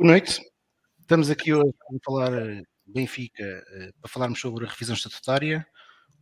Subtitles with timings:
[0.00, 0.40] Boa noite.
[0.98, 2.32] Estamos aqui hoje a falar
[2.86, 5.66] Benfica, eh, para falarmos sobre a revisão estatutária.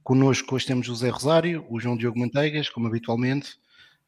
[0.03, 3.57] Connosco hoje temos o José Rosário, o João Diogo Manteigas, como habitualmente,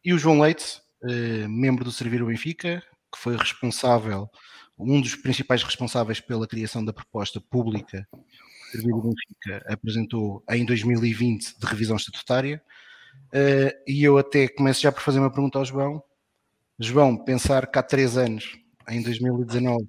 [0.04, 2.82] e o João Leite, eh, membro do Servir o Benfica,
[3.14, 4.28] que foi responsável,
[4.76, 10.42] um dos principais responsáveis pela criação da proposta pública que o Servir o Benfica apresentou
[10.50, 12.60] em 2020 de revisão estatutária.
[13.32, 16.02] Eh, e eu até começo já por fazer uma pergunta ao João.
[16.76, 19.86] João, pensar que há três anos em 2019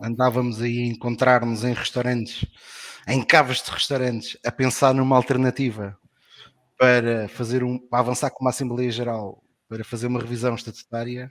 [0.00, 2.44] andávamos aí a encontrar-nos em restaurantes,
[3.06, 5.96] em cavas de restaurantes, a pensar numa alternativa
[6.78, 11.30] para fazer um, para avançar com uma Assembleia Geral, para fazer uma revisão estatutária,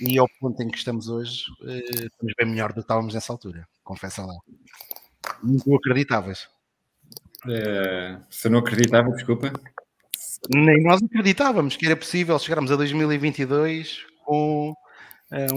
[0.00, 3.32] e ao ponto em que estamos hoje, eh, estamos bem melhor do que estávamos nessa
[3.32, 4.34] altura, confessa lá.
[5.42, 6.48] Não acreditavas.
[7.48, 9.52] É, se eu não acreditava, desculpa.
[10.52, 14.83] Nem nós acreditávamos que era possível chegarmos a 2022 com eh,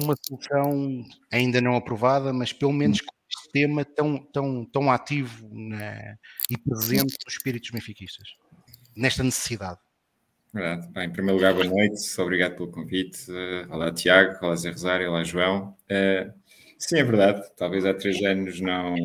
[0.01, 5.47] uma solução ainda não aprovada, mas pelo menos com um sistema tão, tão, tão ativo
[5.51, 6.17] na,
[6.49, 8.29] e presente nos espíritos benfiquistas,
[8.95, 9.79] nesta necessidade.
[10.53, 10.87] Verdade.
[10.91, 13.29] Bem, em primeiro lugar, boa noite, obrigado pelo convite.
[13.29, 15.75] Uh, olá, Tiago, olá, Zé Rosário, olá, João.
[15.83, 16.33] Uh,
[16.79, 18.95] sim, é verdade, talvez há três anos não,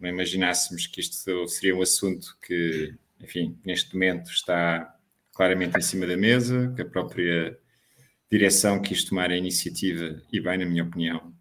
[0.00, 4.96] não imaginássemos que isto seria um assunto que, enfim, neste momento está
[5.34, 7.58] claramente em cima da mesa, que a própria
[8.32, 11.34] direção quis tomar a iniciativa, e bem, na minha opinião,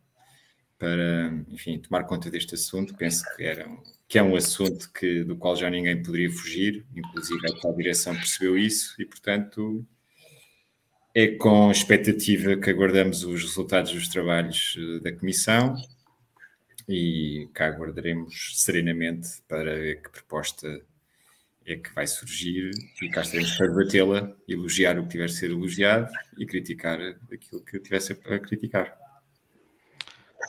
[0.78, 2.94] para, enfim, tomar conta deste assunto.
[2.96, 3.66] Penso que, era,
[4.10, 8.14] que é um assunto que, do qual já ninguém poderia fugir, inclusive a tal direção
[8.14, 9.86] percebeu isso, e, portanto,
[11.16, 15.76] é com expectativa que aguardamos os resultados dos trabalhos eh, da Comissão
[16.90, 20.82] e cá aguardaremos serenamente para ver que proposta
[21.66, 25.52] é que vai surgir e cá estaremos para debatê-la, elogiar o que tiver a ser
[25.52, 27.00] elogiado e criticar
[27.32, 28.98] aquilo que tivesse a criticar.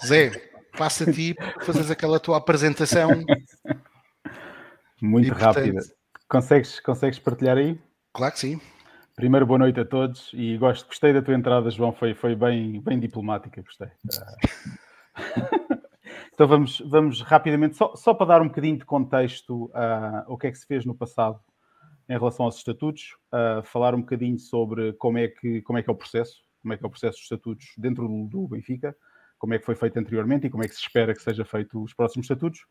[0.06, 0.30] Zé,
[0.76, 3.10] passa a ti para fazeres aquela tua apresentação.
[5.00, 5.72] Muito e, rápida.
[5.72, 5.96] Portanto...
[6.28, 7.78] Consegues, consegues partilhar aí?
[8.12, 8.60] Claro que sim.
[9.14, 12.80] Primeiro, boa noite a todos e gosto, gostei da tua entrada, João, foi, foi bem,
[12.80, 13.88] bem diplomática, gostei.
[16.34, 20.46] Então vamos, vamos rapidamente, só, só para dar um bocadinho de contexto uh, o que
[20.46, 21.38] é que se fez no passado
[22.08, 25.90] em relação aos estatutos, uh, falar um bocadinho sobre como é, que, como é que
[25.90, 28.96] é o processo, como é que é o processo dos estatutos dentro do, do Benfica,
[29.38, 31.82] como é que foi feito anteriormente e como é que se espera que seja feito
[31.82, 32.64] os próximos estatutos,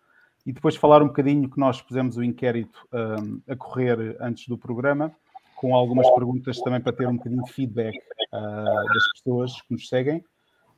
[0.45, 4.57] e depois falar um bocadinho que nós pusemos o inquérito um, a correr antes do
[4.57, 5.11] programa,
[5.55, 7.95] com algumas perguntas também para ter um bocadinho de feedback
[8.33, 10.23] uh, das pessoas que nos seguem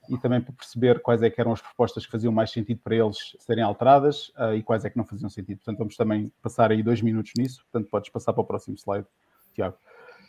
[0.10, 3.18] e também para perceber quais é eram as propostas que faziam mais sentido para eles
[3.40, 5.58] serem alteradas uh, e quais é que não faziam sentido.
[5.58, 7.64] Portanto, vamos também passar aí dois minutos nisso.
[7.72, 9.08] Portanto, podes passar para o próximo slide,
[9.54, 9.78] Tiago.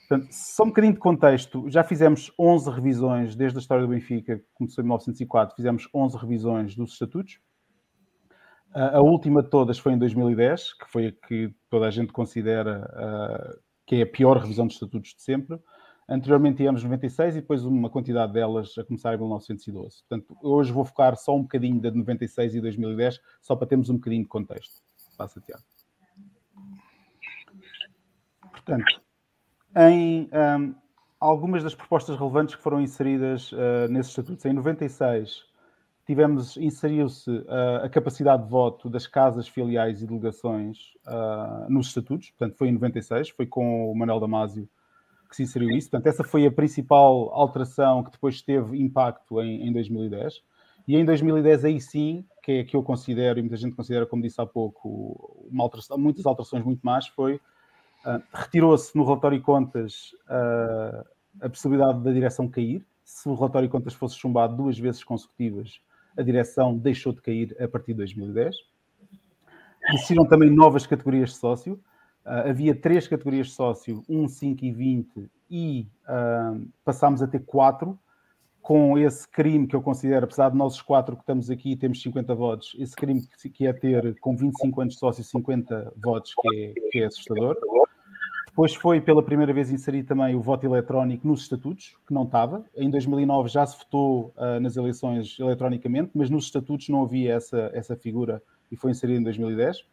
[0.09, 1.69] Portanto, só um bocadinho de contexto.
[1.71, 6.17] Já fizemos 11 revisões desde a história do Benfica, que começou em 1904, fizemos 11
[6.17, 7.41] revisões dos estatutos.
[8.75, 12.13] Uh, a última de todas foi em 2010, que foi a que toda a gente
[12.13, 15.59] considera uh, que é a pior revisão dos estatutos de sempre.
[16.09, 20.03] Anteriormente tínhamos 96 e depois uma quantidade delas a começar em 1912.
[20.09, 23.89] Portanto, hoje vou focar só um bocadinho da de 96 e 2010, só para termos
[23.89, 24.83] um bocadinho de contexto.
[25.17, 25.63] Passa, Tiago.
[28.51, 29.03] Portanto,
[29.77, 30.75] em um,
[31.19, 35.55] algumas das propostas relevantes que foram inseridas uh, nesses estatutos, em 96
[36.07, 42.31] tivemos, inseriu-se uh, a capacidade de voto das casas filiais e delegações uh, nos estatutos,
[42.31, 44.69] portanto foi em 96, foi com o Manuel Damásio
[45.29, 45.91] que se inseriu isso.
[45.91, 50.43] Portanto, essa foi a principal alteração que depois teve impacto em, em 2010.
[50.87, 54.23] E em 2010, aí sim, que é que eu considero, e muita gente considera, como
[54.23, 60.13] disse há pouco, alteração, muitas alterações muito más, foi uh, retirou-se no relatório de contas
[60.29, 61.05] uh,
[61.41, 62.85] a possibilidade da direção cair.
[63.03, 65.81] Se o relatório de contas fosse chumbado duas vezes consecutivas,
[66.17, 68.55] a direção deixou de cair a partir de 2010.
[69.95, 71.81] Existiram também novas categorias de sócio.
[72.25, 77.41] Uh, havia três categorias de sócio, 1, 5 e 20, e uh, passámos a ter
[77.45, 77.99] quatro,
[78.65, 82.01] com esse crime que eu considero, apesar de nós os quatro que estamos aqui temos
[82.01, 83.23] 50 votos, esse crime
[83.53, 87.59] que é ter com 25 anos de sócio 50 votos, que é, que é assustador.
[88.47, 92.65] Depois foi pela primeira vez inserido também o voto eletrónico nos estatutos, que não estava.
[92.75, 97.71] Em 2009 já se votou uh, nas eleições eletronicamente, mas nos estatutos não havia essa,
[97.75, 98.43] essa figura
[98.73, 99.85] e foi inserido em 2010.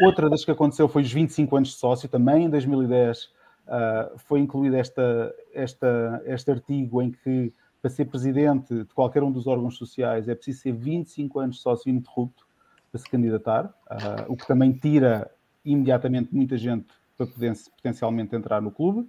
[0.00, 3.28] Outra das que aconteceu foi os 25 anos de sócio, também em 2010 uh,
[3.68, 9.32] ah, foi incluído esta, esta, este artigo em que para ser presidente de qualquer um
[9.32, 12.46] dos órgãos sociais é preciso ser 25 anos de sócio ininterrupto
[12.90, 15.30] para se candidatar, uh, o que também tira
[15.64, 16.86] imediatamente muita gente
[17.16, 19.08] para poder potencialmente entrar no clube.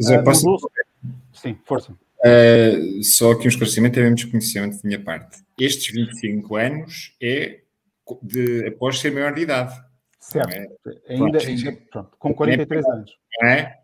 [0.00, 0.56] Zé, uh, posso...
[1.32, 1.92] Sim, força.
[1.92, 5.42] Uh, só que um esclarecimento é um desconhecimento de minha parte.
[5.58, 7.60] Estes 25 anos é
[8.22, 9.74] de, após ser maior de idade.
[10.26, 10.52] Certo.
[10.52, 10.66] É?
[11.08, 13.18] Ainda, pronto, ainda pronto, com 43 é, anos.
[13.44, 13.74] É?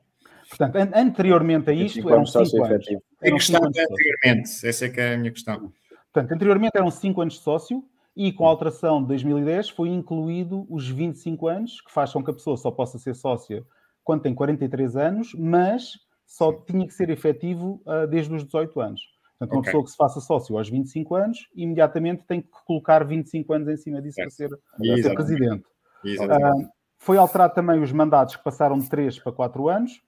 [0.48, 2.86] Portanto, an anteriormente a isto eram 5 anos.
[3.22, 5.72] A questão anteriormente, essa é que é a minha questão.
[6.12, 7.84] Portanto, anteriormente eram 5 anos de sócio
[8.16, 12.30] e com a alteração de 2010 foi incluído os 25 anos, que faz com que
[12.30, 13.64] a pessoa só possa ser sócia
[14.02, 15.92] quando tem 43 anos, mas
[16.26, 19.00] só tinha que ser efetivo uh, desde os 18 anos.
[19.38, 19.70] Portanto, uma okay.
[19.70, 23.76] pessoa que se faça sócio aos 25 anos, imediatamente tem que colocar 25 anos em
[23.76, 25.64] cima disso para ser, para ser presidente.
[26.04, 26.68] Uh,
[26.98, 30.00] foi alterado também os mandatos que passaram de 3 para 4 anos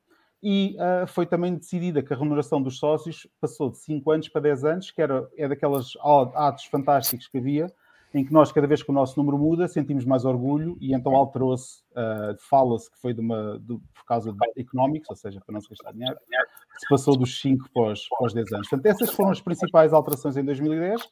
[0.43, 4.43] e uh, foi também decidida que a remuneração dos sócios passou de 5 anos para
[4.43, 5.93] 10 anos, que era, é daqueles
[6.35, 7.73] atos fantásticos que havia,
[8.13, 11.17] em que nós, cada vez que o nosso número muda, sentimos mais orgulho e então
[11.17, 15.53] alterou-se, uh, fala-se que foi de uma, de, por causa de económicos, ou seja, para
[15.53, 16.17] não se gastar dinheiro,
[16.79, 18.69] se passou dos 5 para os, para os 10 anos.
[18.69, 21.03] Portanto, essas foram as principais alterações em 2010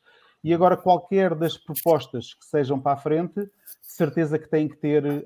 [0.42, 3.50] e agora qualquer das propostas que sejam para a frente, de
[3.80, 5.22] certeza que tem que ter, uh,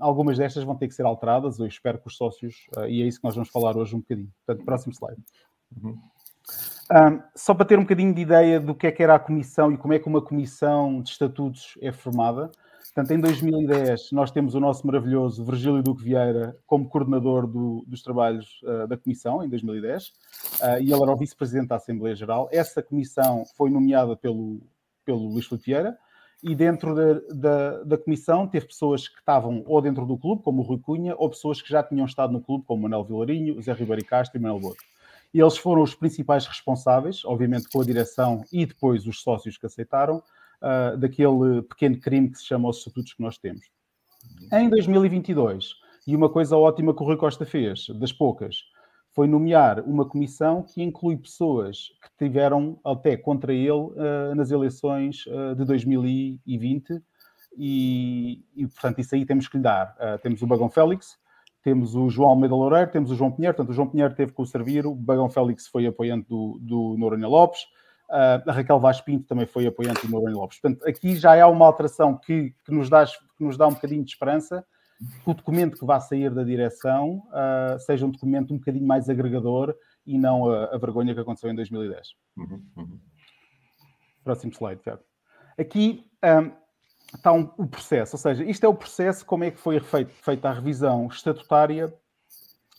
[0.00, 3.06] algumas destas vão ter que ser alteradas, eu espero que os sócios, uh, e é
[3.06, 4.32] isso que nós vamos falar hoje um bocadinho.
[4.44, 5.22] Portanto, próximo slide.
[5.82, 5.98] Uhum.
[6.92, 9.72] Um, só para ter um bocadinho de ideia do que é que era a comissão
[9.72, 12.50] e como é que uma comissão de estatutos é formada.
[12.96, 18.00] Portanto, em 2010, nós temos o nosso maravilhoso Virgílio Duque Vieira como coordenador do, dos
[18.00, 20.12] trabalhos uh, da comissão, em 2010, uh,
[20.62, 22.48] ah, e ele era o vice-presidente da Assembleia Geral.
[22.50, 24.62] Essa comissão foi nomeada pelo,
[25.04, 25.98] pelo Luís Filipe Vieira,
[26.42, 30.62] e dentro da, da, da, comissão teve pessoas que estavam ou dentro do clube, como
[30.62, 33.74] o Rui Cunha, ou pessoas que já tinham estado no clube, como Manuel Vilarinho, Zé
[33.74, 34.82] Ribeiro Castro e Manuel Boto.
[35.34, 39.66] E eles foram os principais responsáveis, obviamente com a direção e depois os sócios que
[39.66, 40.22] aceitaram,
[40.62, 43.66] uh, daquele pequeno crime que se chama os estatutos que nós temos.
[44.52, 45.74] Em 2022,
[46.06, 48.56] e uma coisa ótima que o Rui Costa fez, das poucas,
[49.16, 55.24] foi nomear uma comissão que inclui pessoas que tiveram até contra ele uh, nas eleições
[55.26, 57.02] uh, de 2020
[57.56, 59.96] e, e, portanto, isso aí temos que lhe dar.
[59.98, 61.16] Uh, temos o Bagão Félix,
[61.62, 64.42] temos o João Almeida Loureiro, temos o João Pinheiro, portanto, o João Pinheiro teve com
[64.42, 67.60] o Servir, o Bagão Félix foi apoiante do, do Noronha Lopes,
[68.08, 70.60] a Raquel Vaz Pinto também foi apoiante do Noronha Lopes.
[70.60, 74.04] Portanto, aqui já há uma alteração que, que, nos, dá, que nos dá um bocadinho
[74.04, 74.64] de esperança
[75.22, 79.08] que o documento que vai sair da direção uh, seja um documento um bocadinho mais
[79.08, 79.74] agregador
[80.06, 82.08] e não a, a vergonha que aconteceu em 2010.
[82.36, 83.00] Uhum, uhum.
[84.24, 85.02] Próximo slide, Tiago.
[85.58, 86.52] Aqui um, ah,
[87.14, 90.12] está um, o processo, ou seja, isto é o processo como é que foi feito,
[90.12, 91.92] feita a revisão estatutária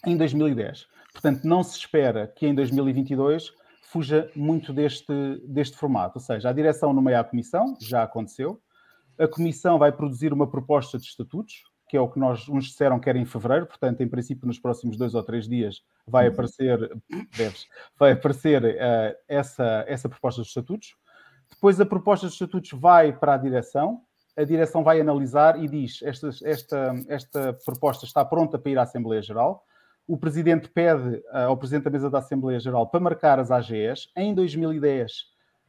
[0.06, 0.88] em 2010.
[1.14, 3.54] Portanto, não se espera que em 2022
[3.98, 8.62] fuja muito deste, deste formato, ou seja, a direção nomeia a comissão, já aconteceu,
[9.18, 13.00] a comissão vai produzir uma proposta de estatutos, que é o que nós uns disseram
[13.00, 16.34] que era em fevereiro, portanto, em princípio, nos próximos dois ou três dias vai uhum.
[16.34, 17.02] aparecer,
[17.36, 17.66] deves,
[17.98, 20.96] vai aparecer uh, essa, essa proposta de estatutos.
[21.50, 24.02] Depois a proposta de estatutos vai para a direção,
[24.38, 28.84] a direção vai analisar e diz: esta, esta, esta proposta está pronta para ir à
[28.84, 29.64] Assembleia Geral.
[30.07, 34.09] O presidente pede ao presidente da mesa da Assembleia Geral para marcar as AGEs.
[34.16, 35.11] Em 2010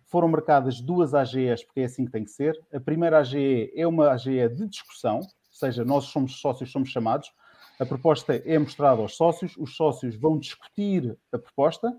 [0.04, 2.57] foram marcadas duas AGEs, porque é assim que tem que ser.
[2.73, 7.33] A primeira AGE é uma AGE de discussão, ou seja, nós somos sócios, somos chamados.
[7.80, 11.92] A proposta é mostrada aos sócios, os sócios vão discutir a proposta.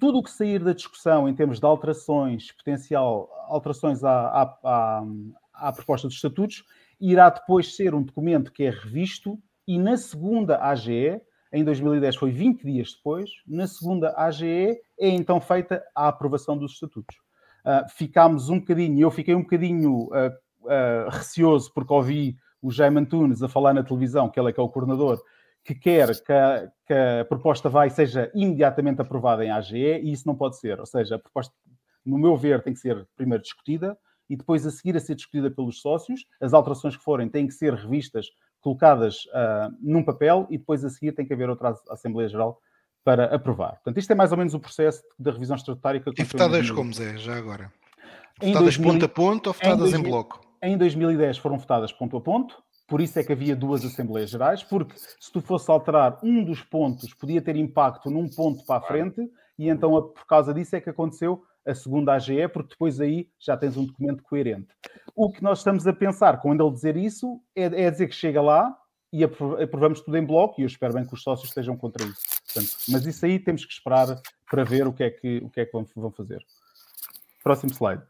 [0.00, 5.04] Tudo o que sair da discussão em termos de alterações, potencial alterações à, à, à,
[5.54, 6.64] à proposta dos estatutos,
[7.00, 9.38] irá depois ser um documento que é revisto
[9.68, 11.20] e na segunda AGE,
[11.52, 16.72] em 2010 foi 20 dias depois, na segunda AGE é então feita a aprovação dos
[16.72, 17.16] estatutos.
[17.64, 20.30] Uh, ficámos um bocadinho, eu fiquei um bocadinho uh,
[20.62, 24.60] uh, receoso porque ouvi o Jaime Antunes a falar na televisão, que ele é que
[24.60, 25.20] é o coordenador,
[25.64, 30.26] que quer que a, que a proposta vai seja imediatamente aprovada em AGE e isso
[30.26, 30.78] não pode ser.
[30.78, 31.52] Ou seja, a proposta,
[32.04, 33.98] no meu ver, tem que ser primeiro discutida,
[34.28, 36.26] e depois a seguir a ser discutida pelos sócios.
[36.40, 38.26] As alterações que forem têm que ser revistas,
[38.66, 42.60] colocadas uh, num papel e depois a seguir tem que haver outra Assembleia Geral
[43.04, 43.74] para aprovar.
[43.74, 46.92] Portanto, isto é mais ou menos o processo da revisão estatutária que E votadas como,
[46.92, 47.72] Zé, já agora?
[48.40, 50.40] Votadas 2000, ponto a ponto ou votadas em, 2000, em bloco?
[50.60, 54.64] Em 2010 foram votadas ponto a ponto, por isso é que havia duas Assembleias Gerais,
[54.64, 58.80] porque se tu fosse alterar um dos pontos, podia ter impacto num ponto para a
[58.80, 59.20] frente,
[59.56, 63.56] e então por causa disso é que aconteceu a segunda AGE, porque depois aí já
[63.56, 64.68] tens um documento coerente.
[65.14, 68.40] O que nós estamos a pensar com ele dizer isso é, é dizer que chega
[68.40, 68.74] lá
[69.12, 72.20] e aprovamos tudo em bloco, e eu espero bem que os sócios estejam contra isso.
[72.44, 74.20] Portanto, mas isso aí temos que esperar
[74.50, 76.44] para ver o que é que, o que, é que vão fazer.
[77.42, 78.02] Próximo slide.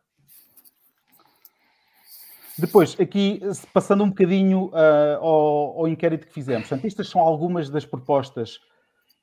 [2.58, 3.40] Depois, aqui,
[3.72, 6.68] passando um bocadinho uh, ao, ao, inquérito que fizemos.
[6.68, 8.56] Portanto, estas são algumas das propostas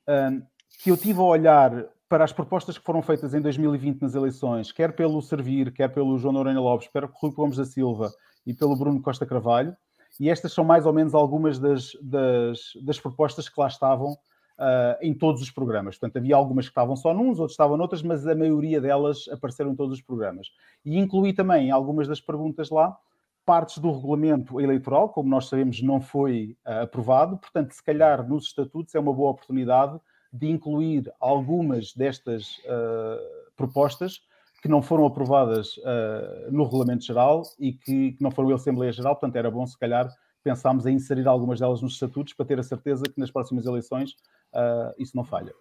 [0.08, 0.40] uh,
[0.82, 4.70] que eu tive a olhar para as propostas que foram feitas em 2020 nas eleições,
[4.70, 8.08] quer pelo Servir, quer pelo João Noronha Lopes, pelo Rui Gomes da Silva
[8.46, 9.76] e pelo Bruno Costa Carvalho,
[10.20, 14.96] e estas são mais ou menos algumas das, das, das propostas que lá estavam uh,
[15.02, 15.98] em todos os programas.
[15.98, 19.72] Portanto, havia algumas que estavam só nuns, outros estavam noutras, mas a maioria delas apareceram
[19.72, 20.46] em todos os programas.
[20.84, 22.96] E incluí também algumas das perguntas lá,
[23.44, 28.44] partes do regulamento eleitoral, como nós sabemos, não foi uh, aprovado, portanto, se calhar nos
[28.44, 29.98] estatutos é uma boa oportunidade
[30.34, 34.20] de incluir algumas destas uh, propostas
[34.60, 38.90] que não foram aprovadas uh, no Regulamento Geral e que, que não foram em Assembleia
[38.90, 40.08] Geral, portanto era bom se calhar
[40.42, 44.10] pensámos em inserir algumas delas nos estatutos para ter a certeza que nas próximas eleições
[44.52, 45.54] uh, isso não falha.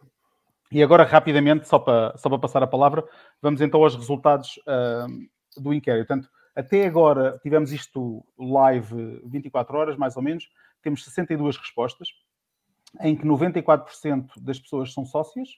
[0.71, 3.03] E agora, rapidamente, só para, só para passar a palavra,
[3.39, 6.07] vamos então aos resultados uh, do inquérito.
[6.07, 10.49] Portanto, até agora tivemos isto live 24 horas, mais ou menos,
[10.81, 12.09] temos 62 respostas,
[13.01, 15.49] em que 94% das pessoas são sócias,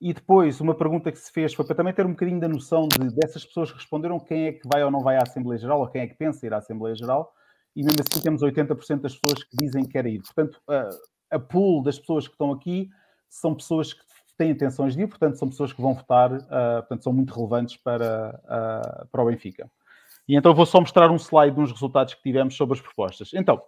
[0.00, 2.88] e depois, uma pergunta que se fez foi para também ter um bocadinho da noção
[2.88, 5.80] de, dessas pessoas que responderam quem é que vai ou não vai à Assembleia Geral,
[5.80, 7.30] ou quem é que pensa ir à Assembleia Geral,
[7.76, 10.22] e mesmo assim temos 80% das pessoas que dizem que querem ir.
[10.22, 12.88] Portanto, a, a pool das pessoas que estão aqui
[13.28, 14.02] são pessoas que
[14.38, 16.40] têm intenções de ir, portanto, são pessoas que vão votar, uh,
[16.78, 19.70] portanto, são muito relevantes para, uh, para o Benfica.
[20.26, 23.32] E então vou só mostrar um slide de uns resultados que tivemos sobre as propostas.
[23.34, 23.60] Então,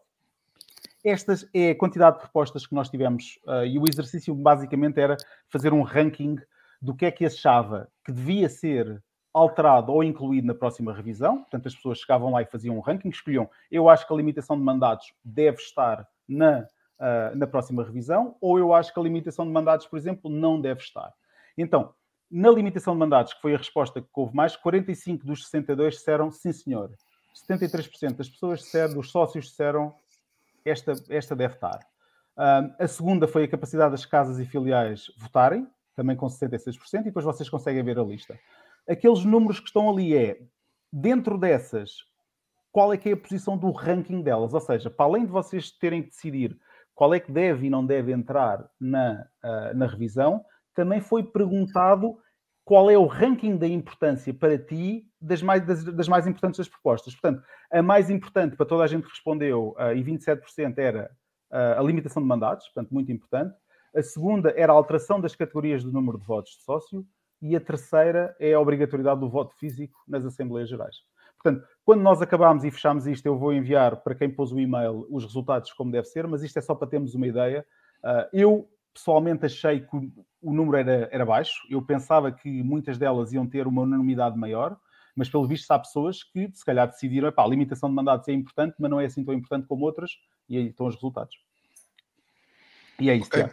[1.04, 5.16] estas é a quantidade de propostas que nós tivemos uh, e o exercício basicamente era
[5.48, 6.36] fazer um ranking
[6.80, 11.38] do que é que achava que devia ser alterado ou incluído na próxima revisão.
[11.38, 13.48] Portanto, as pessoas chegavam lá e faziam um ranking, escolhiam.
[13.70, 18.58] Eu acho que a limitação de mandatos deve estar na, uh, na próxima revisão, ou
[18.58, 21.12] eu acho que a limitação de mandatos, por exemplo, não deve estar.
[21.56, 21.94] Então,
[22.30, 26.30] na limitação de mandatos, que foi a resposta que houve mais, 45 dos 62 disseram
[26.30, 26.90] sim, senhor.
[27.48, 29.94] 73% das pessoas disseram, dos sócios disseram
[30.64, 31.80] esta, esta deve estar.
[32.36, 37.24] A segunda foi a capacidade das casas e filiais votarem, também com 66%, e depois
[37.24, 38.38] vocês conseguem ver a lista.
[38.88, 40.40] Aqueles números que estão ali é,
[40.92, 41.98] dentro dessas,
[42.70, 44.54] qual é que é a posição do ranking delas?
[44.54, 46.58] Ou seja, para além de vocês terem que decidir
[46.94, 52.18] qual é que deve e não deve entrar na, uh, na revisão, também foi perguntado
[52.64, 56.68] qual é o ranking da importância para ti das mais, das, das, mais importantes das
[56.68, 57.14] propostas.
[57.14, 61.10] Portanto, a mais importante para toda a gente que respondeu, uh, e 27% era
[61.50, 63.54] uh, a limitação de mandatos, portanto, muito importante.
[63.94, 67.06] A segunda era a alteração das categorias do número de votos de sócio.
[67.40, 70.98] E a terceira é a obrigatoriedade do voto físico nas Assembleias Gerais.
[71.42, 75.08] Portanto, quando nós acabámos e fechámos isto, eu vou enviar para quem pôs o e-mail
[75.10, 77.66] os resultados como deve ser, mas isto é só para termos uma ideia.
[78.04, 79.96] Uh, eu pessoalmente achei que
[80.40, 81.66] o número era, era baixo.
[81.70, 84.78] Eu pensava que muitas delas iam ter uma unanimidade maior,
[85.14, 88.32] mas pelo visto há pessoas que se calhar decidiram, epá, a limitação de mandatos é
[88.32, 90.10] importante, mas não é assim tão importante como outras,
[90.48, 91.36] e aí estão os resultados.
[93.00, 93.46] E é isso, okay.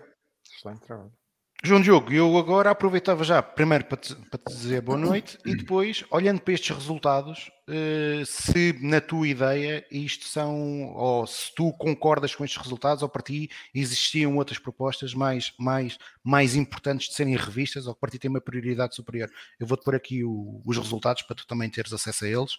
[0.46, 1.19] Excelente trabalho.
[1.62, 5.54] João Diogo, eu agora aproveitava já, primeiro para te, para te dizer boa noite e
[5.54, 11.74] depois, olhando para estes resultados, eh, se na tua ideia isto são, ou se tu
[11.74, 17.16] concordas com estes resultados, ou para ti existiam outras propostas mais, mais, mais importantes de
[17.16, 19.30] serem revistas, ou para ti tem uma prioridade superior.
[19.60, 22.54] Eu vou-te pôr aqui o, os resultados para tu também teres acesso a eles.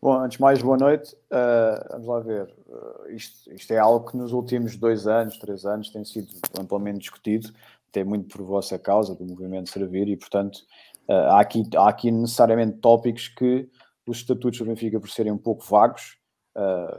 [0.00, 1.12] Bom, antes de mais, boa noite.
[1.26, 2.54] Uh, vamos lá ver.
[2.68, 7.00] Uh, isto, isto, é algo que nos últimos dois anos, três anos, tem sido amplamente
[7.00, 7.50] discutido,
[7.88, 10.58] até muito por vossa causa, do movimento Servir, e, portanto,
[11.08, 13.68] uh, há, aqui, há aqui necessariamente tópicos que
[14.06, 16.16] os estatutos do Benfica, por serem um pouco vagos,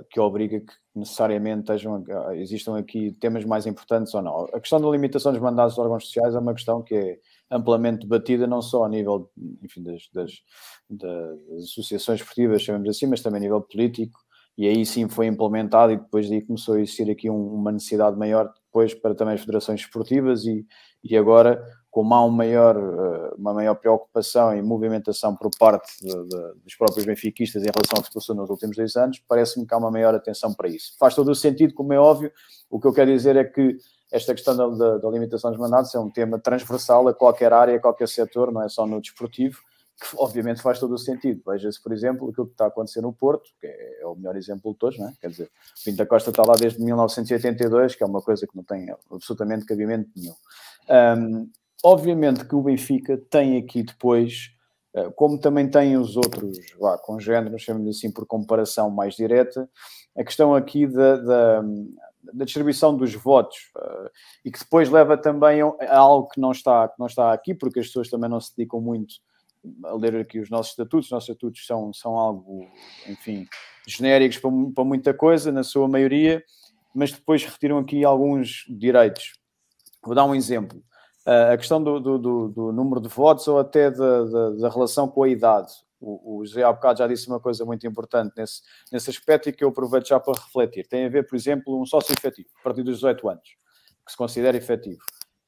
[0.09, 2.01] que obriga que necessariamente estejam,
[2.33, 4.45] existam aqui temas mais importantes ou não.
[4.53, 7.19] A questão da limitação dos mandados dos órgãos sociais é uma questão que é
[7.51, 9.29] amplamente debatida, não só a nível
[9.63, 10.31] enfim, das, das,
[10.89, 14.19] das associações esportivas, chamamos assim, mas também a nível político,
[14.57, 18.17] e aí sim foi implementado e depois daí começou a existir aqui um, uma necessidade
[18.17, 20.65] maior depois para também as federações esportivas e,
[21.03, 26.07] e agora como há um maior, eh, uma maior preocupação e movimentação por parte de,
[26.07, 29.77] de, dos próprios benfiquistas em relação se passou nos últimos dois anos, parece-me que há
[29.77, 30.93] uma maior atenção para isso.
[30.99, 32.31] Faz todo o sentido, como é óbvio,
[32.69, 33.77] o que eu quero dizer é que
[34.11, 37.75] esta questão da, da, da, limitação dos mandatos é um tema transversal a qualquer área,
[37.75, 39.59] a qualquer setor, não é só no desportivo,
[39.99, 41.41] que obviamente faz todo o sentido.
[41.45, 44.35] Veja-se, por exemplo, aquilo que está a acontecer no Porto, que é, é o melhor
[44.35, 45.13] exemplo de todos, não é?
[45.21, 48.55] Quer dizer, o Pinto da Costa está lá desde 1982, que é uma coisa que
[48.55, 50.35] não tem absolutamente cabimento nenhum.
[50.89, 51.49] Um,
[51.83, 54.51] obviamente que o Benfica tem aqui depois,
[54.95, 59.69] eh, como também tem os outros, vá, congêneros, chamamos assim por comparação mais direta,
[60.17, 61.63] a questão aqui da, da
[62.33, 64.09] da distribuição dos votos uh,
[64.43, 67.79] e que depois leva também a algo que não, está, que não está aqui, porque
[67.79, 69.15] as pessoas também não se dedicam muito
[69.83, 71.07] a ler aqui os nossos estatutos.
[71.07, 72.67] Os nossos estatutos são, são algo,
[73.07, 73.47] enfim,
[73.87, 76.43] genéricos para, para muita coisa, na sua maioria,
[76.93, 79.33] mas depois retiram aqui alguns direitos.
[80.03, 80.81] Vou dar um exemplo.
[81.25, 84.69] Uh, a questão do, do, do, do, número de votos ou até da, da, da
[84.69, 85.71] relação com a idade.
[85.99, 89.53] O, o José há bocado já disse uma coisa muito importante nesse, nesse aspecto e
[89.53, 90.87] que eu aproveito já para refletir.
[90.87, 93.49] Tem a ver, por exemplo, um sócio efetivo, a partir dos 18 anos,
[94.05, 95.01] que se considera efetivo,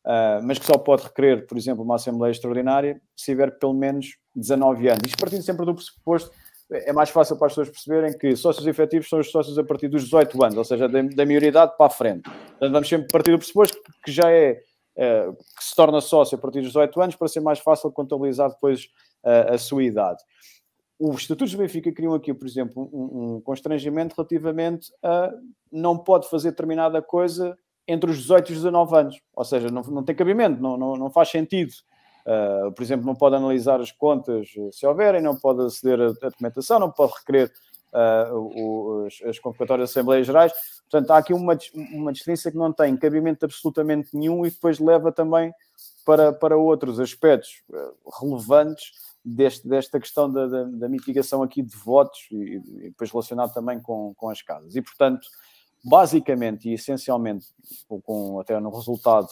[0.05, 4.17] uh, mas que só pode requerer, por exemplo, uma Assembleia Extraordinária se tiver pelo menos
[4.35, 5.03] 19 anos.
[5.05, 6.31] Isto partindo sempre do pressuposto,
[6.71, 9.89] é mais fácil para as pessoas perceberem que sócios efetivos são os sócios a partir
[9.89, 12.23] dos 18 anos, ou seja, da, da maioridade para a frente.
[12.23, 14.61] Portanto, vamos sempre partir do pressuposto que já é
[14.93, 18.49] Uh, que se torna sócio a partir dos 18 anos para ser mais fácil contabilizar
[18.49, 18.89] depois
[19.23, 20.23] a sua idade
[21.01, 25.31] os estatutos do Benfica criam aqui, por exemplo, um, um, constrangimento relativamente a
[25.71, 29.21] não pode fazer determinada coisa entre os 18 e os 19 anos.
[29.35, 31.71] Ou seja, não, não tem cabimento, não, não, não faz sentido.
[32.23, 36.79] Uh, por exemplo, não pode analisar as contas se houverem, não pode aceder à documentação,
[36.79, 37.51] não pode requerer
[37.91, 40.53] uh, o, as, as convocatórias Assembleias Gerais.
[40.87, 41.57] Portanto, há aqui uma,
[41.93, 45.51] uma distinção que não tem cabimento absolutamente nenhum e depois leva também
[46.05, 47.63] para, para outros aspectos
[48.21, 48.91] relevantes
[49.23, 52.59] deste, desta questão da, da, da, mitigação aqui de votos e, e,
[52.89, 54.75] depois relacionado também com, com as casas.
[54.75, 55.27] E, portanto,
[55.83, 57.47] basicamente e essencialmente,
[58.03, 59.27] com, até no resultado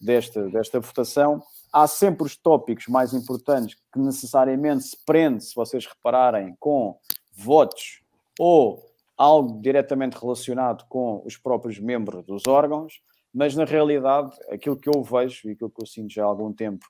[0.00, 5.86] desta, desta votação, há sempre os tópicos mais importantes que necessariamente se prende, se vocês
[5.86, 6.98] repararem, com
[7.32, 8.02] votos
[8.38, 8.82] ou
[9.16, 13.00] algo diretamente relacionado com os próprios membros dos órgãos,
[13.32, 16.52] mas na realidade aquilo que eu vejo e aquilo que eu sinto já há algum
[16.52, 16.84] tempo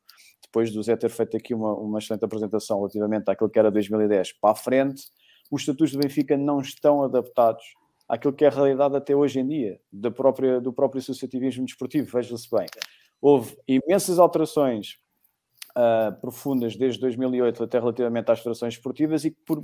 [0.54, 4.34] depois do Zé ter feito aqui uma, uma excelente apresentação relativamente àquilo que era 2010
[4.34, 5.02] para a frente,
[5.50, 7.64] os estatutos do Benfica não estão adaptados
[8.08, 12.08] àquilo que é a realidade até hoje em dia, da própria, do próprio associativismo desportivo,
[12.12, 12.66] veja-se bem.
[13.20, 14.96] Houve imensas alterações
[15.70, 19.60] uh, profundas desde 2008 até relativamente às federações esportivas e que, por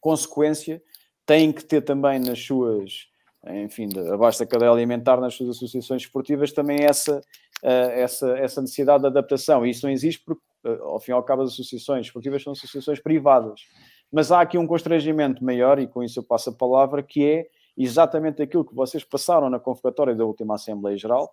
[0.00, 0.82] consequência,
[1.26, 3.06] têm que ter também nas suas,
[3.48, 7.20] enfim, abaixo da cadeia alimentar, nas suas associações esportivas, também essa
[7.62, 9.64] essa, essa necessidade de adaptação.
[9.64, 12.52] E isso não existe porque, eh, ao fim e ao cabo, as associações esportivas são
[12.52, 13.60] associações privadas.
[14.10, 17.46] Mas há aqui um constrangimento maior, e com isso eu passo a palavra, que é
[17.76, 21.32] exatamente aquilo que vocês passaram na convocatória da última Assembleia Geral.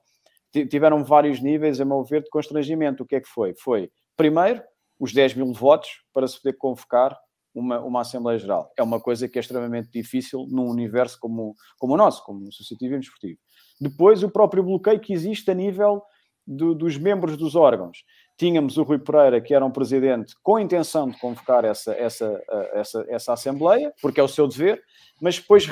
[0.52, 3.04] Tiveram vários níveis, a meu ver, de constrangimento.
[3.04, 3.54] O que é que foi?
[3.56, 4.63] Foi, primeiro,
[5.00, 7.18] os 10 mil votos para se poder convocar
[7.54, 8.72] uma, uma Assembleia Geral.
[8.78, 12.48] É uma coisa que é extremamente difícil num universo como, como o nosso, como o
[12.48, 13.39] associativo e desportivo.
[13.80, 16.02] Depois, o próprio bloqueio que existe a nível
[16.45, 18.04] do, dos membros dos órgãos.
[18.38, 22.41] Tínhamos o Rui Pereira, que era um presidente com a intenção de convocar essa, essa,
[22.73, 24.82] essa, essa Assembleia, porque é o seu dever,
[25.21, 25.67] mas depois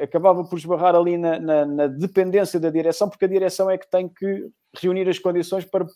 [0.00, 3.90] acabava por esbarrar ali na, na, na, dependência da direção, porque a direção é que
[3.90, 5.86] tem que reunir as condições para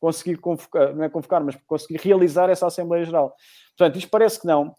[0.00, 3.32] conseguir convocar, não é convocar, mas conseguir realizar essa Assembleia Geral.
[3.76, 4.74] Portanto, isto parece que não.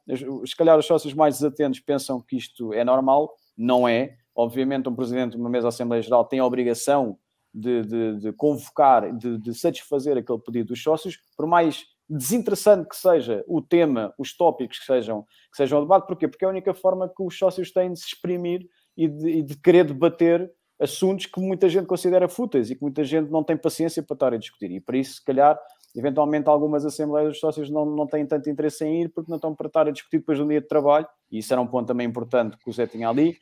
[0.45, 4.17] Se calhar os sócios mais desatentos pensam que isto é normal, não é.
[4.35, 7.17] Obviamente, um presidente de uma mesa Assembleia Geral tem a obrigação
[7.53, 12.95] de, de, de convocar, de, de, satisfazer aquele pedido dos sócios, por mais desinteressante que
[12.95, 16.07] seja o tema, os tópicos que sejam, que sejam debate.
[16.07, 16.27] Porquê?
[16.27, 19.41] Porque é a única forma que os sócios têm de se exprimir e de, e
[19.43, 23.55] de querer debater assuntos que muita gente considera fúteis e que muita gente não tem
[23.55, 24.71] paciência para estar a discutir.
[24.71, 25.57] E por isso, se calhar,
[25.95, 29.55] eventualmente algumas assembleias dos sócios não, não têm tanto interesse em ir porque não estão
[29.55, 31.07] para estar a discutir depois de um dia de trabalho.
[31.31, 33.37] E isso era um ponto também importante que o Zé tinha ali.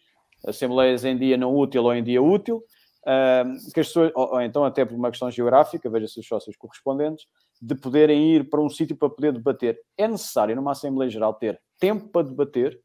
[0.45, 2.63] Assembleias em dia não útil ou em dia útil
[3.03, 7.25] que as pessoas, ou, ou, então até por uma questão geográfica, veja-se os sócios correspondentes,
[7.61, 9.79] de poderem ir para um sítio para poder debater.
[9.97, 12.79] É necessário, numa Assembleia Geral, ter tempo para debater,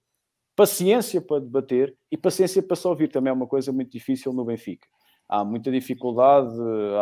[0.55, 3.09] paciência para debater e paciência para se ouvir.
[3.09, 4.87] Também é uma coisa muito difícil no Benfica.
[5.29, 6.55] Há muita dificuldade,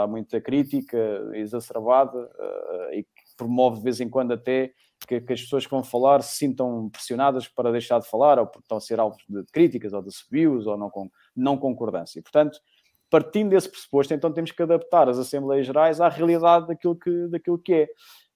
[0.02, 0.98] há muita crítica
[1.34, 4.72] exacerbada uh, e que promove de vez em quando até
[5.06, 8.46] que, que, as pessoas que vão falar se sintam pressionadas para deixar de falar ou
[8.46, 10.90] porque estão a ser alvos de críticas ou de subios ou não,
[11.36, 12.22] não concordância.
[12.22, 12.58] Portanto,
[13.14, 17.56] partindo desse pressuposto, então temos que adaptar as Assembleias Gerais à realidade daquilo que, daquilo
[17.56, 17.84] que é.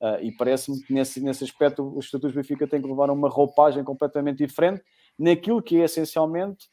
[0.00, 3.28] Uh, e parece-me que nesse, nesse aspecto os Estatutos do Benfica têm que levar uma
[3.28, 4.80] roupagem completamente diferente
[5.18, 6.68] naquilo que é essencialmente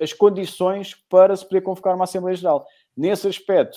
[0.00, 2.66] as condições para se poder convocar uma Assembleia Geral.
[2.96, 3.76] Nesse aspecto,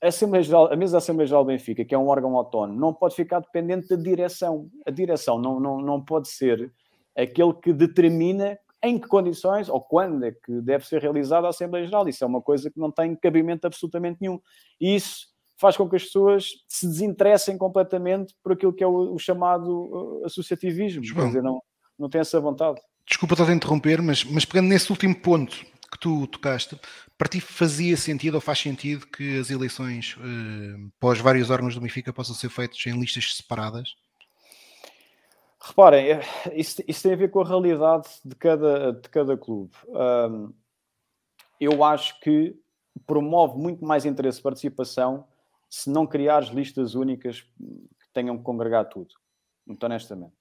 [0.00, 2.78] a, Assembleia Geral, a mesa da Assembleia Geral do Benfica, que é um órgão autónomo,
[2.78, 4.68] não pode ficar dependente da direção.
[4.86, 6.72] A direção não, não, não pode ser
[7.16, 11.86] aquele que determina em que condições ou quando é que deve ser realizada a Assembleia
[11.86, 12.08] Geral.
[12.08, 14.38] Isso é uma coisa que não tem cabimento absolutamente nenhum.
[14.80, 19.14] E isso faz com que as pessoas se desinteressem completamente por aquilo que é o,
[19.14, 21.02] o chamado uh, associativismo.
[21.02, 21.62] João, Quer dizer, não,
[21.98, 22.80] não tem essa vontade.
[23.06, 26.78] Desculpa estar a interromper, mas, mas pegando nesse último ponto que tu tocaste,
[27.16, 31.80] para ti fazia sentido ou faz sentido que as eleições uh, pós vários órgãos do
[31.80, 33.94] Benfica possam ser feitas em listas separadas?
[35.66, 36.20] Reparem, é,
[36.52, 39.72] isso, isso, tem a ver com a realidade de cada, de cada clube.
[39.88, 40.52] Um,
[41.58, 42.54] eu acho que
[43.06, 45.26] promove muito mais interesse e participação
[45.70, 49.14] se não criares listas únicas que tenham que congregar tudo.
[49.66, 50.36] Muito honestamente.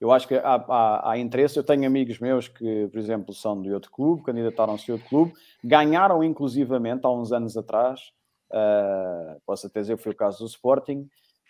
[0.00, 1.58] Eu acho que há, há, há, interesse.
[1.58, 5.32] Eu tenho amigos meus que, por exemplo, são de outro clube, candidataram-se a outro clube,
[5.62, 8.00] ganharam inclusivamente há uns anos atrás,
[8.50, 11.08] uh, posso até dizer que foi o caso do Sporting,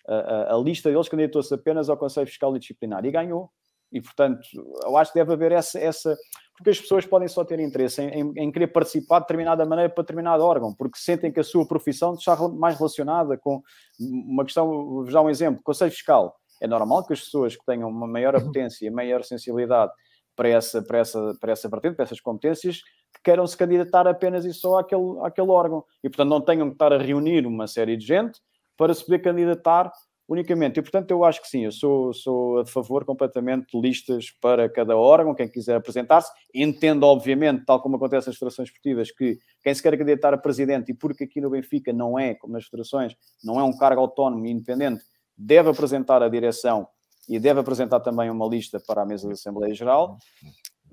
[0.08, 3.50] uh, a lista deles candidatou-se apenas ao Conselho Fiscal e Disciplinar e ganhou.
[3.92, 4.40] E, portanto,
[4.84, 6.16] eu acho que deve haver essa, essa
[6.56, 9.90] porque as pessoas podem só ter interesse em, em, em, querer participar de determinada maneira
[9.90, 13.62] para determinado órgão, porque sentem que a sua profissão está mais relacionada com
[14.00, 16.34] uma questão, vou dar um exemplo, Conselho Fiscal.
[16.60, 18.42] É normal que as pessoas que tenham uma maior uhum.
[18.42, 19.92] apetência, maior sensibilidade
[20.36, 22.78] para essa, para essa, para essa vertente, para essas competências,
[23.14, 25.84] que queiram se candidatar apenas e só àquele, àquele órgão.
[26.02, 28.40] E, portanto, não tenham que estar a reunir uma série de gente
[28.76, 29.92] para se poder candidatar
[30.28, 30.78] unicamente.
[30.78, 34.68] E, portanto, eu acho que sim, eu sou, sou a favor completamente de listas para
[34.68, 36.30] cada órgão, quem quiser apresentar-se.
[36.54, 40.92] Entendo, obviamente, tal como acontece nas federações esportivas, que quem se quer candidatar a presidente,
[40.92, 44.46] e porque aqui no Benfica não é, como nas federações, não é um cargo autónomo
[44.46, 45.02] e independente,
[45.36, 46.86] deve apresentar a direção
[47.28, 50.18] e deve apresentar também uma lista para a mesa da Assembleia Geral.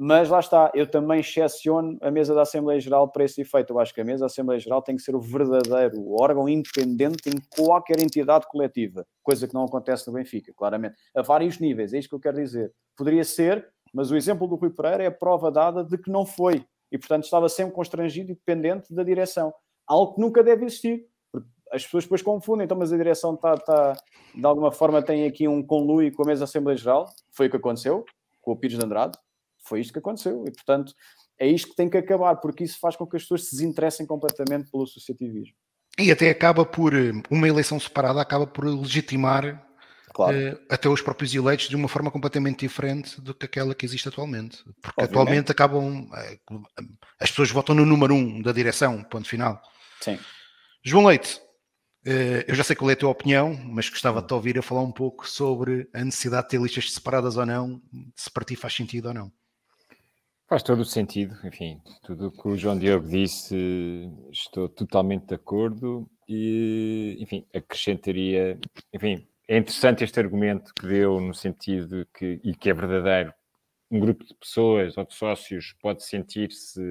[0.02, 3.74] Mas lá está, eu também excepciono a mesa da Assembleia Geral para esse efeito.
[3.74, 7.28] Eu acho que a mesa da Assembleia Geral tem que ser o verdadeiro órgão independente
[7.28, 10.96] em qualquer entidade coletiva, coisa que não acontece no Benfica, claramente.
[11.14, 12.74] A vários níveis, é isto que eu quero dizer.
[12.96, 16.26] Poderia ser, mas o exemplo do Rui Pereira é a prova dada de que não
[16.26, 16.66] foi.
[16.90, 19.54] E, portanto, estava sempre constrangido e dependente da direção.
[19.86, 21.06] Algo que nunca deve existir
[21.72, 23.94] as pessoas depois confundem, então, mas a direção está, está
[24.34, 27.50] de alguma forma tem aqui um conluio com a mesa da Assembleia Geral, foi o
[27.50, 28.06] que aconteceu
[28.42, 29.18] com o Pires de Andrade,
[29.64, 30.94] foi isto que aconteceu, e portanto
[31.40, 34.06] é isto que tem que acabar, porque isso faz com que as pessoas se desinteressem
[34.06, 35.56] completamente pelo associativismo.
[35.98, 36.94] E até acaba por,
[37.30, 39.66] uma eleição separada acaba por legitimar
[40.14, 40.38] claro.
[40.38, 44.08] uh, até os próprios eleitos de uma forma completamente diferente do que aquela que existe
[44.08, 44.64] atualmente.
[44.82, 45.12] Porque Obviamente.
[45.12, 46.64] atualmente acabam, uh,
[47.20, 49.62] as pessoas votam no número um da direção, ponto final.
[50.02, 50.18] Sim.
[50.84, 51.42] João Leite,
[52.06, 54.62] eh, eu já sei qual é a tua opinião, mas gostava de te ouvir a
[54.62, 57.82] falar um pouco sobre a necessidade de ter listas separadas ou não,
[58.16, 59.32] se para ti faz sentido ou não.
[60.50, 65.36] Faz todo o sentido, enfim, tudo o que o João Diogo disse, estou totalmente de
[65.36, 68.60] acordo e, enfim, acrescentaria,
[68.92, 73.32] enfim, é interessante este argumento que deu no sentido que, e que é verdadeiro,
[73.92, 76.82] um grupo de pessoas ou de sócios pode sentir-se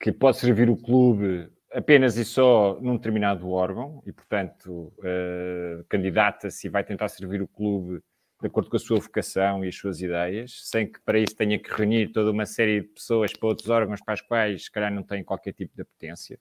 [0.00, 6.66] que pode servir o clube apenas e só num determinado órgão e, portanto, uh, candidata-se
[6.66, 8.02] e vai tentar servir o clube
[8.40, 11.58] de acordo com a sua vocação e as suas ideias, sem que para isso tenha
[11.58, 14.92] que reunir toda uma série de pessoas para outros órgãos para os quais, se calhar,
[14.92, 16.38] não tem qualquer tipo de apetência.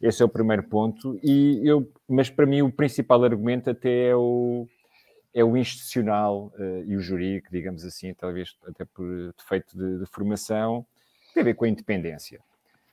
[0.00, 1.18] Esse é o primeiro ponto.
[1.22, 4.66] E eu, mas para mim o principal argumento até é o,
[5.34, 10.06] é o institucional uh, e o jurídico, digamos assim, talvez até por defeito de, de
[10.06, 10.86] formação,
[11.34, 12.40] tem a ver com a independência.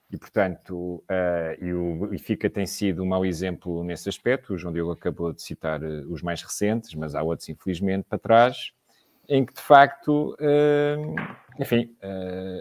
[0.10, 4.54] E, portanto, uh, e o Benfica tem sido um mau exemplo nesse aspecto.
[4.54, 8.18] O João Diogo acabou de citar uh, os mais recentes, mas há outros, infelizmente, para
[8.18, 8.72] trás,
[9.28, 11.16] em que, de facto, uh,
[11.60, 11.94] enfim,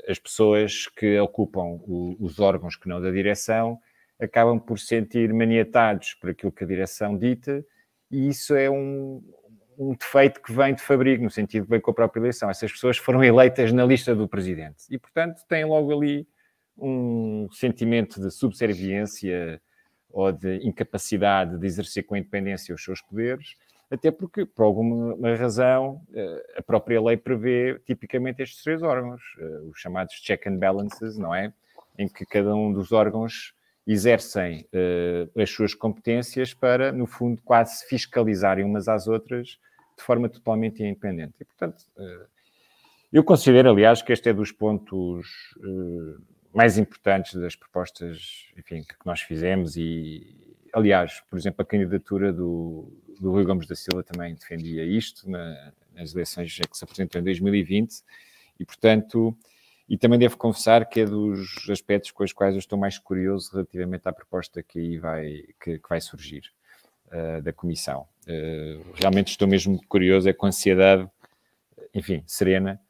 [0.08, 3.78] as pessoas que ocupam o, os órgãos que não da direção
[4.18, 7.64] acabam por se sentir maniatados por aquilo que a direção dita,
[8.10, 9.22] e isso é um,
[9.78, 12.48] um defeito que vem de fabrico, no sentido que vem com a própria eleição.
[12.48, 16.26] Essas pessoas foram eleitas na lista do presidente e, portanto, têm logo ali
[16.78, 19.60] um sentimento de subserviência
[20.10, 23.56] ou de incapacidade de exercer com independência os seus poderes,
[23.90, 29.60] até porque, por alguma razão, eh, a própria lei prevê tipicamente estes três órgãos, eh,
[29.70, 31.52] os chamados check and balances, não é?
[31.96, 33.54] Em que cada um dos órgãos
[33.86, 39.60] exercem uh, as suas competências para, no fundo, quase fiscalizarem umas às outras
[39.96, 41.34] de forma totalmente independente.
[41.40, 41.84] E, portanto,
[43.12, 45.54] eu considero, aliás, que este é dos pontos
[46.56, 52.90] mais importantes das propostas enfim, que nós fizemos e, aliás, por exemplo, a candidatura do,
[53.20, 57.24] do Rui Gomes da Silva também defendia isto na, nas eleições que se apresentou em
[57.24, 58.02] 2020
[58.58, 59.36] e, portanto,
[59.86, 63.52] e também devo confessar que é dos aspectos com os quais eu estou mais curioso
[63.52, 66.50] relativamente à proposta que aí vai, que, que vai surgir
[67.08, 68.08] uh, da Comissão.
[68.26, 71.06] Uh, realmente estou mesmo curioso, é com ansiedade,
[71.92, 72.80] enfim, serena,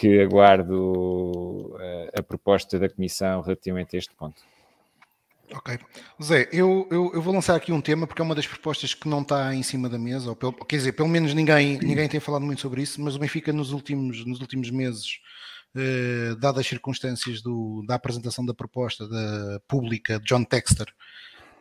[0.00, 4.40] que aguardo a, eh, a proposta da Comissão relativamente a este ponto.
[5.52, 5.78] Ok.
[6.22, 9.06] Zé, eu, eu, eu, vou lançar aqui um tema porque é uma das propostas que
[9.06, 12.18] não está em cima da mesa, ou pelo, quer dizer, pelo menos ninguém, ninguém tem
[12.18, 15.20] falado muito sobre isso, mas o Benfica nos últimos, nos últimos meses,
[15.76, 20.86] eh, dadas as circunstâncias do, da apresentação da proposta da pública de John Texter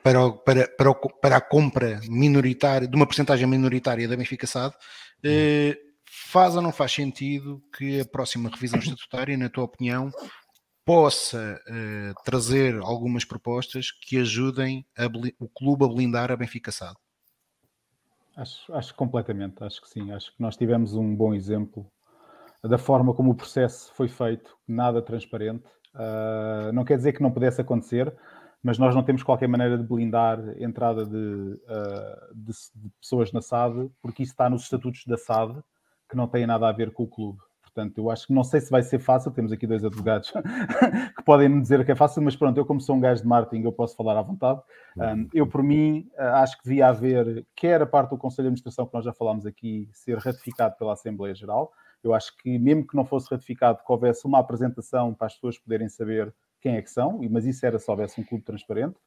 [0.01, 4.73] para, para, para, para a compra minoritária, de uma porcentagem minoritária da Benfica SAD,
[5.25, 5.77] eh,
[6.29, 10.11] faz ou não faz sentido que a próxima revisão estatutária, na tua opinião,
[10.85, 14.85] possa uh, trazer algumas propostas que ajudem
[15.39, 16.95] o clube a blindar a Benfica SAD?
[18.35, 20.11] Acho, acho completamente, acho que sim.
[20.11, 21.91] Acho que nós tivemos um bom exemplo
[22.63, 25.65] da forma como o processo foi feito, nada transparente.
[25.95, 28.13] Uh, não quer dizer que não pudesse acontecer,
[28.61, 33.31] mas nós não temos qualquer maneira de blindar a entrada de, uh, de, de, pessoas
[33.31, 35.61] na SAD, porque isso está nos estatutos da SAD,
[36.09, 37.39] que não tem nada a ver com o clube.
[37.61, 40.31] Portanto, eu acho que não sei se vai ser fácil, temos aqui dois advogados
[41.15, 43.27] que podem me dizer que é fácil, mas pronto, eu como sou um gajo de
[43.27, 44.59] marketing, eu posso falar à vontade.
[44.97, 48.87] Um, eu, por mim, acho que devia haver, quer a parte do Conselho de Administração,
[48.87, 51.71] que nós já falámos aqui, ser ratificado pela Assembleia Geral.
[52.03, 55.57] Eu acho que, mesmo que não fosse ratificado, que houvesse uma apresentação para as pessoas
[55.59, 58.97] poderem saber quem é que são, mas isso era se houvesse um clube transparente.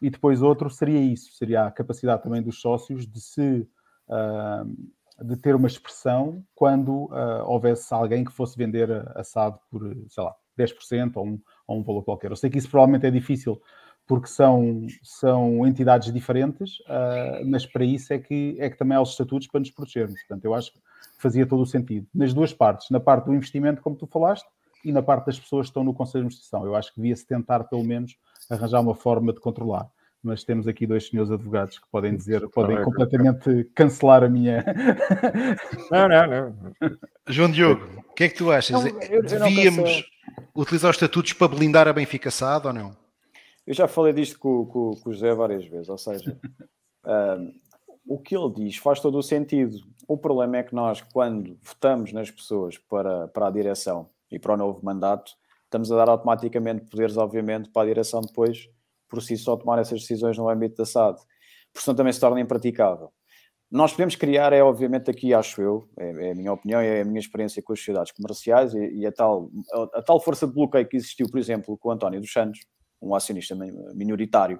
[0.00, 3.66] E depois outro seria isso, seria a capacidade também dos sócios de se...
[4.08, 9.82] Uh, de ter uma expressão quando uh, houvesse alguém que fosse vender a, SAD por,
[10.08, 12.30] sei lá, 10% ou um, ou um valor qualquer.
[12.30, 13.60] Eu sei que isso provavelmente é difícil
[14.06, 19.00] porque são, são entidades diferentes, uh, mas para isso é que, é que também há
[19.00, 20.20] os estatutos para nos protegermos.
[20.20, 20.80] Portanto, eu acho que
[21.18, 22.06] fazia todo o sentido.
[22.14, 24.48] Nas duas partes, na parte do investimento, como tu falaste,
[24.84, 26.66] e na parte das pessoas que estão no Conselho de Administração.
[26.66, 28.16] Eu acho que devia-se tentar, pelo menos,
[28.50, 29.88] arranjar uma forma de controlar
[30.22, 34.64] mas temos aqui dois senhores advogados que podem dizer, podem é completamente cancelar a minha.
[35.90, 36.96] não, não, não.
[37.26, 38.70] João Diogo, o que é que tu achas?
[38.70, 40.04] Não, eu, Devíamos
[40.54, 42.96] utilizar os estatutos para blindar a Benfica SAD ou não?
[43.66, 46.38] Eu já falei disto com, com, com o José várias vezes, ou seja,
[47.04, 47.52] um,
[48.06, 49.78] o que ele diz faz todo o sentido.
[50.06, 54.54] O problema é que nós, quando votamos nas pessoas para, para a direção e para
[54.54, 55.32] o novo mandato,
[55.64, 58.68] estamos a dar automaticamente poderes, obviamente, para a direção depois
[59.12, 61.20] por si só tomar essas decisões no âmbito da SAD.
[61.70, 63.12] Portanto, também se torna impraticável.
[63.70, 67.04] Nós podemos criar, é obviamente aqui, acho eu, é, é, a minha opinião, é a
[67.04, 70.54] minha experiência com as sociedades comerciais e, e a, tal, a, a, tal força de
[70.54, 72.60] bloqueio que existiu, por exemplo, com o António dos Santos,
[73.02, 73.54] um acionista
[73.94, 74.58] minoritário,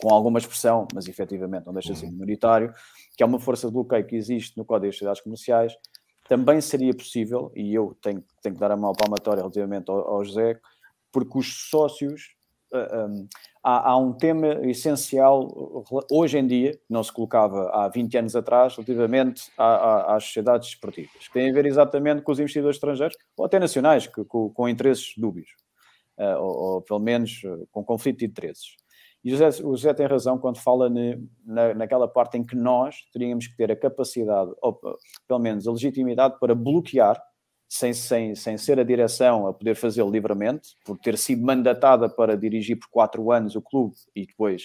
[0.00, 2.12] com alguma expressão, mas efetivamente não deixa de ser uhum.
[2.12, 2.72] minoritário,
[3.16, 5.74] que é uma força de bloqueio que existe no Código das Sociedades Comerciais,
[6.26, 10.24] também seria possível, e eu tenho, tenho que dar a mão palmatória relativamente ao, ao
[10.24, 10.58] José,
[11.12, 12.34] porque os sócios
[12.72, 13.28] um,
[13.62, 18.36] há, há, um tema essencial hoje em dia, que não se colocava há 20 anos
[18.36, 23.44] atrás, relativamente às sociedades esportivas, que tem a ver exatamente com os investidores estrangeiros, ou
[23.44, 25.50] até nacionais, que, com, com, interesses dúbios,
[26.18, 28.76] uh, ou, ou, pelo menos uh, com conflito de interesses.
[29.22, 32.56] E o José, o José tem razão quando fala ne, na, naquela parte em que
[32.56, 34.80] nós teríamos que ter a capacidade, ou
[35.28, 37.22] pelo menos a legitimidade, para bloquear
[37.70, 42.36] sem, sem, sem ser a direção a poder fazê-lo livremente, por ter sido mandatada para
[42.36, 44.64] dirigir por quatro anos o clube e depois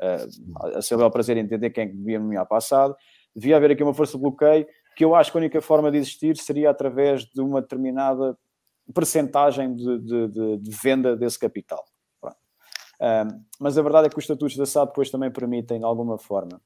[0.00, 2.96] uh, a seu bel prazer entender quem é devia nomear passado,
[3.34, 4.66] devia haver aqui uma força de bloqueio
[4.96, 8.34] que eu acho que a única forma de existir seria através de uma determinada
[8.94, 11.84] percentagem de, de, de, de venda desse capital.
[13.60, 16.58] Mas a verdade é que os estatutos da SAD depois também permitem, de alguma forma,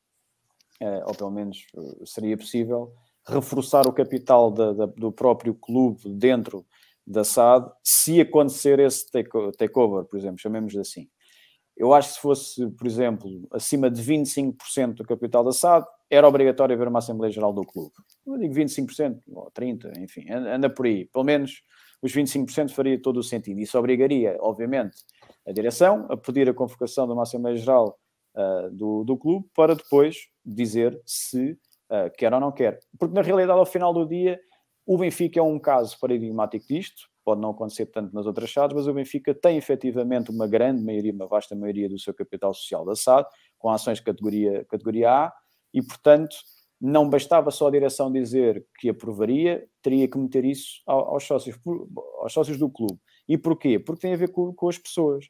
[0.81, 1.67] uh, ou pelo menos
[2.07, 2.95] seria possível,
[3.31, 6.65] reforçar o capital da, da, do próprio clube dentro
[7.07, 9.11] da SAD, se acontecer esse
[9.59, 11.09] takeover, por exemplo, chamemos assim.
[11.77, 16.29] Eu acho que se fosse, por exemplo, acima de 25% do capital da SAD, era
[16.29, 17.95] obrigatório haver uma Assembleia Geral do clube.
[18.27, 21.07] Eu digo 25%, ou 30%, enfim, anda por aí.
[21.07, 21.63] Pelo menos
[22.03, 23.61] os 25% faria todo o sentido.
[23.61, 24.97] Isso obrigaria, obviamente,
[25.47, 27.99] a direção a pedir a convocação de uma Assembleia Geral
[28.35, 31.59] uh, do, do clube para depois dizer se
[31.91, 32.79] uh, quer ou não quer.
[32.99, 34.41] Porque na realidade, ao final do dia,
[34.87, 38.89] o Benfica é um caso paradigmático disto, pode não acontecer tanto nas outras SADs, mas
[38.89, 42.95] o Benfica tem efetivamente uma grande maioria, uma vasta maioria do seu capital social da
[42.95, 45.33] SAD, com ações de categoria, categoria A,
[45.73, 46.37] e portanto
[46.81, 51.59] não bastava só a direção dizer que aprovaria, teria que meter isso aos sócios,
[52.21, 52.99] aos sócios do clube.
[53.29, 53.79] E porquê?
[53.79, 55.27] Porque tem a ver com, com as pessoas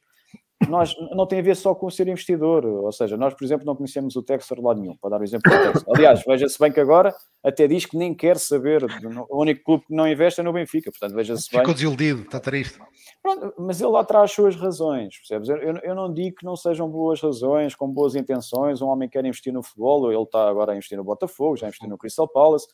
[0.69, 3.75] nós não tem a ver só com ser investidor, ou seja, nós, por exemplo, não
[3.75, 5.93] conhecemos o Texas de lado nenhum, para dar um exemplo do.
[5.95, 8.85] Aliás, veja-se bem que agora até diz que nem quer saber,
[9.29, 11.59] o único clube que não investe é no Benfica, portanto, veja-se bem.
[11.59, 12.79] Ficou desiludido, está triste.
[13.21, 15.49] Pronto, mas ele lá traz as suas razões, percebes?
[15.49, 19.25] Eu, eu, não digo que não sejam boas razões, com boas intenções, um homem quer
[19.25, 22.67] investir no futebol, ele está agora a investir no Botafogo, já investiu no Crystal Palace,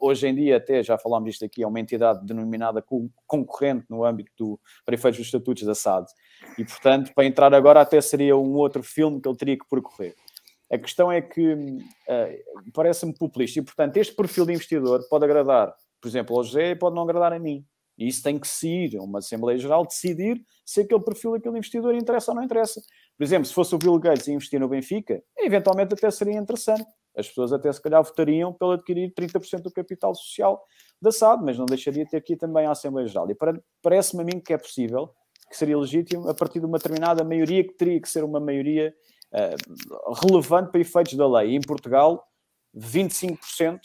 [0.00, 2.84] Hoje em dia, até já falámos disto aqui, é uma entidade denominada
[3.26, 6.06] concorrente no âmbito do, para efeitos dos estatutos da SAD.
[6.58, 10.14] E, portanto, para entrar agora, até seria um outro filme que ele teria que percorrer.
[10.70, 15.74] A questão é que uh, parece-me populista e, portanto, este perfil de investidor pode agradar,
[16.00, 17.64] por exemplo, ao José e pode não agradar a mim.
[17.96, 21.56] E isso tem que se ir a uma Assembleia Geral decidir se aquele perfil daquele
[21.56, 22.80] investidor interessa ou não interessa.
[23.16, 26.86] Por exemplo, se fosse o Bill Gates a investir no Benfica, eventualmente até seria interessante
[27.18, 30.64] as pessoas até se calhar votariam pelo adquirir 30% do capital social
[31.02, 33.28] da SAD, mas não deixaria de ter aqui também a Assembleia Geral.
[33.30, 33.36] E
[33.82, 35.12] parece-me a mim que é possível,
[35.50, 38.94] que seria legítimo a partir de uma determinada maioria que teria que ser uma maioria
[39.32, 41.50] uh, relevante para efeitos da lei.
[41.50, 42.24] E em Portugal,
[42.76, 43.80] 25%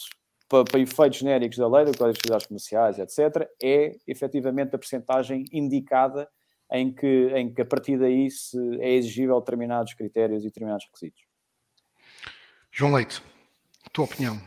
[0.48, 4.80] para, para efeitos genéricos da lei, da Código de Atividades Comerciais, etc., é efetivamente a
[4.80, 6.30] percentagem indicada
[6.72, 11.33] em que, em que a partir daí se é exigível determinados critérios e determinados requisitos.
[12.76, 13.22] João Leite,
[13.92, 14.42] tua opinião?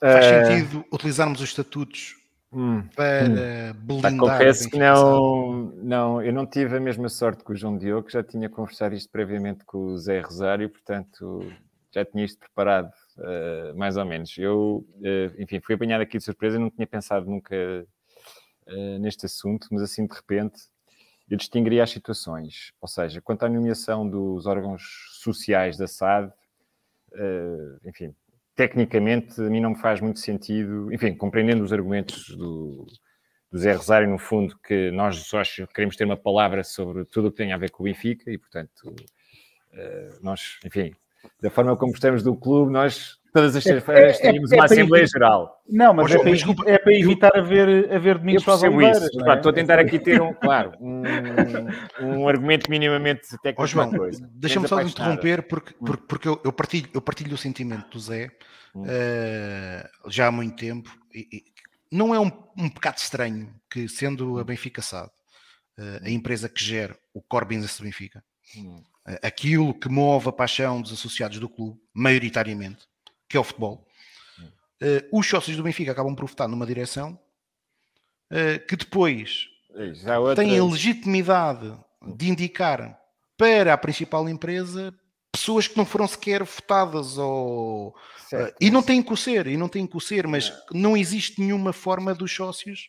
[0.00, 0.28] Faz uh...
[0.28, 2.16] sentido utilizarmos os estatutos
[2.52, 3.74] hum, para hum.
[3.74, 4.16] blindar?
[4.16, 8.12] confesso que não, não, eu não tive a mesma sorte que o João Diogo, que
[8.12, 11.48] já tinha conversado isto previamente com o Zé Rosário, portanto
[11.94, 14.36] já tinha isto preparado uh, mais ou menos.
[14.36, 17.86] Eu, uh, enfim, fui apanhado aqui de surpresa, não tinha pensado nunca
[18.98, 20.60] neste assunto, mas assim de repente
[21.30, 22.72] eu distinguiria as situações.
[22.80, 24.82] Ou seja, quanto à nomeação dos órgãos
[25.22, 26.32] sociais da SAD,
[27.12, 28.14] uh, enfim,
[28.54, 32.86] tecnicamente a mim não me faz muito sentido, enfim, compreendendo os argumentos do,
[33.50, 37.30] do Zé Rosário, no fundo, que nós sócios queremos ter uma palavra sobre tudo o
[37.30, 40.94] que tem a ver com o Benfica e, portanto, uh, nós, enfim,
[41.40, 44.64] da forma como gostamos do clube, nós todas as sextas-feiras é, é, tínhamos é, uma
[44.64, 45.62] Assembleia Geral.
[45.68, 49.02] Não, mas é, para, é para evitar haver, haver domingos para as Oliveiras.
[49.02, 49.28] Isso.
[49.28, 49.34] É?
[49.34, 51.02] Estou a tentar aqui ter, um, claro, um,
[52.00, 53.62] um argumento minimamente técnico.
[53.62, 55.84] Oh, Deixa-me só interromper, porque, hum.
[55.84, 58.30] porque, porque eu, eu, partilho, eu partilho o sentimento do Zé
[58.74, 60.90] uh, já há muito tempo.
[61.14, 61.44] E, e,
[61.92, 65.08] não é um, um pecado estranho que, sendo a Benfica SAD,
[65.78, 68.24] uh, a empresa que gera o core business do Benfica,
[68.56, 68.82] hum.
[69.06, 72.86] uh, aquilo que move a paixão dos associados do clube, maioritariamente,
[73.28, 73.86] que é o futebol.
[74.82, 77.18] Uh, os sócios do Benfica acabam por votar numa direção
[78.30, 79.48] uh, que depois
[80.20, 80.44] outra...
[80.44, 81.74] tem a legitimidade
[82.14, 82.98] de indicar
[83.38, 84.94] para a principal empresa
[85.32, 89.68] pessoas que não foram sequer votadas ou uh, e não têm que ser, e não
[89.68, 90.90] têm que ser, mas não.
[90.90, 92.88] não existe nenhuma forma dos sócios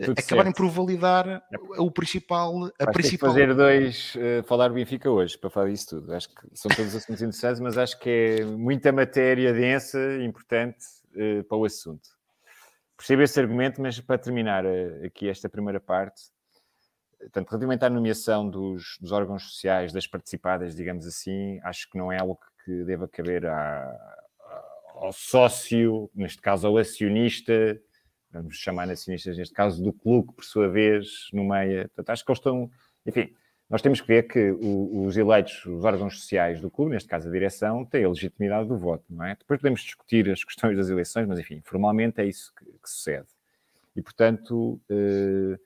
[0.00, 0.56] acabarem certo.
[0.56, 1.42] por validar é.
[1.78, 2.64] o principal.
[2.78, 3.30] A Vais principal...
[3.30, 6.14] fazer dois, uh, falar o Benfica hoje para falar disso tudo.
[6.14, 8.08] Acho que são todos assuntos interessantes, mas acho que
[8.40, 12.08] é muita matéria densa e importante uh, para o assunto.
[12.96, 16.22] Percebo esse argumento, mas para terminar uh, aqui esta primeira parte,
[17.18, 22.10] portanto, relativamente à nomeação dos, dos, órgãos sociais, das participadas, digamos assim, acho que não
[22.10, 24.18] é algo que deva caber à,
[24.94, 27.78] ao sócio, neste caso ao acionista
[28.32, 31.82] vamos chamar acionistas neste caso, do clube, por sua vez, no meio.
[31.88, 32.70] Portanto, acho que eles estão.
[33.06, 33.34] Enfim,
[33.68, 37.32] nós temos que ver que os eleitos, os órgãos sociais do clube, neste caso a
[37.32, 39.34] direção, têm a legitimidade do voto, não é?
[39.34, 43.28] Depois podemos discutir as questões das eleições, mas enfim, formalmente é isso que, que sucede.
[43.96, 45.58] E portanto, eh,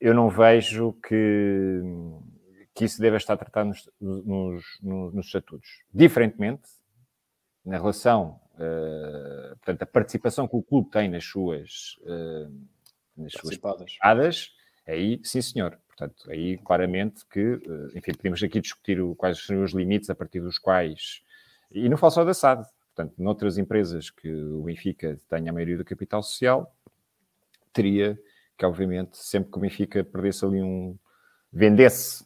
[0.00, 1.82] eu não vejo que,
[2.74, 5.82] que isso deva estar tratado nos, nos, nos, nos estatutos.
[5.92, 6.68] Diferentemente,
[7.64, 12.50] na relação Uh, portanto, a participação que o clube tem nas suas, uh,
[13.16, 14.54] nas suas participadas,
[14.86, 15.78] aí sim senhor.
[15.86, 20.14] Portanto, aí claramente que, uh, enfim, podemos aqui discutir o, quais seriam os limites a
[20.14, 21.22] partir dos quais,
[21.70, 25.76] e não falo só da SAD, portanto, noutras empresas que o Benfica tenha a maioria
[25.76, 26.74] do capital social,
[27.72, 28.18] teria
[28.56, 30.98] que, obviamente, sempre que o Benfica perdesse ali um,
[31.52, 32.24] vendesse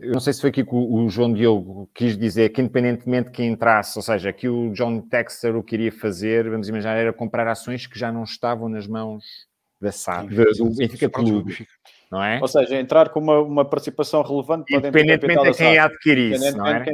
[0.00, 3.32] eu não sei se foi aqui que o, João Diogo quis dizer que, independentemente de
[3.32, 7.46] quem entrasse, ou seja, que o John Texter o queria fazer, vamos imaginar, era comprar
[7.46, 9.24] ações que já não estavam nas mãos
[9.80, 11.66] da SAD, do Benfica Clube.
[12.10, 12.40] Não é?
[12.40, 16.66] Ou seja, entrar com uma, uma participação relevante para dentro Independentemente de quem adquirisse, não
[16.66, 16.84] é?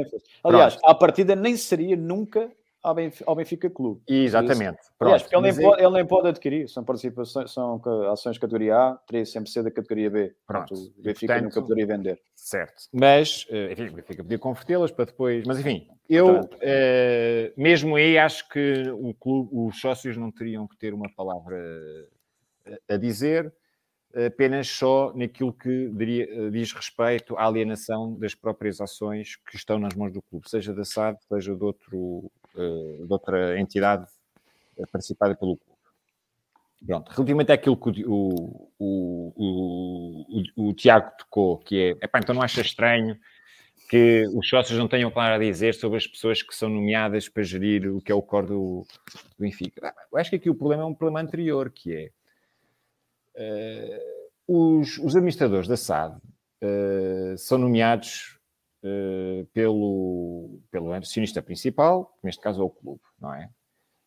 [0.43, 0.91] Aliás, Pronto.
[0.91, 2.51] à partida nem seria nunca
[2.87, 4.01] ao Benfica, ao Benfica Clube.
[4.07, 4.79] Exatamente.
[4.99, 8.77] Aliás, porque ele nem, pode, ele nem pode adquirir, são participações, são ações de categoria
[8.77, 10.33] A, teria sempre ser da categoria B.
[10.45, 10.69] Pronto.
[10.69, 12.21] Portanto, o Benfica portanto, nunca poderia vender.
[12.33, 12.83] Certo.
[12.93, 15.45] Mas, eh, enfim, o Benfica podia convertê-las para depois.
[15.45, 20.77] Mas, enfim, eu eh, mesmo aí acho que o clube, os sócios não teriam que
[20.77, 21.57] ter uma palavra
[22.65, 23.53] eh, a dizer
[24.25, 29.93] apenas só naquilo que diria, diz respeito à alienação das próprias ações que estão nas
[29.93, 34.05] mãos do clube, seja da SAD, seja de outro eh, de outra entidade
[34.91, 35.77] participada pelo clube.
[36.85, 39.33] Pronto, relativamente àquilo que o, o,
[40.55, 43.17] o, o, Tiago tocou, que é, epá, então não acha estranho
[43.89, 47.41] que os sócios não tenham claro a dizer sobre as pessoas que são nomeadas para
[47.41, 49.93] gerir o que é o core do, do Benfica.
[50.11, 52.11] Eu acho que aqui o problema é um problema anterior, que é
[54.47, 58.36] uh, os, os, administradores da SAD uh, são nomeados
[59.53, 63.49] pelo, pelo acionista principal, que neste caso é o clube, não é?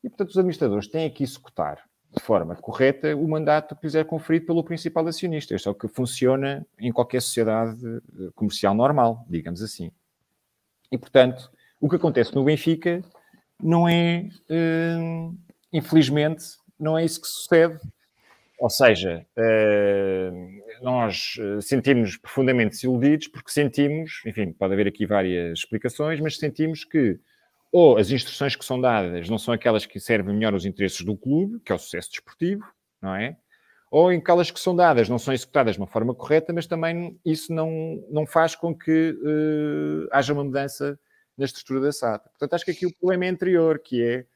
[0.03, 1.83] E, portanto, os administradores têm que executar
[2.15, 5.55] de forma correta o mandato que lhes é conferido pelo principal acionista.
[5.55, 9.93] Isto é o que funciona em qualquer sociedade eh, comercial normal, digamos assim.
[10.91, 11.51] E, portanto,
[11.81, 13.01] o que acontece no Benfica
[13.63, 15.37] não é, uh,
[15.73, 16.45] infelizmente,
[16.79, 17.79] não é isso que sucede.
[18.61, 26.21] Ou seja, uh, nós sentimos profundamente desiludidos porque sentimos, enfim, pode haver aqui várias explicações,
[26.21, 27.19] mas sentimos que
[27.73, 31.17] ou as instruções que são dadas não são aquelas que servem melhor os interesses do
[31.17, 32.65] clube, que é o sucesso desportivo,
[33.01, 33.35] não é?
[33.91, 37.55] Ou aquelas que são dadas não são executadas de uma forma correta, mas também isso
[37.55, 41.01] não, não faz com que uh, haja uma mudança
[41.35, 42.25] na estrutura da SAD.
[42.25, 44.27] Portanto, acho que aqui o problema é anterior, que é,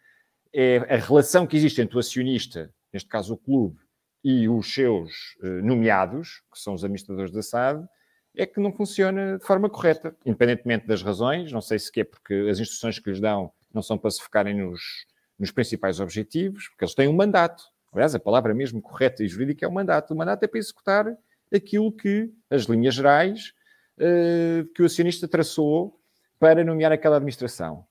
[0.50, 3.83] é a relação que existe entre o acionista, neste caso o clube,
[4.24, 7.86] e os seus uh, nomeados, que são os administradores da SAD,
[8.34, 11.52] é que não funciona de forma correta, independentemente das razões.
[11.52, 14.54] Não sei se é porque as instruções que lhes dão não são para se focarem
[14.54, 15.06] nos,
[15.38, 17.62] nos principais objetivos, porque eles têm um mandato.
[17.92, 20.12] Aliás, a palavra mesmo correta e jurídica é o mandato.
[20.12, 21.16] O mandato é para executar
[21.54, 23.52] aquilo que as linhas gerais
[23.98, 26.00] uh, que o acionista traçou
[26.40, 27.86] para nomear aquela administração.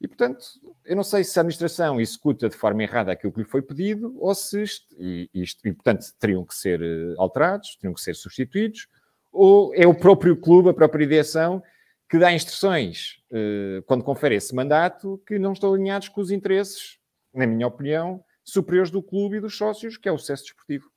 [0.00, 0.44] E, portanto,
[0.84, 4.16] eu não sei se a administração executa de forma errada aquilo que lhe foi pedido
[4.18, 8.14] ou se isto, e, isto, e portanto, teriam que ser eh, alterados, teriam que ser
[8.14, 8.86] substituídos,
[9.32, 11.62] ou é o próprio clube, a própria direção,
[12.08, 16.98] que dá instruções, eh, quando confere esse mandato, que não estão alinhados com os interesses,
[17.34, 20.90] na minha opinião, superiores do clube e dos sócios, que é o sucesso desportivo.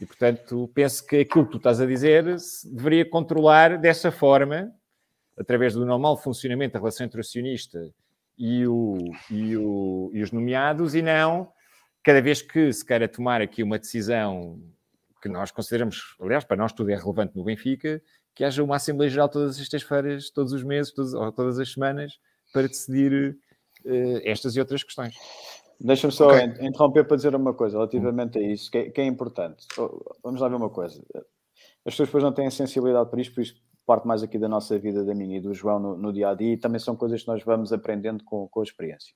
[0.00, 2.24] E, portanto, penso que aquilo que tu estás a dizer
[2.72, 4.72] deveria controlar dessa forma,
[5.36, 7.92] através do normal funcionamento da relação entre acionista
[8.38, 8.98] e, o,
[9.30, 11.52] e, o, e os nomeados, e não
[12.02, 14.60] cada vez que se queira tomar aqui uma decisão
[15.22, 18.02] que nós consideramos, aliás, para nós tudo é relevante no Benfica,
[18.34, 21.72] que haja uma Assembleia Geral todas as sextas-feiras, todos os meses, todos, ou todas as
[21.72, 22.18] semanas,
[22.52, 23.36] para decidir
[23.84, 25.14] uh, estas e outras questões.
[25.80, 26.66] Deixa-me só okay.
[26.66, 29.64] interromper para dizer uma coisa relativamente a isso, que é, que é, importante.
[30.22, 31.00] Vamos lá ver uma coisa.
[31.84, 33.54] As pessoas depois não têm sensibilidade para isto, por isso
[33.92, 36.34] parte mais aqui da nossa vida, da minha e do João no, no dia a
[36.34, 39.14] dia, e também são coisas que nós vamos aprendendo com, com a experiência.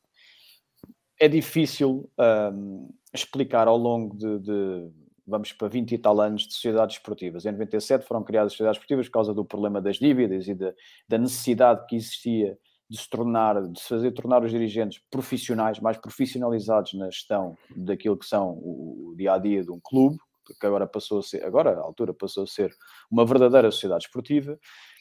[1.19, 2.11] É difícil
[2.53, 4.91] um, explicar ao longo de, de
[5.27, 7.47] vamos para 20 e tal anos de sociedades esportivas.
[7.47, 10.75] Em 97 foram criadas sociedades esportivas por causa do problema das dívidas e da,
[11.09, 12.59] da necessidade que existia
[12.89, 18.19] de se tornar, de se fazer tornar os dirigentes profissionais, mais profissionalizados na gestão daquilo
[18.19, 20.19] que são o, o dia a dia de um clube,
[20.55, 22.75] que agora passou a ser, agora à altura passou a ser
[23.11, 24.59] uma verdadeira sociedade esportiva,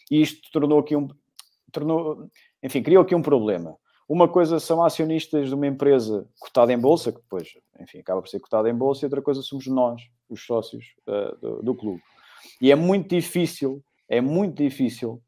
[0.10, 1.08] e isto tornou aqui um,
[1.72, 2.30] tornou,
[2.64, 3.76] enfim, criou aqui um problema.
[4.08, 8.30] Uma coisa são acionistas de uma empresa cotada em bolsa, que depois, enfim, acaba por
[8.30, 12.02] ser cotada em bolsa, e outra coisa somos nós, os sócios uh, do, do, clube.
[12.62, 15.22] E é muito difícil, é muito difícil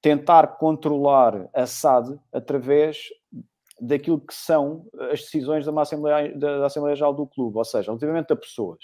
[0.00, 3.08] tentar controlar a SAD através
[3.80, 8.32] daquilo que são as decisões da Assembleia, da, Assembleia Geral do clube, ou seja, relativamente
[8.32, 8.78] a pessoas.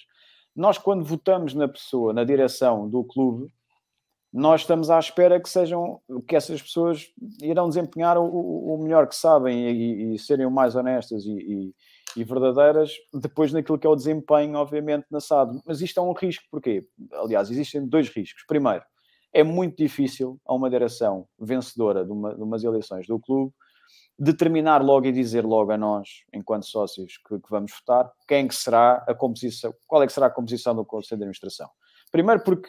[0.54, 3.50] Nós, quando votamos na pessoa, na direção do clube,
[4.32, 7.06] nós estamos à espera que sejam que essas pessoas
[7.42, 11.74] irão desempenhar o, o melhor que sabem e, e, serem o mais honestas e, e,
[12.16, 15.60] e, verdadeiras depois naquilo que é o desempenho, obviamente, na SAD.
[15.66, 16.86] Mas isto é um risco, porquê?
[17.12, 18.42] Aliás, existem dois riscos.
[18.46, 18.82] Primeiro,
[19.34, 23.52] é muito difícil a uma direção vencedora de, uma, de umas eleições do clube
[24.18, 28.54] determinar logo e dizer logo a nós, enquanto sócios que, que vamos votar, quem que
[28.54, 31.68] será a composição, qual é que será a composição do Conselho de Administração.
[32.10, 32.68] Primeiro porque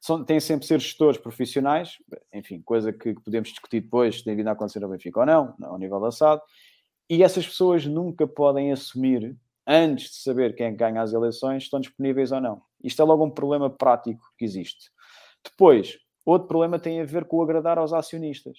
[0.00, 1.96] são, têm sempre ser gestores profissionais,
[2.32, 5.54] enfim, coisa que, podemos discutir depois se tem vindo a acontecer no Benfica ou não,
[5.62, 6.40] ao nível da SAD,
[7.08, 9.36] e essas pessoas nunca podem assumir,
[9.66, 12.62] antes de saber quem ganha as eleições, estão disponíveis ou não.
[12.82, 14.90] Isto é logo um problema prático que existe.
[15.42, 18.58] Depois, outro problema tem a ver com o agradar aos acionistas.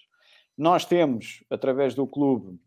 [0.57, 2.59] Nós temos, através do clube,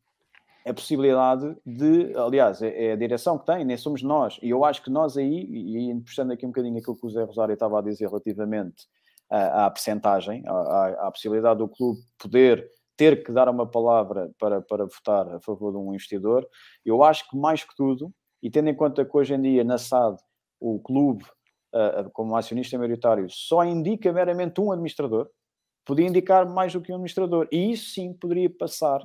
[0.66, 4.38] a possibilidade de, aliás, é, é, a direção que tem, nem somos nós.
[4.42, 7.10] E eu acho que nós aí, e, e puxando aqui um bocadinho aquilo que o
[7.10, 8.86] Zé Rosário estava a dizer relativamente
[9.30, 14.60] à, à percentagem, à, à, possibilidade do clube poder ter que dar uma palavra para,
[14.60, 16.46] para votar a favor de um investidor,
[16.84, 18.12] eu acho que mais que tudo,
[18.42, 20.18] e tendo em conta que hoje em dia na SAD
[20.60, 21.24] o clube,
[21.72, 25.30] uh, como acionista maioritário, só indica meramente um administrador,
[25.88, 29.00] podia indicar mais do que um administrador, e isso sim poderia passar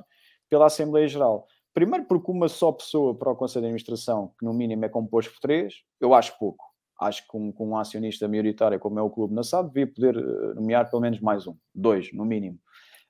[0.50, 1.48] pela Assembleia Geral.
[1.72, 5.32] Primeiro porque uma só pessoa para o Conselho de Administração, que no mínimo é composto
[5.32, 6.62] por três, eu acho pouco.
[7.00, 10.16] Acho que um, com um acionista maioritário como é o Clube na SAD, devia poder
[10.16, 12.58] eh, nomear pelo menos mais um, dois, no mínimo.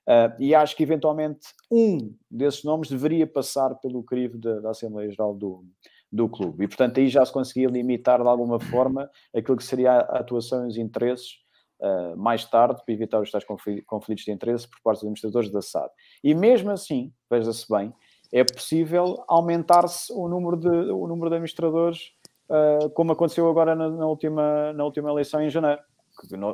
[0.07, 5.11] Uh, e acho que eventualmente um desses nomes deveria passar pelo crivo da, da Assembleia
[5.11, 5.65] Geral do,
[6.11, 6.63] do clube.
[6.63, 10.65] E portanto aí já se conseguia limitar de alguma forma aquilo que seria a atuação
[10.65, 11.44] e os interesses
[11.79, 15.61] uh, mais tarde, para evitar os tais conflitos de interesse por parte dos administradores da
[15.61, 15.89] SAD.
[16.23, 17.93] E mesmo assim, veja-se bem,
[18.31, 22.11] é possível aumentar-se o número de, o número de administradores,
[22.49, 25.81] uh, como aconteceu agora na, na, última, na última eleição em janeiro.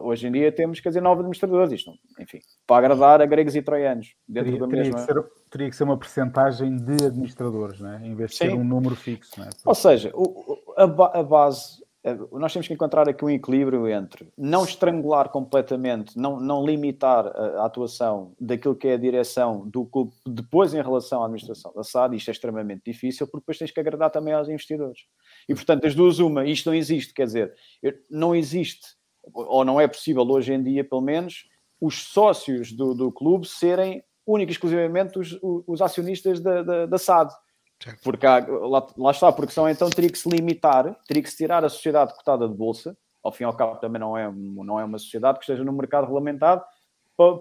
[0.02, 3.62] Hoje em dia temos, quer dizer, nove administradores, isto, enfim, para agradar a gregos e
[3.62, 4.16] troianos.
[4.28, 5.00] Dentro teria, da teria, mesma...
[5.00, 8.02] que ser, teria que ser uma percentagem de administradores, né?
[8.04, 8.46] em vez de Sim.
[8.46, 9.40] ser um número fixo.
[9.40, 9.50] Né?
[9.64, 11.84] Ou seja, o, a, a, base
[12.32, 17.62] nós temos que encontrar aqui um equilíbrio entre não estrangular completamente, não, não limitar a,
[17.62, 21.84] a, atuação daquilo que é a direção do clube depois em relação à administração da
[21.84, 25.02] SAD, isto é extremamente difícil, porque depois tens que agradar também aos investidores.
[25.48, 27.54] E portanto, as duas, uma, isto não existe, quer dizer,
[28.10, 28.96] não existe,
[29.34, 31.46] ou não é possível hoje em dia, pelo menos,
[31.80, 36.98] os sócios do, do clube serem única e exclusivamente os, os acionistas da, da, da
[36.98, 37.32] SAD.
[38.04, 41.38] Porque há, lá, lá, está, porque são então teria que se limitar, teria que se
[41.38, 44.80] tirar a sociedade cotada de bolsa, ao fim e ao cabo também não é, não
[44.80, 46.64] é uma sociedade que esteja no mercado regulamentado,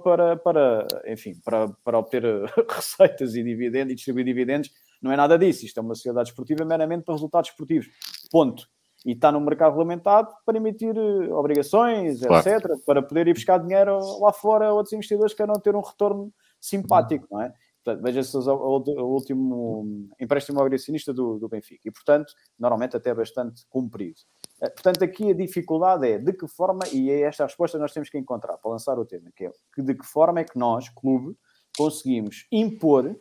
[0.03, 2.22] para, para, enfim, para, para obter
[2.68, 4.70] receitas e dividendos e distribuir dividendos,
[5.01, 5.64] não é nada disso.
[5.64, 7.88] Isto é uma sociedade esportiva meramente para resultados esportivos.
[8.30, 8.68] Ponto.
[9.07, 12.47] E está no mercado regulamentado para emitir eh, obrigações, claro.
[12.47, 15.80] etc., para poder ir buscar dinheiro lá fora a outros investidores que queiram ter um
[15.80, 16.30] retorno
[16.61, 17.55] simpático, não é?
[18.03, 24.20] Veja-se o, último empréstimo obrigacionista do, do Benfica e, portanto, normalmente até bastante cumprido.
[24.61, 27.83] Eh, portanto, aqui a dificuldade é de que forma, e é esta a resposta que
[27.83, 30.45] nós temos que encontrar para lançar o tema, que é que de que forma é
[30.45, 31.37] que nós, clube,
[31.76, 33.16] conseguimos impor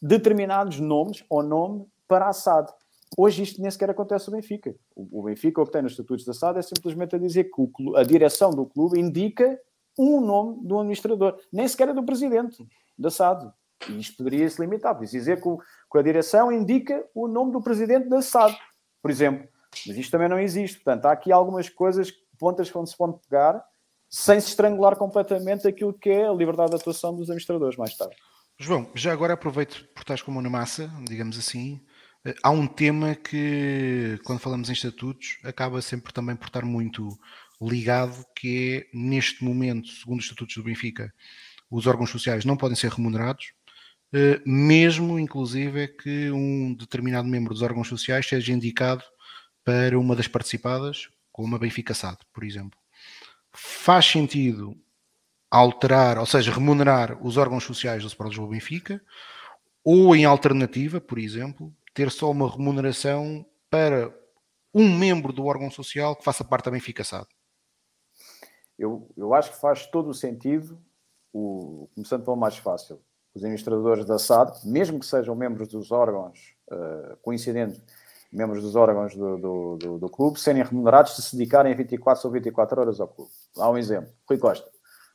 [0.00, 2.70] determinados nomes ou nome para a SAD.
[3.16, 4.74] Hoje isto nem sequer acontece no Benfica.
[4.94, 7.96] O Benfica, o que tem nos estatutos da SAD, é simplesmente a dizer que clube,
[7.96, 9.58] a direção do clube indica
[9.98, 12.66] um nome do administrador, nem sequer é do presidente
[12.98, 13.52] da SAD.
[13.88, 15.48] E isto poderia se limitar, podia dizer que,
[15.90, 18.56] que a direção indica o nome do presidente da SAD,
[19.00, 19.48] por exemplo.
[19.86, 20.78] Mas isto também não existe.
[20.78, 23.64] Portanto, há aqui algumas coisas, pontas onde se pode pegar,
[24.08, 28.14] sem se estrangular completamente aquilo que é a liberdade de atuação dos administradores mais tarde.
[28.58, 31.80] João, já agora aproveito por estás com a mão na massa, digamos assim.
[32.24, 37.08] Eh, há um tema que, quando falamos em estatutos, acaba sempre também por estar muito
[37.60, 41.12] ligado, que é, neste momento, segundo os estatutos do Benfica,
[41.70, 43.54] os órgãos sociais não podem ser remunerados,
[44.44, 49.02] mesmo inclusive é que um determinado membro dos órgãos sociais seja indicado
[49.64, 52.78] para uma das participadas, como a Benfica SAD, por exemplo.
[53.52, 54.76] Faz sentido
[55.50, 59.02] alterar, ou seja, remunerar os órgãos sociais do Sport Lisboa Benfica,
[59.84, 64.14] ou em alternativa, por exemplo, ter só uma remuneração para
[64.74, 67.26] um membro do órgão social que faça parte da Benfica SAD?
[68.78, 70.82] Eu, eu acho que faz todo o sentido,
[71.32, 73.02] o, começando pelo mais fácil,
[73.34, 77.80] os administradores da SAD, mesmo que sejam membros dos órgãos, uh, coincidentes,
[78.32, 82.32] membros dos órgãos do, do, do, do, clube, serem remunerados se se dedicarem 24 ou
[82.32, 83.30] 24 horas ao clube.
[83.56, 84.10] Há um exemplo.
[84.28, 84.68] Rui Costa.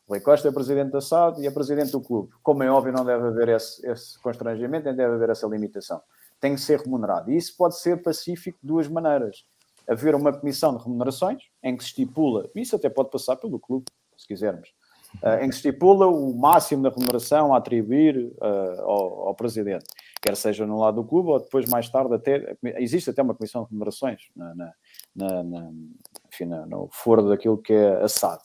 [0.07, 2.30] Rui Costa é presidente da SAD e é presidente do clube.
[2.41, 6.01] Como é óbvio, não deve haver esse, esse constrangimento, nem deve haver essa limitação.
[6.39, 7.32] Tem que ser remunerado.
[7.32, 9.45] E isso pode ser pacífico de duas maneiras.
[9.88, 13.86] Haver uma comissão de remunerações, em que se estipula, isso até pode passar pelo clube,
[14.18, 14.70] se quisermos,
[15.41, 19.86] em que se estipula o máximo da remuneração a atribuir uh, ao, ao, presidente,
[20.22, 23.63] quer seja no lado do clube ou depois mais tarde até, existe até uma comissão
[23.63, 24.74] de remunerações na, na,
[25.15, 25.72] na, na
[26.32, 28.41] enfim, no foro daquilo que é a SAD.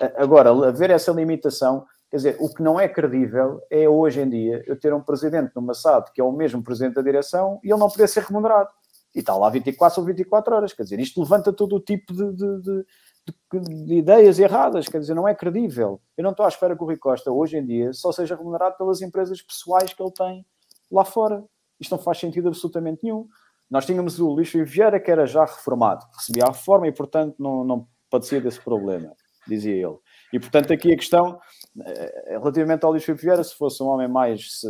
[0.00, 4.28] Uh, agora, haver essa limitação, quer dizer, o que não é credível é hoje em
[4.28, 7.70] dia eu ter um presidente numa SAD que é o mesmo presidente da direção e
[7.70, 8.70] ele não poder ser remunerado.
[9.14, 12.32] E está lá 24 ou 24 horas, quer dizer, isto levanta todo o tipo de,
[12.34, 12.86] de, de
[13.26, 16.00] de, de, ideias erradas, quer dizer, não é credível.
[16.16, 18.76] Eu não estou à espera que o Rui Costa, hoje em dia, só seja remunerado
[18.76, 20.46] pelas empresas pessoais que ele tem
[20.90, 21.44] lá fora.
[21.80, 23.28] Isto não faz sentido absolutamente nenhum.
[23.70, 27.64] Nós tínhamos o Luís Vieira, que era já reformado, recebia a reforma e, portanto, não,
[27.64, 29.12] não padecia desse problema,
[29.46, 29.96] dizia ele.
[30.32, 31.40] E, portanto, aqui a questão,
[31.84, 34.60] eh, relativamente ao Luís Vieira, se fosse um homem mais,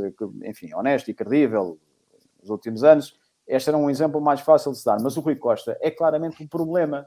[0.45, 1.79] enfim, honesto e credível
[2.41, 3.15] nos últimos anos,
[3.47, 4.99] este era um exemplo mais fácil de se dar.
[5.01, 7.07] Mas o Rui Costa é claramente um problema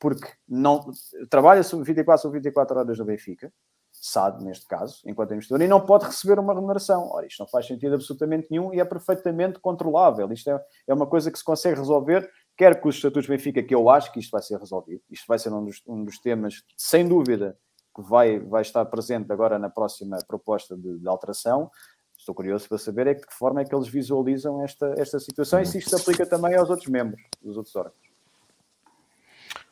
[0.00, 0.90] porque não
[1.28, 3.52] trabalha 24 sobre 24 horas no Benfica,
[3.92, 7.10] SAD neste caso, enquanto investidor, e não pode receber uma remuneração.
[7.12, 10.32] Ora, isto não faz sentido absolutamente nenhum e é perfeitamente controlável.
[10.32, 13.74] Isto é, é uma coisa que se consegue resolver, quer com os estatutos Benfica, que
[13.74, 15.02] eu acho que isto vai ser resolvido.
[15.10, 17.58] Isto vai ser um dos, um dos temas, sem dúvida,
[17.94, 21.70] que vai, vai estar presente agora na próxima proposta de, de alteração.
[22.16, 25.60] Estou curioso para saber é de que forma é que eles visualizam esta, esta situação
[25.60, 28.09] e se isto se aplica também aos outros membros dos outros órgãos.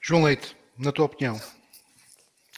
[0.09, 1.39] João Leite, na tua opinião,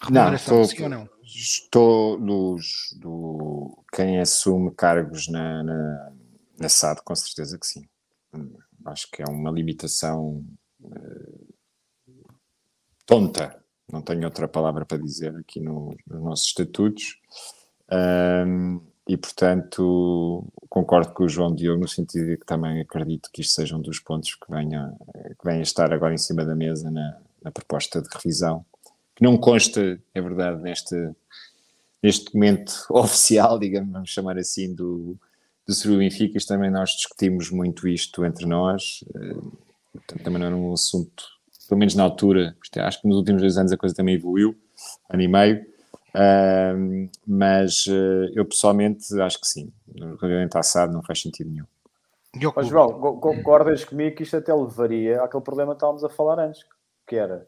[0.09, 1.09] não, estou, sim ou não?
[1.24, 6.12] Estou nos, do quem assume cargos na, na,
[6.61, 7.88] na SAD, com certeza que sim.
[8.84, 10.46] Acho que é uma limitação
[10.80, 11.48] uh,
[13.05, 13.61] tonta,
[13.92, 17.20] não tenho outra palavra para dizer aqui no, nos nossos estatutos.
[17.90, 23.40] Um, e portanto concordo com o João Diogo no sentido de que também acredito que
[23.40, 24.96] isto seja um dos pontos que venha,
[25.36, 28.64] que venha estar agora em cima da mesa na, na proposta de revisão,
[29.16, 30.95] que não consta, é verdade, neste,
[32.03, 35.16] neste documento oficial, digamos, vamos chamar assim, do,
[35.66, 39.34] do Ciro Benfica, também nós discutimos muito isto entre nós, eh,
[39.93, 43.43] portanto também não era um assunto pelo menos na altura, é, acho que nos últimos
[43.43, 44.57] dois anos a coisa também evoluiu,
[45.09, 51.01] ano e meio, uh, mas uh, eu pessoalmente acho que sim, relativamente à SAD não
[51.01, 51.66] faz sentido nenhum.
[52.57, 52.88] Mas, João,
[53.20, 56.64] concordas comigo que isto até levaria àquele problema que estávamos a falar antes,
[57.11, 57.44] que era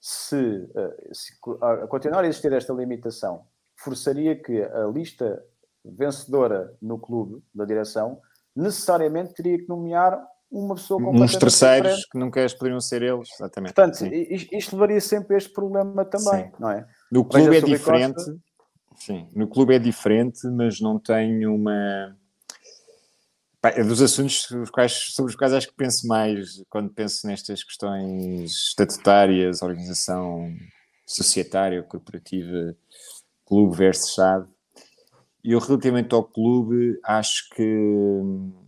[0.00, 3.42] se, eh, se a continuar a existir esta limitação,
[3.74, 5.44] forçaria que a lista
[5.84, 8.20] vencedora no clube da direção
[8.54, 12.08] necessariamente teria que nomear uma pessoa completamente Uns terceiros diferente.
[12.10, 13.74] que nunca poderiam ser eles, exatamente.
[13.74, 14.10] Portanto, sim.
[14.52, 16.52] isto levaria sempre a este problema também, sim.
[16.58, 16.86] não é?
[17.10, 18.36] No clube é diferente, Costa...
[18.96, 22.16] sim, no clube é diferente, mas não tem uma...
[23.62, 28.50] É dos assuntos quais, sobre os quais acho que penso mais quando penso nestas questões
[28.68, 30.54] estatutárias, organização
[31.06, 32.74] societária, corporativa,
[33.44, 34.48] clube versus SAD.
[35.44, 38.60] E eu, relativamente ao clube, acho que uh,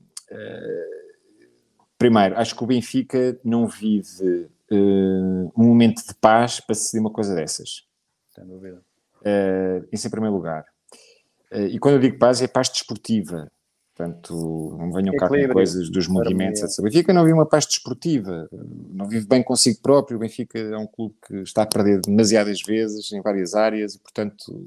[2.03, 7.13] Primeiro, acho que o Benfica não vive uh, um momento de paz para decidir uma
[7.13, 7.87] coisa dessas.
[8.35, 8.83] Sem dúvida.
[9.21, 10.65] Uh, isso em primeiro lugar.
[11.53, 13.53] Uh, e quando eu digo paz, é paz desportiva.
[13.95, 16.79] Portanto, não venham cá com coisas dos movimentos, etc.
[16.79, 18.49] O Benfica não vive uma paz desportiva,
[18.91, 20.17] não vive bem consigo próprio.
[20.17, 23.99] O Benfica é um clube que está a perder demasiadas vezes em várias áreas e,
[23.99, 24.67] portanto,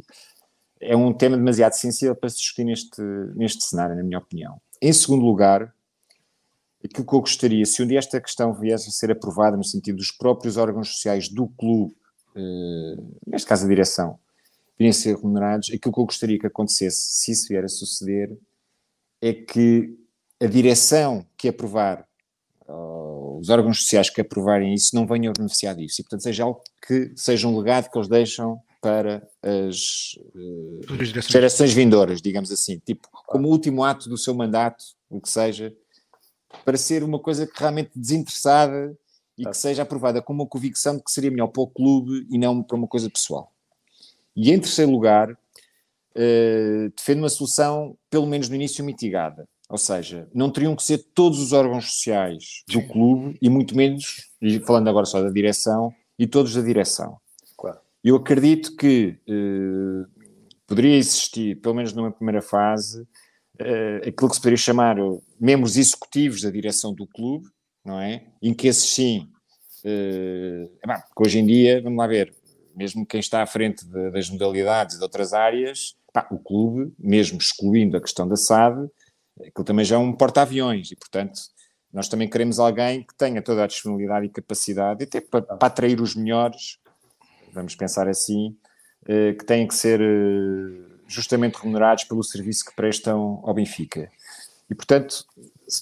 [0.80, 3.02] é um tema demasiado sensível para se discutir neste,
[3.36, 4.62] neste cenário, na minha opinião.
[4.80, 5.74] Em segundo lugar,
[6.84, 9.98] aquilo que eu gostaria, se um dia esta questão viesse a ser aprovada no sentido
[9.98, 11.96] dos próprios órgãos sociais do clube,
[12.36, 14.20] eh, neste caso a direção,
[14.78, 18.38] virem a ser remunerados, aquilo que eu gostaria que acontecesse, se isso vier a suceder,
[19.28, 19.98] é que
[20.40, 22.08] a direção que aprovar,
[23.40, 26.00] os órgãos sociais que aprovarem isso, não venham a beneficiar disso.
[26.00, 31.74] E, portanto, seja algo que seja um legado que eles deixam para as uh, gerações
[31.74, 32.80] vindouras, digamos assim.
[32.86, 35.76] Tipo, como último ato do seu mandato, o que seja,
[36.64, 38.96] para ser uma coisa que realmente desinteressada
[39.38, 42.38] e que seja aprovada com uma convicção de que seria melhor para o clube e
[42.38, 43.52] não para uma coisa pessoal.
[44.36, 45.36] E em terceiro lugar,
[46.16, 49.48] uh, defendo uma solução, pelo menos no início, mitigada.
[49.70, 54.30] Ou seja, não teriam que ser todos os órgãos sociais do clube e muito menos,
[54.42, 57.18] e falando agora só da direção, e todos da direção.
[57.58, 57.80] Claro.
[58.04, 60.06] Eu acredito que uh,
[60.68, 64.98] poderia existir, pelo menos numa primeira fase, uh, aquilo que se poderia chamar
[65.40, 67.48] membros executivos da direção do clube,
[67.84, 68.26] não é?
[68.42, 69.30] Em que esses sim,
[69.84, 70.68] é
[71.16, 72.34] hoje em dia, vamos lá ver,
[72.76, 77.38] mesmo quem está à frente de, das modalidades de outras áreas, pá, o clube, mesmo
[77.38, 78.88] excluindo a questão da SAD,
[79.42, 81.38] aquilo também já é um porta-aviões e, portanto,
[81.92, 86.00] nós também queremos alguém que tenha toda a disponibilidade e capacidade, até para, para atrair
[86.00, 86.80] os melhores,
[87.52, 88.56] vamos pensar assim,
[89.04, 94.10] uh, que têm que ser uh, justamente remunerados pelo serviço que prestam ao Benfica.
[94.70, 95.26] E, portanto,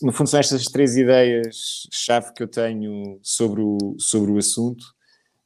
[0.01, 4.83] no fundo, são estas três ideias-chave que eu tenho sobre o, sobre o assunto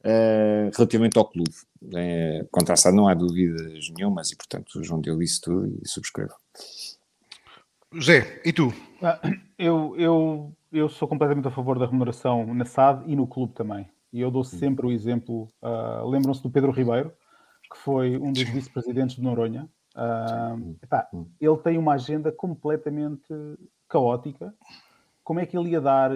[0.00, 1.54] uh, relativamente ao clube.
[1.94, 5.78] É, contra a SAD não há dúvidas nenhumas e, portanto, o João deu isso tudo
[5.82, 6.34] e subscrevo.
[7.92, 8.72] José, e tu?
[9.02, 9.20] Ah,
[9.58, 13.88] eu, eu, eu sou completamente a favor da remuneração na SAD e no clube também.
[14.12, 15.48] E eu dou sempre o exemplo.
[15.62, 17.12] Uh, Lembram-se do Pedro Ribeiro,
[17.70, 19.68] que foi um dos vice-presidentes de Noronha.
[19.94, 21.08] Uh, epá,
[21.40, 23.32] ele tem uma agenda completamente
[23.88, 24.54] caótica.
[25.22, 26.10] Como é que ele ia dar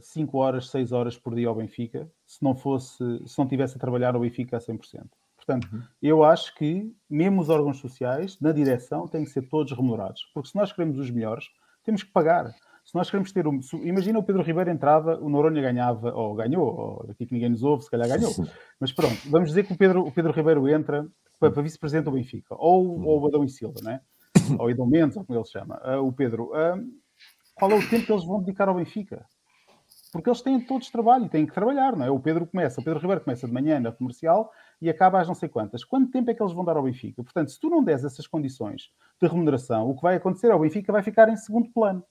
[0.00, 3.76] 5 uh, horas, 6 horas por dia ao Benfica se não fosse, se não tivesse
[3.76, 5.04] a trabalhar ao Benfica a 100%?
[5.34, 5.82] Portanto, uhum.
[6.00, 10.30] eu acho que mesmo os órgãos sociais, na direção, têm que ser todos remunerados.
[10.32, 11.46] Porque se nós queremos os melhores,
[11.82, 12.54] temos que pagar.
[12.84, 13.58] Se nós queremos ter um.
[13.82, 17.64] Imagina o Pedro Ribeiro entrava, o Noronha ganhava, ou ganhou, ou aqui que ninguém nos
[17.64, 18.32] ouve, se calhar ganhou.
[18.78, 21.04] Mas pronto, vamos dizer que o Pedro, o Pedro Ribeiro entra
[21.40, 24.00] para, para vice-presidente do Benfica, ou, ou o Adão e Silva, né?
[24.56, 26.52] ou Idão Mendes, ou como ele se chama, uh, o Pedro.
[26.52, 26.86] Uh,
[27.54, 29.26] qual é o tempo que eles vão dedicar ao Benfica?
[30.12, 32.10] Porque eles têm todos trabalho e têm que trabalhar, não é?
[32.10, 34.50] O Pedro começa, o Pedro Ribeiro começa de manhã na comercial
[34.80, 35.84] e acaba às não sei quantas.
[35.84, 37.22] Quanto tempo é que eles vão dar ao Benfica?
[37.22, 38.90] Portanto, se tu não des essas condições
[39.20, 42.04] de remuneração, o que vai acontecer é o Benfica vai ficar em segundo plano.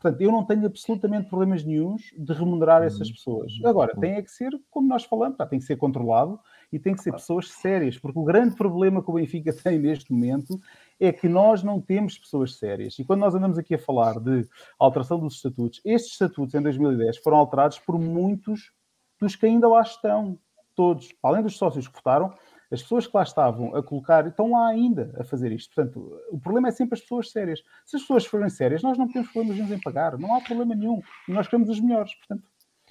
[0.00, 3.52] Portanto, eu não tenho absolutamente problemas nenhums de remunerar essas pessoas.
[3.64, 6.38] Agora, tem é que ser, como nós falamos, tá, tem que ser controlado
[6.72, 10.12] e tem que ser pessoas sérias, porque o grande problema que o Benfica tem neste
[10.12, 10.60] momento
[11.00, 12.98] é que nós não temos pessoas sérias.
[12.98, 14.46] E quando nós andamos aqui a falar de
[14.78, 18.72] alteração dos estatutos, estes estatutos em 2010 foram alterados por muitos
[19.20, 20.38] dos que ainda lá estão,
[20.74, 22.32] todos, além dos sócios que votaram,
[22.70, 25.74] as pessoas que lá estavam a colocar estão lá ainda a fazer isto.
[25.74, 27.62] Portanto, o problema é sempre as pessoas sérias.
[27.86, 30.18] Se as pessoas forem sérias, nós não temos problemas em pagar.
[30.18, 31.00] Não há problema nenhum.
[31.26, 32.14] E nós queremos os melhores.
[32.14, 32.46] Portanto,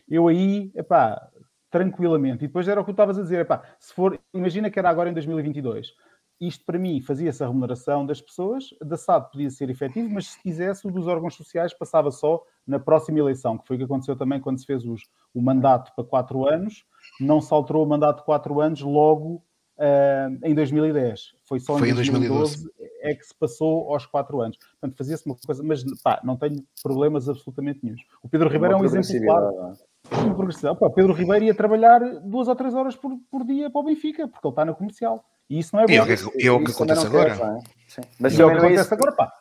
[0.10, 1.30] eu aí, epá,
[1.70, 2.44] tranquilamente.
[2.44, 4.90] E depois era o que tu estavas a dizer, epá, se for, imagina que era
[4.90, 5.94] agora em 2022.
[6.40, 10.42] Isto para mim fazia-se a remuneração das pessoas, da SAD podia ser efetivo, mas se
[10.42, 14.16] quisesse o dos órgãos sociais passava só na próxima eleição, que foi o que aconteceu
[14.16, 15.02] também quando se fez os,
[15.34, 16.86] o mandato para quatro anos,
[17.20, 19.44] não se alterou o mandato de quatro anos logo
[19.78, 21.36] uh, em 2010.
[21.46, 24.58] Foi só foi em 2012, 2012 é que se passou aos quatro anos.
[24.58, 27.98] Portanto, fazia-se uma coisa, mas pá, não tenho problemas absolutamente nenhum.
[28.22, 29.74] O Pedro Ribeiro é um exemplo claro.
[30.10, 30.80] Sim, progressividade.
[30.80, 34.28] Pá, Pedro Ribeiro ia trabalhar duas ou três horas por, por dia para o Benfica,
[34.28, 35.24] porque ele está na comercial.
[35.50, 35.94] E isso não é bom.
[35.94, 37.36] E é o que, é o que acontece agora.
[37.36, 38.08] Quer, é?
[38.20, 39.32] Mas e é o que acontece agora, pá.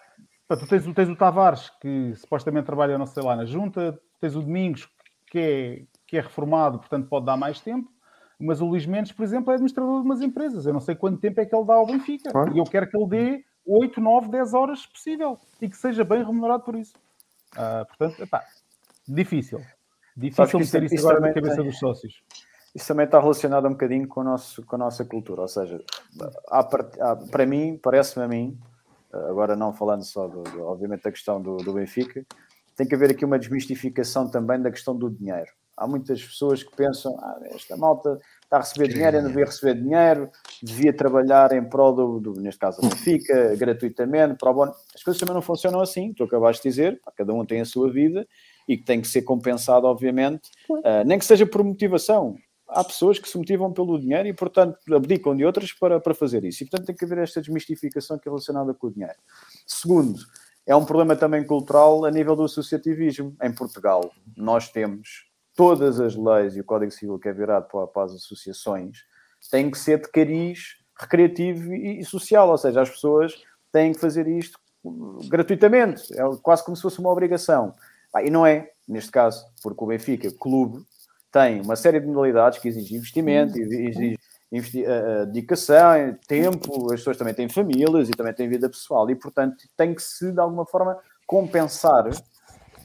[0.48, 4.40] Tu tens, tens o Tavares, que supostamente trabalha, não sei lá, na junta, tens o
[4.40, 4.88] Domingos,
[5.26, 7.90] que é, que é reformado, portanto pode dar mais tempo,
[8.38, 10.66] mas o Luís Mendes, por exemplo, é administrador de umas empresas.
[10.66, 12.30] Eu não sei quanto tempo é que ele dá ao Benfica.
[12.30, 12.54] Claro.
[12.54, 16.04] E eu quero que ele dê 8, 9, 10 horas se possível e que seja
[16.04, 16.94] bem remunerado por isso.
[17.54, 18.44] Uh, portanto, epá,
[19.08, 19.60] difícil.
[20.16, 22.22] Difícil meter isso, isso agora na cabeça tem, dos sócios.
[22.74, 25.42] Isso também está relacionado um bocadinho com, o nosso, com a nossa cultura.
[25.42, 25.82] Ou seja,
[26.50, 28.58] há, há, para mim, parece-me a mim,
[29.12, 32.24] agora não falando só, do, do, obviamente, da questão do, do Benfica,
[32.76, 35.50] tem que haver aqui uma desmistificação também da questão do dinheiro.
[35.76, 39.44] Há muitas pessoas que pensam, ah, esta malta está a receber dinheiro, eu não devia
[39.44, 40.30] receber dinheiro,
[40.62, 44.72] devia trabalhar em prol do, do neste caso, do Benfica, gratuitamente, para o bono.
[44.94, 47.90] As coisas também não funcionam assim, tu acabaste de dizer, cada um tem a sua
[47.90, 48.26] vida
[48.66, 52.36] e que tem que ser compensado, obviamente, uh, nem que seja por motivação.
[52.68, 56.44] Há pessoas que se motivam pelo dinheiro e, portanto, abdicam de outras para, para fazer
[56.44, 56.62] isso.
[56.62, 59.14] E, portanto, tem que haver esta desmistificação que é relacionada com o dinheiro.
[59.66, 60.18] Segundo,
[60.66, 63.36] é um problema também cultural a nível do associativismo.
[63.40, 67.86] Em Portugal, nós temos todas as leis e o Código Civil que é virado para,
[67.86, 69.04] para as associações
[69.50, 73.34] têm que ser de cariz recreativo e, e social, ou seja, as pessoas
[73.72, 74.58] têm que fazer isto
[75.28, 77.74] gratuitamente, é quase como se fosse uma obrigação.
[78.22, 80.84] E não é, neste caso, porque o Benfica, clube,
[81.32, 84.16] tem uma série de modalidades que exigem investimento, exige
[84.50, 89.14] investi uh, dedicação, tempo, as pessoas também têm famílias e também têm vida pessoal e,
[89.14, 92.08] portanto, tem que se, de alguma forma, compensar.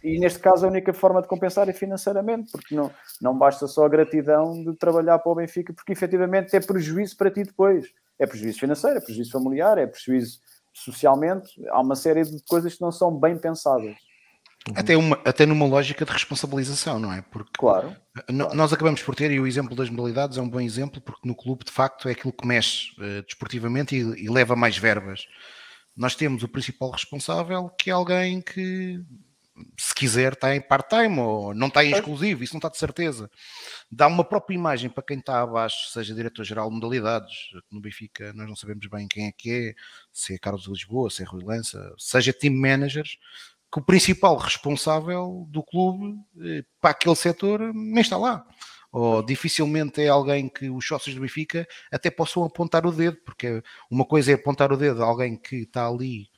[0.04, 3.86] E neste caso, a única forma de compensar é financeiramente, porque não, não basta só
[3.86, 7.88] a gratidão de trabalhar para o Benfica, porque efetivamente é prejuízo para ti depois.
[8.18, 10.40] É prejuízo financeiro, é prejuízo familiar, é prejuízo
[10.74, 11.50] socialmente.
[11.70, 13.96] Há uma série de coisas que não são bem pensadas.
[14.68, 14.76] Uhum.
[14.78, 17.22] Até, uma, até numa lógica de responsabilização, não é?
[17.24, 17.96] Porque claro,
[18.30, 21.36] nós acabamos por ter, e o exemplo das modalidades é um bom exemplo, porque no
[21.36, 25.26] clube de facto é aquilo que mexe uh, desportivamente e, e, leva mais verbas.
[25.98, 29.04] Nós temos o principal responsável, que é alguém que,
[29.80, 33.32] se quiser, está em part-time ou não está em exclusivo, isso não está de certeza.
[33.92, 37.34] Dá uma própria imagem para quem está abaixo, seja diretor-geral de modalidades,
[37.72, 39.76] no Benfica nós não sabemos bem quem é que é,
[40.14, 43.18] se é Carlos de Lisboa, se é Rui Lança, seja team managers,
[43.72, 48.46] que o principal responsável do clube eh, para aquele setor nem está lá.
[48.92, 53.64] Ou dificilmente é alguém que os sócios do Benfica até possam apontar o dedo, porque
[53.90, 56.30] uma coisa é apontar o dedo a alguém que está ali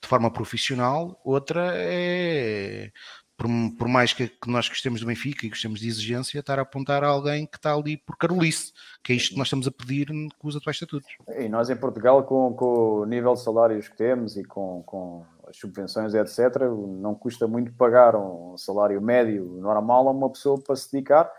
[0.00, 2.92] de forma profissional, outra é
[3.38, 6.62] por, por, mais que, que, nós gostemos do Benfica e gostemos de exigência, estar a
[6.62, 8.72] apontar a alguém que está ali por carolice,
[9.02, 11.08] que é isto que nós estamos a pedir com os atuais estatutos.
[11.38, 15.24] E nós em Portugal, com, com o nível de salários que temos e com, com
[15.46, 16.62] as subvenções, etc.,
[17.00, 21.30] não custa muito pagar um salário médio normal a uma pessoa para se dedicar.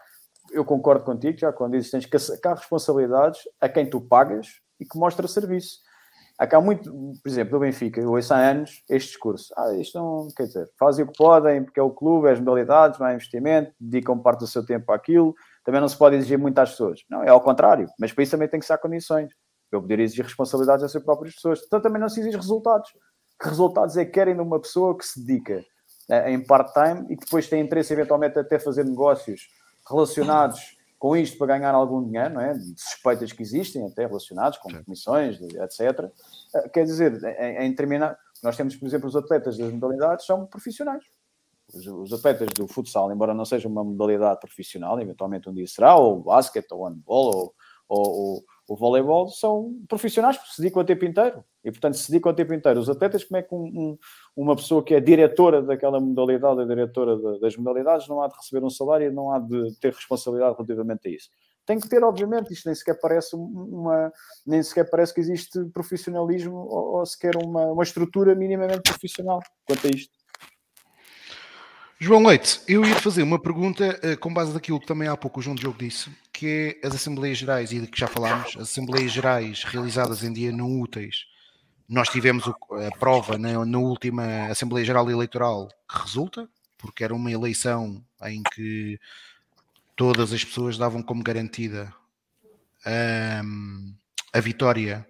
[0.51, 4.85] Eu concordo contigo, já quando dizes tens que sacar responsabilidades a quem tu pagas e
[4.85, 5.79] que mostra serviço.
[6.39, 6.89] Há muito,
[7.21, 9.53] por exemplo, do Benfica, eu ouço há anos este discurso.
[9.57, 12.39] Ah, isto não, quer dizer, fazem o que podem, porque é o clube, é as
[12.39, 15.35] modalidades, não investimento, dedicam parte do seu tempo àquilo,
[15.65, 17.01] também não se pode exigir muito às pessoas.
[17.09, 19.29] Não, é ao contrário, mas para isso também tem que ser condições.
[19.69, 21.59] Eu poderia exigir responsabilidades às suas próprias pessoas.
[21.59, 22.89] Portanto, também não se exige resultados
[23.39, 25.63] que resultados é que querem de uma pessoa que se dedica
[26.09, 29.47] uh, em part-time e que depois tem interesse eventualmente até fazer negócios
[29.89, 32.53] relacionados com isto para ganhar algum dinheiro, não é?
[32.53, 36.11] De suspeitas que existem, até relacionados com comissões, etc.
[36.53, 40.45] Eh, quer dizer, em, em terminar, nós temos, por exemplo, os atletas das modalidades são
[40.45, 41.03] profissionais.
[41.73, 45.95] Os, os, atletas do futsal, embora não seja uma modalidade profissional, eventualmente um dia será,
[45.95, 47.55] ou o basquete, ou o handball, ou,
[47.87, 51.43] ou, ou o voleibol são profissionais que se dedicam o tempo inteiro.
[51.63, 52.79] E, portanto, se dedicam o tempo inteiro.
[52.79, 53.97] Os atletas, como é que um, um,
[54.35, 58.65] uma pessoa que é diretora daquela modalidade, a diretora das modalidades, não há de receber
[58.65, 61.29] um salário e não há de ter responsabilidade relativamente a isso?
[61.65, 64.11] Tem que ter, obviamente, isto nem sequer parece uma,
[64.47, 69.85] nem sequer parece que existe profissionalismo ou, ou sequer uma, uma estrutura minimamente profissional quanto
[69.85, 70.17] a isto.
[72.01, 75.41] João Leite, eu ia fazer uma pergunta uh, com base naquilo que também há pouco
[75.41, 78.69] o João Diogo disse, que é as Assembleias Gerais, e de que já falámos, as
[78.69, 81.25] Assembleias Gerais realizadas em dia não úteis.
[81.89, 87.31] Nós tivemos a prova na, na, última Assembleia Geral Eleitoral que resulta, porque era uma
[87.31, 88.99] eleição em que
[89.95, 91.91] todas as pessoas davam como garantida
[93.43, 93.93] um,
[94.31, 95.05] a vitória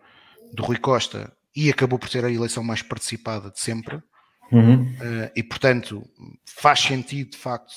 [0.54, 4.02] do Rui Costa e acabou por ser a eleição mais participada de sempre.
[4.52, 4.84] Uhum.
[4.84, 6.08] Uh, e, portanto,
[6.46, 7.74] faz sentido, de facto,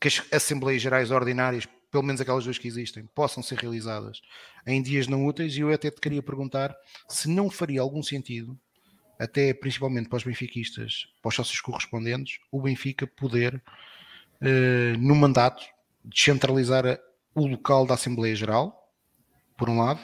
[0.00, 4.22] que as Assembleias Gerais Ordinárias, pelo menos aquelas duas que existem, possam ser realizadas
[4.66, 5.54] em dias não úteis.
[5.54, 6.74] E eu até te queria perguntar
[7.06, 8.58] se não faria algum sentido,
[9.18, 13.62] até principalmente para os benfiquistas, para os sócios correspondentes, o Benfica poder,
[14.40, 15.62] uh, no mandato,
[16.02, 16.98] descentralizar
[17.34, 18.90] o local da Assembleia Geral,
[19.56, 20.00] por um lado,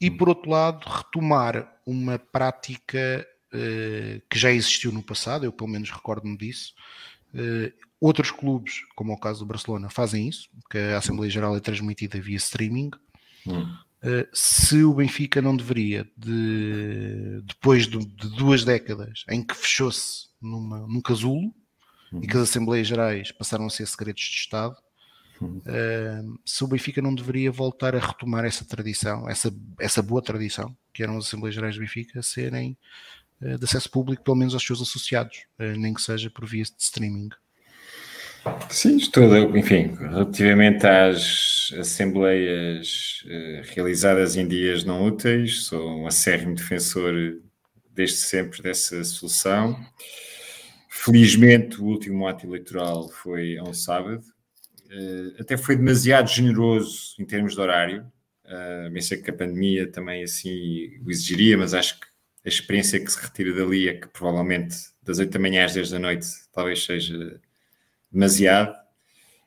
[0.00, 5.68] e por outro lado, retomar uma prática uh, que já existiu no passado, eu pelo
[5.68, 6.74] menos recordo-me disso.
[7.34, 7.70] Uh,
[8.00, 11.60] outros clubes, como é o caso do Barcelona, fazem isso, que a Assembleia Geral é
[11.60, 12.90] transmitida via streaming.
[13.46, 13.76] Hum.
[14.02, 20.28] Uh, se o Benfica não deveria, de, depois de, de, duas décadas em que fechou-se
[20.40, 21.54] num casulo
[22.22, 24.74] e que as Assembleias Gerais passaram a ser segredos de Estado,
[25.42, 30.76] Uh, se o Benfica não deveria voltar a retomar essa tradição, essa, essa boa tradição,
[30.92, 32.76] que eram as Assembleias Gerais do Benfica, serem
[33.40, 35.46] uh, de acesso público, pelo menos aos seus associados,
[35.78, 37.30] nem que seja por via de streaming.
[38.70, 43.24] Sim, estou, enfim, relativamente às assembleias
[43.74, 47.40] realizadas em dias não úteis, sou um acérrimo defensor
[47.94, 49.78] desde sempre dessa solução.
[50.88, 54.22] Felizmente, o último ato eleitoral foi a um sábado,
[54.86, 58.10] uh, até foi demasiado generoso em termos de horário.
[58.44, 62.06] Uh, bem sei que a pandemia também assim o exigiria, mas acho que
[62.44, 65.90] a experiência que se retira dali é que provavelmente das 8 da manhã às 10
[65.90, 67.40] da noite talvez seja
[68.10, 68.74] demasiado.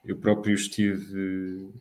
[0.05, 1.71] Eu próprio estive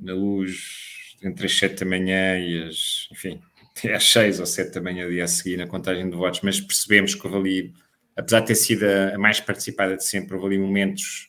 [0.00, 3.40] na luz entre as 7 da manhã e as, enfim,
[3.76, 6.60] até às 6 ou 7 da manhã dia a seguir na contagem de votos, mas
[6.60, 7.74] percebemos que houve ali,
[8.16, 11.28] apesar de ter sido a mais participada de sempre, houve ali momentos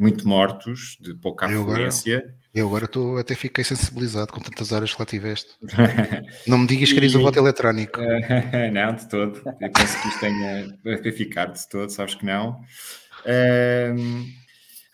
[0.00, 2.34] muito mortos, de pouca afluência.
[2.54, 5.50] Eu agora estou até fiquei sensibilizado com tantas horas que lá tiveste.
[6.48, 8.00] Não me digas que querias o voto eletrónico.
[8.72, 9.42] não, de todo.
[9.60, 12.60] Eu penso que isto tenha ficar de todo, sabes que não.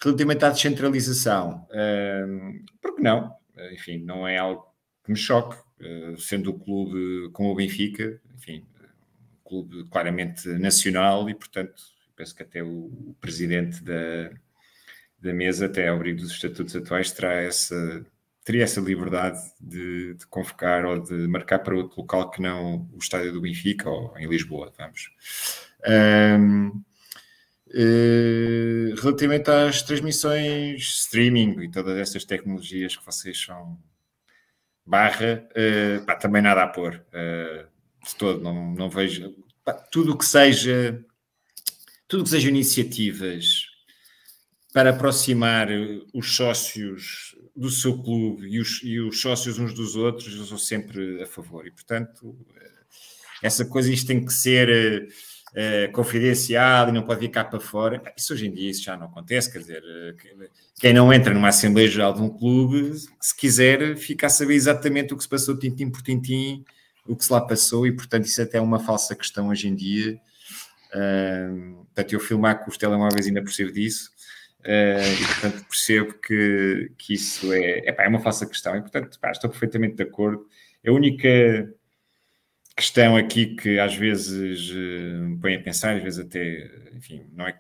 [0.03, 3.35] Relativamente à descentralização, um, porque não?
[3.72, 4.66] Enfim, não é algo
[5.03, 11.29] que me choque, uh, sendo o clube como o Benfica, enfim, um clube claramente nacional
[11.31, 11.74] e, portanto,
[12.14, 14.31] penso que até o, o presidente da
[15.27, 18.05] da mesa, até ao abrigo dos estatutos atuais, terá essa,
[18.45, 22.99] teria essa liberdade de, de, convocar ou de marcar para outro local que não o
[22.99, 25.11] estádio do Benfica ou em Lisboa, vamos.
[25.87, 26.83] Um,
[27.69, 33.79] uh, relativamente às transmissões streaming e todas essas tecnologias que vocês são
[34.85, 37.05] barra, uh, pá, também nada a pôr.
[37.09, 37.67] Uh,
[38.07, 41.05] de todo, não, não vejo pá, tudo o que seja
[42.09, 43.67] tudo que seja iniciativas
[44.73, 45.69] para aproximar
[46.14, 50.59] os sócios do seu clube e os, e os, sócios uns dos outros, eu sou
[50.59, 51.67] sempre a favor.
[51.67, 52.37] E, portanto,
[53.43, 55.09] essa coisa isto tem que ser
[55.57, 58.03] uh, confidencial e não pode cá para fora.
[58.17, 59.83] Isso hoje em dia isso já não acontece, quer dizer,
[60.79, 65.15] quem não entra numa Assembleia Geral de um clube, se quiser, fica a saber exatamente
[65.15, 66.65] o que se passou tintim por tintim,
[67.07, 69.75] o que se lá passou, e portanto isso até é uma falsa questão hoje em
[69.75, 70.21] dia.
[71.87, 74.11] Portanto, eu filmar com os telemóveis ainda ser disso,
[74.67, 79.17] Uh, e portanto percebo que, que isso é, epá, é uma falsa questão e portanto
[79.33, 80.45] estou perfeitamente de acordo.
[80.85, 81.73] A única
[82.77, 87.47] questão aqui que às vezes uh, me põe a pensar, às vezes até, enfim, não
[87.47, 87.59] é,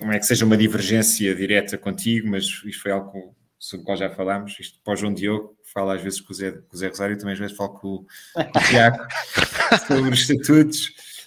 [0.00, 3.98] não é que seja uma divergência direta contigo, mas isto foi algo sobre o qual
[3.98, 6.78] já falámos, isto para o João Diogo, fala às vezes com o Zé, com o
[6.78, 9.06] Zé Rosário, também às vezes falo com, com o Tiago
[9.86, 10.86] sobre os estatutos,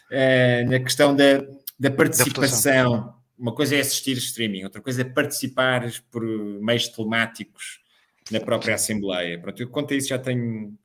[0.10, 1.44] uh, na questão da,
[1.80, 7.82] da participação uma coisa é assistir streaming, outra coisa é participar por meios telemáticos
[8.30, 9.42] na própria Assembleia.
[9.42, 10.78] Pronto, eu quanto a isso já tenho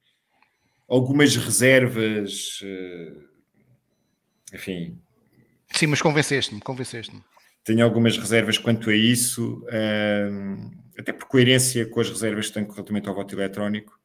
[0.88, 3.12] algumas reservas, eh,
[4.54, 4.98] enfim.
[5.72, 7.22] Sim, mas convenceste-me, convenceste-me.
[7.64, 10.28] Tenho algumas reservas quanto a isso, eh,
[10.98, 13.98] até por coerência com as reservas que tenho relativamente ao voto eletrónico.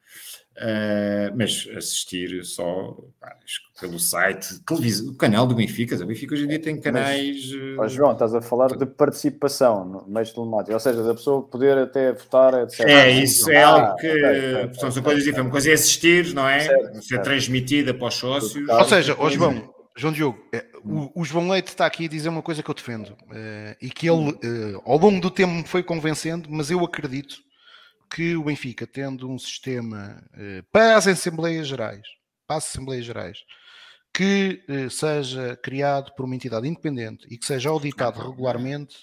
[0.58, 3.36] Uh, mas assistir só pá,
[3.80, 7.52] pelo site, televisão, o canal do Benfica, o Benfica hoje em dia tem canais.
[7.78, 7.96] Mas, uh...
[7.96, 12.12] João, estás a falar de participação no meio telemático, ou seja, da pessoa poder até
[12.12, 12.82] votar, etc.
[12.82, 15.46] É, isso é ah, algo que okay, okay, são okay, coisas diferentes.
[15.46, 16.60] Uma coisa é assistir, não é?
[16.60, 17.24] Certo, Ser certo.
[17.24, 18.70] transmitida para os sócios.
[18.70, 22.28] Ou seja, ó João, João Diogo, é, o, o, João Leite está aqui a dizer
[22.28, 24.38] uma coisa que eu defendo uh, e que ele,
[24.84, 27.38] ao longo do tempo, me foi convencendo, mas eu acredito
[28.14, 32.06] que o Benfica, tendo um sistema eh, para as Assembleias Gerais,
[32.46, 33.40] para as Assembleias Gerais,
[34.14, 38.98] que eh, seja criado por uma entidade independente e que seja auditado regularmente,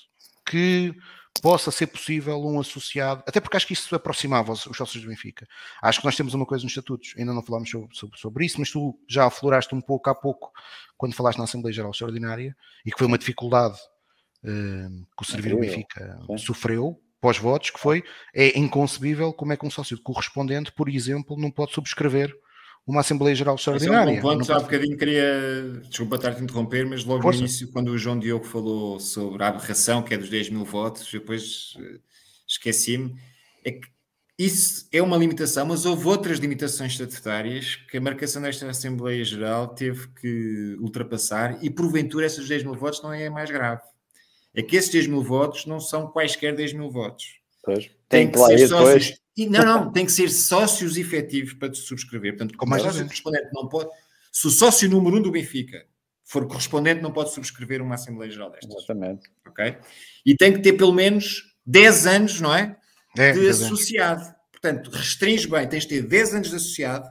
[0.45, 0.95] que
[1.41, 5.09] possa ser possível um associado, até porque acho que isso aproximava os, os sócios do
[5.09, 5.47] Benfica.
[5.81, 8.59] Acho que nós temos uma coisa nos estatutos, ainda não falámos sobre, sobre, sobre, isso,
[8.59, 10.53] mas tu já afloraste um pouco há pouco
[10.99, 12.55] quando falaste na Assembleia Geral Extraordinária
[12.85, 13.79] e que foi uma dificuldade
[14.45, 16.39] uh, que o Servir do Benfica Sim.
[16.39, 18.03] sofreu pós-votos, que foi,
[18.35, 22.35] é inconcebível como é que um sócio correspondente, por exemplo, não pode subscrever
[22.87, 24.12] uma Assembleia Geral Extraordinária.
[24.12, 27.41] Esse é um ponto, há bocadinho queria, desculpa estar-te a interromper, mas logo Força.
[27.41, 30.64] no início, quando o João Diogo falou sobre a aberração, que é dos 10 mil
[30.64, 32.01] votos, depois eh,
[32.47, 33.14] esqueci-me,
[33.62, 33.89] é que
[34.39, 39.69] isso é uma limitação, mas houve outras limitações estatutárias que a marcação desta Assembleia Geral
[39.69, 43.83] teve que ultrapassar e, porventura, esses 10 mil votos não é mais grave.
[44.55, 47.38] É que esses 10 mil votos não são quaisquer 10 mil votos.
[47.62, 47.90] Pois.
[48.09, 52.32] Tem, tem que ser sócios e, não, não, tem que ser sócios efetivos para subscrever.
[52.32, 53.90] Portanto, como sócio correspondente não pode.
[54.32, 55.86] Se o sócio número um do Benfica
[56.24, 58.74] for correspondente, não pode subscrever uma Assembleia Geral destas.
[58.74, 59.30] Exatamente.
[59.46, 59.76] Ok?
[60.26, 62.76] E tem que ter pelo menos 10 anos, não é?
[63.16, 64.22] é de associado.
[64.22, 64.34] Anos.
[64.51, 67.09] Portanto, restringe bem, tens de ter 10 anos de associado,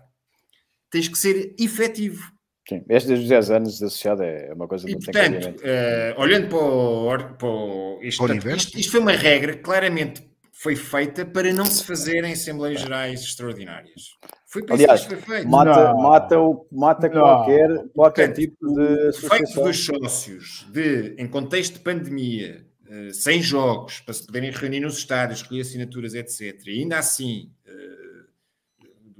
[0.91, 2.31] tens que ser efetivo.
[2.67, 6.57] Sim, estes 10 anos de associado é uma coisa e, muito portanto, uh, olhando para
[6.57, 11.83] o, para o isto, isto, isto, foi uma regra claramente foi feita para não se
[11.83, 14.17] fazerem Assembleias Gerais extraordinárias.
[14.47, 15.47] Foi para Aliás, isso que foi feito.
[15.47, 19.37] Mata, mata, o, mata qualquer, qualquer Portanto, tipo de associação.
[19.37, 24.79] feito dos sócios, de, em contexto de pandemia, uh, sem jogos, para se poderem reunir
[24.79, 26.59] nos estádios, recolher assinaturas, etc.
[26.65, 27.86] E ainda assim, uh,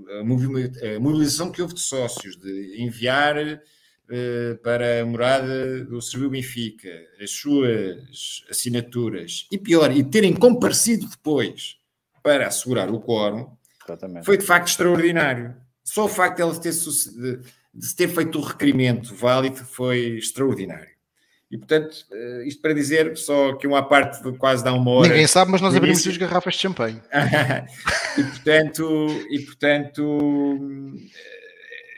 [0.10, 3.38] a mobilização que houve de sócios, de enviar
[4.10, 6.90] eh, para a morada do Serviu Benfica,
[7.22, 11.78] as suas assinaturas, e pior, e terem comparecido depois
[12.24, 13.50] para assegurar o quórum,
[14.24, 15.56] foi de facto extraordinário.
[15.84, 17.40] Só o facto de ter, de,
[17.74, 20.97] de ter feito o requerimento válido foi extraordinário.
[21.50, 25.10] E portanto, eh, isto para dizer, só que uma parte de quase dá uma hora.
[25.10, 27.02] Ninguém sabe, mas nós abrimos as garrafas de champanhe.
[28.18, 30.98] e portanto, e portanto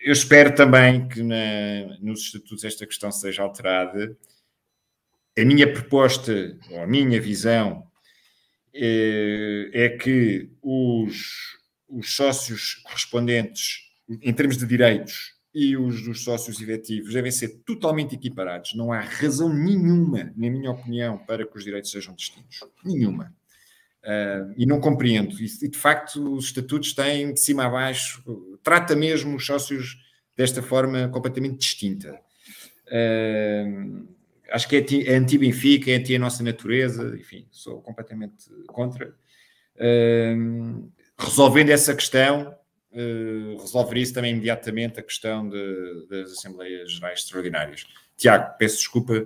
[0.01, 4.15] eu espero também que na, nos estatutos esta questão seja alterada.
[5.37, 7.83] A minha proposta, ou a minha visão,
[8.73, 16.61] é, é que os, os sócios correspondentes, em termos de direitos, e os dos sócios
[16.61, 18.75] efetivos devem ser totalmente equiparados.
[18.75, 22.59] Não há razão nenhuma, na minha opinião, para que os direitos sejam distintos.
[22.85, 23.33] Nenhuma.
[24.03, 25.35] Uh, e não compreendo.
[25.41, 28.23] E, de facto, os estatutos têm de cima a baixo,
[28.63, 29.97] trata mesmo os sócios
[30.37, 32.19] desta forma completamente distinta.
[32.87, 34.07] Uh,
[34.51, 39.13] acho que é, é anti-Benfica, é anti a nossa natureza, enfim, sou completamente contra.
[39.75, 42.55] Uh, resolvendo essa questão,
[42.91, 47.85] uh, resolveria-se também imediatamente a questão de, das Assembleias Gerais Extraordinárias.
[48.17, 49.25] Tiago, peço desculpa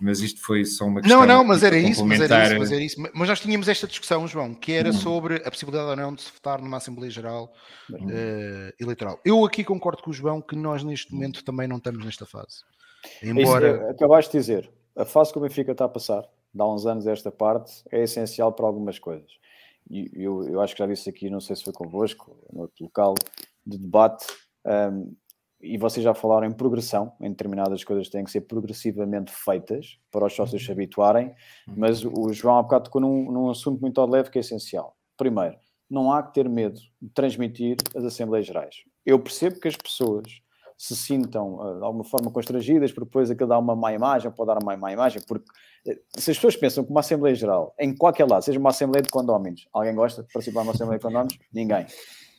[0.00, 1.20] mas isto foi só uma questão.
[1.20, 3.00] Não, não, mas era isso, mas era isso, mas era isso.
[3.14, 4.92] Mas nós tínhamos esta discussão, João, que era hum.
[4.92, 7.52] sobre a possibilidade ou não de se votar numa Assembleia Geral
[7.90, 8.06] hum.
[8.06, 9.20] uh, eleitoral.
[9.24, 12.64] Eu aqui concordo com o João que nós neste momento também não estamos nesta fase.
[13.22, 13.76] Embora...
[13.76, 17.06] Isso, acabaste de dizer, a fase que o Benfica está a passar, dá uns anos
[17.06, 19.30] esta parte, é essencial para algumas coisas.
[19.90, 22.84] E eu, eu acho que já disse aqui, não sei se foi convosco, no outro
[22.84, 23.14] local
[23.66, 24.26] de debate,
[24.66, 25.14] um,
[25.60, 30.26] e vocês já falaram em progressão, em determinadas coisas têm que ser progressivamente feitas para
[30.26, 30.74] os sócios se uhum.
[30.74, 31.26] habituarem,
[31.66, 31.74] uhum.
[31.76, 34.96] mas o João há bocado tocou num, num assunto muito ao leve que é essencial.
[35.16, 35.56] Primeiro,
[35.88, 38.76] não há que ter medo de transmitir as Assembleias Gerais.
[39.06, 40.42] Eu percebo que as pessoas
[40.86, 44.48] se sintam ah, de alguma forma constrangidas, porque depois aquilo dá uma má imagem, pode
[44.48, 45.46] dar uma má imagem, porque
[45.86, 49.02] eh, se as pessoas pensam que uma Assembleia Geral, em qualquer lado, seja uma Assembleia
[49.02, 51.38] de Condóminos, alguém gosta de participar de uma Assembleia de Condóminos?
[51.52, 51.86] Ninguém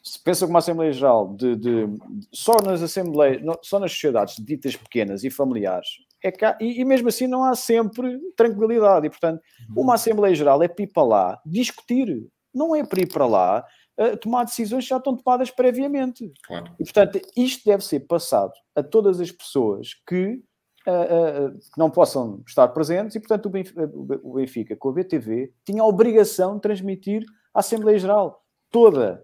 [0.05, 4.35] se pensa que uma Assembleia Geral de, de, de, só nas Assembleias, só nas sociedades
[4.35, 5.87] ditas pequenas e familiares,
[6.23, 9.07] é cá, e, e, mesmo assim não há sempre tranquilidade.
[9.07, 9.81] E, portanto, uhum.
[9.81, 12.23] uma Assembleia Geral é para ir para lá discutir,
[12.53, 13.65] não é para ir para lá
[13.97, 16.31] uh, tomar decisões que já estão tomadas previamente.
[16.45, 16.71] Claro.
[16.79, 20.41] E, portanto, isto deve ser passado a todas as pessoas que,
[20.87, 23.91] uh, uh, que não possam estar presentes, e, portanto, o Benfica,
[24.23, 27.23] o Benfica, com a BTV, tinha a obrigação de transmitir
[27.53, 29.23] a Assembleia Geral toda.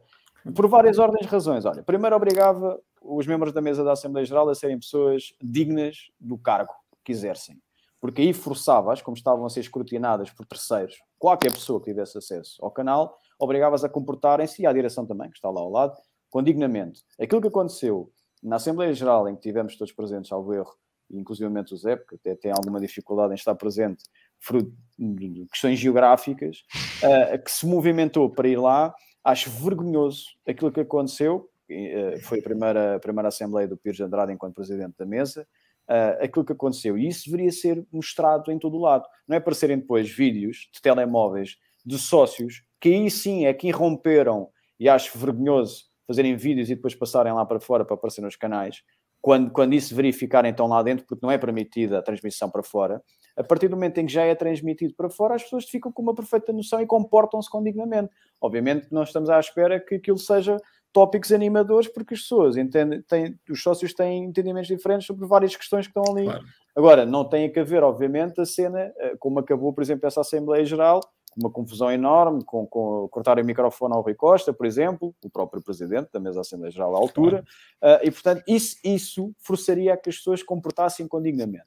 [0.56, 1.66] Por várias ordens de razões.
[1.66, 6.38] Olha, primeiro obrigava os membros da mesa da Assembleia Geral a serem pessoas dignas do
[6.38, 7.62] cargo que exercem.
[8.00, 12.58] Porque aí forçavas, como estavam a ser escrutinadas por terceiros, qualquer pessoa que tivesse acesso
[12.64, 15.98] ao canal, obrigavas a comportarem-se, e à direção também, que está lá ao lado,
[16.30, 17.02] com dignamente.
[17.20, 18.12] Aquilo que aconteceu
[18.42, 20.74] na Assembleia Geral, em que tivemos todos presentes, ao erro,
[21.10, 24.04] inclusive o Zé, porque até tem alguma dificuldade em estar presente,
[24.40, 26.64] fruto de questões geográficas,
[27.04, 31.48] uh, que se movimentou para ir lá Acho vergonhoso aquilo que aconteceu.
[31.70, 35.48] Eh, foi a primeira, a primeira Assembleia do Pires de Andrade enquanto Presidente da Mesa.
[35.90, 36.98] uh, aquilo que aconteceu.
[36.98, 39.06] E isso deveria ser mostrado em todo o lado.
[39.28, 43.68] Não é para serem depois vídeos de telemóveis de sócios que aí sim é que
[43.68, 48.36] irromperam, e acho vergonhoso fazerem vídeos e depois passarem lá para fora para aparecer nos
[48.36, 48.82] canais,
[49.22, 53.02] quando, quando isso verificar então lá dentro, porque não é permitida a transmissão para fora,
[53.38, 56.02] a partir do momento em que já é transmitido para fora, as pessoas ficam com
[56.02, 58.10] uma perfeita noção e comportam-se condignamente.
[58.42, 60.58] Obviamente, nós estamos à espera que aquilo seja
[60.92, 65.88] tópicos animadores, porque as pessoas entendem, têm, os sócios têm entendimentos diferentes sobre várias questões
[65.88, 66.26] que estão ali.
[66.26, 66.44] Claro.
[66.76, 70.66] Agora, não tem que haver, obviamente, a cena, eh, como acabou, por exemplo, essa Assembleia
[70.66, 71.00] Geral,
[71.38, 75.62] uma confusão enorme, com, com cortar o microfone ao Rui Costa, por exemplo, o próprio
[75.62, 77.46] presidente da mesa Assembleia Geral à altura,
[77.80, 78.02] claro.
[78.02, 81.66] uh, e portanto isso, isso forçaria a que as pessoas comportassem condignamente.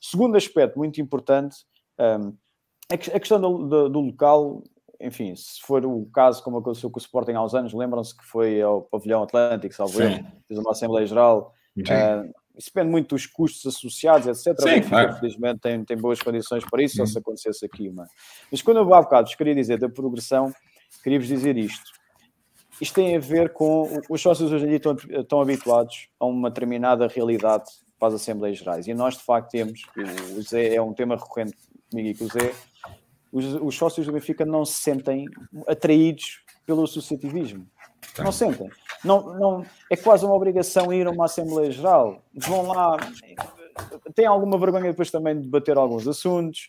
[0.00, 1.56] Segundo aspecto muito importante,
[1.98, 2.36] um,
[2.90, 4.62] a questão do, do, do, local,
[5.00, 8.24] enfim, se for o caso como aconteceu com o Sporting há uns anos, lembram-se que
[8.24, 11.52] foi ao Pavilhão Atlântico, salvo erro, fez uma Assembleia Geral.
[11.78, 14.58] Uh, isso depende muito dos custos associados, etc.
[14.60, 15.16] Sim, Benfica, claro.
[15.16, 17.90] Felizmente tem, tem boas condições para isso, só se acontecesse aqui.
[17.90, 18.08] Mas,
[18.50, 20.52] mas quando eu há bocado vos queria dizer da progressão,
[21.02, 21.92] queria-vos dizer isto.
[22.80, 24.00] Isto tem a ver com.
[24.08, 27.64] Os sócios hoje em dia estão, estão habituados a uma determinada realidade
[27.98, 28.86] para as Assembleias Gerais.
[28.86, 29.82] E nós, de facto, temos.
[30.36, 31.56] O Zé é um tema recorrente
[31.90, 32.52] comigo e com o Zé.
[33.32, 35.26] Os, os sócios do Benfica não se sentem
[35.66, 37.66] atraídos pelo associativismo.
[38.18, 38.70] Não sentem.
[39.04, 42.22] Não, não, é quase uma obrigação ir a uma Assembleia Geral.
[42.34, 42.96] Vão lá,
[44.14, 46.68] têm alguma vergonha depois também de debater alguns assuntos.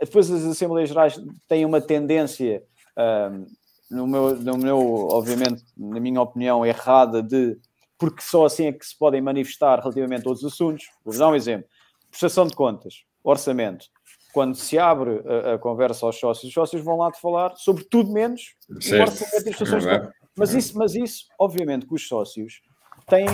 [0.00, 2.62] Depois as Assembleias Gerais têm uma tendência,
[2.98, 3.46] um,
[3.90, 7.58] no, meu, no meu, obviamente, na minha opinião, errada, de
[7.98, 10.86] porque só assim é que se podem manifestar relativamente a outros assuntos.
[11.04, 11.66] Vou dar um exemplo:
[12.10, 13.86] prestação de contas, orçamento.
[14.32, 17.84] Quando se abre a, a conversa aos sócios, os sócios vão lá de falar sobre
[17.84, 19.08] tudo menos certo.
[19.08, 20.14] o orçamento e prestações de contas.
[20.36, 22.60] Mas isso, mas isso, obviamente, que os sócios
[23.08, 23.26] têm,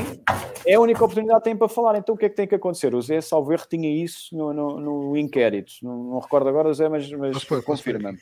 [0.66, 1.96] é a única oportunidade que têm para falar.
[1.96, 2.94] Então o que é que tem que acontecer?
[2.94, 5.72] O Zé Salver tinha isso no, no, no inquérito.
[5.82, 8.18] Não, não, recordo agora, Zé, mas, mas confirma-me.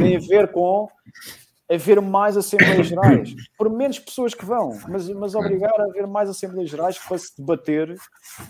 [0.00, 0.88] Tem a ver com
[1.72, 6.28] haver mais Assembleias Gerais, por menos pessoas que vão, mas, mas obrigar a haver mais
[6.28, 7.94] Assembleias Gerais para se debater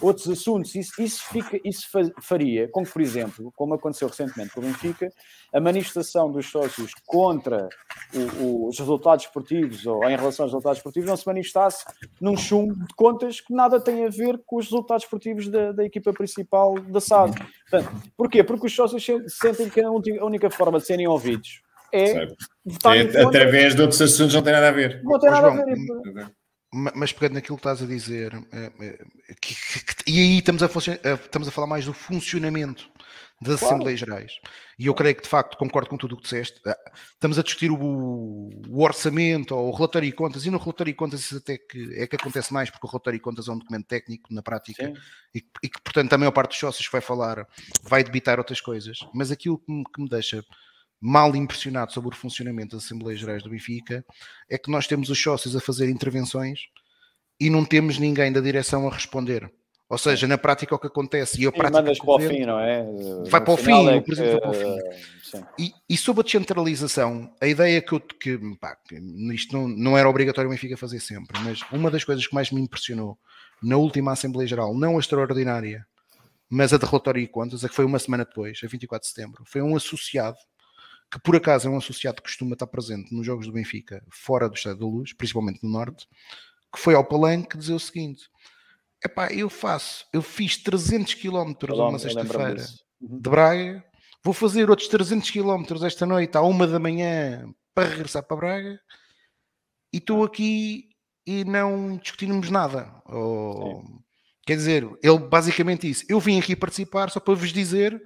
[0.00, 0.74] outros assuntos.
[0.74, 1.88] Isso, isso, fica, isso
[2.20, 5.08] faria com que, por exemplo, como aconteceu recentemente com o Benfica,
[5.52, 7.68] a manifestação dos sócios contra
[8.40, 11.84] o, os resultados esportivos ou em relação aos resultados esportivos não se manifestasse
[12.20, 15.84] num chumbo de contas que nada tem a ver com os resultados esportivos da, da
[15.84, 17.34] equipa principal da SAD.
[17.70, 18.42] Portanto, porquê?
[18.42, 21.62] Porque os sócios sentem que a única forma de serem ouvidos
[21.93, 22.26] é
[22.64, 25.03] votar é, através de outros assuntos não tem nada a ver.
[25.03, 26.32] Não tem nada João, a ver.
[26.74, 28.99] Mas pegando naquilo que estás a dizer, é, é,
[29.40, 32.90] que, que, que, e aí estamos a, estamos a falar mais do funcionamento
[33.43, 33.74] das claro.
[33.74, 34.32] Assembleias Gerais.
[34.78, 36.61] E eu creio que de facto concordo com tudo o que disseste.
[36.66, 36.76] Ah,
[37.12, 40.97] estamos a discutir o, o, orçamento ou o relatório de contas, e no relatório de
[40.97, 43.59] contas isso até que é que acontece mais, porque o relatório de contas é um
[43.59, 44.93] documento técnico na prática
[45.34, 47.47] e, e, que, portanto, a maior parte dos sócios vai falar,
[47.82, 49.01] vai debitar outras coisas.
[49.12, 50.45] Mas aquilo que me, que me deixa
[51.03, 54.05] mal impressionado sobre o funcionamento das Assembleias Gerais do Benfica
[54.48, 56.61] é que nós temos os sócios a fazer intervenções
[57.40, 59.53] e não temos ninguém da direção a responder.
[59.88, 62.59] Ou seja, na prática o que acontece e a prática mandas para o fim, não
[62.59, 62.82] é?
[63.28, 64.40] Vai no para o fim, é o presidente que...
[64.40, 65.44] vai para o fim.
[65.59, 68.76] E, e, sobre a descentralização, a ideia que eu que, pá,
[69.34, 72.50] isto não, não era obrigatório o Benfica fazer sempre, mas uma das coisas que mais
[72.50, 73.18] me impressionou
[73.62, 75.86] na última Assembleia Geral, não a extraordinária,
[76.48, 79.14] mas a de relatório e contas, a que foi uma semana depois, a 24 de
[79.14, 80.37] setembro, foi um associado
[81.13, 84.49] que por acaso é um associado que costuma estar presente nos jogos do Benfica, fora
[84.49, 86.09] do Estado da Luz, principalmente no Norte,
[86.75, 88.30] que foi ao Palanque dizer o seguinte:
[89.05, 92.64] epá, eu faço, eu fiz 300 km uma sexta-feira
[92.99, 93.21] uhum.
[93.21, 93.84] de Braga,
[94.25, 98.80] vou fazer outros 300 km esta noite à uma da manhã para regressar para Braga
[99.93, 100.89] e estou aqui
[101.26, 102.91] e não discutimos nada.
[103.05, 103.84] Ou,
[104.47, 108.03] quer dizer, ele basicamente disse: eu vim aqui participar só para vos dizer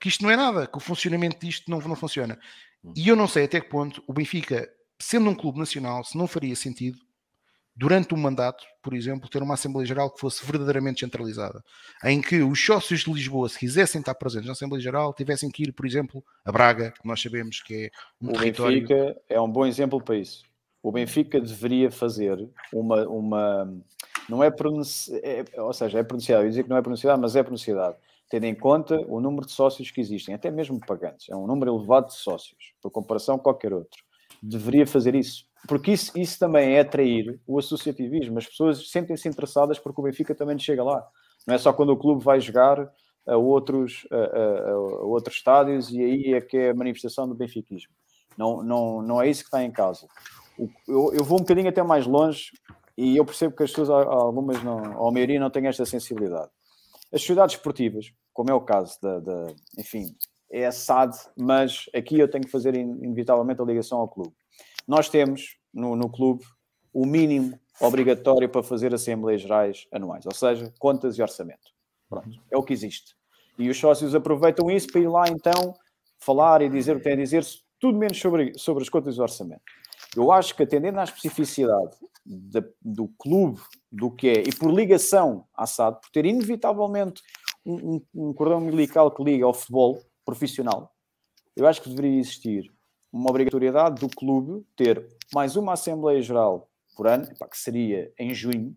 [0.00, 2.38] que isto não é nada, que o funcionamento disto não, não funciona.
[2.82, 2.94] Hum.
[2.96, 4.68] E eu não sei até que ponto o Benfica,
[4.98, 6.98] sendo um clube nacional, se não faria sentido,
[7.76, 11.62] durante um mandato, por exemplo, ter uma Assembleia Geral que fosse verdadeiramente centralizada,
[12.04, 15.64] em que os sócios de Lisboa, se quisessem estar presentes na Assembleia Geral, tivessem que
[15.64, 17.90] ir, por exemplo, a Braga, que nós sabemos que é
[18.20, 18.80] um o território...
[18.80, 20.44] Benfica é um bom exemplo para isso.
[20.82, 23.06] O Benfica deveria fazer uma...
[23.06, 23.82] uma
[24.28, 25.12] não é, pronunci...
[25.22, 27.96] é ou seja, é pronunciado, eu dizer que não é pronunciado, mas é pronunciado
[28.30, 31.28] tendo em conta o número de sócios que existem, até mesmo pagantes.
[31.28, 34.02] É um número elevado de sócios, por comparação com qualquer outro.
[34.42, 38.38] Deveria fazer isso, porque isso, isso também é atrair o associativismo.
[38.38, 41.06] As pessoas sentem-se interessadas porque o Benfica também chega lá.
[41.46, 42.90] Não é só quando o clube vai jogar
[43.26, 47.34] a outros, a, a, a outros estádios e aí é que é a manifestação do
[47.34, 47.92] benfiquismo.
[48.36, 50.06] Não, não, não é isso que está em causa.
[50.86, 52.50] Eu, eu vou um bocadinho até mais longe
[52.96, 56.50] e eu percebo que as pessoas, algumas não, ou a maioria, não têm esta sensibilidade
[57.12, 59.46] As sociedades esportivas, como é o caso da, da
[59.78, 60.16] enfim,
[60.50, 64.34] é SAD, mas aqui eu tenho que fazer inevitavelmente a ligação ao clube.
[64.86, 66.44] Nós temos no, no clube
[66.92, 71.70] o mínimo obrigatório para fazer assembleias gerais anuais, ou seja, contas e orçamento.
[72.08, 73.14] Pronto, é o que existe.
[73.58, 75.74] E os sócios aproveitam isso para ir lá então
[76.18, 77.44] falar e dizer o que têm a dizer,
[77.78, 79.62] tudo menos sobre, sobre as contas e orçamento.
[80.16, 83.60] Eu acho que atendendo à especificidade do clube,
[83.90, 87.22] do que é, e por ligação à SAD, por ter inevitavelmente
[87.64, 90.94] um, um cordão umbilical que liga ao futebol profissional,
[91.56, 92.72] eu acho que deveria existir
[93.12, 98.76] uma obrigatoriedade do clube ter mais uma Assembleia Geral por ano, que seria em junho,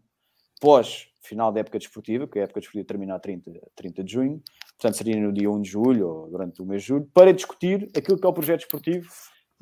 [0.59, 4.43] pós final da época desportiva, que a época desportiva termina a 30, 30 de junho,
[4.77, 7.89] portanto seria no dia 1 de julho ou durante o mês de julho, para discutir
[7.95, 9.09] aquilo que é o projeto desportivo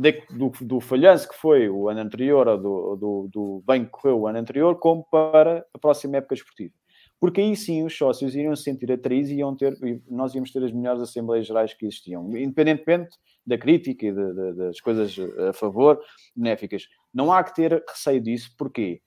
[0.02, 3.92] de, do, do falhanço que foi o ano anterior ou do, do, do bem que
[3.92, 6.74] correu o ano anterior, como para a próxima época desportiva.
[7.20, 9.78] Porque aí sim os sócios iriam se sentir atraídos e iam ter,
[10.10, 13.16] nós íamos ter as melhores Assembleias Gerais que existiam, independentemente
[13.46, 15.16] da crítica e de, de, das coisas
[15.48, 16.02] a favor,
[16.36, 16.88] benéficas.
[17.14, 19.02] Não há que ter receio disso, porquê?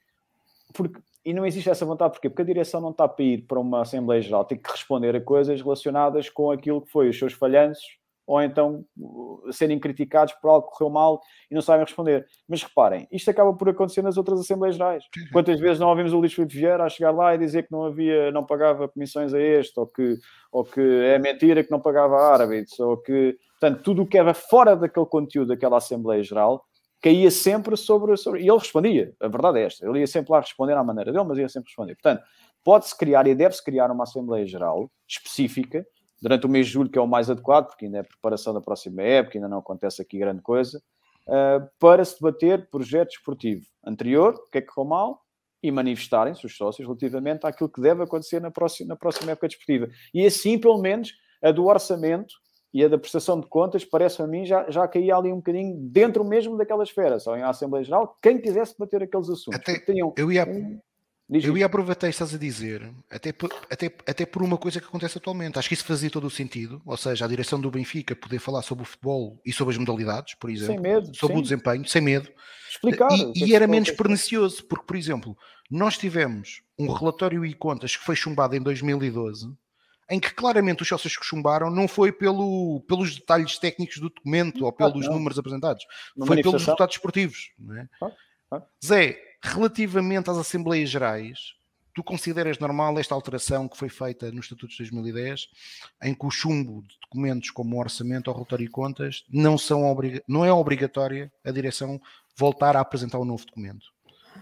[0.72, 2.28] Porque e não existe essa vontade, porquê?
[2.28, 5.20] Porque a direção não está para ir para uma Assembleia Geral, tem que responder a
[5.20, 10.48] coisas relacionadas com aquilo que foi os seus falhanços, ou então uh, serem criticados por
[10.48, 11.20] algo que correu mal
[11.50, 12.26] e não sabem responder.
[12.48, 15.04] Mas reparem, isto acaba por acontecer nas outras Assembleias Gerais.
[15.32, 17.84] Quantas vezes não ouvimos o Luís Filipe Vieira a chegar lá e dizer que não
[17.84, 20.16] havia, não pagava comissões a este, ou que,
[20.50, 24.32] ou que é mentira que não pagava árbitros, ou que, portanto, tudo o que era
[24.32, 26.64] fora daquele conteúdo daquela Assembleia Geral
[27.02, 28.40] caía sempre sobre, sobre.
[28.40, 31.24] E ele respondia, a verdade é esta, ele ia sempre lá responder à maneira dele,
[31.24, 31.94] mas ia sempre responder.
[31.96, 32.22] Portanto,
[32.64, 35.86] pode-se criar e deve-se criar uma Assembleia Geral específica
[36.24, 38.60] durante o mês de julho, que é o mais adequado, porque ainda é preparação da
[38.62, 40.82] próxima época, ainda não acontece aqui grande coisa,
[41.28, 45.20] uh, para se debater projeto esportivo anterior, o que é que correu mal,
[45.62, 49.90] e manifestarem-se os sócios relativamente àquilo que deve acontecer na próxima, na próxima época desportiva.
[50.14, 52.32] E assim, pelo menos, a do orçamento
[52.72, 55.76] e a da prestação de contas, parece a mim, já, já caía ali um bocadinho
[55.76, 59.60] dentro mesmo daquela esfera, só em Assembleia Geral, quem quisesse bater aqueles assuntos.
[59.60, 59.84] Até,
[60.16, 60.48] eu ia...
[60.48, 60.80] Um,
[61.30, 65.16] eu ia aproveitar estás a dizer, até por, até, até por uma coisa que acontece
[65.16, 65.58] atualmente.
[65.58, 68.62] Acho que isso fazia todo o sentido, ou seja, a direção do Benfica poder falar
[68.62, 71.40] sobre o futebol e sobre as modalidades, por exemplo, sem medo, sobre sim.
[71.40, 72.28] o desempenho, sem medo.
[72.70, 73.10] Explicar.
[73.12, 75.36] E, e era menos pernicioso, porque, por exemplo,
[75.70, 79.54] nós tivemos um relatório e contas que foi chumbado em 2012
[80.10, 84.64] em que claramente os sócios que chumbaram não foi pelo, pelos detalhes técnicos do documento
[84.64, 85.14] ou pelos não.
[85.14, 85.84] números apresentados,
[86.14, 87.52] Uma foi pelos resultados esportivos.
[87.78, 87.88] É?
[88.02, 88.12] Ah,
[88.52, 88.62] ah.
[88.84, 91.52] Zé, relativamente às Assembleias Gerais,
[91.94, 95.48] tu consideras normal esta alteração que foi feita nos Estatutos de 2010,
[96.02, 99.82] em que o chumbo de documentos como orçamento ou relatório e contas não, são
[100.26, 102.00] não é obrigatória a direção
[102.36, 103.93] voltar a apresentar um novo documento?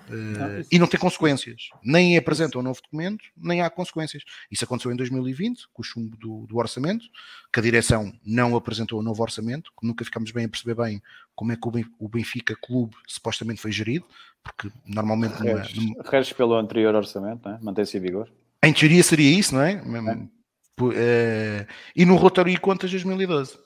[0.09, 1.69] Uh, e não tem consequências.
[1.83, 4.23] Nem apresenta um novo documento, nem há consequências.
[4.51, 7.05] Isso aconteceu em 2020, com o chumbo do, do, orçamento,
[7.53, 11.03] que a direção não apresentou um novo orçamento, que nunca ficamos bem a perceber bem
[11.35, 11.69] como é que
[11.99, 14.05] o Benfica Clube supostamente foi gerido,
[14.43, 15.35] porque normalmente...
[15.43, 16.03] Reges, numa...
[16.11, 17.59] Reges pelo anterior orçamento, é?
[17.63, 18.31] mantém-se em vigor.
[18.63, 19.73] Em teoria seria isso, não é?
[19.73, 20.43] é.
[20.81, 23.59] Uh, e no relatório de contas de 2012.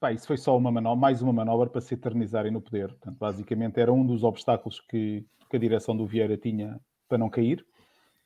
[0.00, 2.88] Pá, isso foi só uma manobra, mais uma manobra para se eternizarem no poder.
[2.88, 7.30] Portanto, basicamente era um dos obstáculos que, que a direção do Vieira tinha para não
[7.30, 7.64] cair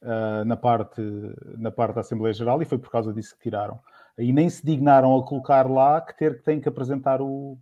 [0.01, 1.03] uh, na, parte,
[1.59, 3.79] na parte da Assembleia Geral e foi por causa disso que tiraram.
[4.17, 7.59] E nem se dignaram a colocar lá que ter que tem que apresentar o,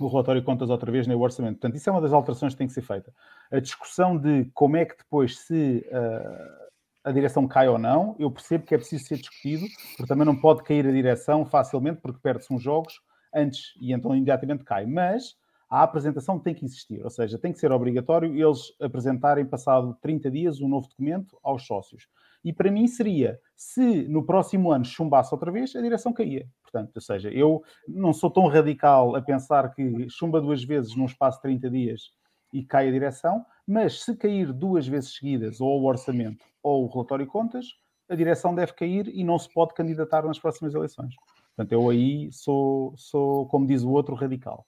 [0.00, 1.60] o relatório de contas outra vez nem o orçamento.
[1.60, 3.12] Portanto, isso é uma das alterações que tem que ser feita.
[3.52, 6.59] A discussão de como é que depois se uh,
[7.04, 9.66] a direção cai ou não, eu percebo que é preciso ser discutido,
[9.96, 13.00] porque também não pode cair a direção facilmente, porque perde-se uns jogos
[13.34, 14.86] antes e então imediatamente cai.
[14.86, 15.36] Mas
[15.70, 20.30] a apresentação tem que existir, ou seja, tem que ser obrigatório eles apresentarem, passado 30
[20.30, 22.08] dias, um novo documento aos sócios.
[22.44, 26.48] E para mim seria, se no próximo ano chumbasse outra vez, a direção caía.
[26.62, 31.04] Portanto, ou seja, eu não sou tão radical a pensar que chumba duas vezes num
[31.04, 32.10] espaço de 30 dias
[32.52, 36.88] e cai a direção, mas se cair duas vezes seguidas, ou o orçamento ou o
[36.88, 37.66] relatório de contas,
[38.08, 41.14] a direção deve cair e não se pode candidatar nas próximas eleições.
[41.56, 44.66] Portanto, eu aí sou, sou como diz o outro, radical.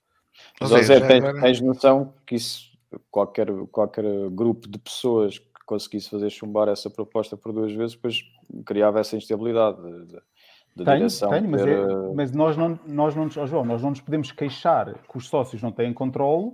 [0.60, 1.40] Mas, José, tens, agora...
[1.40, 2.70] tens noção que isso,
[3.10, 8.22] qualquer, qualquer grupo de pessoas que conseguisse fazer chumbar essa proposta por duas vezes, depois
[8.64, 9.76] criava essa instabilidade
[10.76, 11.30] da direção.
[11.30, 14.94] Tenho, mas, é, mas nós não, nós não, oh João, nós não nos podemos queixar
[14.94, 16.52] que os sócios não têm controle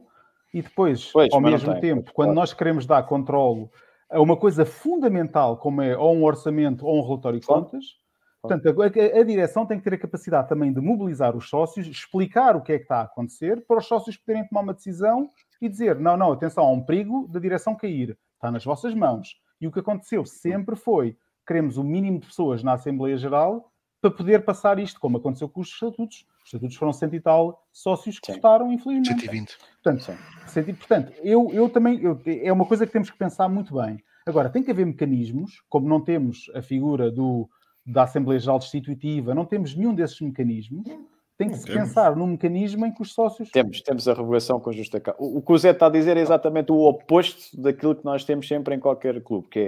[0.52, 2.40] e depois, pois, ao mesmo tempo, tem, quando claro.
[2.40, 3.68] nós queremos dar controle
[4.10, 7.64] a uma coisa fundamental, como é ou um orçamento ou um relatório de claro.
[7.64, 7.84] contas,
[8.40, 8.62] claro.
[8.62, 12.56] portanto, a, a, direção tem que ter a capacidade também de mobilizar os sócios, explicar
[12.56, 15.30] o que é que está a acontecer, para os sócios poderem tomar uma decisão
[15.60, 19.36] e dizer: não, não, atenção, há um perigo da direção cair, está nas vossas mãos.
[19.60, 21.16] E o que aconteceu sempre foi
[21.48, 23.72] queremos o mínimo de pessoas na Assembleia Geral
[24.02, 26.26] para poder passar isto, como aconteceu com os estatutos.
[26.48, 28.34] Os estatutos foram cento e tal sócios que Sim.
[28.38, 29.20] votaram, infelizmente.
[29.20, 29.58] 120.
[29.82, 33.74] Portanto, senti- portanto eu, eu também eu- é uma coisa que temos que pensar muito
[33.74, 34.02] bem.
[34.26, 37.48] Agora, tem que haver mecanismos, como não temos a figura do,
[37.84, 40.86] da Assembleia Geral Destitutiva, não temos nenhum desses mecanismos,
[41.36, 41.80] tem que se temos.
[41.88, 43.50] pensar num mecanismo em que os sócios.
[43.50, 45.20] Temos, temos a revogação com justa causa.
[45.20, 48.24] O, o que o Zé está a dizer é exatamente o oposto daquilo que nós
[48.24, 49.58] temos sempre em qualquer clube, que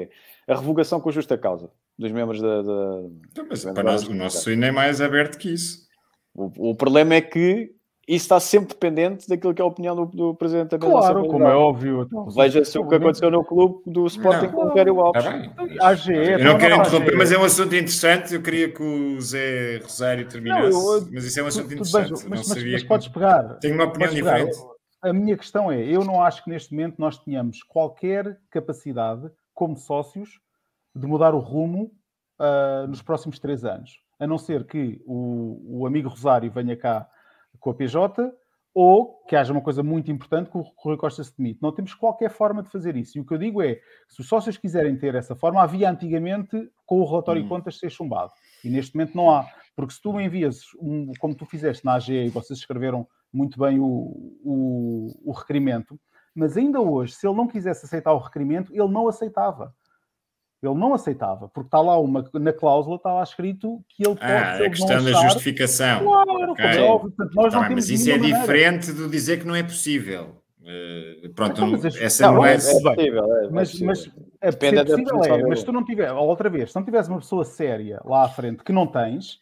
[0.47, 2.63] é a revogação com justa causa dos membros da.
[2.63, 5.89] da- Então, mas Bem, para nós, o nosso hino é mais aberto que isso.
[6.35, 7.71] O, o problema é que
[8.09, 11.29] isso está sempre dependente daquilo que é a opinião do, do Presidente da mesa Claro,
[11.29, 12.03] como é óbvio.
[12.03, 14.53] então, Veja-se o que aconteceu no clube do Sporting Não.
[14.53, 15.25] com o Vério Alves.
[15.25, 15.79] Está bem.
[15.81, 18.35] A AGE, Eu não quero interromper, mas é um assunto interessante.
[18.35, 21.75] Eu queria que o Zé Rosário terminasse, Não, eu- mas isso é um assunto bem,
[21.77, 22.11] interessante.
[22.11, 23.43] mas, não mas- sabia mas que- podes pegar.
[23.61, 24.57] Tenho uma opinião diferente.
[25.03, 29.77] A minha questão é: eu não acho que neste momento nós tenhamos qualquer capacidade, como
[29.77, 30.41] sócios,
[30.97, 31.93] de mudar o rumo
[32.41, 33.91] ah, nos próximos três anos.
[34.21, 37.09] A não ser que o, o amigo Rosário venha cá
[37.59, 38.31] com a PJ
[38.73, 41.59] ou que haja uma coisa muito importante que o Rui Costa se demite.
[41.61, 43.19] Não temos qualquer forma de fazer isso.
[43.19, 46.71] E o que eu digo é: se os sócios quiserem ter essa forma, havia antigamente
[46.87, 48.31] com o relatório de contas ser chumbado.
[48.65, 49.47] E neste momento não há.
[49.75, 53.59] Porque se tu me envias, um, como tu fizeste na AGE, e vocês escreveram muito
[53.59, 53.87] bem o,
[54.45, 55.99] o, o requerimento,
[56.35, 59.75] mas ainda hoje, se ele não quisesse aceitar o requerimento, ele não aceitava.
[60.63, 64.31] Ele não aceitava, porque está lá uma, na cláusula, está lá escrito que ele pode,
[64.31, 66.05] Ah, se ele a questão da achar, justificação.
[66.05, 66.55] Claro, Ok.
[66.55, 68.39] como é óbvio, portanto, nós Tá não bem, temos mas isso é maneira.
[68.41, 70.37] diferente do dizer que não é possível.
[70.67, 72.55] Eh, pronto, Então, mas essa Não, não é- é.
[72.57, 73.87] É possível, é, é Mas, possível.
[73.87, 74.11] mas
[74.43, 77.09] é Depende da possível, é, mas se tu não tiver, outra vez, se não tiveres
[77.09, 79.39] uma pessoa séria lá à frente que não tens,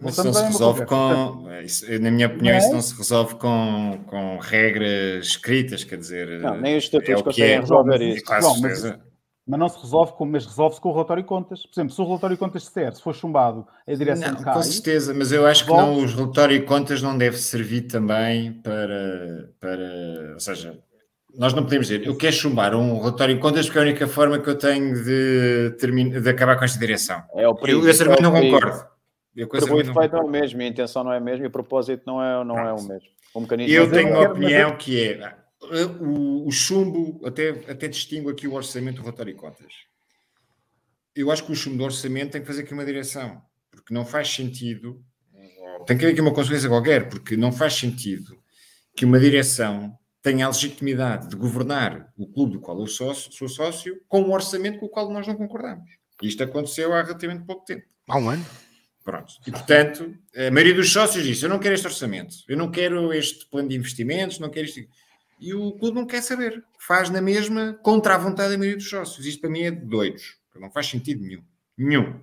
[0.00, 1.46] Mas isso não se resolve com.
[1.64, 2.64] isso, na minha opinião, Não é?
[2.64, 6.40] isso não se resolve com, com regras escritas, quer dizer.
[6.40, 7.60] Não, nem os é estatutos o que conseguem é.
[7.60, 8.24] resolver isso.
[8.24, 9.00] com certeza.
[9.48, 11.62] Mas não se resolve com, mas resolve-se com o relatório de contas.
[11.64, 14.52] Por exemplo, se o relatório de contas disser, se for chumbado, a direção Não, cai.
[14.54, 18.52] com certeza, mas eu acho que não, os relatório de contas não deve servir também
[18.52, 20.32] para, para.
[20.34, 20.78] Ou seja,
[21.34, 24.06] nós não podemos dizer eu quero chumbar um relatório de contas porque é a única
[24.06, 27.22] forma que eu tenho de, termin- de acabar com esta direção.
[27.34, 27.88] É o Eu, perigo.
[27.88, 28.60] esse argumento não é o perigo.
[28.60, 28.86] concordo.
[29.36, 30.28] Eu o não efeito não é o concordo.
[30.30, 32.82] mesmo, a intenção não é a mesma, e o propósito não é, não é o
[32.82, 33.08] mesmo.
[33.34, 37.88] O mecanismo Eu é tenho não uma opinião que é o, o chumbo, até, até
[37.88, 39.72] distingo aqui o orçamento do relatório de contas.
[41.14, 44.04] Eu acho que o chumbo do orçamento tem que fazer aqui uma direção, porque não
[44.06, 45.04] faz sentido,
[45.86, 48.38] tem que haver aqui uma consequência qualquer, porque não faz sentido
[48.96, 53.48] que uma direção tenha a legitimidade de governar o clube do qual eu sou, sou
[53.48, 55.90] sócio com um orçamento com o qual nós não concordamos.
[56.22, 57.84] Isto aconteceu há relativamente pouco tempo.
[58.08, 58.44] Há um ano.
[59.04, 59.32] Pronto.
[59.46, 63.12] E, portanto, a maioria dos sócios disse: Eu não quero este orçamento, eu não quero
[63.12, 64.80] este plano de investimentos, não quero isto.
[65.40, 66.64] E o clube não quer saber.
[66.78, 69.24] Faz na mesma contra a vontade da maioria dos sócios.
[69.26, 70.36] Isto para mim é de doidos.
[70.58, 71.42] Não faz sentido nenhum.
[71.76, 72.20] Nenhum.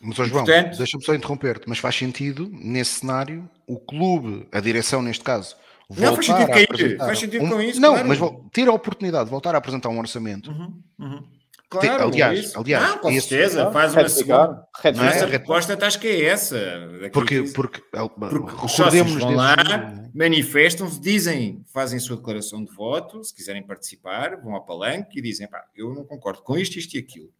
[0.00, 4.58] Mas, ó, João, Portanto- deixa-me só interromper-te, mas faz sentido, nesse cenário, o clube, a
[4.58, 5.54] direção neste caso,
[5.88, 6.64] Não, faz sentido cair.
[6.64, 8.08] apresentar Faz sentido com isso, Não, claro.
[8.08, 8.18] mas
[8.52, 11.24] ter a oportunidade de voltar a apresentar um orçamento, Uhum, uhum.
[11.70, 12.58] Tem- Claro, aliás, isso.
[12.58, 14.66] aliás, Não, com esse- certeza, faz uma segunda.
[14.84, 15.24] É?
[15.26, 16.56] resposta acho que é essa.
[17.12, 20.10] porque, que- porque, Porque os sócios recordemos-nos vão lá, é?
[20.14, 25.22] manifestam-se, dizem, fazem a sua declaração de voto, se quiserem participar, vão ao palanque e
[25.22, 27.30] dizem, pá, eu não concordo com isto, isto e aquilo.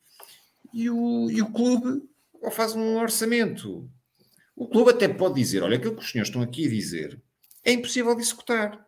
[0.74, 2.02] E o, e o clube
[2.52, 3.88] faz um orçamento.
[4.54, 7.18] O clube até pode dizer, olha, aquilo que os senhores estão aqui a dizer
[7.64, 8.78] é impossível de executar.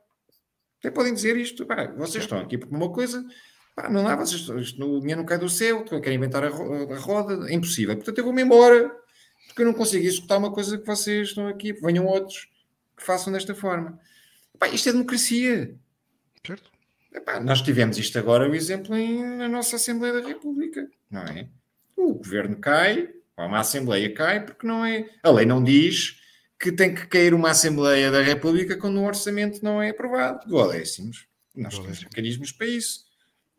[0.80, 3.24] Até podem dizer isto, pá, vocês estão aqui por uma coisa,
[3.82, 6.98] pá, não dá, vocês, isto, o dinheiro não cai do céu, querem inventar a, a
[6.98, 7.94] roda, é impossível.
[7.96, 8.90] Portanto, eu vou-me embora,
[9.46, 12.48] porque eu não consigo executar uma coisa que vocês estão aqui, venham outros
[12.96, 13.98] que façam desta forma.
[14.58, 15.74] Pá, isto é democracia.
[16.46, 16.70] Certo?
[17.12, 21.48] Epá, nós tivemos isto agora, o exemplo, em, na nossa Assembleia da República, não é?
[21.96, 25.08] O governo cai, ou uma Assembleia cai, porque não é.
[25.22, 26.20] A lei não diz
[26.58, 30.46] que tem que cair uma Assembleia da República quando o orçamento não é aprovado.
[30.46, 31.26] Duodécimos.
[31.56, 33.09] Nós temos mecanismos para isso.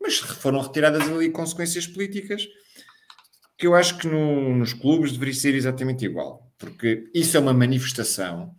[0.02, 2.46] Mas foram retiradas ali consequências políticas
[3.56, 6.52] que eu acho que no- nos clubes deveria ser exatamente igual.
[6.58, 8.54] Porque isso é uma manifestação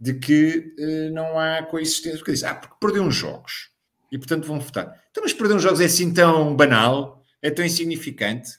[0.00, 2.18] de que eh, não há coexistência.
[2.18, 3.70] Porque diz, ah, porque perdeu uns jogos
[4.10, 5.02] e portanto vão votar.
[5.10, 8.50] Então, mas perder uns jogos é assim tão banal, é tão insignificante,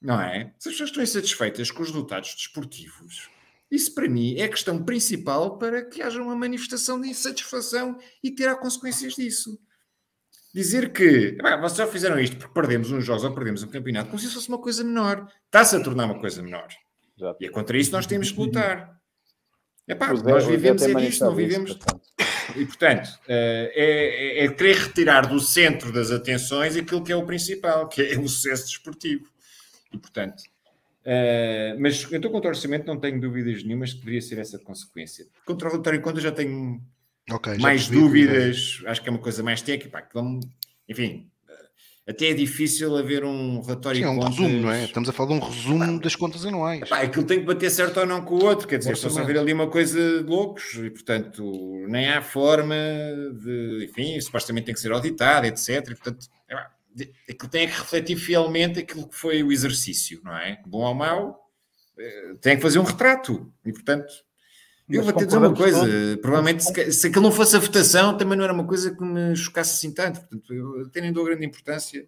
[0.00, 0.52] não é?
[0.58, 3.28] Se as pessoas estão insatisfeitas com os resultados desportivos,
[3.70, 8.30] isso para mim é a questão principal para que haja uma manifestação de insatisfação e
[8.30, 9.58] terá consequências disso.
[10.52, 14.08] Dizer que "Epá, vocês só fizeram isto porque perdemos uns jogos ou perdemos um campeonato,
[14.08, 15.26] como se isso fosse uma coisa menor.
[15.46, 16.66] Está-se a tornar uma coisa menor.
[17.16, 17.36] Exato.
[17.42, 18.98] E é contra isso que nós temos que lutar.
[19.86, 21.74] Epá, O Zé- nós vivemos é disso, não manifestado isso vivemos.
[21.74, 22.10] bastante.
[22.56, 27.16] E, portanto, eh, é, é- é querer retirar do centro das atenções aquilo que é
[27.16, 29.26] o principal, que é o sucesso desportivo.
[29.92, 30.42] E, portanto,
[31.02, 34.58] Uh, mas eu estou contra o orçamento, não tenho dúvidas nenhumas que poderia ser essa
[34.58, 35.24] consequência.
[35.46, 36.78] Contra o relatório de contas já tenho
[37.32, 40.46] okay, mais dúvidas, acho que é uma coisa mais técnica, que vamos,
[40.88, 41.30] enfim,
[42.10, 44.36] até é difícil haver um relatório Sim, é um contas...
[44.36, 44.84] resumo, não é?
[44.84, 46.88] Estamos a falar de um resumo das contas anuais.
[46.88, 49.22] Pá, aquilo tem que bater certo ou não com o outro, quer dizer, estão a
[49.22, 52.74] ver ali uma coisa de loucos e, portanto, nem há forma
[53.40, 55.68] de, enfim, supostamente tem que ser auditado, etc.
[55.68, 56.56] E, portanto, é,
[57.30, 60.60] aquilo tem que refletir fielmente aquilo que foi o exercício, não é?
[60.66, 61.48] Bom ou mau,
[61.96, 64.12] eh, tem que fazer um retrato e, portanto,
[64.90, 65.86] eu vou te dizer uma coisa,
[66.20, 69.34] provavelmente se, se aquilo não fosse a votação, também não era uma coisa que me
[69.36, 70.20] chocasse assim tanto.
[70.20, 72.06] Portanto, eu tenho dou grande importância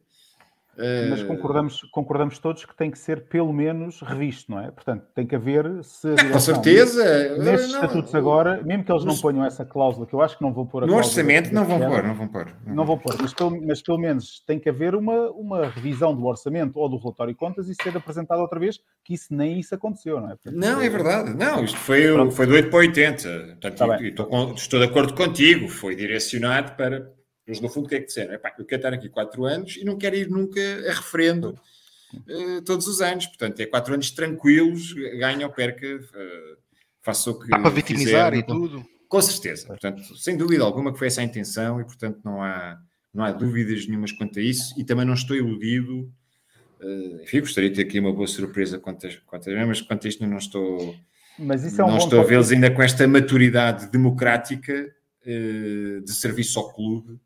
[1.10, 4.70] mas eh, concordamos, concordamos todos que tem que ser pelo menos revisto, não é?
[4.70, 6.08] Portanto, tem que haver se.
[6.08, 7.04] É, com certeza.
[7.38, 10.42] Nestes não, estatutos agora, mesmo que eles não ponham essa cláusula, que eu acho que
[10.42, 12.46] não vão pôr a No orçamento não vão pôr, não vão pôr.
[12.66, 16.14] Não, não vão pôr, mas pelo, mas pelo menos tem que haver uma, uma revisão
[16.14, 19.60] do orçamento ou do relatório de contas e ser apresentado outra vez, que isso nem
[19.60, 20.36] isso aconteceu, não é?
[20.36, 21.34] Portanto, não, é verdade.
[21.34, 22.02] Não, isto foi,
[22.32, 23.56] foi do 8 para 80.
[23.60, 27.10] Portanto, estou, estou de acordo contigo, foi direcionado para
[27.46, 28.34] eles, no fundo, o que é que disseram?
[28.34, 31.58] Epá, eu quero estar aqui quatro anos e não quero ir nunca a referendo
[32.14, 33.26] uh, todos os anos.
[33.26, 36.56] Portanto, é quatro anos tranquilos, ganha ou perca, uh,
[37.00, 37.48] faça o que.
[37.48, 38.84] Dá para vitimizar e tudo.
[39.08, 39.66] Com certeza.
[39.66, 42.78] Portanto, sem dúvida alguma que foi essa a intenção e, portanto, não há,
[43.12, 46.10] não há dúvidas nenhumas quanto a isso e também não estou iludido.
[46.80, 50.06] Uh, enfim, gostaria de ter aqui uma boa surpresa quanto a, quanto a mas quanto
[50.06, 50.94] a isto não estou.
[51.38, 54.94] Mas isso é um não estou a vê-los ainda com esta maturidade democrática
[55.24, 57.20] de serviço ao clube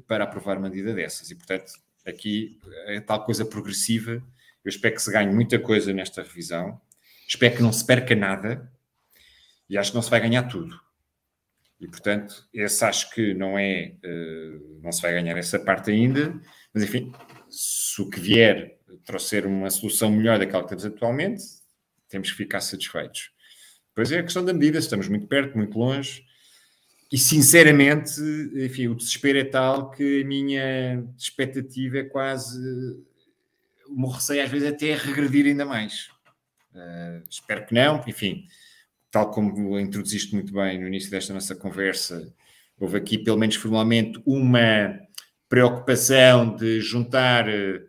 [0.00, 1.30] para aprovar uma medida dessas.
[1.30, 1.72] E, portanto,
[2.06, 4.22] aqui é tal coisa progressiva.
[4.64, 6.80] Eu espero que se ganhe muita coisa nesta revisão.
[7.28, 8.70] Espero que não se perca nada.
[9.68, 10.78] E acho que não se vai ganhar tudo.
[11.80, 13.94] E, portanto, esse acho que não é...
[14.04, 16.38] Uh, não se vai ganhar essa parte ainda.
[16.72, 17.12] Mas, enfim,
[17.50, 21.42] se o que vier trouxer uma solução melhor daquela que temos atualmente,
[22.08, 23.30] temos que ficar satisfeitos.
[23.88, 24.78] Depois é a questão da medida.
[24.78, 26.25] Estamos muito perto, muito longe
[27.10, 28.20] e sinceramente,
[28.54, 32.58] enfim, o desespero é tal que a minha expectativa é quase.
[33.88, 36.08] O meu receio às vezes até é regredir ainda mais.
[36.74, 38.44] Uh, espero que não, enfim,
[39.10, 42.34] tal como introduziste muito bem no início desta nossa conversa,
[42.78, 44.98] houve aqui, pelo menos formalmente, uma
[45.48, 47.88] preocupação de juntar uh,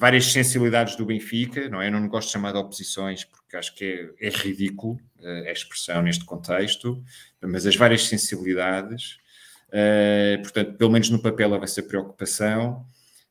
[0.00, 1.88] várias sensibilidades do Benfica, não é?
[1.88, 5.52] Eu não gosto de chamar de oposições porque acho que é, é ridículo uh, a
[5.52, 7.04] expressão neste contexto,
[7.42, 9.18] mas as várias sensibilidades,
[9.68, 12.86] uh, portanto, pelo menos no papel houve essa preocupação.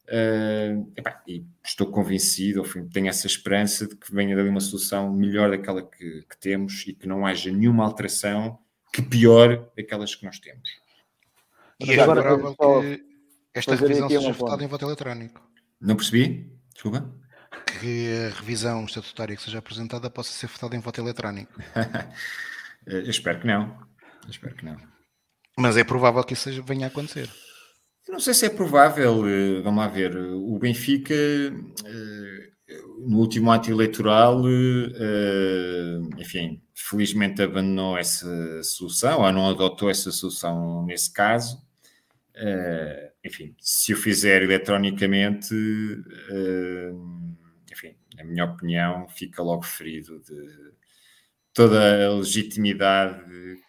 [0.06, 5.12] Uh, epá, e estou convencido, enfim, tenho essa esperança de que venha dali uma solução
[5.12, 8.60] melhor daquela que, que temos e que não haja nenhuma alteração
[8.94, 10.70] que piore aquelas que nós temos.
[11.80, 13.04] E é provável que
[13.56, 15.50] esta revisão seja votada em voto eletrónico.
[15.82, 16.59] Não percebi?
[16.80, 17.14] Desculpa.
[17.81, 21.51] Que a revisão estatutária que seja apresentada possa ser votada em voto eletrónico.
[22.88, 23.77] Eu espero que não.
[24.23, 24.77] Eu espero que não.
[25.57, 27.30] Mas é provável que isso seja, venha a acontecer.
[28.07, 29.27] Eu não sei se é provável.
[29.27, 30.15] Eh, vamos lá ver.
[30.15, 32.49] O Benfica, eh,
[33.06, 40.85] no último ato eleitoral, eh, enfim, felizmente abandonou essa solução, ou não adotou essa solução
[40.85, 41.61] nesse caso.
[43.30, 47.38] Enfim, se o fizer eletronicamente, uh,
[47.72, 50.73] enfim, na minha opinião, fica logo ferido de
[51.53, 53.23] toda a legitimidade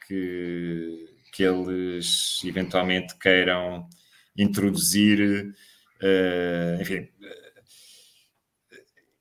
[0.07, 1.05] que,
[1.35, 3.87] que eles eventualmente queiram
[4.35, 5.55] introduzir.
[6.03, 7.10] Uh, enfim,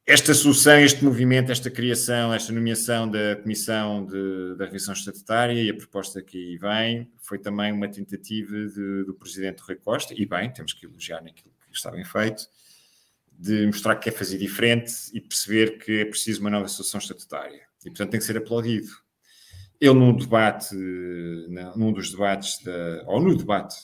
[0.10, 5.70] esta solução, este movimento, esta criação, esta nomeação da Comissão de, da Revisão Estatutária e
[5.70, 10.26] a proposta que aí vem foi também uma tentativa de, do Presidente Rui Costa, e
[10.26, 12.42] bem, temos que elogiar naquilo que está bem feito,
[13.32, 17.62] de mostrar que quer fazer diferente e perceber que é preciso uma nova solução estatutária.
[17.86, 18.90] E, portanto, tem que ser aplaudido.
[19.80, 20.74] Ele, num debate,
[21.76, 23.76] num dos debates, da, ou no debate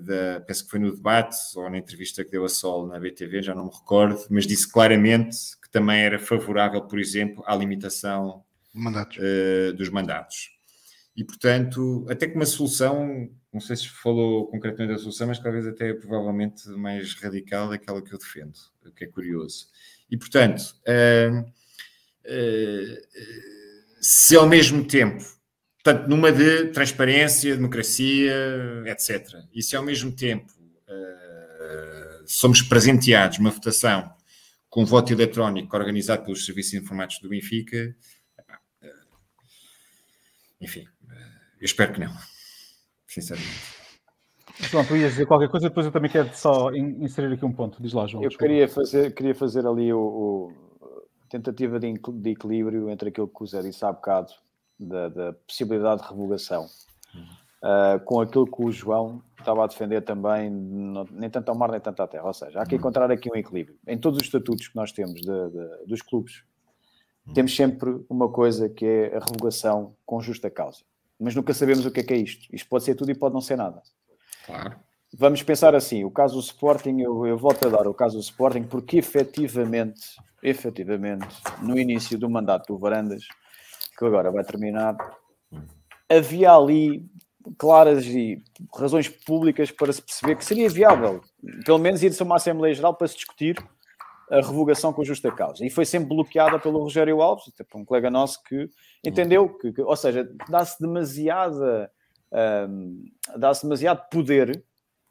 [0.00, 3.42] da, penso que foi no debate ou na entrevista que deu a Sol na BTV,
[3.42, 8.42] já não me recordo, mas disse claramente que também era favorável, por exemplo, à limitação
[8.72, 9.18] mandatos.
[9.18, 10.50] Uh, dos mandatos.
[11.16, 15.66] E, portanto, até que uma solução, não sei se falou concretamente da solução, mas talvez
[15.66, 18.54] até provavelmente mais radical daquela que eu defendo,
[18.86, 19.66] o que é curioso.
[20.08, 22.98] E, portanto, uh, uh,
[24.00, 25.24] se ao mesmo tempo
[25.82, 28.34] Portanto, numa de transparência, democracia,
[28.86, 29.44] etc.
[29.54, 34.12] E se ao mesmo tempo uh, somos presenteados uma votação
[34.68, 37.96] com voto eletrónico organizado pelos serviços informáticos do Benfica,
[38.82, 38.86] uh,
[40.60, 41.12] enfim, uh,
[41.60, 42.12] eu espero que não,
[43.06, 43.78] sinceramente.
[44.60, 47.80] João, tu ias dizer qualquer coisa, depois eu também quero só inserir aqui um ponto.
[47.80, 48.24] Diz lá, João.
[48.24, 50.52] Eu queria fazer, queria fazer ali o, o
[51.28, 54.32] tentativa de, de, equilíbrio entre aquilo que o Zé disse há bocado,
[54.78, 56.66] da, da possibilidade de revogação,
[57.62, 61.80] uh, com aquilo que o João estava a defender também, nem tanto ao mar nem
[61.80, 62.26] tanto à terra.
[62.26, 63.76] Ou seja, há que encontrar aqui um equilíbrio.
[63.86, 66.42] Em todos os estatutos que nós temos de, de, dos clubes,
[67.34, 70.82] temos sempre uma coisa que é a revogação com justa causa.
[71.20, 72.48] Mas nunca sabemos o que é que é isto.
[72.54, 73.82] Isto pode ser tudo e pode não ser nada.
[74.46, 74.76] Claro.
[75.12, 78.20] Vamos pensar assim, o caso do Sporting, eu, eu volto a dar o caso do
[78.20, 81.26] Sporting, porque efetivamente, efetivamente,
[81.62, 83.26] no início do mandato do Varandas,
[83.98, 84.96] que agora vai terminar,
[86.08, 87.04] havia ali
[87.58, 88.42] claras e
[88.74, 91.20] razões públicas para se perceber que seria viável,
[91.64, 93.56] pelo menos ir-se a uma Assembleia Geral para se discutir
[94.30, 95.64] a revogação com justa causa.
[95.64, 98.68] E foi sempre bloqueada pelo Rogério Alves, um colega nosso que
[99.04, 101.90] entendeu que, que ou seja, dá-se demasiada
[102.32, 103.04] um,
[103.36, 104.62] dá-se demasiado poder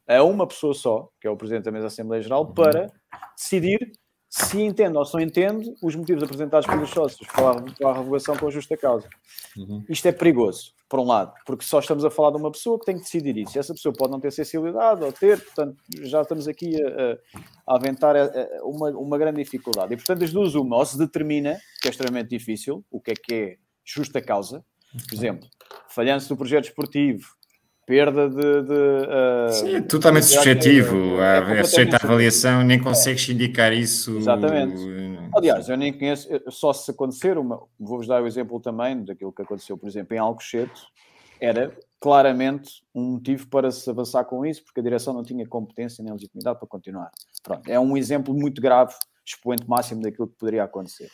[0.06, 2.54] a uma pessoa só, que é o Presidente da Mesa da Assembleia Geral, uhum.
[2.54, 2.92] para
[3.36, 3.92] decidir
[4.28, 8.46] se entende ou se não entende os motivos apresentados pelos sócios para a, revogação com
[8.46, 9.08] a justa causa.
[9.56, 9.84] Uhum.
[9.88, 12.84] Isto é perigoso, por um lado, porque só estamos a falar de uma pessoa que
[12.84, 13.58] tem que decidir isso.
[13.58, 17.18] Essa pessoa pode não ter sensibilidade ou ter, portanto, já estamos aqui a,
[17.66, 18.14] a aventar
[18.62, 19.94] uma, uma grande dificuldade.
[19.94, 23.14] E, portanto, as duas, uma, ou se determina, que é extremamente difícil, o que é
[23.14, 24.62] que é justa causa,
[25.08, 25.48] por exemplo,
[25.88, 27.37] falhança do projeto esportivo,
[27.88, 28.62] perda de.
[28.62, 31.18] de uh, Sim, é totalmente subjetivo.
[31.22, 34.18] É, é sujeito à avaliação, nem consegues indicar isso.
[34.18, 34.76] Exatamente.
[35.34, 37.34] Aliás, eu nem conheço, só se acontecer,
[37.80, 40.82] vou-vos dar o exemplo também daquilo que aconteceu, por exemplo, em Alcochete,
[41.40, 46.04] era claramente um motivo para se avançar com isso, porque a direção não tinha competência
[46.04, 47.10] nem legitimidade para continuar.
[47.42, 48.94] Pronto, é um exemplo muito grave,
[49.24, 51.08] expoente máximo daquilo que poderia acontecer.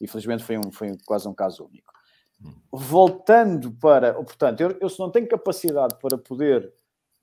[0.00, 1.92] Infelizmente foi, um, foi quase um caso único
[2.72, 4.14] voltando para.
[4.14, 6.72] Portanto, eu, eu se não tenho capacidade para poder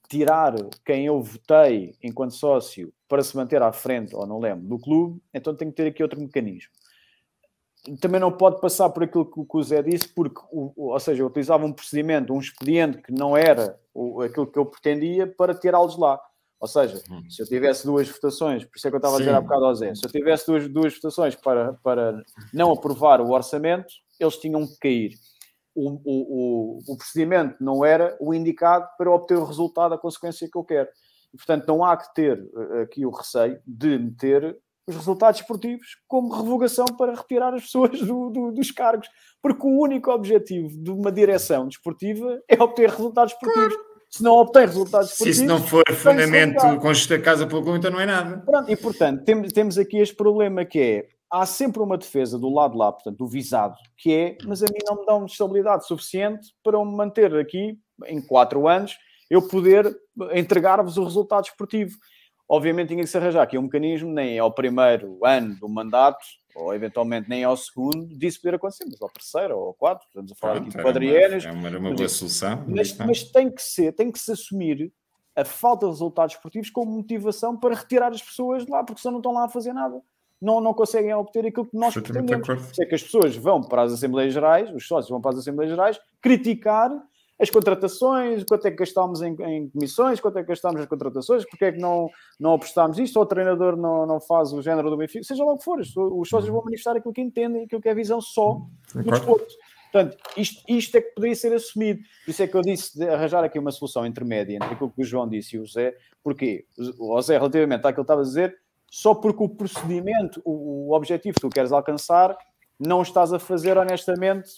[0.08, 0.54] tirar
[0.86, 5.22] quem eu votei enquanto sócio para se manter à frente, ou não lembro, do clube,
[5.34, 6.72] então tenho que ter aqui outro mecanismo.
[8.02, 11.66] Também não pode passar por aquilo que, o Zé disse, porque, ou seja, eu utilizava
[11.66, 13.80] um procedimento, um expediente que não era
[14.26, 16.20] aquilo que eu pretendia para tirá-los lá.
[16.60, 17.24] Ou seja, hum.
[17.30, 19.22] se eu tivesse duas votações, por isso é que eu estava Sim.
[19.22, 22.72] a dizer há bocado ao Zé, se eu tivesse duas, duas votações para, para não
[22.72, 25.12] aprovar o orçamento, eles tinham que cair.
[25.76, 30.50] O, o, o, o procedimento não era o indicado para obter o resultado, a consequência
[30.52, 30.90] que eu quero.
[31.34, 34.58] E, portanto, não há que ter eh, aqui o receio de meter
[34.88, 39.08] os resultados esportivos como revogação para retirar as pessoas do, do, dos cargos.
[39.42, 43.76] Porque o único objetivo de uma direção desportiva é obter resultados esportivos.
[44.10, 45.38] Se não obtém resultados esportivos...
[45.38, 48.38] Se isso não for fundamento com justa casa pelo então não é nada.
[48.40, 52.50] Pronto, e, portanto, temos, temos aqui este problema que é há sempre uma defesa do
[52.50, 56.54] lado lá, portanto, do visado, que é, mas a mim não me uma estabilidade suficiente
[56.64, 58.98] para me manter aqui em quatro anos,
[59.30, 59.94] eu poder
[60.34, 61.98] entregar-vos o resultado esportivo.
[62.50, 66.26] Obviamente tinha que se arranjar aqui um mecanismo, nem ao primeiro ano do mandato,
[66.56, 70.32] ou eventualmente nem ao segundo, disso poder acontecer, mas ao terceiro ou ao quarto, estamos
[70.32, 71.46] a falar Pronto, aqui de quadrienas.
[71.46, 72.64] É uma, uma, boa solução.
[72.68, 74.94] Mas, mas, tem que ser, tem que se assumir
[75.36, 79.14] a falta de resultados esportivos como motivação para retirar as pessoas de lá, porque senão
[79.14, 80.02] não estão lá a fazer nada
[80.42, 82.48] não, não conseguem obter aquilo que nós pretendemos.
[82.80, 85.72] É que as pessoas vão para as Assembleias Gerais, os sócios vão para as Assembleias
[85.72, 86.92] Gerais, criticar
[87.40, 91.46] as contratações, quanto é que gastámos em, em, comissões, quanto é que gastámos nas contratações,
[91.46, 92.10] porque é que não,
[92.40, 95.54] não apostámos isto, ou o treinador não, não faz o género do Benfica, seja lá
[95.54, 98.20] o que for, os sócios vão manifestar aquilo que entendem, aquilo que é a visão
[98.20, 98.60] só
[98.94, 99.54] do desporto.
[99.92, 102.02] Portanto, isto, isto é que poderia ser assumido.
[102.26, 105.02] Por isso é que eu disse de arranjar aqui uma solução intermédia entre aquilo que
[105.02, 106.66] o João disse e o Zé, porque
[107.00, 108.58] o Zé, relativamente àquilo que estava a dizer,
[108.90, 112.38] só porque o procedimento, o, o objetivo que tu queres alcançar,
[112.80, 114.50] não estás a fazer honestamente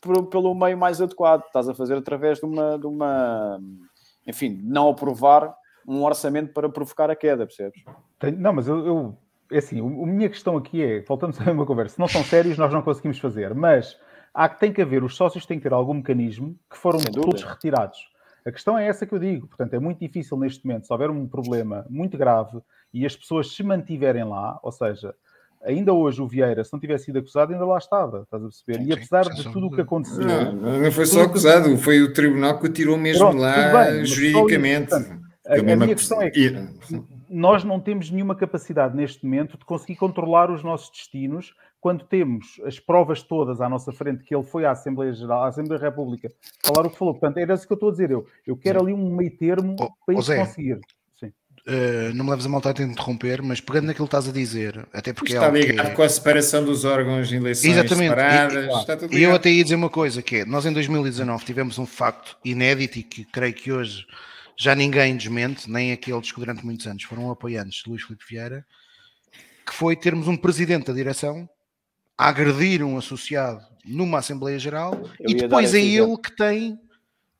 [0.00, 1.44] por, pelo meio mais adequado.
[1.46, 3.60] Estás a fazer através de uma, de uma
[4.26, 5.54] enfim, não aprovar
[5.86, 7.82] um orçamento para provocar a queda, percebes?
[8.38, 9.18] Não, mas eu, eu
[9.52, 12.58] é assim, a minha questão aqui é, voltamos a uma conversa, se não são sérios,
[12.58, 13.96] nós não conseguimos fazer, mas
[14.34, 17.42] há que tem que haver, os sócios têm que ter algum mecanismo que foram todos
[17.42, 17.98] retirados.
[18.44, 21.10] A questão é essa que eu digo, portanto, é muito difícil neste momento, se houver
[21.10, 22.60] um problema muito grave,
[22.96, 25.14] e as pessoas se mantiverem lá, ou seja,
[25.62, 28.82] ainda hoje o Vieira, se não tivesse sido acusado, ainda lá estava, estás a perceber?
[28.86, 30.24] E apesar de tudo o que aconteceu.
[30.24, 31.76] Não, não foi só acusado, que...
[31.76, 34.88] foi o tribunal que o tirou mesmo Pronto, lá bem, juridicamente.
[34.88, 36.54] Portanto, a, a minha questão é que
[37.28, 42.60] nós não temos nenhuma capacidade neste momento de conseguir controlar os nossos destinos quando temos
[42.64, 45.86] as provas todas à nossa frente que ele foi à Assembleia Geral, à Assembleia da
[45.86, 46.28] República,
[46.64, 47.14] falar o que falou.
[47.14, 48.10] Portanto, era isso que eu estou a dizer.
[48.10, 50.80] Eu, eu quero ali um meio termo oh, para isso conseguir.
[51.68, 54.86] Uh, não me leves a malta a interromper, mas pegando naquilo que estás a dizer,
[54.92, 58.10] até porque está é ligado com a separação dos órgãos de eleições Exatamente.
[58.10, 59.10] separadas.
[59.10, 61.84] E, e eu até ia dizer uma coisa, que é, nós em 2019 tivemos um
[61.84, 64.06] facto inédito e que creio que hoje
[64.56, 68.64] já ninguém desmente, nem aqueles que durante muitos anos foram apoiantes de Luís Filipe Vieira,
[69.66, 71.48] que foi termos um presidente da direção
[72.16, 76.78] a agredir um associado numa Assembleia Geral Eu e depois é ele que tem.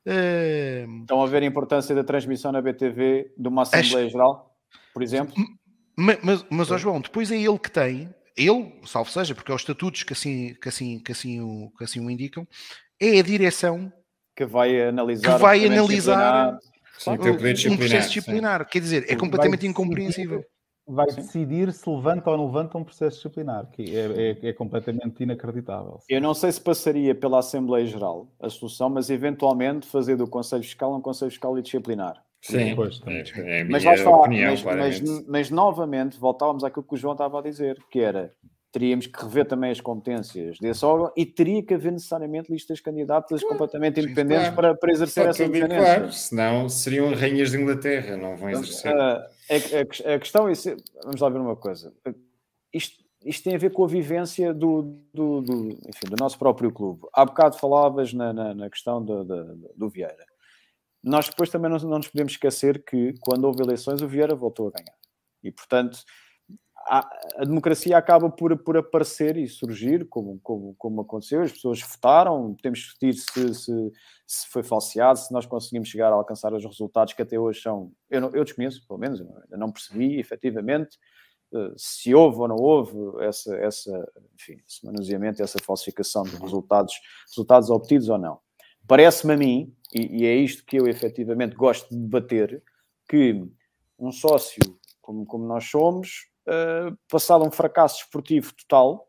[0.07, 4.55] Eh, Estão a ver a importância da transmissão na BTV de uma Assembleia Geral,
[4.95, 5.35] por exemplo?
[5.97, 9.55] ma- mas, mas, ó João, depois é ele que tem, ele, salvo seja, porque é
[9.55, 12.47] os estatutos que assim, que assim, que assim, o, que assim o indicam,
[13.01, 13.93] é a direção
[14.37, 15.35] Que vai analisar.
[15.37, 16.59] que vai analisar disciplinar.
[16.99, 17.79] Sim, um o teu poder disciplinar.
[17.89, 18.15] processo sim.
[18.21, 18.69] disciplinar.
[18.69, 20.45] Quer dizer, é Vai completamente decidir- incompreensível.
[20.89, 21.17] Vai Sim.
[21.17, 25.99] decidir se levanta ou não levanta um processo disciplinar, que é, é- é completamente inacreditável.
[26.09, 30.63] Eu não sei se passaria pela Assembleia Geral a solução, mas eventualmente fazer do Conselho
[30.63, 32.23] Fiscal um Conselho Fiscal e disciplinar.
[32.41, 36.63] Sim, Pois, é, é a Mas minha lá está, opinião, mas, mas, mas novamente voltávamos
[36.63, 38.33] àquilo que o João estava a dizer, que era
[38.71, 42.83] teríamos que rever também as competências desse órgão e teria que haver necessariamente listas de
[42.85, 44.55] candidatos completamente independentes claro.
[44.55, 45.83] para, para exercer Só essa independência.
[45.97, 48.93] claro, senão seriam rainhas de Inglaterra, não vão exercer.
[48.95, 50.53] Ah, a, a- questão é,
[51.03, 51.93] vamos lá ver uma coisa.
[52.73, 54.83] Isto, isto tem a ver com a vivência do,
[55.13, 57.07] do, do, enfim, do nosso próprio clube.
[57.13, 60.27] Há bocado falavas na, na, na questão do, do, do Vieira.
[61.03, 64.69] Nós depois também não, não nos podemos esquecer que quando houve eleições o Vieira voltou
[64.69, 64.97] a ganhar.
[65.43, 65.99] E, portanto,
[66.87, 67.09] há-
[67.39, 71.43] a democracia acaba por, por aparecer e surgir, como, como, como aconteceu.
[71.43, 73.93] As pessoas votaram, temos que discutir se, se,
[74.27, 77.93] se foi falseado, se nós conseguimos chegar a alcançar os resultados que até hoje são.
[78.09, 80.99] Eu, não, eu desconheço, pelo menos, eu não percebi efetivamente
[81.55, 86.95] eh, se houve ou não houve essa, essa, enfim, esse manuseamento, essa falsificação de resultados,
[87.29, 88.39] resultados obtidos ou não.
[88.89, 92.63] Parece-me a mim, e, e é isto que eu efetivamente gosto de debater,
[93.09, 93.45] que
[93.99, 94.61] um sócio
[95.01, 99.09] como, como nós somos, eh, passado um fracasso esportivo total,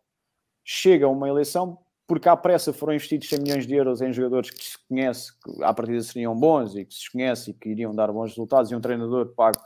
[0.63, 1.77] chega a uma eleição
[2.07, 5.61] porque à pressa foram investidos 100 milhões de euros em jogadores que se conhece, que
[5.63, 8.75] à partida seriam bons e que se conhece e que iriam dar bons resultados, e
[8.75, 9.59] um treinador pago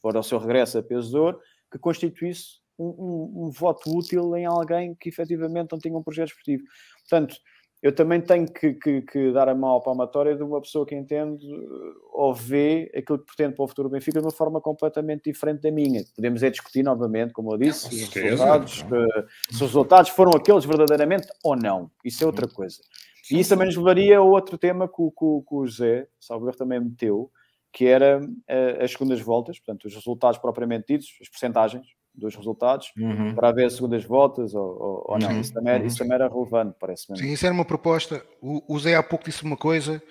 [0.00, 1.40] para o seu regresso a peso de ouro,
[1.72, 6.28] que constituísse um, um- um voto útil em alguém que efetivamente não tinha um projeto
[6.28, 6.62] esportivo.
[7.00, 7.36] Portanto,
[7.80, 10.94] eu também tenho que, que- que dar a mão à palmatória de uma pessoa que
[10.96, 14.60] entende eh, ou vê aquilo que pretende para o futuro do Benfica de uma forma
[14.60, 16.02] completamente diferente da minha.
[16.16, 19.04] Podemos é discutir novamente, como eu disse, os resultados, não.
[19.04, 21.90] eh, se os resultados foram aqueles verdadeiramente ou não.
[22.04, 22.78] Isso é outra coisa.
[23.30, 26.56] E isso também nos levaria a outro tema que o, que o- que José Salvador
[26.56, 27.30] também meteu,
[27.72, 31.86] que era eh, as segundas voltas, portanto, os resultados propriamente ditos, as percentagens
[32.18, 33.34] dos resultados, Uhum.
[33.34, 35.30] para haver segundas voltas ou, ou- ou não.
[35.30, 35.86] Uhum, Isso também, era- uhum.
[35.86, 37.18] isso também era relevante, parece-me.
[37.18, 38.24] Sim, isso era uma proposta.
[38.42, 40.02] O, o Zé há pouco disse uma coisa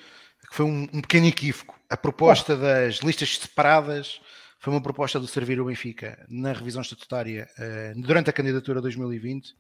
[0.49, 1.75] que foi um, um pequeno equívoco.
[1.89, 4.21] A proposta das listas separadas
[4.59, 9.53] foi uma proposta do Servir o Benfica na revisão estatutária eh, durante a candidatura 2020,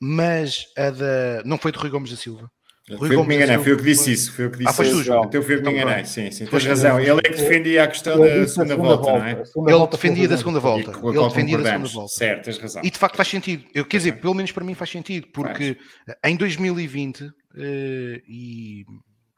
[0.00, 1.42] mas a da.
[1.44, 2.50] Não foi de Rui Gomes da Silva.
[2.88, 4.32] Rui Foi eu que Gomes me enganei, foi eu que disse foi- isso.
[4.32, 5.04] Foi eu que Ah, disse foste tu, isso.
[5.04, 5.24] João.
[5.24, 6.46] Então foi eu que me Então, enganei, sim, sim.
[6.46, 6.68] Tens tu.
[6.68, 7.00] razão.
[7.00, 9.30] Ele é que defendia a questão da disse segunda volta, não é?
[9.32, 10.90] Ele defendia foi da segunda volta.
[10.90, 12.12] Ele defendia da segunda volta.
[12.14, 12.82] Certo, tens razão.
[12.84, 13.64] E de facto faz sentido.
[13.74, 15.76] Eu quer dizer, pelo menos para mim faz sentido, porque
[16.24, 18.84] em 2020, eh, e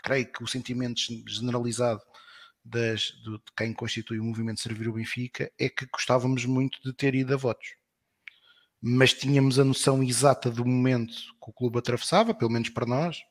[0.03, 2.01] creio que o sentimento gen- generalizado
[2.65, 6.93] das, do- de quem constitui o movimento Servir o Benfica é que gostávamos muito de
[6.93, 7.69] ter ido a votos.
[8.83, 13.19] Mas tínhamos a noção exata do momento que o clube atravessava, pelo menos para nós,
[13.19, 13.23] eh,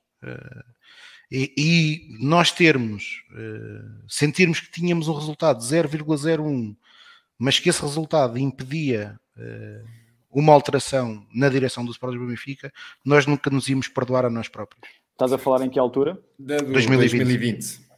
[1.31, 6.75] e, e nós termos, eh, sentirmos que tínhamos um resultado de 0,01,
[7.37, 9.83] mas que esse resultado impedia eh,
[10.31, 12.71] uma alteração na direção do Sporting do Benfica,
[13.05, 14.81] nós nunca nos íamos perdoar a nós próprios.
[15.11, 16.19] Estás a falar em que altura?
[16.37, 17.17] Da do 2020.
[17.17, 17.89] 2020.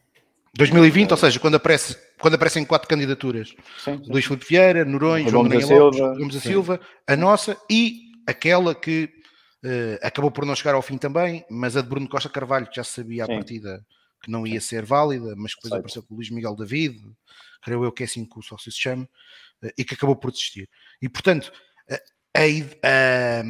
[0.53, 4.03] 2020, ou seja, quando, aparece, quando aparecem quatro candidaturas, Sim.
[4.03, 4.11] sim.
[4.11, 6.17] Luís Filipe Vieira, Noronha, João Gomes da Maranhão Lopes, Silva.
[6.17, 6.41] Gomes da.
[6.41, 9.20] Silva, a nossa e aquela que eh,
[10.01, 12.83] acabou por não chegar ao fim também, mas a de Bruno Costa Carvalho, que já
[12.83, 13.33] sabia à Sim.
[13.35, 13.85] partida
[14.23, 15.79] que não ia ser válida, mas que depois Certo.
[15.79, 16.99] apareceu com o Luís Miguel David,
[17.61, 19.07] creio eu que é assim que o sócio se chama,
[19.63, 20.69] eh, e que acabou por desistir.
[21.01, 21.51] E portanto,
[21.89, 22.03] eh,
[22.35, 22.41] a
[22.87, 23.43] a-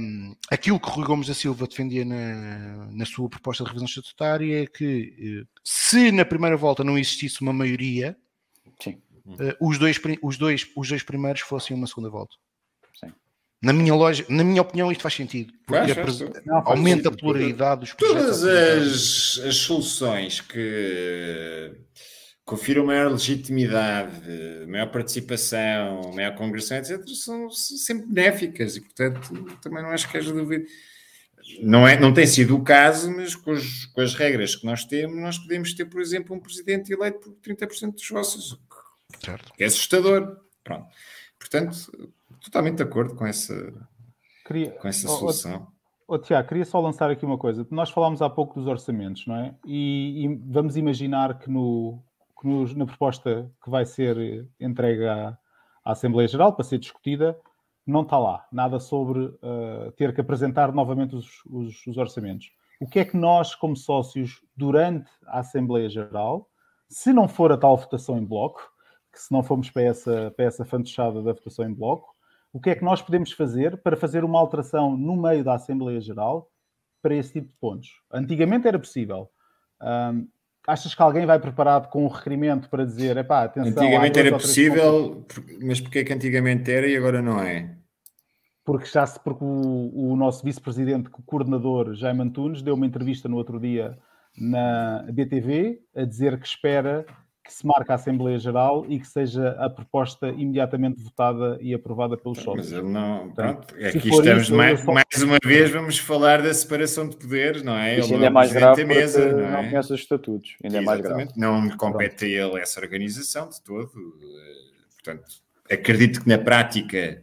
[0.50, 4.68] aquilo que Rui Gomes da Silva defendia na, na sua proposta de revisão estatutária é
[4.68, 8.18] que eh, se na primeira volta não existisse uma maioria,
[8.82, 9.02] Sim.
[9.40, 12.36] eh, os, dois, os, dois, os dois primeiros fossem uma segunda volta.
[13.62, 15.54] Na minha, loja, na minha opinião, isto faz sentido.
[15.68, 16.20] Porque Faz, faz.
[16.46, 17.18] Não, faz aumenta a sentido.
[17.20, 18.40] pluralidade dos projetos.
[18.40, 21.72] Todas as, as soluções que
[22.44, 29.32] confiram maior legitimidade, maior participação, maior congressão, etc., são sempre benéficas e, portanto,
[29.62, 30.66] também não acho que haja dúvida.
[31.62, 34.86] Não, é, não tem sido o caso, mas com, os- com as regras que nós
[34.86, 39.54] temos, nós podemos ter, por exemplo, um presidente eleito por 30% dos que Certo.
[39.54, 40.38] que é assustador.
[40.64, 40.88] Pronto.
[41.38, 41.76] Portanto,
[42.44, 43.54] totalmente de acordo com essa,
[44.46, 45.68] Queria- com essa Oh, oh, solução.
[46.08, 47.66] Ô, Tiago, queria só lançar aqui uma coisa.
[47.72, 49.56] Nós falámos há pouco dos orçamentos, não é?
[49.66, 52.04] E, e vamos imaginar que, no,
[52.40, 55.38] que no- na proposta que vai ser entregue à,
[55.86, 57.40] à Assembleia Geral para ser discutida,
[57.88, 62.52] não está lá nada sobre uh, ter que apresentar novamente os, os, os, orçamentos.
[62.80, 66.48] O que é que nós, como sócios, durante a Assembleia Geral,
[66.90, 68.62] se não for a tal votação em bloco,
[69.14, 72.11] que se não formos para essa, para essa fantochada da votação em bloco,
[72.54, 76.02] o que é que nós podemos fazer para fazer uma alteração no meio da Assembleia
[76.02, 76.50] Geral
[77.02, 77.90] para esse tipo de pontos?
[78.12, 79.30] Antigamente era possível.
[79.82, 80.28] Um,
[80.68, 83.84] achas que alguém vai preparado com um requerimento para dizer, epá, atenção...
[83.84, 85.26] Antigamente era possível,
[85.62, 87.78] mas porquê é que antigamente era e agora não é?
[88.64, 93.28] Porque, já se, porque o, o nosso vice-presidente, o coordenador Jaime Antunes, deu uma entrevista
[93.28, 93.98] no outro dia
[94.38, 97.06] na BTV a dizer que espera
[97.52, 102.16] que se marque a Assembleia Geral e que seja a proposta imediatamente votada e aprovada
[102.16, 102.72] pelos sócios.
[102.72, 103.30] Mas ele não.
[103.32, 104.94] Pronto, aqui estamos isso, mais, só...
[104.94, 108.00] mais uma vez, vamos falar da separação de poderes, não é?
[108.00, 109.52] Isso ele ainda é mais grave mesa, não, é?
[109.52, 110.56] não conhece os estatutos.
[110.64, 111.28] Ainda é mais grave.
[111.36, 113.92] Não compete a ele essa organização de todo.
[114.94, 115.26] Portanto,
[115.70, 117.22] acredito que na prática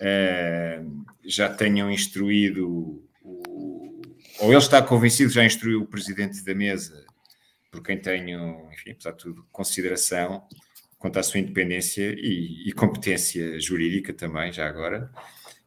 [0.00, 4.00] uh, já tenham instruído o,
[4.40, 7.04] ou ele está convencido, já instruiu o presidente da mesa
[7.74, 10.46] por quem tenho, enfim, apesar de tudo, consideração
[10.96, 15.10] quanto à sua independência e, e, competência jurídica também, já agora,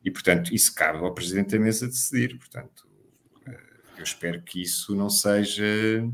[0.04, 2.88] e portanto isso cabe ao Presidente da Mesa decidir, portanto
[3.46, 3.60] eh,
[3.98, 6.10] eu espero que isso não seja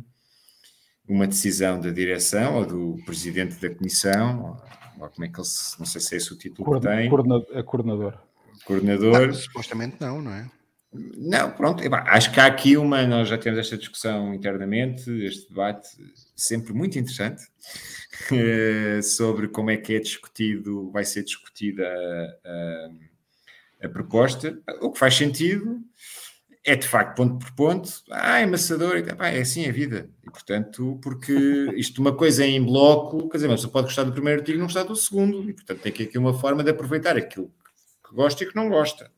[1.08, 4.60] uma decisão da direção ou do Presidente da Comissão,
[5.00, 5.48] ou, como é que ele,
[5.80, 7.58] não sei se é esse o título Coorden que tem.
[7.60, 8.18] É coordenador.
[8.66, 9.28] Coordenador.
[9.28, 10.50] Não, supostamente não, não é?
[10.94, 15.90] Não, pronto, acho que há aqui uma, nós já temos esta discussão internamente, este debate
[16.36, 17.42] sempre muito interessante
[18.32, 24.60] eh, sobre como é que é discutido, vai ser discutida a, a, a, proposta.
[24.82, 25.82] O que faz sentido
[26.64, 30.08] é de facto ponto por ponto, ah, é amassador, é assim a vida.
[30.24, 31.34] E portanto, porque
[31.76, 34.58] isto uma coisa é em bloco, quer dizer, mas você pode gostar do primeiro artigo
[34.58, 37.52] e não gostar do segundo, e portanto tem aqui uma forma de aproveitar aquilo
[38.08, 39.12] que gosta e que não gosta.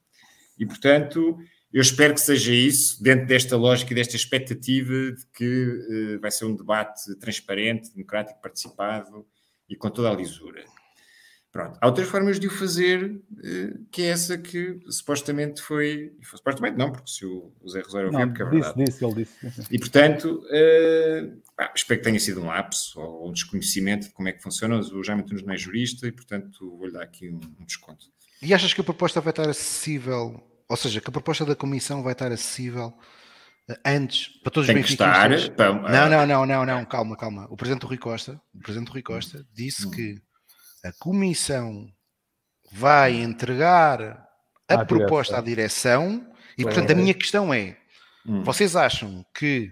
[0.57, 1.37] E portanto
[1.75, 6.31] eu espero que seja isso, dentro desta lógica e desta expectativa de que uh, vai
[6.31, 9.27] ser um debate transparente, democrático, participado
[9.67, 10.63] e com toda a lisura.
[11.51, 11.77] Pronto.
[11.81, 16.13] Há outras formas de o fazer, uh, que é essa que supostamente foi.
[16.23, 18.77] Supostamente não, porque se o, o Zé Rosário ouviu, porque é verdade.
[18.77, 19.67] Disse, disse, ele disse.
[19.69, 24.29] E portanto, uh, ah, espero que tenha sido um lapso ou um desconhecimento de como
[24.29, 24.79] é que funciona.
[24.79, 28.05] O Jaime Tunes não é jurista e, portanto, vou-lhe dar aqui um, um desconto.
[28.41, 32.01] E achas que a proposta vai estar acessível ou seja, que a proposta da Comissão
[32.01, 32.93] vai estar acessível
[33.69, 35.49] eh, antes para todos Tem os benfiquistas.
[35.49, 35.73] Para...
[35.73, 37.47] Não, não, não, não, não, calma, calma.
[37.49, 39.91] O Presidente Rui Costa, o Presidente Rui Costa disse hum.
[39.91, 40.21] que
[40.83, 41.87] a Comissão
[42.71, 44.27] vai entregar
[44.67, 46.01] a à proposta direção.
[46.03, 47.77] à direção e, portanto, a minha questão é:
[48.25, 48.43] hum.
[48.43, 49.71] vocês acham que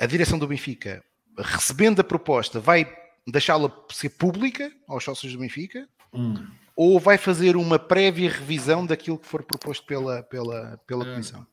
[0.00, 1.02] a direção do Benfica,
[1.36, 2.86] recebendo a proposta, vai
[3.26, 5.88] deixá-la ser pública aos sócios do Benfica?
[6.12, 11.46] Hum ou vai fazer uma prévia revisão daquilo que for proposto pela, pela, pela Comissão?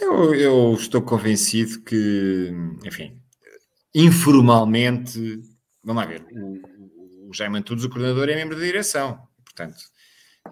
[0.00, 2.52] Eu, eu estou convencido que,
[2.84, 3.20] enfim,
[3.94, 5.40] informalmente,
[5.82, 9.20] vamos lá ver, o, o Jaime Antunes, o coordenador, é membro da direção.
[9.44, 9.76] Portanto,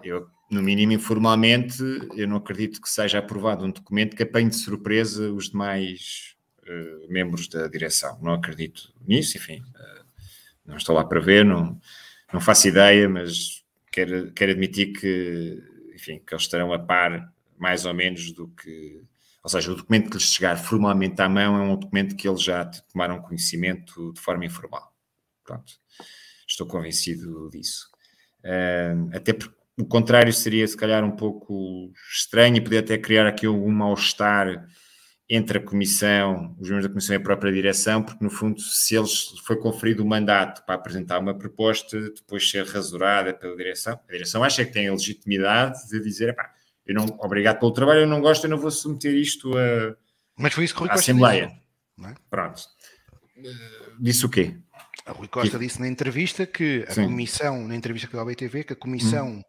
[0.03, 1.81] eu, no mínimo informalmente,
[2.15, 7.11] eu não acredito que seja aprovado um documento que apanhe de surpresa os demais uh,
[7.11, 8.19] membros da direção.
[8.21, 10.05] Não acredito nisso, enfim, uh,
[10.65, 11.79] não estou lá para ver, não,
[12.33, 13.64] não faço ideia, mas
[13.95, 15.63] quero, quero admitir que,
[15.95, 19.01] enfim, que eles estarão a par mais ou menos do que.
[19.41, 22.41] Ou seja, o documento que lhes chegar formalmente à mão é um documento que eles
[22.41, 24.93] já tomaram conhecimento de forma informal.
[25.43, 25.73] Pronto.
[26.47, 27.87] Estou convencido disso.
[28.43, 33.27] Uh, até porque o contrário seria, se calhar, um pouco estranho e poderia até criar
[33.27, 34.67] aqui algum mal-estar
[35.29, 38.95] entre a Comissão, os membros da Comissão e a própria direção, porque no fundo, se
[38.95, 44.11] eles foi conferido o mandato para apresentar uma proposta, depois ser rasurada pela direção, a
[44.11, 46.51] direção acha que tem a legitimidade de dizer, pá,
[46.85, 49.95] eu não, obrigado pelo trabalho, eu não gosto, eu não vou submeter isto a,
[50.37, 51.47] Mas foi isso que Costa Assembleia.
[51.97, 52.15] Disse, é?
[52.29, 52.61] Pronto.
[53.99, 54.55] Disse o quê?
[55.07, 55.65] A Rui Costa que...
[55.65, 57.05] disse na entrevista que a Sim.
[57.05, 59.41] Comissão, na entrevista que deu à BTV, que a Comissão hum.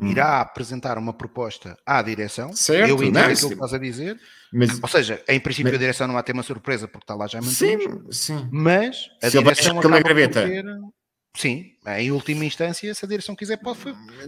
[0.00, 2.52] Irá apresentar uma proposta à direção.
[2.54, 4.18] Certo, eu entendo aquilo que estás a dizer.
[4.52, 7.14] Mas, Ou seja, em princípio mas, a direção não vai ter uma surpresa porque está
[7.14, 7.78] lá já muito Sim,
[8.10, 8.48] sim.
[8.52, 10.42] Mas a se direção acaba graveta.
[10.42, 10.64] Ter,
[11.36, 13.78] sim, em última instância, se a direção quiser, pode.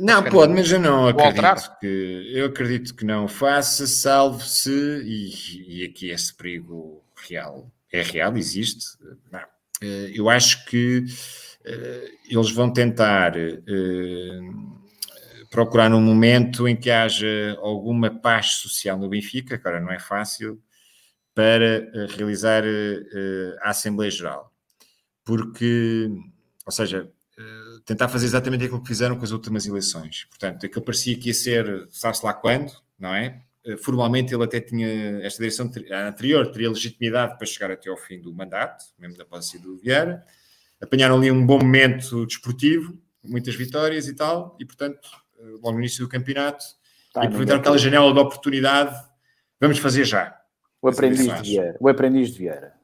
[0.01, 4.70] Não, pode, mas eu não acredito que eu acredito que não faça, salve-se,
[5.05, 8.84] e, e aqui esse perigo real é real, existe.
[9.30, 9.40] Não.
[9.82, 14.85] Eh, eu acho que uh, eles vão tentar uh,
[15.51, 20.62] procurar num momento em que haja alguma paz social no Benfica, agora não é fácil,
[21.35, 24.52] para uh, realizar uh, a Assembleia Geral.
[25.24, 26.09] Porque,
[26.64, 27.10] ou seja,
[27.85, 30.24] tentar fazer exatamente aquilo que fizeram com as últimas eleições.
[30.28, 33.43] Portanto, aquilo parecia que ia ser, sabe-se lá quando, não é?
[33.82, 35.70] Formalmente ele até tinha, esta direção
[36.06, 40.24] anterior teria legitimidade para chegar até ao fim do mandato, mesmo da posse do Vieira.
[40.81, 45.09] Apanharam ali um bom momento desportivo, muitas vitórias e tal, e portanto,
[45.60, 46.64] logo no início do campeonato,
[47.12, 48.96] tá, e aproveitaram aquela janela de oportunidade,
[49.60, 50.36] vamos fazer já.
[50.80, 51.76] O aprendiz de Vieira.
[51.80, 52.74] O aprendiz de Vieira.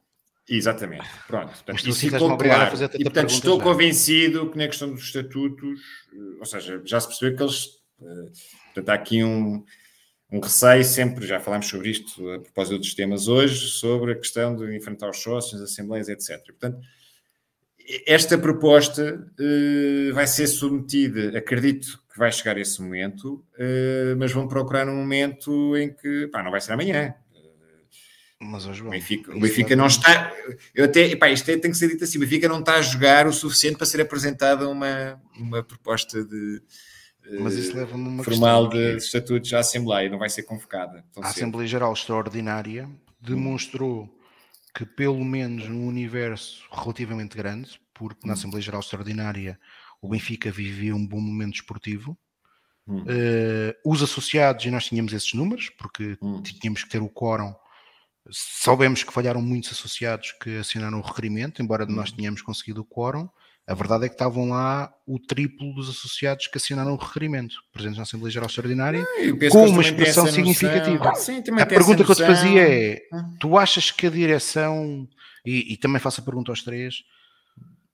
[0.49, 1.07] Exatamente.
[1.27, 1.53] Pronto.
[1.53, 2.77] Portanto, isso ficou claro.
[2.99, 3.65] E, portanto, estou já.
[3.65, 5.81] convencido que na questão dos estatutos,
[6.13, 7.69] eh, ou seja, já se percebeu que eles.
[8.01, 8.31] Eh,
[8.67, 9.65] portanto, há aqui um,
[10.33, 14.57] um receio sempre, já falámos sobre isto a propósito dos temas hoje, sobre a questão
[14.57, 16.45] de enfrentar os sócios, as assembleias, etc.
[16.47, 16.81] Portanto,
[18.07, 24.47] esta proposta uh, vai ser submetida, acredito que vai chegar esse momento, uh, mas vão
[24.47, 27.15] procurar um momento em que, pá, não vai ser amanhã,
[28.43, 30.33] mas hoje, o Benfica, o Benfica não está.
[30.75, 32.83] Eu até, epá, isto é, tem que ser dito assim: o Benfica não está a
[32.83, 36.61] jogar o suficiente para ser apresentada uma, uma proposta de.
[37.39, 41.05] Mas isso leva uma formal de, de estatutos à Assembleia, não vai ser convocada.
[41.23, 42.91] A Assembleia Geral Extraordinária
[43.21, 44.13] demonstrou
[44.75, 48.35] que, pelo menos num universo relativamente grande, porque na hum.
[48.35, 49.59] Assembleia Geral Extraordinária
[50.03, 52.19] o Benfica vivia um bom momento esportivo.
[52.87, 53.03] Hum.
[53.03, 56.43] Uh, os associados, e nós tínhamos esses números, porque hum.
[56.43, 57.55] tínhamos que ter o quórum
[58.31, 62.17] Soubemos que falharam muitos associados que assinaram o requerimento, embora nós uhum.
[62.17, 63.29] tenhamos conseguido o quórum.
[63.67, 67.97] A verdade é que estavam lá o triplo dos associados que assinaram o requerimento, presentes
[67.97, 71.15] na Assembleia Geral Extraordinária, ah, com uma expressão significativa.
[71.15, 73.37] Sim, a pergunta que eu te fazia é: hum.
[73.41, 75.09] tu achas que a direção,
[75.45, 77.03] e, e, também faço a pergunta aos três,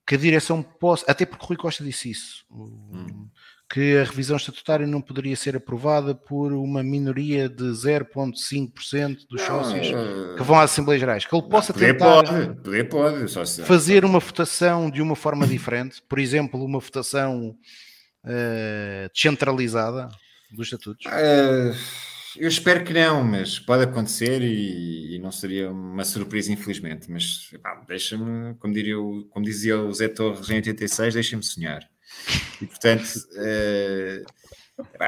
[0.09, 3.29] que a direção possa, até porque o Rui Costa disse isso, hum
[3.71, 9.87] que a revisão estatutária não poderia ser aprovada por uma minoria de 0,5% dos sócios
[10.35, 11.25] que vão às Assembleias Gerais.
[11.25, 16.01] Que ele possa poder tentar pode, poder pode, fazer uma votação de uma forma diferente,
[16.09, 17.55] por exemplo, uma votação
[18.25, 20.09] uh, descentralizada
[20.51, 21.05] dos estatutos.
[21.05, 21.75] Uh,
[22.37, 27.09] eu espero que não, mas pode acontecer e, e não seria uma surpresa, infelizmente.
[27.09, 27.51] Mas
[27.87, 28.73] deixa-me, como,
[29.29, 31.89] como dizia o Zé Torres em 86, deixa-me sonhar.
[32.61, 34.25] E portanto, uh,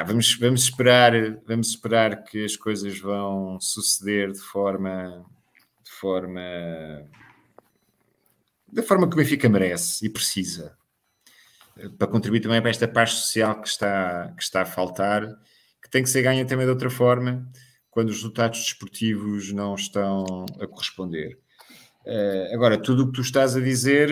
[0.06, 1.11] vamos, vamos, esperar,
[1.45, 5.26] vamos esperar que as coisas vão suceder de forma,
[5.84, 6.41] de forma,
[8.72, 10.77] da forma que o Benfica merece e precisa,
[11.98, 15.27] para contribuir também para esta paz social que está, que está a faltar,
[15.92, 17.46] tem que ser ganha também de outra forma,
[17.92, 21.38] quando os resultados desportivos não estão a corresponder.
[22.06, 24.10] Uh, agora, tudo o que tu estás a dizer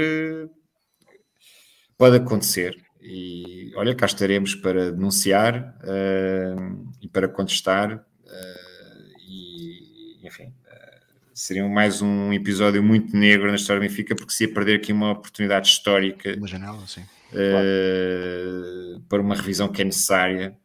[1.97, 2.75] pode acontecer.
[3.01, 7.95] E olha, cá estaremos para denunciar uh, e para contestar.
[7.95, 10.53] Uh, e, enfim,
[11.33, 14.91] seria mais um episódio muito negro na história do Benfica, porque se ia perder aqui
[14.91, 16.35] uma oportunidade histórica.
[16.35, 17.05] Uma janela, sim.
[17.31, 19.01] Claro.
[19.07, 20.57] Para uma revisão que é necessária,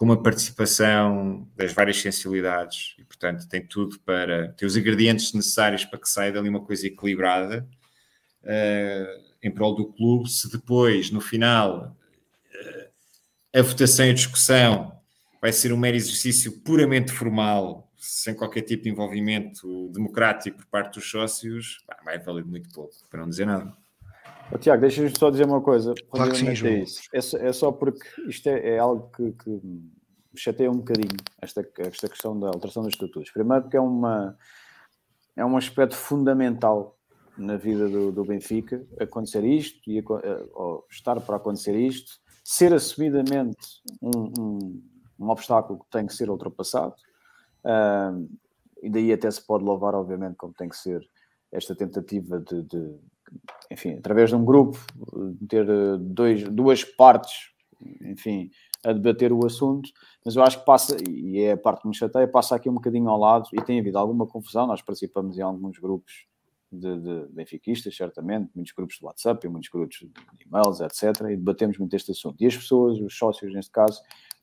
[0.00, 5.84] com uma participação das várias sensibilidades, e portanto tem tudo para ter os ingredientes necessários
[5.84, 7.68] para que saia dali uma coisa equilibrada.
[8.42, 11.94] Uh, em prol do clube, se depois, no final,
[12.50, 12.90] eh,
[13.58, 14.98] a votação e a discussão
[15.40, 20.94] vai ser um mero exercício puramente formal, sem qualquer tipo de envolvimento democrático por parte
[20.94, 23.76] dos sócios, vai valer muito pouco, para não dizer nada.
[24.52, 25.94] Oh, Tiago, deixa-me só dizer uma coisa.
[26.10, 27.00] Claro que sim, isso.
[27.14, 31.66] É, é, só porque isto é, é algo que, que, me chateia um bocadinho, esta,
[31.78, 33.30] esta questão da alteração dos estatutos.
[33.30, 34.36] Primeiro porque é, uma,
[35.36, 36.96] é um aspecto fundamental
[37.36, 40.02] na vida do, do Benfica acontecer isto e eh,
[40.52, 42.12] ou estar para acontecer isto,
[42.44, 44.82] ser assumidamente um, um,
[45.18, 46.94] um obstáculo que tem que ser ultrapassado.
[47.64, 48.28] Uh,
[48.82, 51.00] e daí até se pode louvar, obviamente, como tem que ser
[51.52, 52.98] esta tentativa de, de
[53.70, 54.78] enfim, através de um grupo,
[55.48, 57.50] ter eh, dois, duas partes,
[58.02, 58.50] enfim,
[58.84, 59.90] a debater o assunto,
[60.24, 62.74] mas eu acho que passa, e é a parte que me chateia, passa aqui um
[62.74, 64.66] bocadinho ao lado e tem havido alguma confusão.
[64.66, 66.26] Nós participamos em alguns grupos
[66.70, 71.20] de, de benfiquistas, certamente, muitos grupos de WhatsApp, muitos grupos de e-mails, etc.
[71.30, 72.40] E debatemos muito este assunto.
[72.40, 74.00] E as pessoas, os sócios neste caso,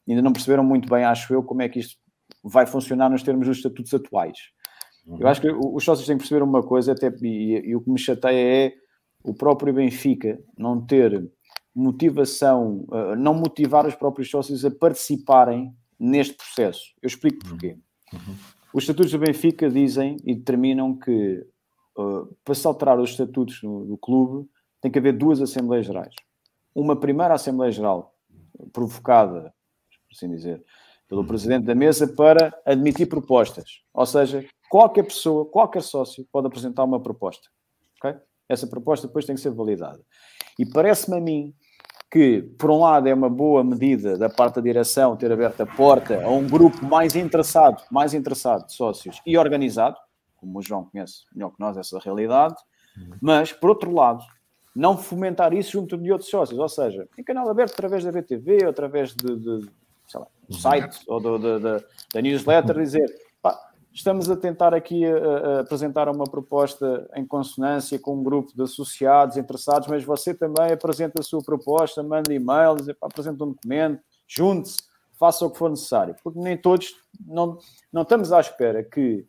[0.08, 1.98] ainda não perceberam muito bem, acho eu, como é que isto
[2.44, 4.38] vai funcionar nos termos dos estatutos atuais.
[5.08, 5.18] Uhum.
[5.20, 7.90] Eu acho que os sócios têm que perceber uma coisa, até, e, e o que
[7.90, 8.74] me chateia é
[9.24, 11.30] o próprio Benfica não ter
[11.74, 16.94] motivação, uh, não motivar os próprios sócios a participarem neste processo.
[17.02, 17.78] Eu explico porquê.
[18.14, 18.36] Uhum.
[18.74, 21.46] Os estatutos do Benfica dizem e determinam que
[21.98, 24.50] uh, para se alterar os estatutos do, do, clube,
[24.82, 26.14] tem que haver duas Assembleias Gerais.
[26.76, 28.14] Uma primeira Assembleia Geral,
[28.74, 29.54] provocada,
[30.08, 30.64] por assim dizer,
[31.08, 33.82] pelo Presidente da Mesa para admitir propostas.
[33.94, 37.50] Ou seja, qualquer pessoa, qualquer sócio pode apresentar uma proposta.
[37.98, 38.20] Okay?
[38.48, 40.00] Essa proposta depois tem que ser validada.
[40.58, 41.54] E parece-me a mim
[42.10, 45.66] que, por um lado, é uma boa medida da parte da direção ter aberto a
[45.66, 49.98] porta a um grupo mais interessado, mais interessado de sócios e organizado,
[50.38, 52.56] como o João conhece melhor que nós essa realidade,
[53.22, 54.24] mas, por outro lado,
[54.76, 58.60] não fomentar isso junto de outros sócios, ou seja, em canal aberto através da BTV,
[58.64, 59.70] ou através de, de
[60.16, 61.84] lá, do site ou do, da,
[62.14, 63.14] da newsletter, dizer
[63.98, 68.62] estamos a tentar aqui a, a apresentar uma proposta em consonância com um grupo de
[68.62, 73.50] associados interessados, mas você também apresenta a sua proposta, manda e-mail, dizer, pá, apresenta um
[73.50, 74.78] documento, junte-se,
[75.20, 76.96] faça o que for necessário, porque nem todos,
[77.26, 77.58] não,
[77.92, 79.26] não estamos à espera que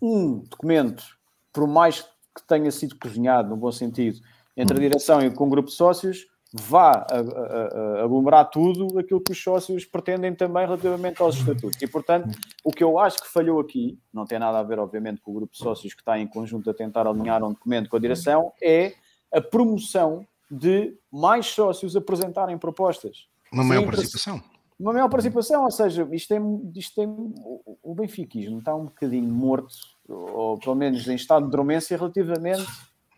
[0.00, 1.04] um documento,
[1.52, 4.20] por mais que tenha sido cozinhado, no bom sentido,
[4.56, 6.26] entre a direção e com o grupo de sócios,
[6.56, 11.82] vá a, a, a aglomerar tudo aquilo que os sócios pretendem também relativamente aos estatutos.
[11.82, 12.30] E, portanto,
[12.62, 15.34] o que eu acho que falhou aqui, não tem nada a ver, obviamente, com o
[15.34, 18.52] grupo de sócios que está em conjunto a tentar alinhar um documento com a direção,
[18.62, 18.92] é
[19.32, 23.26] a promoção de mais sócios apresentarem propostas.
[23.52, 24.40] Uma maior participação.
[24.78, 27.08] Uma maior participação, ou seja, isto tem, isto tem,
[27.82, 29.74] o benfiquismo está um bocadinho morto,
[30.08, 32.66] ou pelo menos em estado de dormência, relativamente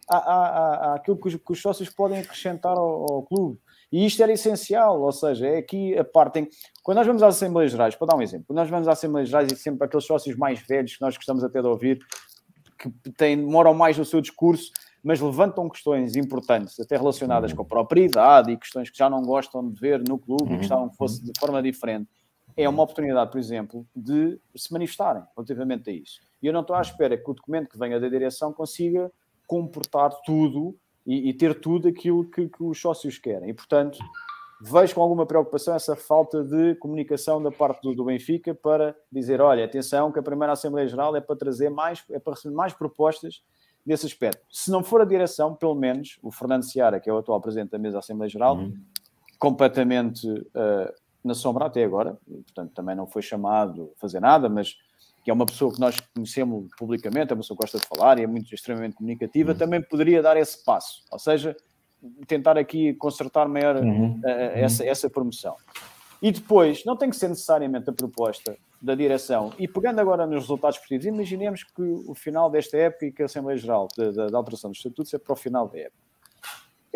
[0.09, 3.59] àquilo que os, que os sócios podem acrescentar ao, ao, clube.
[3.91, 6.49] E isto era essencial, ou seja, é aqui a parte em...
[6.83, 9.29] Quando nós vamos às Assembleias Gerais, para dar um exemplo, quando nós vamos às Assembleias
[9.29, 11.99] Gerais e sempre aqueles sócios mais velhos que nós gostamos até de ouvir,
[12.79, 14.73] que têm, demoram mais no seu discurso,
[15.03, 19.69] mas levantam questões importantes, até relacionadas com a propriedade e questões que já não gostam
[19.71, 22.09] de ver no clube e gostavam que fosse de forma diferente.
[22.57, 26.21] É uma oportunidade, por exemplo, de se manifestarem relativamente a isso.
[26.43, 29.11] E eu não estou à espera que o documento que venha da direção consiga
[29.47, 33.51] comportar tudo e, e ter tudo aquilo que, que, os sócios querem.
[33.51, 33.99] E, portanto,
[34.61, 39.41] vejo com alguma preocupação essa falta de comunicação da parte do, do, Benfica para dizer,
[39.41, 42.73] olha, atenção que a primeira Assembleia Geral é para trazer mais, é para receber mais
[42.73, 43.43] propostas
[43.85, 44.43] nesse aspecto.
[44.51, 47.71] Se não for a direção, pelo menos o Fernando Seara, que é o atual Presidente
[47.71, 48.77] da mesa da Assembleia Geral, uhum.
[49.39, 50.93] completamente uh,
[51.23, 54.77] na sombra até agora, portanto também não foi chamado a fazer nada, mas
[55.27, 58.17] que é uma pessoa que nós conhecemos publicamente, é uma pessoa que gosta de falar
[58.17, 59.59] e é muito extremamente comunicativa, uhum.
[59.59, 61.57] também poderia dar esse passo, ou seja,
[62.29, 64.21] tentar aqui consertar maior uhum.
[64.21, 64.25] uh,
[64.55, 65.57] essa, essa promoção.
[66.23, 69.53] E depois, não tem que ser necessariamente a proposta da direção.
[69.59, 73.25] E pegando agora nos resultados esportivos, imaginemos que o final desta época e que a
[73.25, 76.06] Assembleia Geral da, da alteração dos estatutos é para o final da época.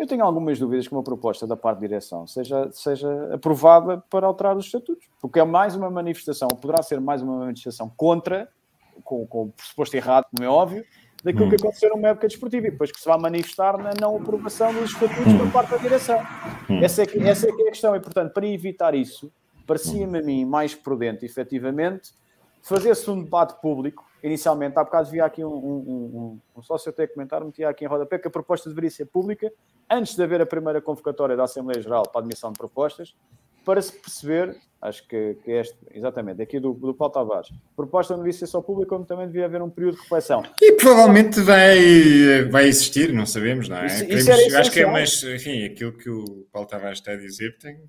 [0.01, 4.25] Eu tenho algumas dúvidas que uma proposta da parte da direção seja, seja aprovada para
[4.25, 8.49] alterar os estatutos, porque é mais uma manifestação, poderá ser mais uma manifestação contra,
[9.03, 10.83] com, com o pressuposto errado, como é óbvio,
[11.23, 11.49] daquilo hum.
[11.49, 14.89] que aconteceu numa época desportiva e depois que se vai manifestar na não aprovação dos
[14.89, 16.19] estatutos por parte da direção.
[16.67, 16.83] Hum.
[16.83, 19.31] Essa é, que, essa é que é a questão e, portanto, para evitar isso,
[19.67, 22.09] parecia-me a mim mais prudente, efetivamente,
[22.63, 24.03] fazer-se um debate público.
[24.23, 27.87] Inicialmente, há bocado via aqui um, um, um, um sócio até comentar, metia aqui em
[27.87, 29.51] rodapé que a proposta deveria ser pública
[29.89, 33.15] antes de haver a primeira convocatória da Assembleia Geral para a admissão de propostas,
[33.65, 38.13] para se perceber, acho que, que este, exatamente, aqui do, do Paulo Tavares, a proposta
[38.13, 40.43] não devia ser só pública, como também devia haver um período de reflexão.
[40.61, 43.85] E provavelmente vai, vai existir, não sabemos, não é?
[43.85, 47.57] Isso, isso acho que é mais, enfim, aquilo que o Paulo Tavares está a dizer,
[47.57, 47.79] tem,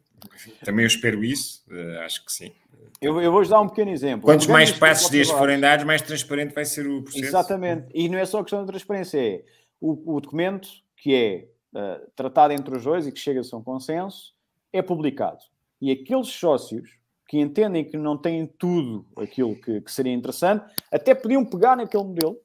[0.64, 2.52] também eu espero isso, uh, acho que sim.
[3.00, 4.24] Eu, eu vou-vos dar um pequeno exemplo.
[4.26, 7.24] Quantos mais passos dias forem dados, mais transparente vai ser o processo.
[7.24, 7.88] Exatamente.
[7.92, 9.42] E não é só questão de transparência, é
[9.80, 13.62] o, o documento que é uh, tratado entre os dois e que chega-se a um
[13.62, 14.32] consenso,
[14.72, 15.40] é publicado.
[15.82, 16.90] E aqueles sócios
[17.28, 22.04] que entendem que não têm tudo aquilo que, que seria interessante, até podiam pegar naquele
[22.04, 22.36] modelo,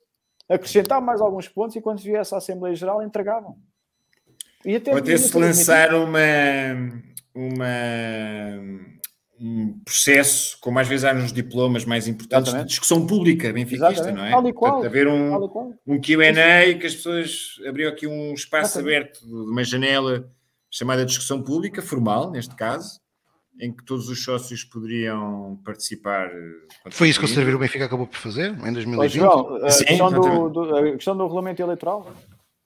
[0.49, 3.55] acrescentar mais alguns pontos e quando viesse a Assembleia Geral entregavam.
[4.65, 6.19] E até, Ou até se lançar uma,
[7.35, 7.67] uma
[9.39, 12.67] um processo, como às vezes há nos diplomas mais importantes, Exatamente.
[12.67, 14.31] de discussão pública benfiquista, não é?
[14.31, 14.71] Tal e qual.
[14.71, 18.95] Portanto, haver um, um Q&A que as pessoas abriam aqui um espaço Exatamente.
[18.95, 20.27] aberto de uma janela
[20.71, 22.99] chamada discussão pública, formal, neste caso,
[23.59, 26.27] em que todos os sócios poderiam participar.
[26.27, 29.11] Eh, Foi isso que o Servir Benfica acabou por fazer em 2020?
[29.11, 32.11] João, a, Sim, questão do, do, a questão do regulamento eleitoral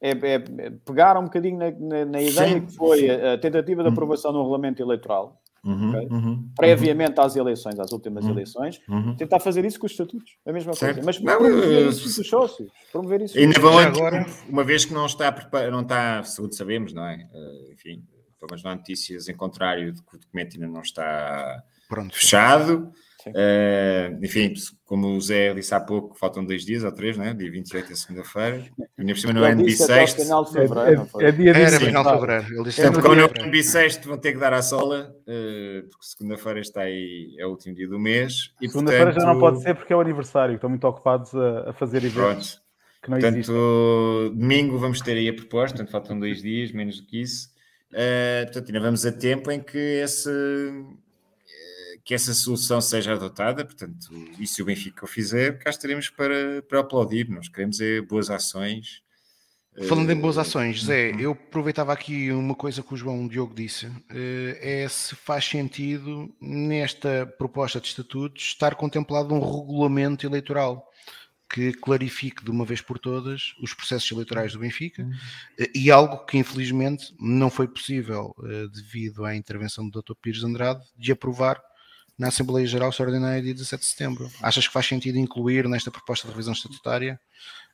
[0.01, 0.39] é, é,
[0.85, 2.65] pegar um bocadinho na, na, na ideia Sim.
[2.65, 3.93] que foi a, a tentativa de hum.
[3.93, 6.07] aprovação do regulamento eleitoral Uhum, okay?
[6.09, 7.25] uhum, previamente uhum.
[7.25, 9.15] às eleições, às últimas uhum, eleições, uhum.
[9.15, 10.95] tentar fazer isso com os estatutos, a mesma certo.
[10.95, 11.05] coisa.
[11.05, 13.37] Mas não, promover isso com os sócios, promover isso.
[13.37, 15.31] Ainda vão agora, uma vez que não está,
[15.69, 17.27] não está, segundo sabemos, não é?
[17.31, 18.03] Uh, enfim,
[18.41, 22.15] pelo menos não há notícias em contrário de que o documento ainda não está Pronto,
[22.15, 22.91] fechado.
[23.27, 24.51] Uh, enfim,
[24.83, 27.35] como o Zé disse há pouco, faltam dois dias ou três, né?
[27.35, 28.65] dia 28 é segunda-feira.
[28.97, 30.21] Ainda por cima não é no bissexto.
[30.21, 32.45] É, é, dia Era final de fevereiro.
[32.55, 36.05] Ele disse como não é no bissexto, vão ter que dar à sola, uh, porque
[36.05, 38.53] segunda-feira está aí, é o último dia do mês.
[38.59, 39.23] Segunda-feira portanto...
[39.23, 42.13] já não pode ser porque é o aniversário, estão muito ocupados a, a fazer eventos.
[42.15, 42.71] Pronto.
[43.03, 43.55] Que não portanto, existem.
[44.35, 47.50] domingo vamos ter aí a proposta, portanto faltam dois dias, menos do que isso.
[47.91, 50.29] Uh, portanto, ainda vamos a tempo em que esse,
[52.03, 53.65] que essa solução seja adotada.
[53.65, 54.09] Portanto,
[54.39, 57.29] e se o Benfica o fizer, cá estaremos para, para aplaudir.
[57.29, 59.01] Nós queremos é boas ações.
[59.87, 63.89] Falando em boas ações, Zé, eu aproveitava aqui uma coisa que o João Diogo disse,
[64.09, 70.90] é se faz sentido nesta proposta de estatutos estar contemplado um regulamento eleitoral
[71.51, 75.11] que clarifique de uma vez por todas os processos eleitorais do Benfica uhum.
[75.59, 80.13] Eh, e algo que infelizmente não foi possível uh, devido à intervenção do Dr.
[80.21, 81.61] Pires Andrade de aprovar
[82.17, 84.29] na Assembleia Geral Extraordinária dia 17 de setembro.
[84.41, 87.19] Achas que faz sentido incluir nesta proposta de revisão estatutária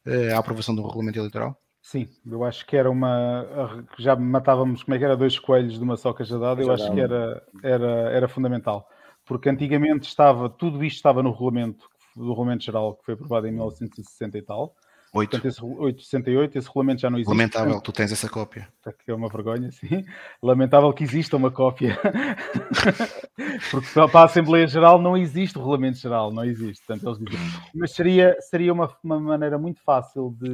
[0.05, 1.55] uh, a aprovação do regulamento eleitoral?
[1.81, 3.85] Sim, eu acho que era uma.
[3.97, 6.99] Já matávamos, como é que era, dois coelhos de uma só cajadada, eu acho que
[6.99, 8.89] era, era, era fundamental.
[9.25, 11.87] Porque antigamente estava, tudo isto estava no regulamento
[12.17, 14.75] do Regulamento Geral que foi aprovado em 1960 e tal.
[15.13, 15.29] 8.
[15.29, 17.29] Portanto, esse, 868, esse regulamento já não existe.
[17.29, 18.67] Lamentável, portanto, tu tens essa cópia.
[19.05, 20.05] Que é uma vergonha, sim.
[20.41, 21.97] Lamentável que exista uma cópia.
[23.71, 26.85] Porque para a Assembleia Geral não existe o Regulamento Geral, não existe.
[26.85, 27.61] Portanto, eles dizem.
[27.73, 30.49] Mas seria, seria uma, uma maneira muito fácil de,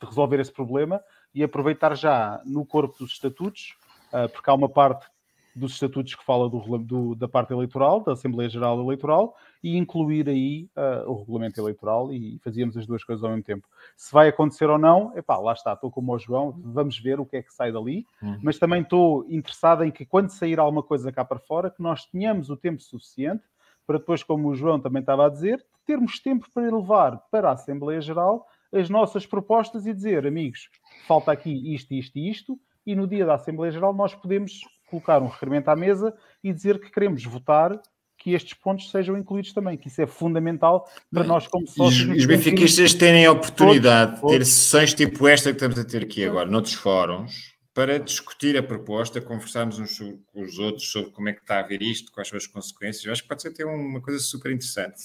[0.00, 1.00] de resolver esse problema
[1.34, 3.76] e aproveitar já no corpo dos estatutos,
[4.12, 5.06] uh, porque há uma parte
[5.54, 9.34] dos estatutos que fala do, do, da parte eleitoral, da Assembleia Geral Eleitoral,
[9.66, 13.66] e incluir aí uh, o regulamento eleitoral e fazíamos as duas coisas ao mesmo tempo.
[13.96, 17.26] Se vai acontecer ou não, epá, lá está, estou como o João, vamos ver o
[17.26, 18.38] que é que sai dali, uhum.
[18.44, 22.04] mas também estou interessado em que quando sair alguma coisa cá para fora, que nós
[22.04, 23.42] tenhamos o tempo suficiente
[23.84, 27.54] para depois, como o João também estava a dizer, termos tempo para levar para a
[27.54, 30.70] Assembleia Geral as nossas propostas e dizer, amigos,
[31.08, 35.20] falta aqui isto, isto e isto, e no dia da Assembleia Geral nós podemos colocar
[35.20, 37.80] um requerimento à mesa e dizer que queremos votar
[38.26, 42.08] que estes pontos sejam incluídos também, que isso é fundamental para nós como sócios.
[42.08, 46.02] E os benfiquistas terem a oportunidade de ter sessões tipo esta que estamos a ter
[46.02, 51.28] aqui agora, noutros fóruns, para discutir a proposta, conversarmos uns com os outros sobre como
[51.28, 53.04] é que está a ver isto, quais são as consequências.
[53.04, 54.96] Eu acho que pode ser até uma coisa super interessante.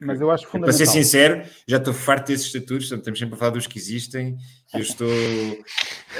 [0.00, 0.76] Mas eu acho fundamental.
[0.76, 4.36] Para ser sincero, já estou farto desses estatutos, estamos sempre a falar dos que existem.
[4.74, 5.08] Eu estou.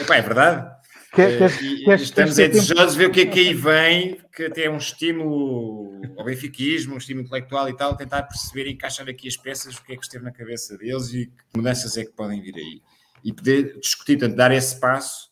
[0.01, 0.76] Epá, é verdade.
[1.16, 4.64] Quer, uh, quer, estamos desejosos de ver o que é que aí vem, que até
[4.64, 9.26] é um estímulo ao benfiquismo, um estímulo intelectual e tal, tentar perceber e encaixar aqui
[9.26, 12.12] as peças, o que é que esteve na cabeça deles e que mudanças é que
[12.12, 12.82] podem vir aí.
[13.24, 15.30] E poder discutir, portanto, dar esse passo,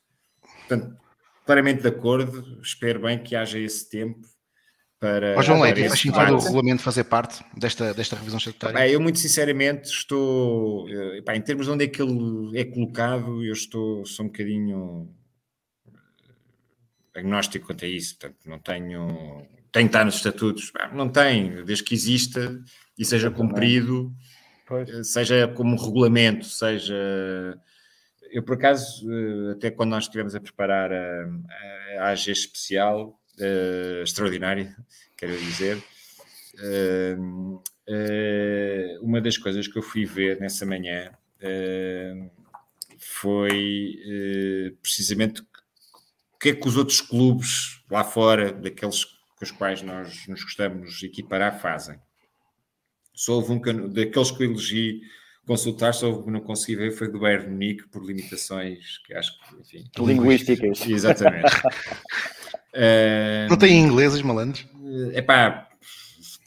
[0.67, 0.97] portanto,
[1.45, 4.27] claramente de acordo, espero bem que haja esse tempo
[4.99, 5.35] para.
[5.37, 8.79] Ó João Leite, faz sentido o regulamento fazer parte desta, desta revisão estatutária?
[8.81, 10.87] Bem, eu, muito sinceramente, estou.
[10.87, 15.15] Bem, em termos de onde é que ele é colocado, eu estou, sou um bocadinho
[17.15, 19.47] agnóstico quanto a isso, portanto, não tenho.
[19.71, 20.73] Tem que estar nos estatutos.
[20.93, 22.61] Não tem, desde que exista
[22.99, 24.15] e seja cumprido,
[24.67, 24.89] pois.
[24.89, 26.95] Eh, seja como regulamento, seja.
[28.31, 31.29] Eu, por acaso, eh, até quando nós estivemos a preparar a,
[31.99, 34.75] a AG especial, uh, extraordinária,
[35.17, 35.83] quero dizer,
[36.59, 41.13] uh, uh, uma das coisas que eu fui ver nessa manhã
[42.99, 43.99] foi
[44.81, 45.43] precisamente
[46.45, 51.03] que é que os outros clubes lá fora, daqueles com os quais nós nos gostamos
[51.03, 51.99] equiparar, fazem?
[53.15, 55.01] Só houve um que, daqueles que eu elegi
[55.47, 59.15] consultar, só houve um que não consegui ver, foi do Bayern Munique, por limitações que
[59.15, 59.91] acho que, enfim...
[59.99, 60.85] Linguísticas.
[60.87, 61.57] Exatamente.
[62.75, 64.67] uh, não tem inglês, os malandros?
[65.15, 65.71] É pá,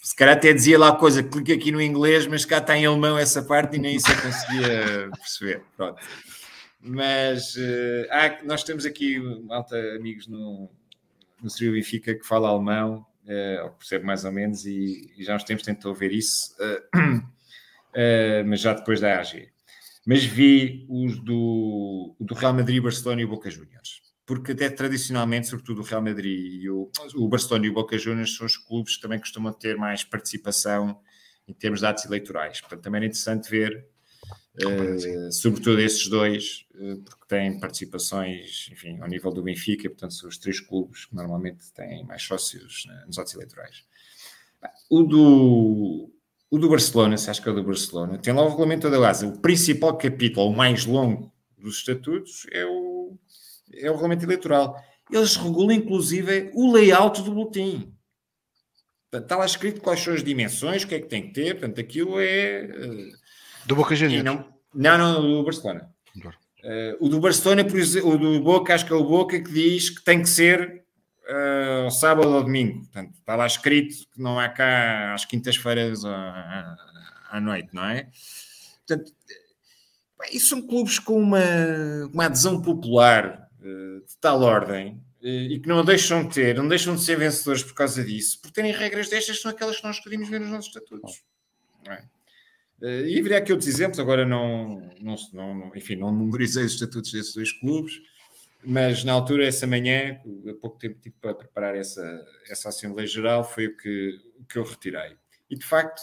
[0.03, 3.18] se calhar até dizia lá coisa, clica aqui no inglês, mas cá está em alemão
[3.18, 5.64] essa parte e nem isso eu conseguia perceber.
[5.76, 5.99] Pronto.
[6.88, 10.69] Mas uh, há, nós temos aqui, malta, amigos no,
[11.41, 15.43] no Serio Benfica que fala alemão, uh, percebe mais ou menos, e, e já uns
[15.43, 17.23] tempos tentou ver isso, uh,
[18.47, 19.49] mas já depois da AG.
[20.05, 24.01] Mas vi os do, do Real Madrid, Barcelona e Boca Juniors.
[24.26, 28.35] Porque até tradicionalmente, sobretudo o Real Madrid e o, o Barcelona e o Boca Juniors
[28.35, 30.99] são os clubes que também costumam ter mais participação
[31.47, 32.61] em termos de atos eleitorais.
[32.61, 33.85] Portanto, também é interessante ver
[34.60, 40.28] Uh, sobretudo esses dois, uh, porque têm participações, enfim, ao nível do Benfica, portanto, são
[40.28, 43.84] os três clubes que normalmente têm mais sócios né, nos atos eleitorais.
[44.90, 46.12] O do,
[46.50, 49.00] o do Barcelona, se acho que é o do Barcelona, tem lá o regulamento da
[49.00, 49.28] base.
[49.28, 53.16] O principal capítulo, o mais longo dos estatutos, é o,
[53.74, 54.76] é o regulamento eleitoral.
[55.12, 57.94] Eles regulam, inclusive, o layout do boletim.
[59.10, 61.54] Portanto, está lá escrito quais são as dimensões, o que é que tem que ter,
[61.54, 62.66] portanto, aquilo é.
[62.66, 63.27] Uh,
[63.68, 64.23] do Boca Juniors?
[64.23, 65.91] Não, não, não, do Barcelona.
[66.18, 69.52] Uh, o do Barcelona, por exemplo, o do Boca, acho que é o Boca que
[69.52, 70.84] diz que tem que ser
[71.23, 72.80] uh, sábado ou domingo.
[72.80, 76.77] Portanto, está lá escrito que não há cá às quintas-feiras à,
[77.30, 78.10] à, noite, não é?
[78.88, 79.14] Portanto,
[80.19, 81.39] bem, isso são clubes com uma,
[82.11, 86.95] uma adesão popular uh, de tal ordem e que não deixam de ter, não deixam
[86.95, 90.30] de ser vencedores por causa disso, por terem regras destas, são aquelas que nós podemos
[90.30, 91.22] ver nos nossos estatutos.
[91.85, 92.03] Não é?
[92.82, 97.34] E haveria aqui outros exemplos, agora não, não, não, enfim, não memorizei os estatutos desses
[97.34, 97.99] dois clubes,
[98.64, 103.44] mas na altura, essa manhã, há pouco tempo tive para preparar essa, essa Assembleia Geral,
[103.44, 105.16] foi o que, que eu retirei.
[105.49, 106.02] E de facto,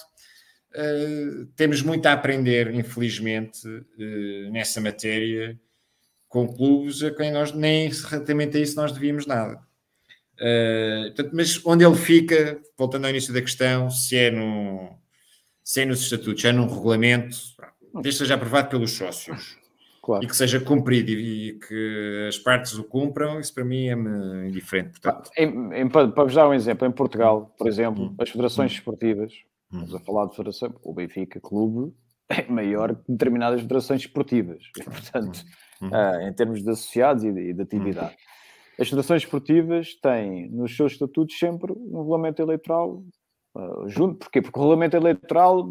[0.75, 5.61] uh, temos muito a aprender, infelizmente, uh, nessa matéria,
[6.29, 9.61] com clubes a quem nós nem relativamente a isso nós devíamos nada.
[10.35, 14.99] Uh, portanto, mas onde ele fica, voltando ao início da questão, se é, no,
[15.65, 17.36] se é nos estatutos, é num regulamento,
[18.03, 19.57] desde seja aprovado pelos sócios
[20.03, 20.23] claro.
[20.23, 25.01] e que seja cumprido e, que as partes o cumpram, isso para mim é-me indiferente.
[25.01, 25.31] Portanto.
[25.36, 28.15] Em, em, para vos dar um exemplo, em Portugal, por exemplo, hum.
[28.19, 28.74] as federações hum.
[28.74, 29.32] esportivas,
[29.73, 29.78] hum.
[29.78, 31.93] estamos a falar de federação, o Benfica Clube
[32.28, 35.45] é maior que determinadas federações esportivas, e, portanto
[35.82, 38.16] uh, em termos de associados e de, de atividade.
[38.78, 43.05] As federações esportivas têm nos seus estatutos sempre um regulamento eleitoral
[43.55, 44.43] Uh, junto, porquê?
[44.43, 45.71] Porque o regulamento eleitoral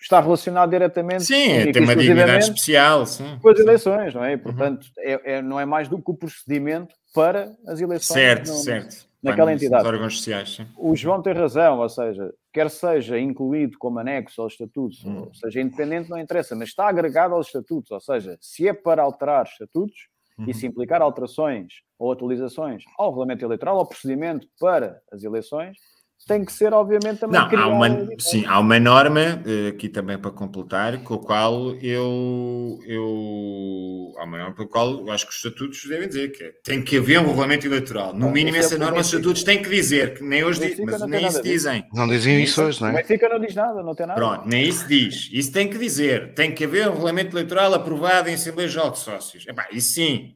[0.00, 3.38] está relacionado diretamente sim, tem uma dignidade especial sim.
[3.42, 4.34] com as eleições, não é?
[4.34, 5.02] E, portanto, uhum.
[5.02, 8.14] é, é, não é mais do que o procedimento para as eleições.
[8.14, 9.88] Certo, certo naquela entidade.
[9.88, 10.66] órgãos sociais, sim.
[10.76, 15.20] O João tem razão, ou seja, quer seja incluído como anexo aos estatutos, hum.
[15.20, 19.02] ou seja independente, não interessa, mas está agregado aos estatutos, ou seja, se é para
[19.02, 20.08] alterar estatutos
[20.38, 20.44] uhum.
[20.46, 25.78] e se implicar alterações ou atualizações ao regulamento eleitoral, ao procedimento para as eleições,
[26.26, 27.88] tem que ser, obviamente, também Não, há uma,
[28.18, 34.24] sim, há uma norma, eh, aqui também para completar, com a qual eu, eu há
[34.24, 36.96] uma norma pela qual eu acho que os estatutos devem dizer que é, tem que
[36.96, 38.14] haver um regulamento eleitoral.
[38.14, 41.26] No mínimo, essa norma os estatutos têm que dizer, que nem hoje diz, mas nem
[41.26, 41.86] isso dizem.
[41.92, 42.92] Não dizem isso hoje, não é?
[42.92, 44.18] O Benfica não diz nada, não tem nada.
[44.18, 45.28] Pronto, nem isso diz.
[45.30, 46.32] Isso tem que dizer.
[46.32, 49.46] Tem que haver um regulamento eleitoral aprovado em Assembleia Geral de Sócios.
[49.46, 50.34] Epá, isso sim.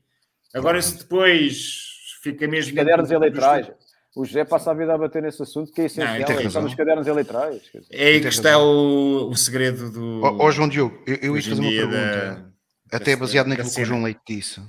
[0.54, 1.78] Agora, se depois
[2.22, 2.72] fica mesmo...
[2.72, 3.70] Os cadernos eleitorais...
[4.18, 6.18] O José passa a vida a bater nesse assunto que é essencial.
[6.18, 7.62] Não, está nos cadernos eleitorais.
[7.88, 10.22] É aí que está o, o segredo do.
[10.24, 12.52] Ó oh, oh, João Diogo, eu, eu ia fazer uma pergunta,
[12.90, 14.60] da, até baseado naquilo que o João Leite disse,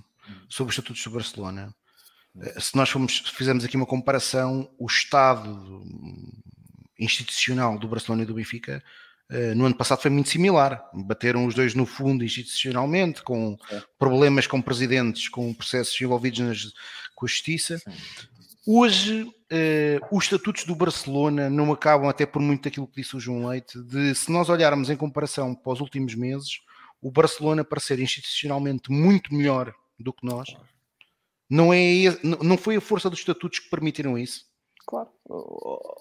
[0.47, 1.73] sobre os estatutos de Barcelona.
[2.39, 5.83] Eh, se nós fomos, fizermos aqui uma comparação, o estado
[6.99, 8.83] institucional do Barcelona e do Benfica
[9.31, 10.79] eh, no ano passado foi muito similar.
[10.93, 13.81] Bateram os dois no fundo institucionalmente, com é.
[13.97, 16.71] problemas com presidentes, com processos envolvidos nas,
[17.15, 17.79] com a justiça.
[17.79, 17.91] Sim.
[18.67, 23.19] Hoje, uh, os estatutos do Barcelona não acabam, até por muito daquilo que disse o
[23.19, 26.59] João Leite, de se nós olharmos em comparação para os últimos meses,
[27.01, 30.49] o Barcelona parecer institucionalmente muito melhor do que nós.
[31.49, 34.47] Não, é, não foi a força dos estatutos que permitiram isso?
[34.85, 35.09] Claro,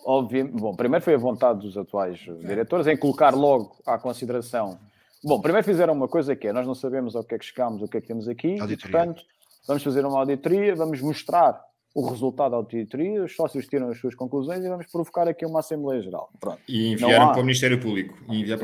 [0.04, 0.48] óbvio.
[0.48, 4.78] Bom, primeiro foi a vontade dos atuais diretores em colocar logo à consideração.
[5.22, 7.82] Bom, primeiro fizeram uma coisa que é: nós não sabemos ao que é que chegamos,
[7.82, 8.74] o que é que temos aqui, auditoria.
[8.74, 9.22] e portanto
[9.66, 11.62] vamos fazer uma auditoria, vamos mostrar
[11.98, 15.58] o resultado da auditoria, os sócios tiram as suas conclusões e vamos provocar aqui uma
[15.58, 16.30] Assembleia Geral.
[16.38, 16.60] Pronto.
[16.68, 17.32] E enviaram há...
[17.32, 18.16] para o Ministério Público.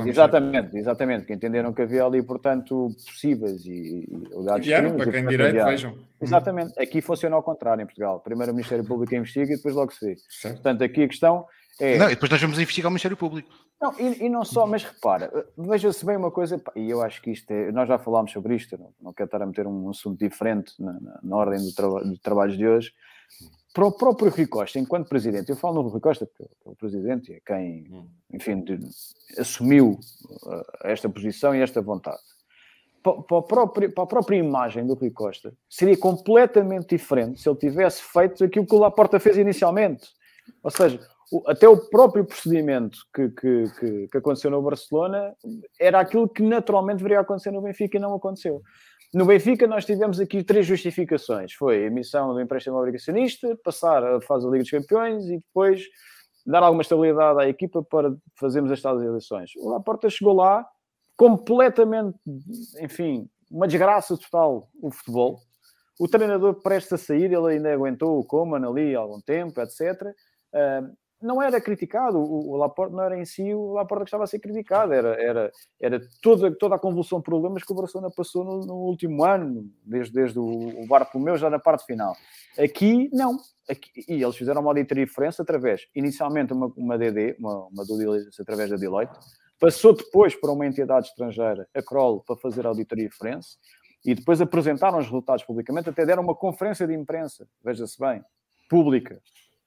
[0.06, 5.64] exatamente, exatamente, que entenderam que havia ali, portanto, possíveis e, e Enviaram para quem direito,
[5.64, 5.98] vejam.
[6.20, 8.20] Exatamente, aqui funciona ao contrário em Portugal.
[8.20, 10.16] Primeiro o Ministério Público investiga e depois logo se vê.
[10.28, 10.54] Certo.
[10.54, 11.44] Portanto, aqui a questão
[11.80, 11.98] é...
[11.98, 13.50] Não, e depois nós vamos investigar o Ministério Público.
[13.80, 17.32] Não, e, e não só, mas repara, veja-se bem uma coisa, e eu acho que
[17.32, 20.18] isto é, nós já falámos sobre isto, não, não quero estar a meter um assunto
[20.18, 22.92] diferente na, na, na ordem do, tra do trabalhos de hoje,
[23.74, 26.76] para o próprio Rui Costa, enquanto presidente, eu falo no Rui Costa porque é o
[26.76, 28.08] presidente é quem, hum.
[28.32, 28.78] enfim, de,
[29.36, 29.98] assumiu
[30.46, 32.22] uh, esta posição e esta vontade.
[33.02, 37.48] Para, para, a própria, para a própria imagem do Rui Costa, seria completamente diferente se
[37.48, 40.06] ele tivesse feito aquilo que o Laporta fez inicialmente.
[40.62, 41.00] Ou seja,
[41.46, 45.34] até o próprio procedimento que, que, que, que aconteceu no Barcelona
[45.80, 48.62] era aquilo que naturalmente deveria acontecer no Benfica e não aconteceu.
[49.14, 54.20] No Benfica, nós tivemos aqui três justificações: foi a emissão do empréstimo obrigacionista, passar a
[54.20, 55.84] fase da Liga dos Campeões e depois
[56.44, 59.52] dar alguma estabilidade à equipa para fazermos estas eleições.
[59.56, 60.66] O Laporta chegou lá
[61.16, 62.18] completamente,
[62.80, 65.38] enfim, uma desgraça total o futebol.
[66.00, 70.12] O treinador presta a sair, ele ainda aguentou o Coman ali há algum tempo, etc
[71.20, 74.26] não era criticado, o, o Laporte não era em si o Laporte que estava a
[74.26, 78.44] ser criticado, era, era, era toda, toda a convulsão de problemas que o Barcelona passou
[78.44, 82.14] no, no último ano, desde, desde o, o Bartolomeu já na parte final.
[82.58, 83.38] Aqui, não.
[83.68, 87.98] Aqui, e eles fizeram uma auditoria diferença através, inicialmente, uma, uma DD, uma, uma due
[87.98, 89.14] diligence através da Deloitte,
[89.58, 93.56] passou depois para uma entidade estrangeira, a Kroll, para fazer a auditoria forense,
[94.04, 98.22] e depois apresentaram os resultados publicamente, até deram uma conferência de imprensa, veja-se bem,
[98.68, 99.20] pública,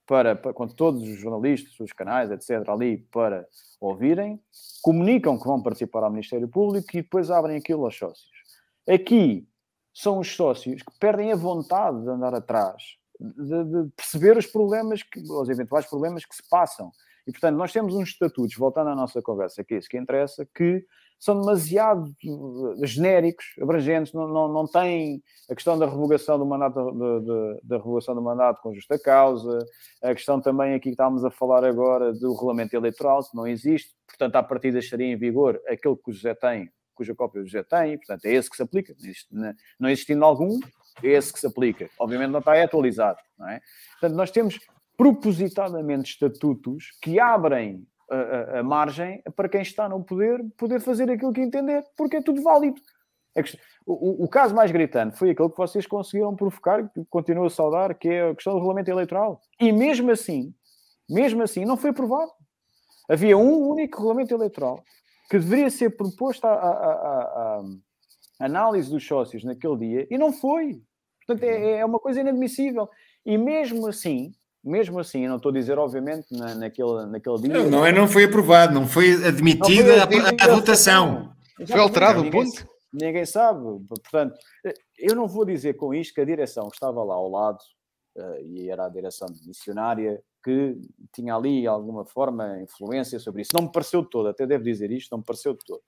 [0.07, 3.45] para, para, com todos os jornalistas, os canais, etc., ali para
[3.79, 4.41] ouvirem,
[4.81, 8.31] comunicam que vão participar ao Ministério Público e depois abrem aquilo aos sócios.
[8.89, 9.47] Aqui
[9.93, 15.03] são os sócios que perdem a vontade de andar atrás de, de, perceber os problemas,
[15.03, 16.91] que, os eventuais problemas que se passam.
[17.25, 20.47] E, portanto, nós temos uns estatutos, voltando à nossa conversa, que é isso que interessa,
[20.55, 20.85] que
[21.19, 26.91] são demasiado eh, genéricos, abrangentes, não, não, não têm a questão da revogação do mandato,
[26.91, 29.59] de, de, da revogação do mandato com justa causa,
[30.03, 33.95] a questão também aqui que estávamos a falar agora do regulamento eleitoral, que não existe,
[34.07, 37.63] portanto, à partida estaria em vigor aquele que o José tem, cuja cópia o José
[37.63, 38.95] tem, portanto, é esse que se aplica,
[39.79, 40.59] não existindo algum,
[41.03, 41.89] é esse que se aplica.
[41.99, 43.61] Obviamente não está atualizado, não é?
[43.99, 44.59] Portanto, nós temos
[44.97, 51.33] propositadamente estatutos que abrem a, a, margem para quem está no poder poder fazer aquilo
[51.33, 52.79] que entender, porque é tudo válido.
[53.35, 53.43] É
[53.85, 57.93] o, o, caso mais gritante foi aquele que vocês conseguiram provocar, que continuo a saudar,
[57.95, 59.41] que é a questão do regulamento eleitoral.
[59.59, 60.53] E mesmo assim,
[61.09, 62.31] mesmo assim, não foi aprovado.
[63.07, 64.83] Havia um único regulamento eleitoral
[65.29, 67.61] que deveria ser proposto à,
[68.39, 70.81] análise dos sócios naquele dia e não foi.
[71.25, 72.89] Portanto, é, é uma coisa inadmissível.
[73.25, 77.53] E mesmo assim, mesmo assim, eu não estou a dizer, obviamente, na, naquele, naquele dia.
[77.53, 81.31] Não, não, é, não foi aprovado, não foi admitida não foi a, a, votação.
[81.65, 82.67] Foi alterado o ponto?
[82.91, 83.61] Ninguém sabe.
[83.87, 84.37] Portanto,
[84.97, 87.59] eu não vou dizer com isto que a direção estava lá ao lado,
[88.17, 90.77] uh, e era a direção missionária, que
[91.13, 93.51] tinha ali alguma forma influência sobre isso.
[93.53, 95.81] Não me pareceu de todo, até devo dizer isto, não me pareceu de todo.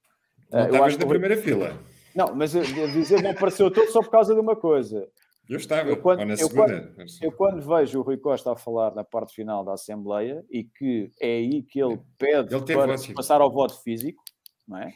[0.51, 1.79] Não uh, estavas na primeira fila.
[2.15, 5.07] Não, mas eu devo dizer, não me pareceu todo só por causa de uma coisa.
[5.49, 6.21] Eu estava, eu quando.
[6.21, 10.45] Eu quando, eu quando, vejo o Rui Costa a falar na parte final da Assembleia
[10.47, 14.23] e que é aí que ele pede ele para passar ao voto físico,
[14.67, 14.93] não é?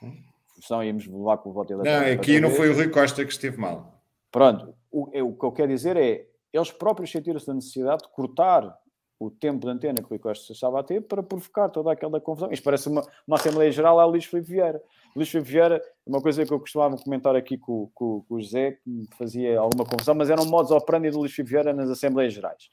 [0.61, 2.01] Senão íamos levar com o voto eleitoral.
[2.01, 3.99] Não, aqui não foi o Rui Costa que esteve mal.
[4.31, 8.77] Pronto, o, o que eu quero dizer é, eles próprios sentiram-se a necessidade de cortar
[9.19, 12.21] o tempo de antena que o Rui Costa estava a ter para provocar toda aquela
[12.21, 12.51] confusão.
[12.51, 14.81] Isto parece uma, uma Assembleia Geral ao Luís Filipe Vieira.
[15.15, 18.72] Luís Filipe Vieira, uma coisa que eu costumava comentar aqui com, com, com o José,
[18.72, 22.34] que me fazia alguma confusão, mas eram modos operandi do Luís Filipe Vieira nas Assembleias
[22.34, 22.69] Gerais.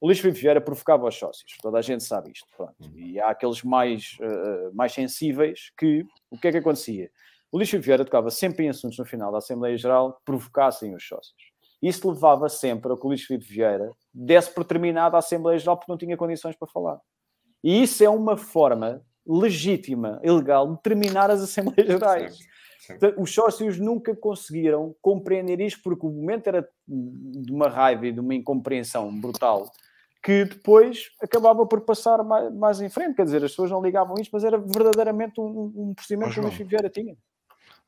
[0.00, 2.46] O Luís Filipe Vieira provocava os sócios, toda a gente sabe isto.
[2.56, 2.74] Pronto.
[2.94, 7.10] E há aqueles mais, uh, mais sensíveis que, o que é que acontecia?
[7.50, 10.94] O Luís Filipe Vieira tocava sempre em assuntos no final da Assembleia Geral que provocassem
[10.94, 11.56] os sócios.
[11.80, 15.76] Isso levava sempre a que o Luís Filipe Vieira desse por terminada a Assembleia Geral
[15.76, 17.00] porque não tinha condições para falar.
[17.62, 22.38] E isso é uma forma legítima, ilegal, de terminar as Assembleias Gerais.
[23.18, 28.20] Os sócios nunca conseguiram compreender isto porque o momento era de uma raiva e de
[28.20, 29.70] uma incompreensão brutal
[30.22, 33.14] que depois acabava por passar mais, mais em frente.
[33.14, 36.42] Quer dizer, as pessoas não ligavam isto, mas era verdadeiramente um, um procedimento que o
[36.42, 37.16] Luís Vieira tinha.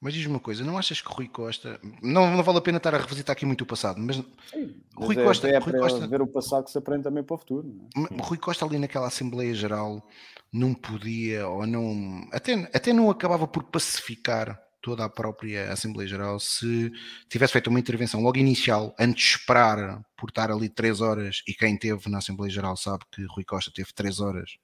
[0.01, 1.81] Mas diz-me uma coisa, não achas que Rui Costa.
[2.01, 4.17] Não, não vale a pena estar a revisitar aqui muito o passado, mas.
[4.17, 5.49] Sim, Rui é, Costa.
[5.49, 7.89] É Rui Costa ver o passado que se aprende também para o futuro.
[7.97, 8.23] É?
[8.23, 10.07] Rui Costa, ali naquela Assembleia Geral,
[10.53, 12.29] não podia, ou não.
[12.33, 16.93] Até, até não acabava por pacificar toda a própria Assembleia Geral se
[17.29, 21.53] tivesse feito uma intervenção logo inicial, antes de esperar por estar ali três horas, e
[21.53, 24.59] quem teve na Assembleia Geral sabe que Rui Costa teve três horas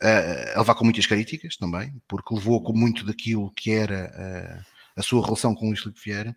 [0.00, 4.64] a levar com muitas críticas também, porque levou com muito daquilo que era
[4.96, 6.36] a, a sua relação com o Luís Filipe Vieira.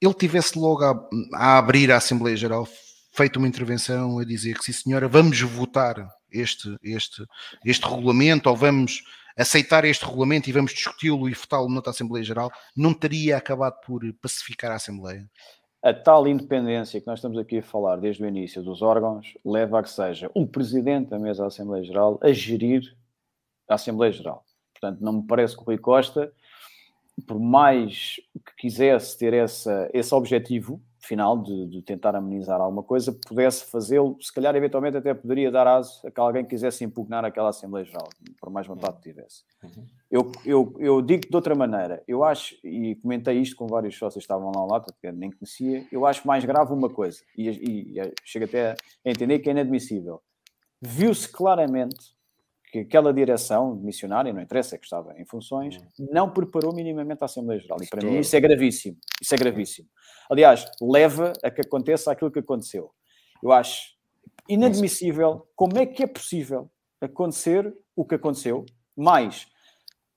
[0.00, 2.68] Ele tivesse logo a, a, abrir a Assembleia Geral
[3.12, 7.24] feito uma intervenção a dizer que sim senhora, vamos votar este, este,
[7.64, 9.02] este regulamento ou vamos
[9.36, 14.00] aceitar este regulamento e vamos discuti-lo e votá-lo noutra Assembleia Geral, não teria acabado por
[14.20, 15.28] pacificar a Assembleia?
[15.84, 19.80] A tal independência que nós estamos aqui a falar desde o início dos órgãos leva
[19.80, 22.96] a que seja o presidente da mesa da Assembleia Geral a gerir
[23.68, 24.46] a Assembleia Geral.
[24.72, 26.32] Portanto, não me parece que o Rui Costa,
[27.26, 28.16] por mais
[28.46, 34.16] que quisesse ter essa, esse objetivo final de, de tentar amenizar alguma coisa, pudesse fazê-lo,
[34.20, 38.08] se calhar eventualmente até poderia dar aso a que alguém quisesse impugnar aquela Assembleia Geral,
[38.40, 39.44] por mais vontade que tivesse.
[39.62, 39.86] Uhum.
[40.10, 44.14] Eu, eu, eu digo de outra maneira, eu acho, e comentei isto com vários sócios
[44.14, 47.48] que estavam lá ao lado, porque nem conhecia, eu acho mais grave uma coisa, e,
[47.48, 48.72] e, e chego até
[49.04, 50.20] a entender que é inadmissível.
[50.80, 52.14] Viu-se claramente
[52.74, 56.08] que aquela direção missionária, não interessa, que estava em funções, uhum.
[56.10, 57.78] não preparou minimamente a Assembleia Geral.
[57.80, 58.12] E para Estou...
[58.12, 58.96] mim isso é gravíssimo.
[59.22, 59.88] Isso é gravíssimo.
[60.28, 62.90] Aliás, leva a que aconteça aquilo que aconteceu.
[63.40, 63.94] Eu acho
[64.48, 66.68] inadmissível como é que é possível
[67.00, 69.46] acontecer o que aconteceu, mais,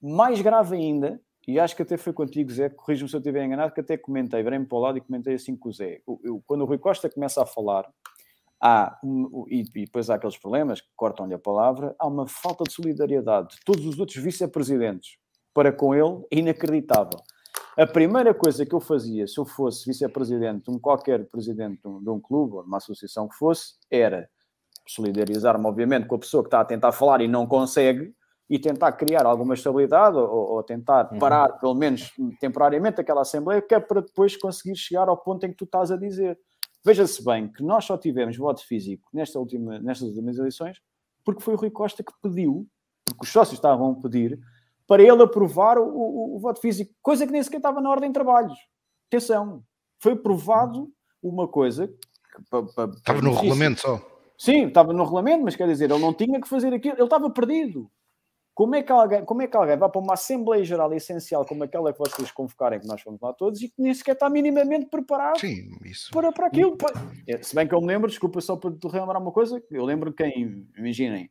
[0.02, 3.72] mais grave ainda, e acho que até foi contigo, Zé, corrijo-me se eu estiver enganado,
[3.72, 6.02] que até comentei, virei-me para o lado e comentei assim com o Zé.
[6.08, 7.88] Eu, eu, quando o Rui Costa começa a falar,
[8.62, 8.98] há,
[9.50, 13.56] e, e, depois há aqueles problemas que cortam-lhe a palavra, há uma falta de solidariedade
[13.56, 15.18] de todos os outros vice-presidentes
[15.54, 17.20] para com ele inacreditável.
[17.78, 21.88] A primeira coisa que eu fazia se eu fosse vice-presidente de um qualquer presidente de
[21.88, 24.30] um, de um clube ou de uma associação que fosse, era
[24.88, 28.14] solidarizar-me, obviamente, com a pessoa que está a tentar falar e não consegue,
[28.50, 31.20] e tentar criar alguma estabilidade ou, ou tentar uhum.
[31.20, 35.50] parar, pelo menos temporariamente, aquela Assembleia, que é para depois conseguir chegar ao ponto em
[35.50, 36.40] que tu estás a dizer.
[36.88, 40.82] Veja-se bem que nós só tivemos voto físico nesta última, nestas últimas eleições
[41.28, 42.66] porque foi o Rui Costa que pediu,
[43.04, 44.40] porque os sócios estavam a pedir,
[44.88, 48.10] para ele aprovar o, o, o voto físico, coisa que nem sequer estava na ordem
[48.10, 48.58] de trabalhos.
[49.10, 49.62] Atenção,
[50.00, 50.90] foi aprovado
[51.22, 51.90] uma coisa.
[51.90, 54.02] Que, pa, pa, estava no regulamento só.
[54.38, 57.30] Sim, estava no regulamento, mas quer dizer, ele não tinha que fazer aquilo, ele estava
[57.30, 57.92] perdido.
[58.58, 61.64] Como é, que alguém, como é que alguém vai para uma Assembleia Geral essencial como
[61.64, 64.88] aquela que vocês convocarem, que nós fomos lá todos, e que nem sequer está minimamente
[64.88, 66.10] preparado Sim, isso.
[66.12, 66.76] Para, para aquilo?
[67.28, 69.86] É, se bem que eu me lembro, desculpa só para te relembrar uma coisa, eu
[69.86, 71.30] lembro quem, imaginem,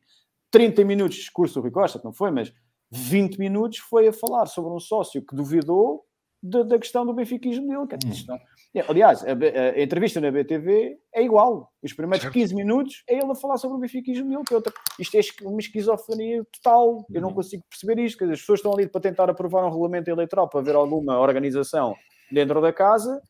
[0.49, 2.53] 30 minutos de discurso do Rui Costa, que não foi, mas
[2.91, 6.05] 20 minutos foi a falar sobre um sócio que duvidou
[6.49, 7.99] da, da questão do benfiquismo dele.
[8.05, 8.37] Hum.
[8.75, 11.71] É, aliás, a, a, entrevista na BTV é igual.
[11.81, 12.33] Os primeiros certo.
[12.33, 14.73] 15 minutos é ele a falar sobre o benfiquismo dele, que é outra.
[14.99, 17.05] Isto é uma esquizofrenia total.
[17.13, 17.35] Eu não uhum.
[17.35, 18.23] consigo perceber isto.
[18.25, 21.95] As pessoas estão ali para tentar aprovar um regulamento eleitoral para ver alguma organização
[22.31, 23.21] dentro da casa.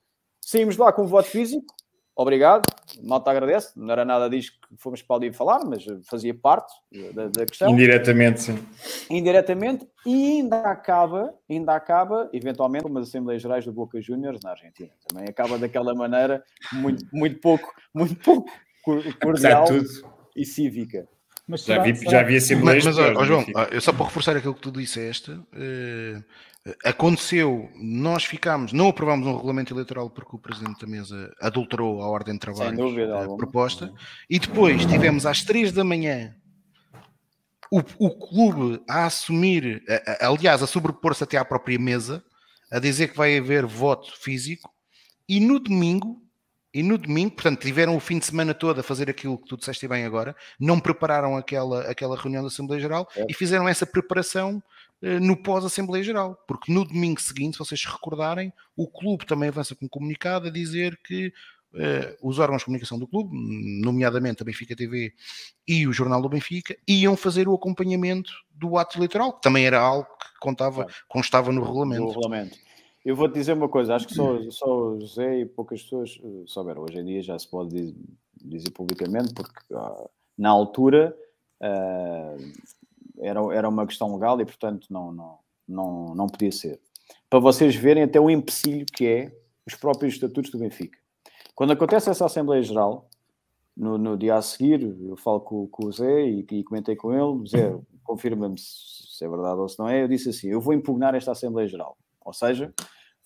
[0.42, 1.74] Saímos lá com o voto físico,
[2.18, 2.64] obrigado,
[3.04, 6.74] malta agradece, não era nada disso que fomos para ali falar, mas fazia parte
[7.14, 7.70] da, da, questão.
[7.70, 8.60] Indiretamente, sim.
[9.10, 14.52] Indiretamente, e ainda acaba, ainda acaba, eventualmente, como as Assembleias Gerais do Boca Juniors na
[14.52, 14.90] Argentina.
[15.08, 18.52] Também acaba daquela maneira muito, muito pouco, muito pouco
[19.22, 19.68] cordial
[20.36, 21.08] e cívica.
[21.48, 24.54] Mas já, vi, já vi Assembleias Mas, mas ó, João, eu só para reforçar aquilo
[24.54, 26.24] que tu disseste, uh,
[26.84, 32.08] Aconteceu, nós ficámos, não aprovámos um regulamento eleitoral porque o Presidente da Mesa adulterou a
[32.08, 33.94] ordem de trabalho a proposta,
[34.30, 36.36] e depois tivemos às três da manhã
[37.72, 42.24] o, o clube a assumir, a, a, aliás, a sobrepor-se até à própria mesa,
[42.72, 44.72] a dizer que vai haver voto físico,
[45.28, 46.22] e no domingo,
[46.74, 49.58] e no domingo, portanto, tiveram o fim de semana todo a fazer aquilo que tu
[49.58, 53.26] disseste bem agora, não prepararam aquela, aquela reunião da Assembleia Geral é.
[53.30, 57.88] e fizeram essa preparação eh, no pós-Assembleia Geral, porque no domingo seguinte, se vocês se
[57.88, 61.32] recordarem, o clube também avança com um comunicado a dizer que
[61.74, 63.30] uh, os órgãos de comunicação do clube,
[63.84, 65.14] nomeadamente a Benfica TV
[65.68, 69.80] e o Jornal do Benfica, iam fazer o acompanhamento do ato eleitoral, que também era
[69.80, 72.04] algo que contava, constava no regulamento.
[72.04, 72.58] No regulamento.
[73.06, 76.44] Eu vou-te dizer uma coisa, acho que só, só o José e poucas pessoas uh,
[76.46, 76.82] souberam.
[76.82, 77.96] Hoje em dia já se pode dizer,
[78.44, 81.16] dizer publicamente, porque uh, na altura
[81.62, 82.52] uh,
[83.20, 86.80] era, era uma questão legal e, portanto, não, não, não, não podia ser.
[87.30, 89.32] Para vocês verem até o empecilho que é
[89.66, 90.98] os próprios estatutos do Benfica.
[91.54, 93.10] Quando acontece essa Assembleia Geral,
[93.76, 97.14] no, no dia a seguir, eu falo com, com o Zé e, e, comentei com
[97.14, 100.62] ele, Zé, confirma-me se, se é verdade ou se não é, eu disse assim, eu
[100.62, 101.98] vou impugnar esta Assembleia Geral.
[102.24, 102.74] Ou seja,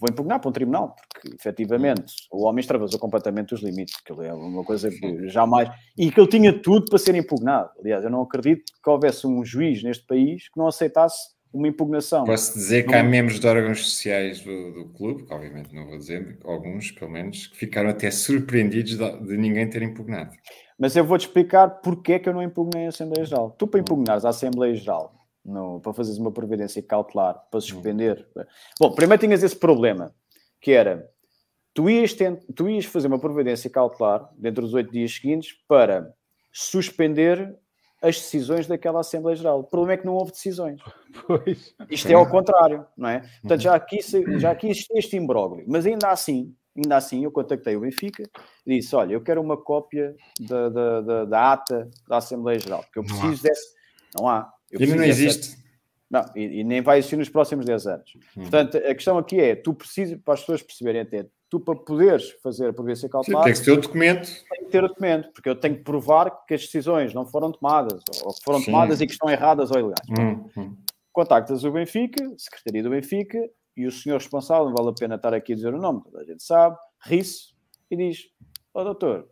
[0.01, 4.25] vou impugnar para um tribunal, porque efetivamente o homem extravasou completamente os limites, que ele
[4.25, 5.69] é uma coisa que jamais.
[5.95, 7.69] e que ele tinha tudo para ser impugnado.
[7.79, 12.23] Aliás, eu não acredito que houvesse um juiz neste país que não aceitasse uma impugnação.
[12.23, 15.97] Posso dizer que há membros de órgãos sociais do, do clube, que obviamente não vou
[15.97, 20.31] dizer, alguns pelo menos, que ficaram até surpreendidos de, de ninguém ter impugnado.
[20.79, 23.51] Mas eu vou-te explicar porque é que eu não impugnei a Assembleia Geral.
[23.51, 28.27] Tu, para impugnares a Assembleia Geral, no, para fazeres uma providência cautelar, para suspender.
[28.79, 30.13] Bom, primeiro tinhas esse problema,
[30.59, 31.09] que era
[31.73, 36.13] tu ias, tent, tu ias fazer uma providência cautelar dentro dos oito dias seguintes para
[36.51, 37.57] suspender
[38.01, 39.59] as decisões daquela Assembleia Geral.
[39.59, 40.81] O problema é que não houve decisões.
[41.27, 41.75] Pois.
[41.89, 43.19] Isto é ao contrário, não é?
[43.41, 43.99] Portanto, já aqui,
[44.39, 45.65] já aqui existe este imbróglio.
[45.67, 48.23] Mas ainda assim, ainda assim, eu contactei o Benfica
[48.65, 52.81] e disse: Olha, eu quero uma cópia da, da, da, da ata da Assembleia Geral,
[52.83, 53.73] porque eu preciso desse.
[54.15, 54.51] Não há.
[54.71, 55.57] Eu e não existe.
[56.09, 58.13] Não, e, e, nem vai existir nos próximos 10 anos.
[58.35, 58.41] Hum.
[58.41, 62.31] Portanto, a questão aqui é: tu precisas, para as pessoas perceberem até, tu para poderes
[62.43, 63.45] fazer a província cautelar.
[63.45, 64.27] Tem que ter o documento.
[64.49, 67.51] Tem que ter o documento, porque eu tenho que provar que as decisões não foram
[67.51, 68.65] tomadas, ou que foram Sim.
[68.65, 70.07] tomadas e que estão erradas ou ilegais.
[70.19, 70.77] Hum, hum.
[71.13, 73.39] Contactas o Benfica, Secretaria do Benfica,
[73.75, 76.19] e o senhor responsável, não vale a pena estar aqui a dizer o nome, toda
[76.19, 77.53] a gente sabe, ri-se
[77.89, 78.19] e diz:
[78.73, 79.27] Ó oh, doutor,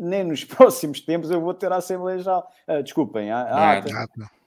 [0.00, 2.50] nem nos próximos tempos eu vou ter a Assembleia Geral.
[2.66, 3.90] Uh, desculpem, a, a ata.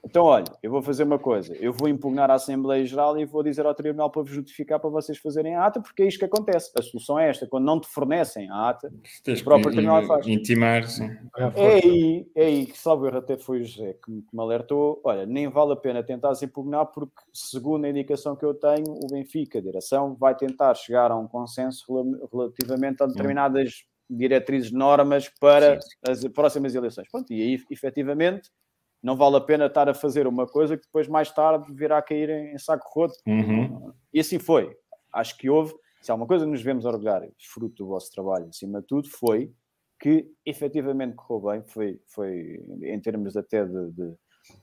[0.06, 1.56] Então, olha, eu vou fazer uma coisa.
[1.56, 4.90] Eu vou impugnar a Assembleia Geral e vou dizer ao Tribunal para vos notificar para
[4.90, 6.72] vocês fazerem a ata, porque é isto que acontece.
[6.78, 7.48] A solução é esta.
[7.48, 10.28] Quando não te fornecem a ata, o próprio Tribunal faz.
[10.28, 11.10] Intimar, sim.
[11.56, 15.00] É aí, é aí que, salvo erro, até foi o José que me, alertou.
[15.06, 18.84] Olha, nem vale a pena tentar se impugnar, porque, segundo a indicação que eu tenho,
[18.90, 21.86] o Benfica, a direção, vai tentar chegar a um consenso
[22.30, 26.12] relativamente a determinadas diretrizes, normas para sim, sim.
[26.12, 27.08] as próximas eleições.
[27.10, 28.50] Pronto, e aí, efetivamente
[29.04, 32.02] não vale a pena estar a fazer uma coisa que depois mais tarde virá a
[32.02, 33.16] cair em, saco roto.
[33.28, 33.92] Uhum.
[34.14, 34.74] E assim foi.
[35.12, 37.22] Acho que houve, se há uma coisa que nos vemos orgulhar,
[37.52, 39.52] fruto do vosso trabalho, acima de tudo, foi
[40.00, 44.14] que efetivamente correu bem, foi, foi em termos até de, de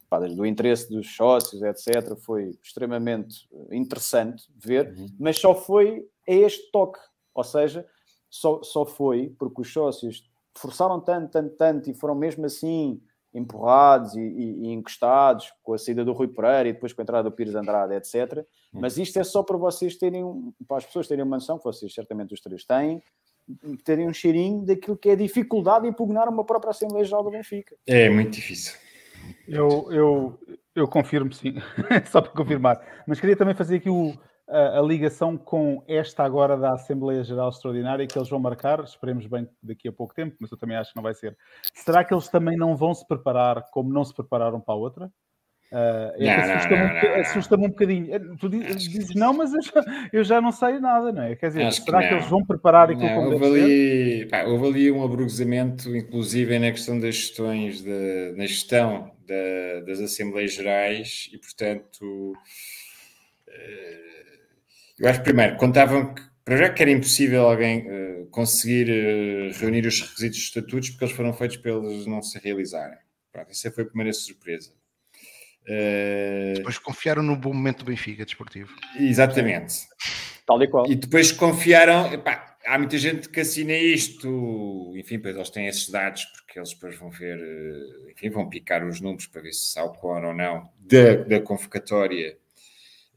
[0.09, 5.07] pá, do interesse dos sócios, etc., foi extremamente interessante ver, uhum.
[5.19, 6.99] mas só foi a este toque,
[7.35, 7.87] ou seja,
[8.31, 10.25] só, só foi porque os sócios
[10.57, 13.01] forçaram tanto, tanto, tanto e foram mesmo assim
[13.33, 17.05] empurrados e, e, e, encostados com a saída do Rui Pereira e depois com a
[17.05, 18.39] entrada do Pires Andrade, etc.
[18.75, 18.81] Hum.
[18.81, 20.25] Mas isto é só para vocês terem,
[20.67, 23.01] para as pessoas terem uma noção, que vocês certamente os três têm,
[23.85, 27.31] terem um cheirinho daquilo que é a dificuldade de impugnar uma própria Assembleia Geral do
[27.31, 27.77] Benfica.
[27.87, 28.75] É muito difícil.
[29.47, 30.39] Eu, eu,
[30.75, 31.55] eu confirmo, sim,
[32.11, 32.81] só para confirmar.
[33.07, 34.13] Mas queria também fazer aqui o,
[34.51, 39.27] a, a, ligação com esta agora da Assembleia Geral Extraordinária que eles vão marcar, esperemos
[39.27, 41.37] bem daqui a pouco tempo, mas eu também acho que não vai ser.
[41.75, 45.11] Será que eles também não vão se preparar como não se prepararam para a outra?
[45.73, 48.13] Uh, é assusta-me assusta um bocadinho.
[48.13, 51.37] Eh, tu dizes não, mas eu já, eu já, não sei nada, não é?
[51.37, 54.67] Quer dizer, Acho será que, que, eles vão preparar aquilo não, como houve pá, houve
[54.67, 61.31] ali um abruzamento, inclusive na questão das gestões, de, na gestão da, das Assembleias Gerais,
[61.33, 62.33] e portanto,
[63.47, 64.10] uh,
[65.01, 68.87] eu acho que primeiro contavam que para já que era impossível alguém uh, conseguir
[69.59, 72.99] reunir os requisitos dos estatutos porque eles foram feitos para eles não se realizarem.
[73.33, 74.73] Pronto, essa foi a primeira surpresa.
[75.63, 76.55] Uh...
[76.57, 78.75] Depois confiaram no bom momento do Benfica desportivo.
[78.99, 79.75] Exatamente.
[80.47, 80.91] Tal e qual.
[80.91, 82.13] E depois confiaram.
[82.13, 84.93] Epá, há muita gente que assina isto.
[84.97, 87.39] Enfim, depois eles têm esses dados porque eles depois vão ver.
[88.11, 91.41] Enfim, vão picar os números para ver se há o cor ou não da, da
[91.41, 92.37] convocatória.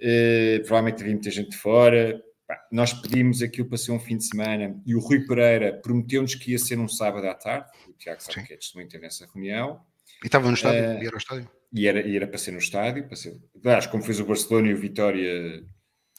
[0.04, 2.22] Uh, provavelmente havia muita gente de fora.
[2.72, 6.52] nós pedimos aquilo para ser um fim de semana e o Rui Pereira prometeu-nos que
[6.52, 7.72] ia ser um sábado à tarde.
[7.88, 8.46] O Tiago sabe Sim.
[8.46, 9.82] que é testemunho nessa reunião.
[10.22, 10.82] E estava no estádio?
[10.82, 11.50] Uh, e era ao estádio?
[11.74, 13.36] e era, e era para ser no estádio, para ser,
[13.66, 15.64] aliás, como fez o Barcelona e o Vitória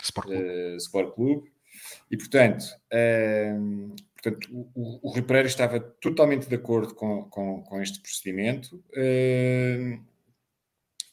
[0.02, 0.44] Sport Clube.
[0.44, 1.52] Uh, Sport Clube.
[2.10, 7.80] E portanto, uh, portanto o, o Rui Pereira estava totalmente de acordo com, com, com
[7.80, 8.76] este procedimento.
[8.90, 10.02] Uh,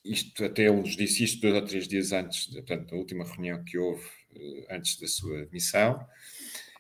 [0.03, 3.63] isto até ele nos disse isto dois ou três dias antes, portanto, da última reunião
[3.63, 6.05] que houve uh, antes da sua missão.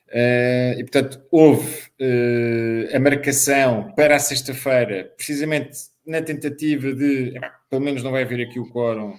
[0.07, 7.33] Uh, e portanto, houve uh, a marcação para a sexta-feira, precisamente na tentativa de,
[7.69, 9.17] pelo menos não vai haver aqui o quórum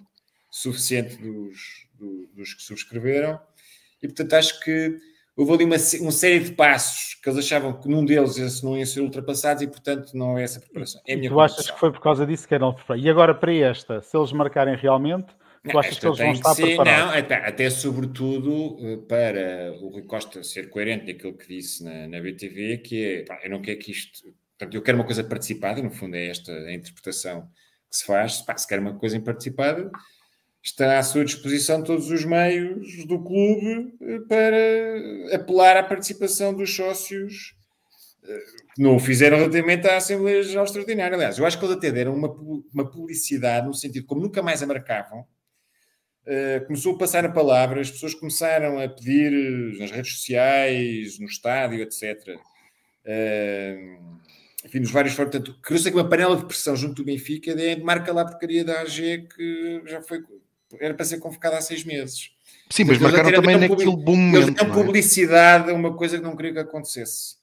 [0.50, 3.40] suficiente dos, do, dos que subscreveram,
[4.02, 4.98] e portanto acho que
[5.36, 8.76] houve ali uma, uma, série de passos que eles achavam que num deles esses não
[8.76, 11.00] iam ser ultrapassados e portanto não é essa preparação.
[11.06, 14.16] É tu achas que foi por causa disso que eram E agora para esta, se
[14.16, 15.34] eles marcarem realmente,
[15.70, 17.12] tu achas que eles vão estar ser, preparados?
[17.12, 22.09] Não, até, até, sobretudo eh, para o Rui Costa ser coerente naquilo que disse na,
[22.09, 24.32] na BTV, que é, pá, eu não quero que isto
[24.62, 27.48] Portanto, eu quero uma coisa participada, no fundo é esta a interpretação
[27.90, 28.42] que se faz.
[28.42, 29.90] Pá, se quer uma coisa participada,
[30.62, 36.74] está à sua disposição todos os meios do clube eh, para apelar à participação dos
[36.74, 37.55] sócios
[38.22, 38.39] eh,
[38.74, 41.16] que não o fizeram relativamente à Assembleia Geral Extraordinária.
[41.16, 42.28] Aliás, eu acho que eles até deram uma,
[42.72, 45.26] uma publicidade no sentido como nunca mais a marcavam.
[46.24, 51.26] Uh, começou a passar a palavra, as pessoas começaram a pedir nas redes sociais, no
[51.26, 52.39] estádio, etc.
[53.05, 54.22] Uh,
[54.64, 58.12] enfim, nos vários fóruns, portanto, criou-se uma panela de pressão junto do Benfica de marca
[58.12, 60.22] lá a porcaria da AG que já foi,
[60.81, 62.31] era para ser convocada há seis meses.
[62.70, 64.49] Sim, mas marcaram também naquele bom momento.
[64.49, 64.65] Eles é?
[64.65, 67.36] publicidade a uma coisa que não queria que acontecesse.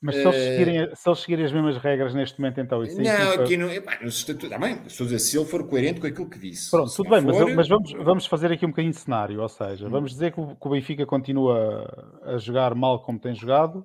[0.00, 3.00] Mas se eles, eh, seguirem, se eles seguirem as mesmas regras neste momento, então isso
[3.00, 3.72] Não, aqui não.
[3.72, 4.50] Epá, nos estatutos.
[4.50, 6.70] Está bem, a dizer, se ele for coerente com aquilo que disse.
[6.70, 7.32] Pronto, tudo bem, for...
[7.32, 9.40] mas, mas, vamos, vamos fazer aqui um bocadinho de cenário.
[9.40, 9.90] Ou seja, hum.
[9.90, 13.82] vamos dizer que o, que o Benfica continua a jogar mal como tem jogado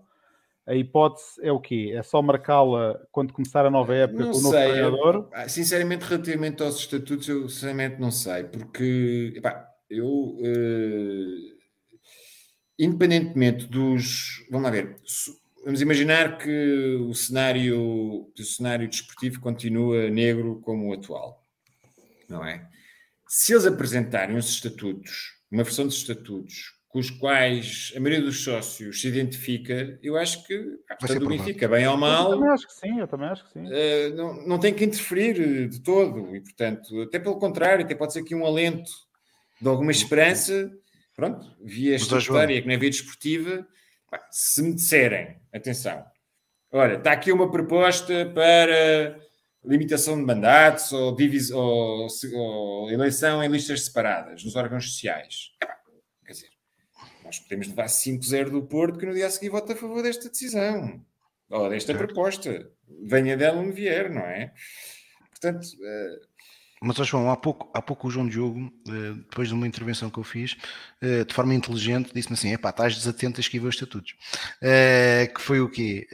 [0.69, 1.93] a hipótese é o quê?
[1.95, 5.29] É só marcá-la quando começar a nova época não com o novo sei, treinador?
[5.33, 11.59] Eu, sinceramente, relativamente aos estatutos, eu sinceramente não sei, porque epá, eu uh,
[12.77, 14.45] independentemente dos.
[14.51, 14.95] Vamos lá ver.
[15.65, 21.43] Vamos imaginar que o cenário, o cenário desportivo continua negro como o atual,
[22.29, 22.69] não é?
[23.27, 28.43] Se eles apresentarem os estatutos, uma versão dos estatutos com os quais a maioria dos
[28.43, 30.57] sócios se identifica, eu acho que
[30.99, 32.31] portanto, o Benfica, bem ou mal.
[32.31, 33.59] Eu também acho que sim, eu também acho que sim.
[33.59, 38.13] Uh, não, não tem que interferir de todo, e portanto, até pelo contrário, até pode
[38.13, 38.89] ser aqui um alento
[39.61, 40.71] de alguma esperança,
[41.15, 43.67] pronto, via estatutária, que não é via desportiva,
[44.31, 46.03] se me disserem, atenção,
[46.71, 49.19] olha, está aqui uma proposta para
[49.63, 55.51] limitação de mandatos ou, divis, ou, ou eleição em listas separadas nos órgãos sociais
[57.29, 60.29] nós podemos levar 5-0 do Porto, que no dia a seguir vota a favor desta
[60.29, 60.99] decisão,
[61.47, 62.67] ou desta proposta.
[63.03, 64.51] Venha dela onde vier, não é?
[65.29, 65.65] Portanto.
[65.65, 66.27] Uh...
[66.81, 70.17] Mas, João, há pouco, há pouco o João Diogo, uh, depois de uma intervenção que
[70.17, 70.53] eu fiz,
[71.03, 74.15] uh, de forma inteligente, disse-me assim: epá, estás desatento a escrever os estatutos.
[75.35, 76.07] que foi o quê?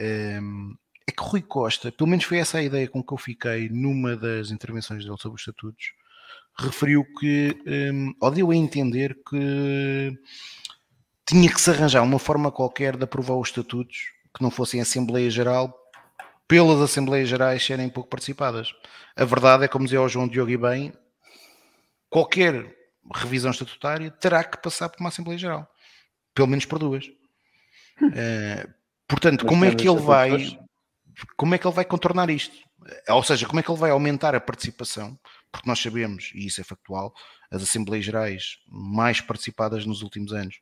[1.08, 4.16] é que Rui Costa, pelo menos foi essa a ideia com que eu fiquei numa
[4.16, 5.92] das intervenções dele sobre os estatutos,
[6.58, 10.18] referiu que, um, ou deu a entender que
[11.26, 15.28] tinha que se arranjar uma forma qualquer de aprovar os estatutos que não fossem Assembleia
[15.28, 15.76] Geral,
[16.46, 18.72] pelas Assembleias Gerais serem pouco participadas.
[19.16, 20.92] A verdade é, como dizia o João Diogo e bem,
[22.08, 22.76] qualquer
[23.12, 25.68] revisão estatutária terá que passar por uma Assembleia Geral,
[26.32, 27.06] pelo menos por duas.
[28.00, 28.72] Uh,
[29.08, 30.58] portanto, Mas como é que ele vai,
[31.36, 32.54] como é que ele vai contornar isto?
[33.08, 35.18] Ou seja, como é que ele vai aumentar a participação?
[35.50, 37.12] Porque nós sabemos, e isso é factual,
[37.50, 40.60] as Assembleias Gerais mais participadas nos últimos anos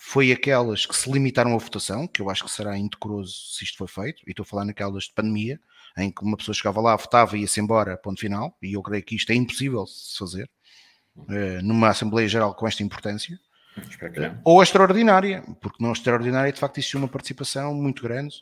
[0.00, 3.76] foi aquelas que se limitaram à votação, que eu acho que será indecoroso se isto
[3.76, 5.60] for feito, e estou a falar naquelas de pandemia,
[5.98, 9.02] em que uma pessoa chegava lá, votava e ia-se embora, ponto final, e eu creio
[9.02, 10.48] que isto é impossível de se fazer
[11.16, 13.38] uh, numa Assembleia Geral com esta importância,
[14.44, 18.36] ou a extraordinária, porque não extraordinária de facto existiu uma participação muito grande,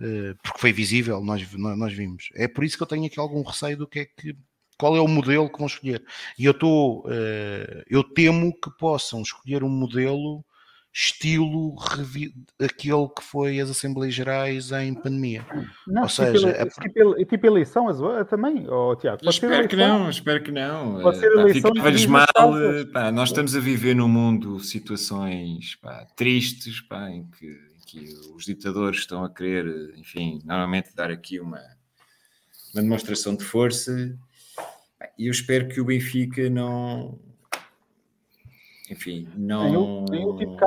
[0.00, 2.30] uh, porque foi visível, nós, nós vimos.
[2.34, 4.34] É por isso que eu tenho aqui algum receio do que é que
[4.78, 6.02] qual é o modelo que vão escolher.
[6.36, 7.04] E eu estou,
[7.88, 10.44] eu temo que possam escolher um modelo
[10.94, 11.74] estilo
[12.60, 15.44] aquele que foi as Assembleias Gerais em pandemia.
[15.88, 16.88] Não, Ou tipo seja, tipo, é...
[16.88, 17.88] tipo, tipo eleição
[18.26, 19.28] também, oh, Tiago.
[19.28, 21.02] Espero que não, espero que não.
[21.02, 22.52] Pode ser eleição pá, mal,
[22.92, 28.14] pá, nós estamos a viver num mundo situações pá, tristes pá, em, que, em, que,
[28.32, 31.60] os ditadores estão a querer, enfim, normalmente dar aqui uma,
[32.72, 34.16] uma demonstração de força.
[35.18, 37.18] E eu espero que o Benfica não
[38.90, 40.04] enfim, não,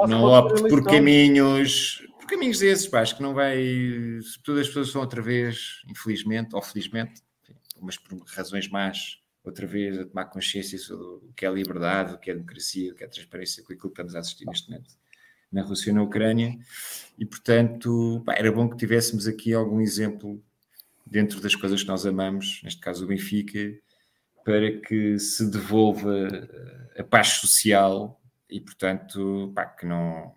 [0.08, 3.64] não opte por caminhos, por caminhos desses, pá, acho que não vai,
[4.44, 7.22] todas as pessoas são outra vez, infelizmente ou felizmente,
[7.80, 12.18] mas por razões más, outra vez a tomar consciência sobre o que é liberdade, o
[12.18, 14.96] que é democracia, o que é transparência, com aquilo que estamos a assistir neste momento
[15.52, 16.58] na Rússia e na Ucrânia,
[17.18, 20.44] e portanto pá, era bom que tivéssemos aqui algum exemplo
[21.06, 23.80] dentro das coisas que nós amamos, neste caso o Benfica,
[24.48, 26.26] para que se devolva
[26.98, 28.18] a paz social
[28.50, 30.34] e, portanto, pá, que não.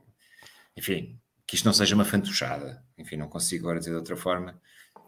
[0.77, 1.17] Enfim,
[1.47, 2.83] que isto não seja uma fantochada.
[2.99, 4.61] Enfim, não consigo agora dizer de outra forma.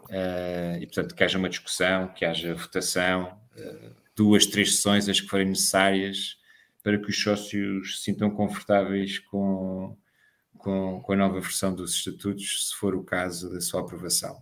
[0.05, 5.21] Uh, e, portanto, que haja uma discussão, que haja votação, uh, duas, três sessões, as
[5.21, 6.39] que forem necessárias,
[6.81, 9.99] para que os sócios se sintam confortáveis com,
[10.59, 14.41] com, com a nova versão dos estatutos, se for o caso da sua aprovação.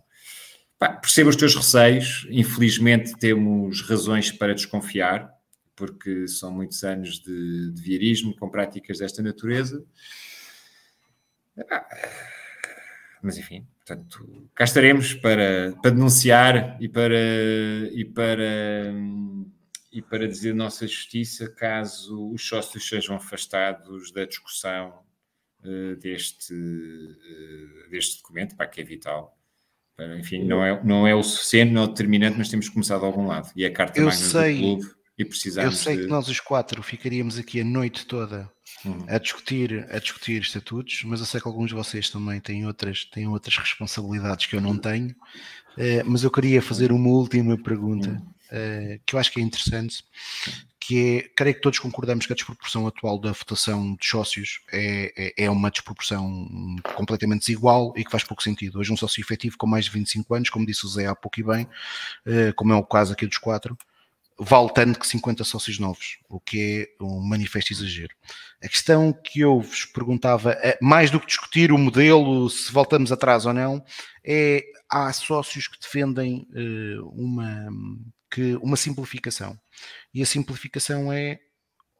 [0.81, 5.31] Pá, percebo os teus receios, infelizmente temos razões para desconfiar,
[5.75, 9.85] porque são muitos anos de, de viarismo com práticas desta natureza.
[13.21, 17.15] Mas enfim, portanto, cá estaremos para, para denunciar e para,
[17.91, 18.91] e, para,
[19.91, 25.03] e para dizer nossa justiça caso os sócios sejam afastados da discussão
[25.63, 29.37] uh, deste, uh, deste documento, pá, que é vital
[30.17, 32.97] enfim, não é, não é o suficiente, não é o determinante, mas temos que começar
[32.97, 33.49] de algum lado.
[33.55, 35.73] E a carta eu magna sei, do clube e precisamos.
[35.73, 36.03] Eu sei de...
[36.03, 38.49] que nós os quatro ficaríamos aqui a noite toda
[38.85, 39.05] hum.
[39.07, 43.05] a, discutir, a discutir estatutos, mas eu sei que alguns de vocês também têm outras,
[43.05, 45.09] têm outras responsabilidades que eu não tenho.
[45.77, 48.21] Uh, mas eu queria fazer uma última pergunta
[48.51, 50.03] uh, que eu acho que é interessante,
[50.91, 55.13] que é, creio que todos concordamos que a desproporção atual da votação de sócios é,
[55.15, 56.49] é, é, uma desproporção
[56.95, 58.77] completamente desigual e que faz pouco sentido.
[58.77, 61.39] Hoje um sócio efetivo com mais de 25 anos, como disse o Zé há pouco
[61.39, 61.67] e bem,
[62.25, 63.77] eh, como é o caso aqui dos quatro,
[64.37, 68.13] vale tanto que 50 sócios novos, o que é um manifesto exagero.
[68.61, 73.45] A questão que eu vos perguntava, mais do que discutir o modelo, se voltamos atrás
[73.45, 73.81] ou não,
[74.25, 77.69] é há sócios que defendem uh, uma,
[78.31, 79.59] que, uma simplificação.
[80.13, 81.39] E a simplificação é,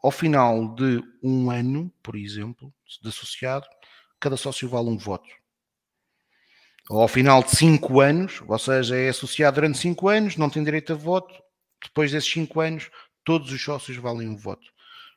[0.02, 3.66] ao final de um ano, por exemplo, de associado,
[4.20, 5.30] cada sócio vale um voto.
[6.90, 10.64] Ou ao final de cinco anos, ou seja, é associado durante cinco anos, não tem
[10.64, 11.34] direito a voto,
[11.84, 12.90] depois desses cinco anos,
[13.24, 14.66] todos os sócios valem um voto.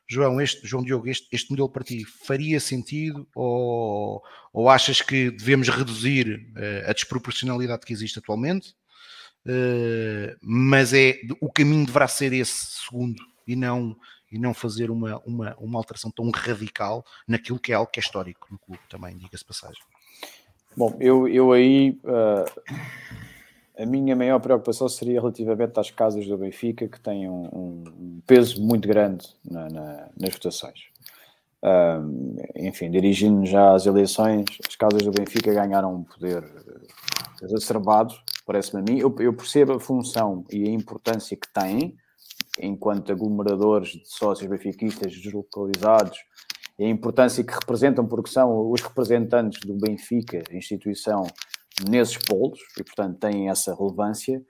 [0.07, 4.21] João, este, João Diogo, este, este modelo para ti faria sentido ou,
[4.53, 8.75] ou achas que devemos reduzir uh, a desproporcionalidade que existe atualmente?
[9.45, 13.95] Uh, mas é o caminho deverá ser esse segundo e não
[14.31, 18.03] e não fazer uma, uma, uma alteração tão radical naquilo que é algo que é
[18.03, 19.81] histórico no clube também, diga-se passagem.
[20.75, 22.73] Bom, eu, eu aí uh,
[23.77, 28.61] a minha maior preocupação seria relativamente às casas do Benfica que têm um, um peso
[28.61, 30.87] muito grande na, na, nas votações.
[31.63, 36.43] Uh, enfim, dirigindo já às eleições, as casas do Benfica ganharam um poder
[37.41, 38.15] exacerbado
[38.45, 38.99] parece-me a mim.
[38.99, 41.95] Eu, eu, percebo a função e a importância que têm,
[42.59, 46.17] enquanto aglomeradores de sócios benfiquistas deslocalizados,
[46.77, 51.25] e a importância que representam, porque são os representantes do Benfica, instituição,
[51.89, 54.41] nesses polos, e portanto têm essa relevância.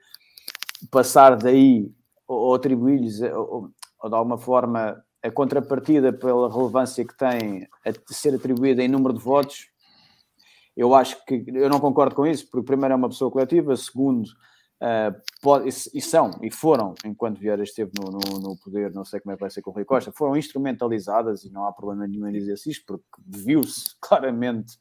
[0.90, 1.90] Passar daí,
[2.26, 3.70] ou atribuir-lhes, ou
[4.08, 9.20] de alguma forma a contrapartida pela relevância que tem a ser atribuída em número de
[9.20, 9.68] votos,
[10.76, 14.26] eu acho que eu não concordo com isso, porque primeiro é uma pessoa coletiva, segundo,
[14.26, 19.20] uh, pode, e, são, e foram, enquanto Vieira esteve no, no, no, poder, não sei
[19.20, 22.06] como é que vai ser com o Rui Costa, foram instrumentalizadas e não há problema
[22.06, 24.74] nenhum em dizer isso, porque viu-se claramente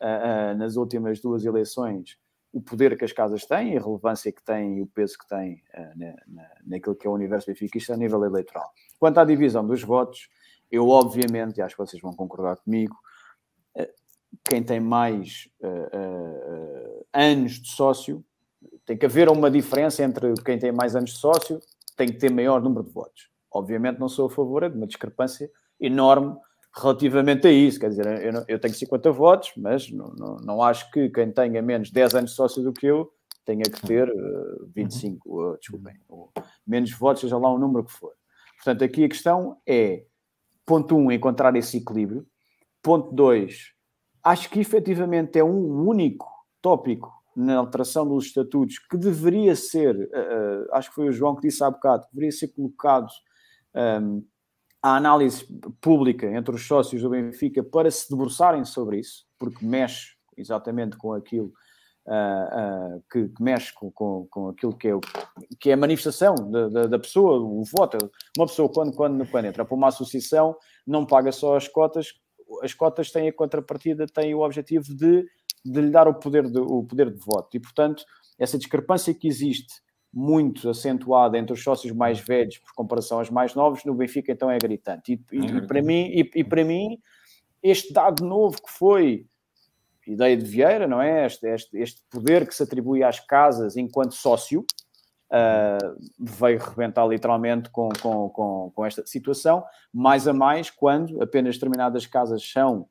[0.00, 2.16] uh, uh, nas últimas duas eleições
[2.50, 5.62] o poder que as casas têm, a relevância que têm e o peso que têm
[5.96, 8.70] na, na, naquilo que é o universo benfiquista a nível eleitoral.
[8.98, 10.28] Quanto à divisão dos votos,
[10.70, 12.94] eu obviamente, e acho que vocês vão concordar comigo,
[14.44, 18.24] quem tem mais uh, anos de sócio,
[18.84, 21.60] tem que haver uma diferença entre quem tem mais anos de sócio,
[21.96, 23.30] tem que ter maior número de votos.
[23.52, 26.36] Obviamente não sou a favor de uma discrepância enorme
[26.74, 27.78] relativamente a isso.
[27.78, 31.60] Quer dizer, eu, eu tenho 50 votos, mas não, não, não, acho que quem tenha
[31.60, 33.12] menos 10 anos de sócio do que eu
[33.44, 36.30] tenha que ter uh, 25, uh, desculpem, uh,
[36.66, 38.12] menos votos, seja lá o número que for.
[38.56, 40.04] Portanto, aqui a questão é,
[40.64, 42.24] ponto 1, um, encontrar esse equilíbrio.
[42.80, 43.72] Ponto 2,
[44.22, 50.74] acho que efetivamente é um único tópico na alteração dos estatutos que deveria ser, uh,
[50.74, 53.08] acho que foi o João que disse há bocado, deveria ser colocado
[53.74, 54.22] um,
[54.82, 55.46] a análise
[55.80, 61.12] pública entre os sócios do Benfica para se debruçarem sobre isso, porque mexe exatamente com
[61.12, 61.52] aquilo
[62.06, 65.00] uh, uh, que, que, mexe com, com, com, aquilo que é, o,
[65.58, 68.10] que é a manifestação da, da, da, pessoa, o voto.
[68.36, 72.12] Uma pessoa, quando, quando, quando entra para uma associação, não paga só as cotas,
[72.62, 75.26] as cotas têm a contrapartida, têm o objetivo de,
[75.64, 77.56] de lhe dar o poder de, o poder de voto.
[77.56, 78.04] E, portanto,
[78.38, 79.80] essa discrepância que existe
[80.12, 84.50] muito acentuada entre os sócios mais velhos por comparação aos mais novos, no Benfica então
[84.50, 85.12] é gritante.
[85.12, 86.98] E, e, e para, mim, e, e, para mim,
[87.62, 89.26] este dado novo que foi
[90.06, 91.24] ideia de Vieira, não é?
[91.24, 94.64] Este, este, este poder que se atribui às casas enquanto sócio
[95.32, 101.56] uh, veio rebentar literalmente com, com, com, com esta situação, mais a mais quando apenas
[101.56, 102.86] determinadas casas são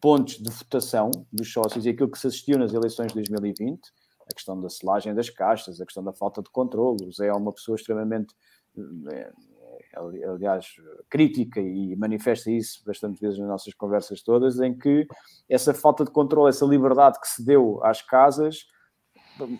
[0.00, 3.80] pontos de votação dos sócios e aquilo que se assistiu nas eleições de 2020
[4.30, 7.04] a questão da selagem das caixas, a questão da falta de controle.
[7.04, 8.32] O Zé é uma pessoa extremamente,
[9.10, 9.32] é,
[9.94, 10.66] é, aliás,
[11.10, 15.06] crítica e manifesta isso bastante vezes nas nossas conversas todas, em que
[15.48, 18.66] essa falta de controle, essa liberdade que se deu às casas,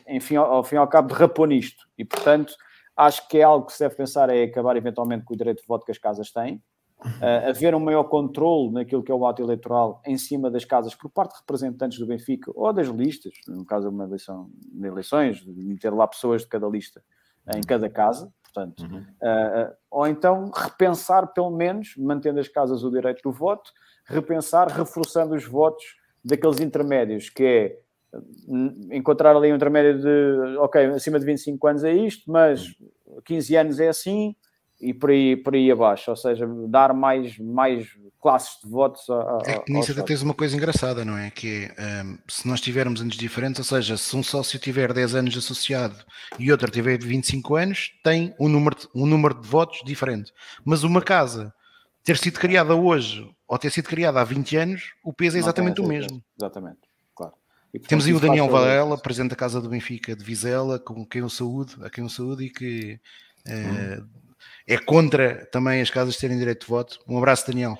[0.08, 1.86] enfim, ao fim e ao cabo, derrapou nisto.
[1.96, 2.54] E, portanto,
[2.96, 5.66] acho que é algo que se deve pensar é acabar eventualmente com o direito de
[5.66, 6.62] voto que as casas têm,
[7.00, 10.94] uh, haver um maior controle naquilo que é o ato eleitoral em cima das casas
[10.94, 14.86] por parte de representantes do Benfica ou das listas, no caso de uma eleição de
[14.86, 17.02] eleições, de ter lá pessoas de cada lista
[17.56, 19.00] em cada casa, portanto, uhum.
[19.00, 23.72] uh, ou então repensar pelo menos, mantendo as casas o direito do voto,
[24.04, 25.84] repensar reforçando os votos
[26.24, 27.81] daqueles intermédios, que é
[28.90, 32.74] encontrar ali um intermédio de, ok, acima de 25 anos é isto, mas
[33.24, 34.34] 15 anos é assim,
[34.82, 37.86] e por aí, por aí abaixo, ou seja, dar mais, mais
[38.20, 41.30] classes de votos a, a, é que nisso até tens uma coisa engraçada, não é?
[41.30, 45.14] Que é, um, se nós tivermos anos diferentes, ou seja, se um sócio tiver 10
[45.14, 45.96] anos associado
[46.36, 50.32] e outro tiver 25 anos, tem um número, de, um número de votos diferente.
[50.64, 51.54] Mas uma casa
[52.02, 55.80] ter sido criada hoje ou ter sido criada há 20 anos, o peso é exatamente
[55.80, 56.20] o mesmo.
[56.36, 56.91] Exatamente.
[57.72, 61.06] E, portanto, Temos aí o Daniel Varela, presidente da Casa do Benfica de Vizela, com
[61.06, 63.00] quem eu saúde, a quem eu saúde e que
[63.48, 64.02] hum.
[64.02, 64.06] uh,
[64.66, 66.98] é contra também as casas terem direito de voto.
[67.08, 67.78] Um abraço, Daniel.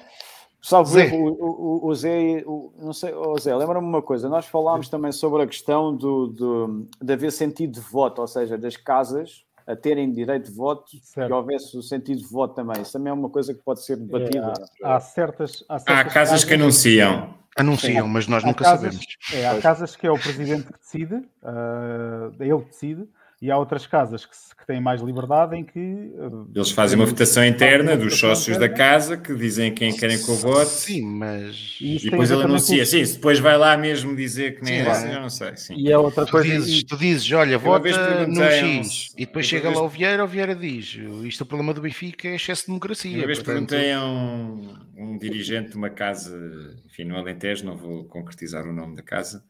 [0.63, 1.11] Salve, Zé.
[1.13, 5.11] O, o, o Zé, o, não sei, o Zé, lembra-me uma coisa, nós falámos também
[5.11, 9.77] sobre a questão do, do, de haver sentido de voto, ou seja, das casas a
[9.77, 11.29] terem direito de voto, certo.
[11.29, 12.83] que houvesse o sentido de voto também.
[12.83, 14.53] Isso também é uma coisa que pode ser debatida.
[14.83, 17.35] É, há, há, certas, há, certas, há casas, casas que anunciam.
[17.57, 19.07] Anunciam, mas nós há nunca casas, sabemos.
[19.35, 23.07] É, há casas que é o presidente que decide, uh, ele decide,
[23.43, 25.77] e há outras casas que, que têm mais liberdade em que.
[25.77, 30.29] Eh, Eles fazem uma votação interna dos sócios da casa que dizem quem querem que
[30.29, 30.71] eu vote.
[30.71, 31.77] Sim, mas.
[31.81, 32.87] E, e depois ele anuncia.
[32.87, 35.57] Sim, depois vai lá mesmo dizer que nem sim, é assim, eu não sei.
[35.57, 35.75] Sim.
[35.77, 36.49] E é outra coisa.
[36.49, 39.13] Tu dizes, tu dizes olha, vota no X.
[39.19, 39.75] E depois chega vez...
[39.77, 42.67] lá o Vieira, o Vieira diz: Isto é o problema do Benfica é excesso de
[42.69, 43.17] democracia.
[43.17, 43.71] Uma vez portanto...
[43.71, 46.39] perguntei a um, um dirigente de uma casa,
[46.87, 49.43] enfim, no Alentejo, não vou concretizar o nome da casa.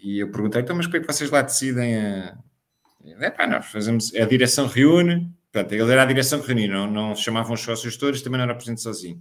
[0.00, 2.38] E eu perguntei, então, mas como é que vocês lá decidem a,
[3.04, 6.90] é pá, nós fazemos, a direção reúne, portanto, ele era a direção que reunia, não,
[6.90, 9.20] não chamavam os sócios todos, também não era presente sozinho.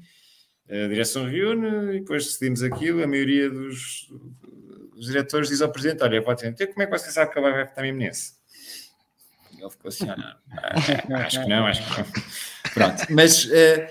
[0.70, 4.08] A direção reúne e depois decidimos aquilo, a maioria dos,
[4.94, 7.40] dos diretores diz ao presidente, olha, pode dizer, então como é que você sabe que
[7.40, 8.34] ele vai votar mesmo nesse?
[9.58, 10.38] Ele ficou assim, ah,
[11.08, 12.08] não, acho que não, acho que não.
[12.74, 13.88] Pronto, mas uh,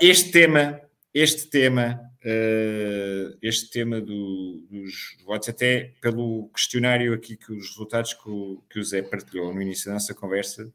[0.00, 0.80] este tema,
[1.14, 8.14] este tema uh, este tema do, dos votos, até pelo questionário aqui, que os resultados
[8.14, 10.72] que o, que o Zé partilhou no início da nossa conversa,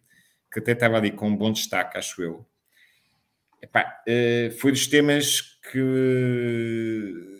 [0.52, 2.46] que até estava ali com um bom destaque, acho eu.
[3.62, 5.42] epá, uh, foi dos temas
[5.72, 5.80] que,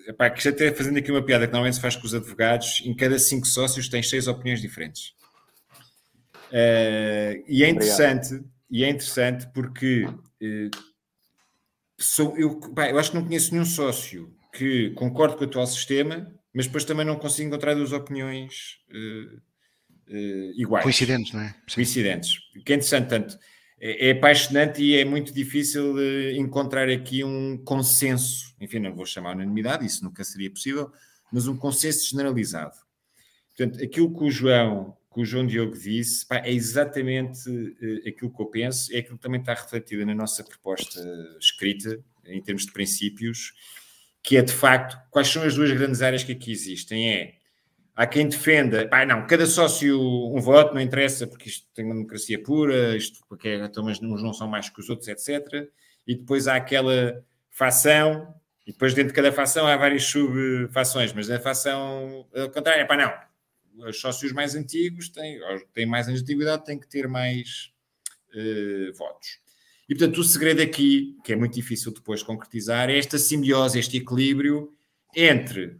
[0.08, 2.96] epá, que até fazendo aqui uma piada que normalmente se faz com os advogados, em
[2.96, 5.14] cada cinco sócios tens seis opiniões diferentes.
[6.50, 10.93] Uh, e é interessante, e é interessante porque uh,
[12.04, 15.66] sou, eu, pá, eu acho que não conheço nenhum sócio que concorde com o atual
[15.66, 20.12] sistema, mas depois também não consigo encontrar duas opiniões uh,
[20.56, 20.84] iguais.
[20.84, 21.56] Coincidentes, não é?
[21.74, 22.38] Coincidentes.
[22.56, 23.38] O que é interessante, tanto
[23.80, 25.96] é, é apaixonante e é muito difícil
[26.36, 30.92] encontrar aqui um consenso, enfim, não vou chamar unanimidade, isso nunca seria possível,
[31.32, 32.76] mas um consenso generalizado.
[33.56, 38.34] Portanto, aquilo que o João, que o João Diogo disse, pá, é exatamente uh, aquilo
[38.34, 41.00] que eu penso, é aquilo que também está refletido na nossa proposta
[41.40, 43.54] escrita, em termos de princípios,
[44.24, 47.14] que é de facto quais são as duas grandes áreas que aqui existem.
[47.14, 47.36] É
[47.96, 50.02] Há quem defenda, pá, não, cada sócio
[50.36, 54.02] um voto, não interessa, porque isto tem uma democracia pura, isto porque é, então, mas
[54.02, 55.70] uns não são mais que os outros, etc.
[56.08, 58.34] E depois há aquela fação,
[58.66, 62.86] e depois dentro de cada fação há várias sub-fações, mas na fação ao contrário, é
[62.86, 63.14] pá, não.
[63.76, 65.40] Os sócios mais antigos têm,
[65.74, 67.72] têm mais antiguidade, têm que ter mais
[68.34, 69.40] uh, votos.
[69.88, 73.98] E portanto, o segredo aqui, que é muito difícil depois concretizar, é esta simbiose, este
[73.98, 74.74] equilíbrio
[75.16, 75.80] entre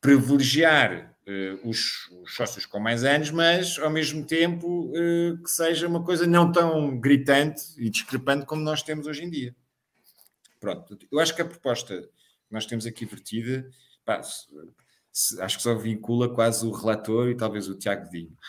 [0.00, 5.86] privilegiar uh, os, os, sócios com mais anos, mas ao mesmo tempo uh, que seja
[5.86, 9.54] uma coisa não tão gritante e discrepante como nós temos hoje em dia.
[10.60, 13.68] Pronto, eu acho que a proposta que nós temos aqui vertida,
[14.04, 14.20] pá,
[15.40, 18.32] acho que só vincula quase o relator e talvez o Tiago Dinho.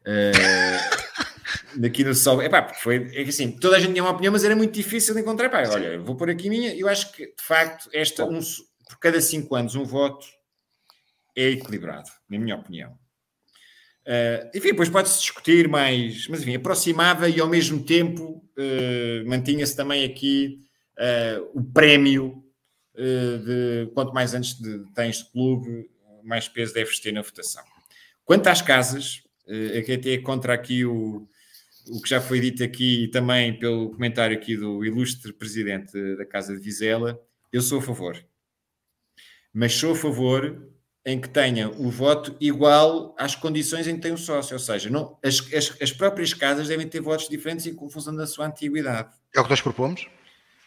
[0.00, 4.12] Uh, daqui no sol, epá, porque foi é que assim, toda a gente tinha uma
[4.12, 5.50] opinião, mas era muito difícil de encontrar.
[5.50, 6.74] Pá, olha, vou pôr aqui a minha.
[6.74, 8.40] Eu acho que de facto, esta um,
[8.88, 10.26] por cada cinco anos, um voto
[11.36, 12.98] é equilibrado, na minha opinião.
[14.06, 19.76] Uh, enfim, depois pode-se discutir mais, mas enfim, aproximava e ao mesmo tempo uh, mantinha-se
[19.76, 20.60] também aqui
[20.98, 22.44] uh, o prémio
[22.96, 25.88] de quanto mais antes de, tens de clube,
[26.22, 27.62] mais peso deves ter na votação.
[28.24, 31.28] Quanto às casas, uh, que até contra aqui o,
[31.88, 36.54] o que já foi dito aqui também pelo comentário aqui do ilustre presidente da Casa
[36.54, 37.20] de Vizela,
[37.52, 38.24] eu sou a favor.
[39.52, 40.70] Mas sou a favor
[41.04, 44.90] em que tenha o voto igual às condições em que tem o sócio, ou seja,
[44.90, 49.10] não, as, as, as próprias casas devem ter votos diferentes em função da sua antiguidade.
[49.34, 50.06] É o que nós propomos.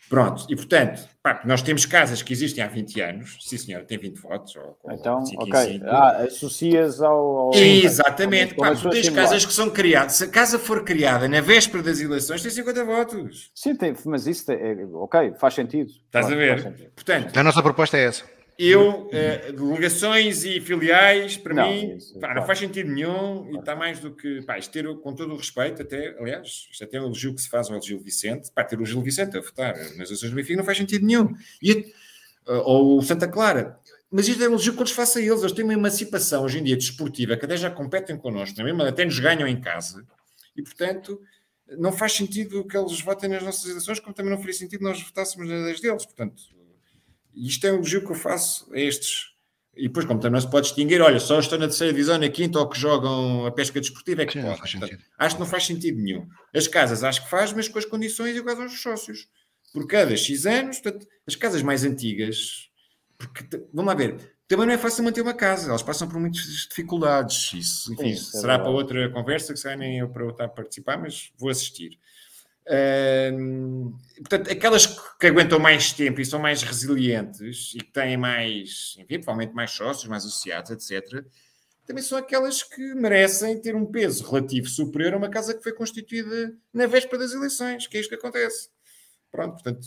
[0.09, 3.97] Pronto, e portanto, pá, nós temos casas que existem há 20 anos, sim senhor, tem
[3.97, 4.55] 20 votos.
[4.55, 7.15] Ou, então, 25, ok, ah, associas ao...
[7.15, 7.53] ao...
[7.53, 11.81] Exatamente, pá, tu tens casas que são criadas, se a casa for criada na véspera
[11.81, 13.51] das eleições, tem 50 votos.
[13.55, 15.89] Sim, tem, mas isso, é, ok, faz sentido.
[15.89, 16.91] Estás claro, a ver?
[16.95, 17.37] Portanto...
[17.37, 18.32] A nossa proposta é essa.
[18.57, 22.39] Eu, uh, delegações e filiais, para não, mim, isso, pá, claro.
[22.39, 23.55] não faz sentido nenhum claro.
[23.55, 26.97] e está mais do que, pá, ter, com todo o respeito, até, aliás, isto até
[26.97, 29.41] é um elogio que se faz ao Gil Vicente, pá, ter o Gil Vicente a
[29.41, 31.33] votar nas ações do Benfica não faz sentido nenhum.
[31.61, 31.93] E,
[32.47, 33.79] uh, ou o Santa Clara.
[34.11, 35.39] Mas isto é um elogio que eu lhes faço a eles.
[35.39, 38.83] Eles têm uma emancipação hoje em dia desportiva, que até já competem connosco, é mesmo?
[38.83, 40.05] até nos ganham em casa.
[40.55, 41.19] E, portanto,
[41.77, 45.01] não faz sentido que eles votem nas nossas eleições, como também não faria sentido nós
[45.01, 46.05] votássemos nas deles.
[46.05, 46.43] Portanto,
[47.35, 49.33] isto é um elogio que eu faço a estes.
[49.75, 52.29] E depois, como também não se pode distinguir, olha, só estão na terceira divisão, na
[52.29, 54.59] quinta ou que jogam a pesca desportiva é que Sim, pode.
[54.59, 56.27] Portanto, acho que não faz sentido nenhum.
[56.53, 59.27] As casas acho que faz, mas com as condições iguais aos sócios.
[59.73, 62.69] Por cada X anos, portanto, as casas mais antigas,
[63.17, 66.43] porque, vamos lá ver, também não é fácil manter uma casa, elas passam por muitas
[66.69, 67.53] dificuldades.
[67.53, 70.45] Isso, enfim, Isso, é será é para outra conversa, que se nem eu para estar
[70.45, 71.97] a participar, mas vou assistir
[74.17, 79.19] portanto, aquelas que aguentam mais tempo e são mais resilientes e que têm mais, enfim,
[79.19, 81.25] provavelmente mais sócios, mais associados, etc.,
[81.85, 85.73] também são aquelas que merecem ter um peso relativo superior a uma casa que foi
[85.73, 88.69] constituída na véspera das eleições, que é isto que acontece.
[89.29, 89.85] Pronto, portanto,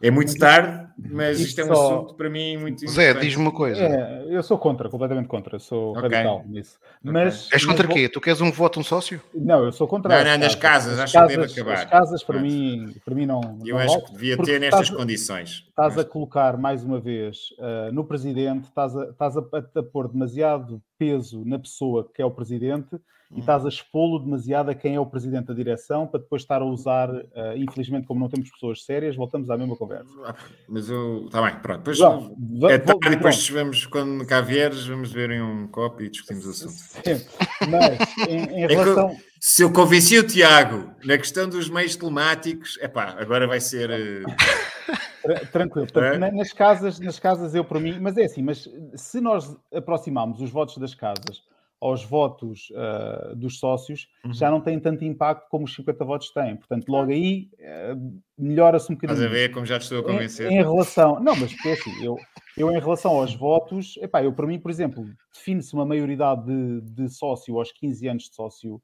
[0.00, 1.94] é muito tarde, mas isto, isto é um só...
[1.94, 3.82] assunto para mim muito Zé, diz-me uma coisa.
[3.82, 5.58] É, eu sou contra, completamente contra.
[5.58, 6.02] Sou okay.
[6.02, 6.78] radical nisso.
[7.00, 7.12] Okay.
[7.12, 7.94] Mas, És contra mas...
[7.94, 8.08] quê?
[8.08, 9.20] Tu queres um voto, um sócio?
[9.34, 10.24] Não, eu sou contra.
[10.24, 11.74] Não, não, nas casas, acho que deve acabar.
[11.74, 13.40] As casas, para, mim, para mim, não.
[13.64, 15.64] Eu não acho que devia ter nestas estás, condições.
[15.68, 19.82] Estás a colocar, mais uma vez, uh, no presidente, estás a, estás a, a, a
[19.82, 22.96] pôr demasiado peso na pessoa que é o presidente
[23.30, 26.62] e estás a expô-lo demasiado a quem é o presidente da direção para depois estar
[26.62, 27.24] a usar, uh,
[27.56, 30.10] infelizmente, como não temos pessoas sérias, voltamos à mesma conversa.
[30.24, 30.34] Ah,
[30.68, 31.26] mas eu.
[31.26, 31.78] Está bem, pronto.
[31.78, 36.02] Depois, João, é tarde, vou, depois vamos, quando cá vieres, vamos ver em um copo
[36.02, 36.72] e discutimos o assunto.
[36.72, 37.26] Sempre.
[37.68, 39.10] Mas, em, em é relação.
[39.10, 43.60] Eu, se eu convenci o Tiago na questão dos meios telemáticos, é pá, agora vai
[43.60, 43.90] ser.
[43.90, 45.46] Uh...
[45.50, 45.86] Tranquilo.
[45.86, 46.30] Portanto, é?
[46.30, 50.50] nas, casas, nas casas, eu para mim, mas é assim, mas se nós aproximarmos os
[50.50, 51.42] votos das casas
[51.80, 54.32] aos votos uh, dos sócios, Uhum.
[54.32, 56.56] já não tem tanto impacto como os 50 votos têm.
[56.56, 59.16] Portanto, logo aí uh, melhora-se um bocadinho.
[59.16, 60.50] Estás a ver como já te estou a convencer?
[60.50, 61.20] Em, em relação.
[61.20, 62.16] Não, mas porque é assim, eu,
[62.56, 66.80] eu em relação aos votos, epá, eu para mim, por exemplo, define-se uma maioridade de,
[66.80, 68.76] de sócio aos 15 anos de sócio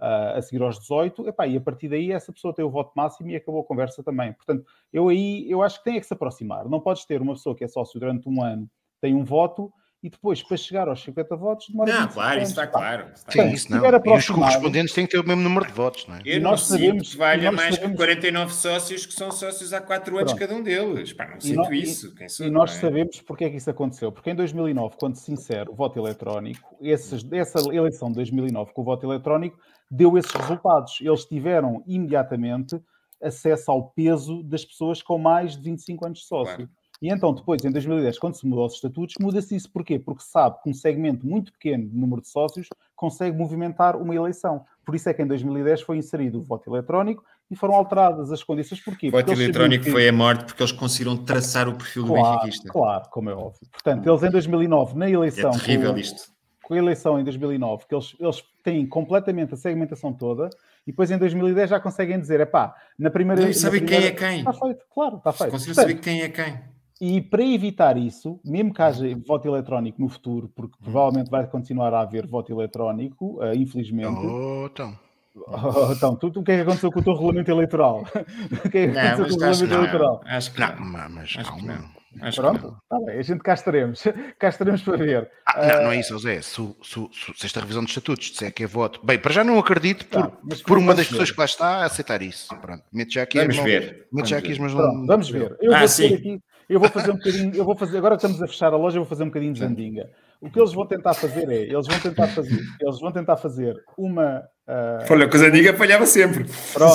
[0.00, 2.92] uh, a seguir aos 18, epá, e a partir daí essa pessoa tem o voto
[2.96, 4.32] máximo e acabou a conversa também.
[4.32, 6.68] Portanto, eu aí eu acho que tem é que se aproximar.
[6.68, 8.68] Não podes ter uma pessoa que é sócio durante um ano,
[9.00, 9.72] tem um voto
[10.02, 12.42] e depois, para chegar aos 50 votos, demora Não, 25 claro, anos.
[12.48, 13.02] isso está claro.
[13.02, 13.54] isso está Sim, claro.
[13.54, 14.14] isso não.
[14.14, 16.20] E os correspondentes têm que ter o mesmo número de votos, não é?
[16.24, 19.04] Eu E não nós sinto sabemos- que valha e nós mais sabemos- que 49 sócios
[19.06, 20.40] que são sócios há 4 anos Pronto.
[20.48, 21.12] cada um deles.
[21.12, 22.14] Pá, não E sinto nó- isso.
[22.14, 22.80] Quem sou, E nós não é?
[22.80, 24.10] sabemos porque é que isso aconteceu.
[24.10, 28.80] Porque em 2009, quando se insere o voto eletrónico, esses- essa eleição de 2009 com
[28.80, 29.58] o voto eletrónico
[29.90, 30.98] deu esses resultados.
[31.02, 32.80] Eles tiveram imediatamente
[33.22, 36.56] acesso ao peso das pessoas com mais de 25 anos de sócio.
[36.56, 36.70] Claro.
[37.02, 39.70] E então, depois, em 2010, quando se mudou os estatutos, muda-se isso.
[39.70, 39.98] Porquê?
[39.98, 44.64] Porque sabe que um segmento muito pequeno de número de sócios consegue movimentar uma eleição.
[44.84, 48.42] Por isso é que em 2010 foi inserido o voto eletrónico e foram alteradas as
[48.42, 48.80] condições.
[48.84, 49.08] Porquê?
[49.08, 52.38] O voto eletrónico que- foi a morte porque eles conseguiram traçar o perfil do Claro,
[52.40, 52.68] benfiquista.
[52.68, 53.66] claro, como é óbvio.
[53.72, 56.30] Portanto, eles em 2009, na É eleição, terrível com, isto.
[56.62, 60.50] com a eleição em 2009, que eles, eles têm completamente a segmentação toda,
[60.86, 63.40] e depois em 2010 já conseguem dizer, é pá, na primeira...
[63.40, 64.38] Não, na sabem quem primeira- é quem?
[64.40, 65.50] Está feito, claro, está feito.
[65.50, 66.60] Conseguiram saber quem é quem.
[67.00, 71.94] E para evitar isso, mesmo que haja voto eletrónico no futuro, porque provavelmente vai continuar
[71.94, 74.18] a haver voto eletrónico, eh, infelizmente.
[74.26, 74.98] Oh, então.
[75.36, 78.04] Oh, então, tu, tu, o que é que aconteceu com o teu regulamento eleitoral?
[78.64, 80.20] o que é que Não, aconteceu mas com o que regulamento eleitoral?
[80.24, 80.30] não.
[80.36, 80.84] Acho que Não, não.
[80.86, 81.72] ma- mas Acho que calma.
[81.74, 82.00] não.
[82.22, 82.76] Acho que Pronto, não.
[82.98, 84.02] está bem, a gente cá estaremos.
[84.38, 85.30] Cá estaremos para ver.
[85.46, 86.42] Ah, não, não é isso, José.
[86.42, 89.00] Se, o- se, se, esta revisão de estatutos disser que é voto.
[89.06, 91.10] Bem, para já não acredito por, Tá, mas por uma das ver.
[91.12, 92.48] pessoas que lá está a aceitar isso.
[92.58, 94.08] Pronto, mete já aqui Vamos ver.
[94.12, 94.52] Mete já aqui ver.
[94.54, 95.56] as mãos Pronto, no- vamos ver.
[95.60, 96.08] Eu Ah, vou sim.
[96.08, 96.40] ter aqui,
[96.70, 99.02] eu vou fazer um bocadinho, eu vou fazer, agora estamos a fechar a loja, eu
[99.02, 100.08] vou fazer um bocadinho de zandinga.
[100.40, 103.76] O que eles vão tentar fazer é, eles vão tentar fazer, eles vão tentar fazer
[103.98, 106.46] uma ah, Olha, a coisa antiga falhava sempre.
[106.72, 106.94] pronto,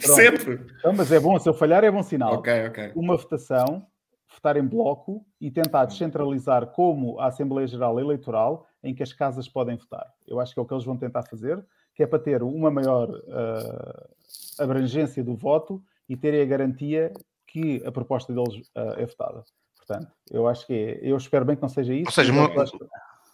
[0.00, 0.60] Sempre.
[0.80, 2.34] então, mas é bom, se eu falhar é bom sinal.
[2.34, 2.92] Ok, ok.
[2.96, 3.86] Uma votação,
[4.34, 9.48] votar em bloco e tentar descentralizar como a Assembleia Geral Eleitoral em que as casas
[9.48, 10.04] podem votar.
[10.26, 11.64] Eu acho que é o que eles vão tentar fazer,
[11.94, 14.08] que é para ter uma maior ah,
[14.58, 17.12] abrangência do voto e terem a garantia
[17.60, 19.44] que a proposta deles ah, é votada.
[19.76, 22.06] Portanto, eu acho que é, eu espero bem que não seja isso.
[22.08, 22.76] Ou seja, uma- acho-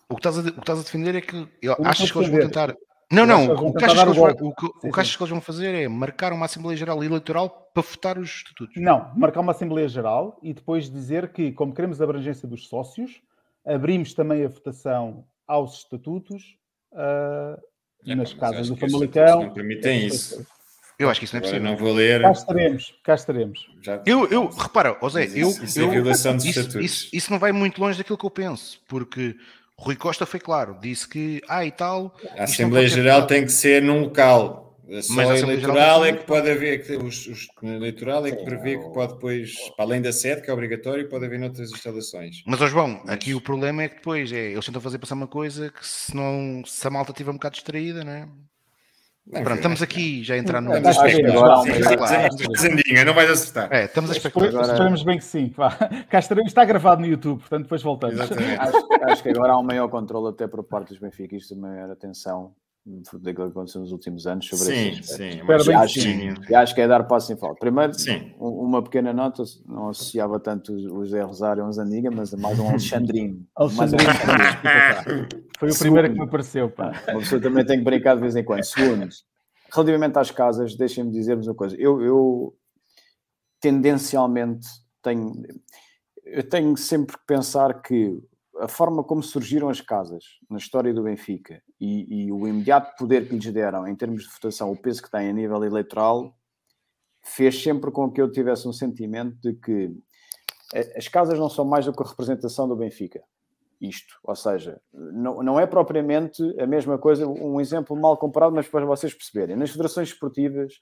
[0.08, 2.28] O que estás a, o que estás a defender é que eu, estou que eles
[2.30, 2.76] vão tentar.
[3.12, 4.44] Não, acho não, o que achas que eles vão- golpe.
[4.44, 7.02] o que- Sim, o que achas que eles vão fazer é marcar uma Assembleia Geral
[7.04, 8.76] Eleitoral para votar os estatutos.
[8.80, 13.20] Não, marcar uma Assembleia Geral e depois dizer que, como queremos a abrangência dos sócios,
[13.64, 16.56] abrimos também a votação aos estatutos
[16.94, 17.58] ah,
[18.06, 19.42] É, nas casas acho do Famalicão.
[19.44, 20.46] não permitem isso.
[20.98, 21.70] Eu acho que isso não é Agora possível.
[21.72, 22.22] não vou ler.
[22.22, 23.68] Cá estaremos, cá estaremos.
[23.82, 24.02] Já...
[24.06, 27.52] Eu, eu, repara, Mas eu, isso- é eu- violação de isso, isso- isso não vai
[27.52, 29.34] muito longe daquilo que eu penso, porque
[29.76, 32.14] Rui Costa foi claro, disse que, ah, e tal.
[32.38, 34.62] A Assembleia Geral tem que ser num local.
[35.00, 38.74] Só Mas eleitoral é que pode haver, que os, os, o eleitoral é que prevê
[38.74, 42.42] é que pode depois, para além da sede, que é obrigatório, pode haver noutras instalações.
[42.46, 45.14] Mas, ó João, Mas- aqui o problema é que depois é, eles tentam fazer passar
[45.14, 48.26] uma coisa que se não, se a malta estiver um bocado distraída, né?
[48.26, 48.53] Não,
[49.30, 50.76] Pronto, estamos aqui já a entrar no.
[50.76, 50.96] Estás
[52.58, 53.72] Zandinha, não vais acertar.
[53.72, 54.14] É, estamos a.
[54.28, 55.50] Agora- Esperemos bem que sim.
[55.56, 55.70] vá.
[56.10, 58.20] Cá estaremos, está gravado no YouTube, portanto depois voltamos.
[58.20, 58.34] Acho,
[59.04, 62.52] acho que agora há um maior controle até por parte dos benfiquistas, uma maior atenção
[62.86, 65.42] daquilo que aconteceu nos últimos anos sobre Sim, sim.
[65.46, 66.34] Mas- E que acho, sim.
[66.50, 67.58] e acho que é dar passo em falta.
[67.58, 68.34] Primeiro, Sim.
[68.38, 72.58] um- uma pequena nota, não associava tanto o José Rosário a um Zandiga, mas mais
[72.58, 73.46] um Alexandrino.
[73.58, 74.42] Mais um Alexandrino.
[74.42, 75.28] Alexandrino.
[75.58, 76.70] Foi o primeiro que me apareceu.
[76.70, 76.92] Pá.
[77.08, 78.62] Uma pessoa também tem que brincar de vez em quando.
[78.64, 79.08] Segundo,
[79.72, 81.74] relativamente às casas, deixem-me dizer-vos uma coisa.
[81.78, 82.54] Eu, eu
[83.60, 84.66] tendencialmente
[85.02, 85.32] tenho,
[86.24, 88.18] eu tenho sempre que pensar que
[88.60, 93.28] a forma como surgiram as casas na história do Benfica e, e o imediato poder
[93.28, 96.34] que lhes deram em termos de votação, o peso que têm a nível eleitoral,
[97.22, 99.90] fez sempre com que eu tivesse um sentimento de que
[100.74, 103.22] a- as casas não são mais do que a representação do Benfica.
[103.80, 108.68] Isto, ou seja, não, não é propriamente a mesma coisa, um exemplo mal comparado, mas
[108.68, 109.56] para vocês perceberem.
[109.56, 110.74] Nas federações esportivas,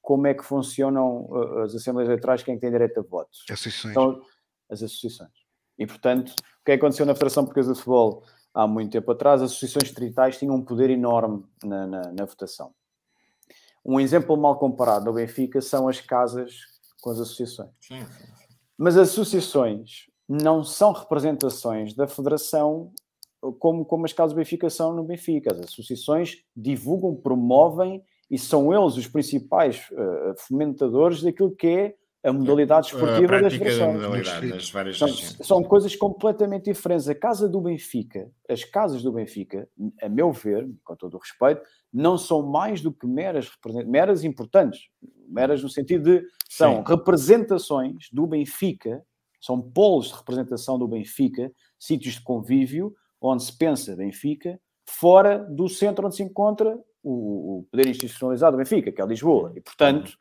[0.00, 3.44] como é que funcionam uh, as assembleias eleitorais, quem é tem direito a votos?
[3.50, 3.94] Associações.
[3.94, 4.20] São
[4.70, 5.32] as associações.
[5.78, 8.24] E, portanto, o que é que aconteceu na Federação Portuguesa de Futebol
[8.54, 9.42] há muito tempo atrás?
[9.42, 12.72] As associações distritais tinham um poder enorme na, na, na votação.
[13.84, 16.60] Um exemplo mal comparado no Benfica são as casas
[17.00, 17.70] com as associações.
[17.80, 18.04] Sim.
[18.76, 22.92] Mas as associações não são representações da federação
[23.58, 25.52] como, como as casas do Benfica são no Benfica.
[25.52, 31.94] As associações divulgam, promovem e são eles os principais eh, fomentadores daquilo que é
[32.28, 34.70] a modalidade esportiva a das federações.
[34.70, 37.08] várias São, são coisas completamente diferentes.
[37.08, 39.68] A casa do Benfica, as casas do Benfica,
[40.02, 44.24] a meu ver, com todo o respeito, não são mais do que meras, represent- meras
[44.24, 44.80] importantes,
[45.28, 46.84] meras no sentido de são Sim.
[46.86, 49.02] representações do Benfica,
[49.40, 55.68] são polos de representação do Benfica, sítios de convívio onde se pensa Benfica, fora do
[55.68, 59.52] centro onde se encontra o, o poder institucionalizado do Benfica, que é Lisboa.
[59.54, 60.12] E, portanto,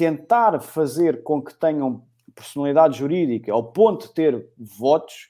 [0.00, 2.02] tentar fazer com que tenham
[2.34, 5.28] personalidade jurídica ao ponto de ter votos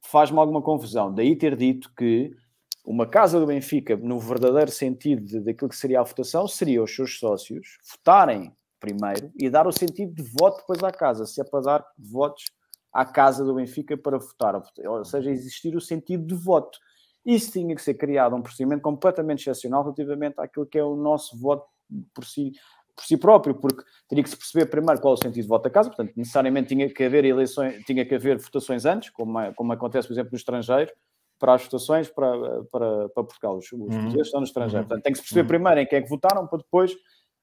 [0.00, 1.12] faz-me alguma confusão.
[1.12, 2.30] Daí ter dito que
[2.86, 7.18] uma casa do Benfica, no verdadeiro sentido daquilo que seria a votação, seria os seus
[7.18, 11.60] sócios votarem primeiro e dar o sentido de voto depois à casa, se é para
[11.60, 12.44] dar votos
[12.92, 16.78] à casa do Benfica para votar, ou seja, existir o sentido de voto.
[17.26, 21.36] Isso tinha que ser criado um procedimento completamente excepcional relativamente àquilo que é o nosso
[21.36, 21.66] voto
[22.14, 22.52] por si,
[22.94, 25.62] por si próprio, porque teria que se perceber primeiro qual é o sentido de voto
[25.64, 29.52] da casa, portanto, necessariamente tinha que haver eleições, tinha que haver votações antes, como, é-
[29.54, 30.92] como acontece, por exemplo, no estrangeiro,
[31.38, 32.30] para as votações para,
[32.70, 33.56] para, para Portugal.
[33.56, 34.82] Os, os portugueses estão no estrangeiro.
[34.82, 34.88] Uhum.
[34.88, 35.48] Portanto, tem que se perceber Uhum.
[35.48, 36.94] primeiro em quem é que votaram, para depois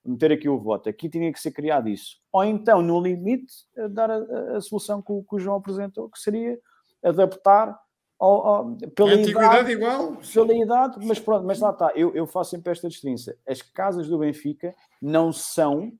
[0.06, 0.88] meter aqui o voto.
[0.88, 2.18] Aqui tinha que ser criado isso.
[2.32, 3.52] Ou então, no limite,
[3.90, 6.58] dar a, a- a solução que o, que o João apresentou, que seria
[7.04, 7.78] adaptar
[8.20, 10.18] ao, ao- pela idade, igual.
[10.34, 13.34] pela idade, mas pronto, mas lá está, eu, eu faço sempre esta distinção.
[13.48, 15.94] As casas do Benfica não são,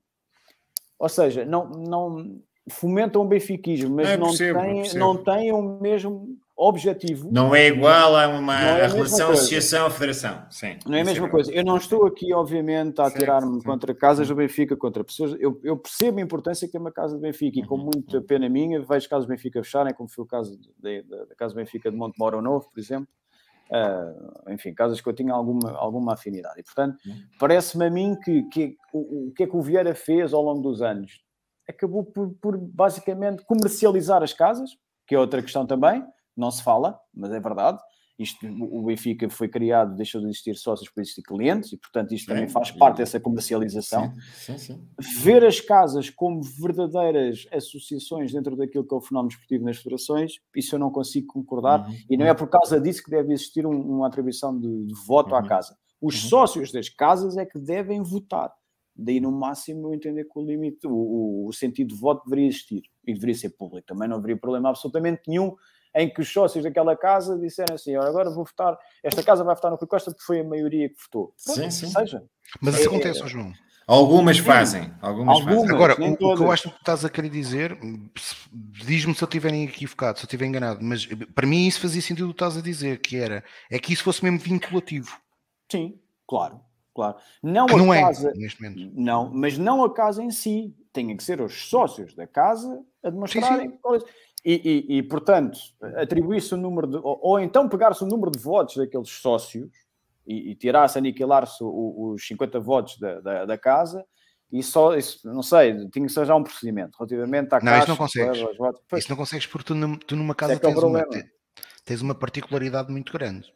[0.98, 4.98] ou seja, não, não fomentam o benfiquismo, mas É, não, percebo, têm, percebo.
[5.00, 6.36] não têm o mesmo
[6.68, 7.28] objetivo.
[7.32, 10.46] Não é igual a uma é a relação associação-federação.
[10.50, 10.78] Sim.
[10.86, 11.52] Não é a isso mesma coisa.
[11.52, 15.36] Eu não estou aqui, obviamente, a atirar-me contra casas do Benfica, contra pessoas.
[15.40, 18.20] Eu, eu percebo a importância que tem uma casa do Benfica e, com Uhum, muita
[18.20, 21.54] pena minha, vejo casas do Benfica fecharem, como foi o caso de- da, da casa
[21.54, 23.08] do Benfica de Monte Moro Novo, por exemplo.
[23.72, 24.12] Ah,
[24.48, 26.58] enfim, casas que eu tinha alguma, alguma afinidade.
[26.60, 27.14] E, portanto, Uhum.
[27.38, 30.60] parece-me a mim que, que o, o que é que o Vieira fez ao longo
[30.60, 31.20] dos anos?
[31.68, 34.70] Acabou por, por basicamente comercializar as casas,
[35.06, 36.04] que é outra questão também,
[36.36, 37.78] não se fala, mas é verdade.
[38.18, 42.26] Isto, o Benfica foi criado, deixou de existir sócios para existir clientes, e portanto isto
[42.26, 44.88] também faz parte dessa comercialização Sim, sim, sim.
[45.22, 50.34] ver as casas como verdadeiras associações dentro daquilo que é o fenómeno esportivo nas federações,
[50.54, 53.66] isso eu não consigo concordar, Uhum, e não é por causa disso que deve existir
[53.66, 55.46] um- uma atribuição de, de voto à Uhum.
[55.48, 55.74] casa.
[55.98, 56.28] Os Uhum.
[56.28, 58.52] sócios das casas é que devem votar.
[58.94, 62.82] Daí, no máximo, eu entender que o limite, o- o sentido de voto deveria existir
[63.06, 63.86] e deveria ser público.
[63.86, 65.54] Também não haveria problema absolutamente nenhum
[65.94, 69.54] em que os sócios daquela casa disserem assim: "Ora, agora vou votar, esta casa vai
[69.54, 71.34] votar no Rui Costa porque foi a maioria que votou.
[71.44, 71.86] Pronto, Sim, sim.
[71.90, 72.22] Seja.
[72.60, 73.52] Mas isso É- acontece, João.
[73.86, 74.92] Algumas fazem.
[75.02, 75.56] Algumas, Algumas.
[75.62, 75.74] fazem.
[75.74, 77.76] Agora, o, o que eu acho que estás a querer dizer,
[78.52, 82.26] diz-me se eu estiver equivocado, se eu estiver enganado, mas para mim isso fazia sentido
[82.26, 85.18] o que estás a dizer, que era, é que isso fosse mesmo vinculativo,
[85.70, 86.60] Sim, claro,
[86.94, 87.16] claro.
[87.42, 88.92] Não que a não é casa, neste momento.
[88.94, 90.74] não, mas não a casa em si.
[90.92, 93.70] Tem que ser os sócios da casa a demonstrarem.
[93.80, 94.00] qual é-
[94.44, 95.58] E, e- e, portanto,
[95.96, 96.96] atribuir-se o número de.
[96.96, 99.70] Ou, ou então pegar-se o número de votos daqueles sócios
[100.26, 104.04] e, e tirar-se, aniquilar-se os 50 votos da, da, da casa.
[104.52, 107.78] E só, isso, não sei, tinha que ser já um procedimento relativamente à Não, caixa.
[107.80, 108.56] isso não consegues.
[108.58, 108.82] votos.
[108.88, 111.08] Pois, Isso não consegues porque tu, tu numa casa é é tens, uma, problema.
[111.08, 111.30] te-
[111.84, 113.46] tens uma particularidade muito grande,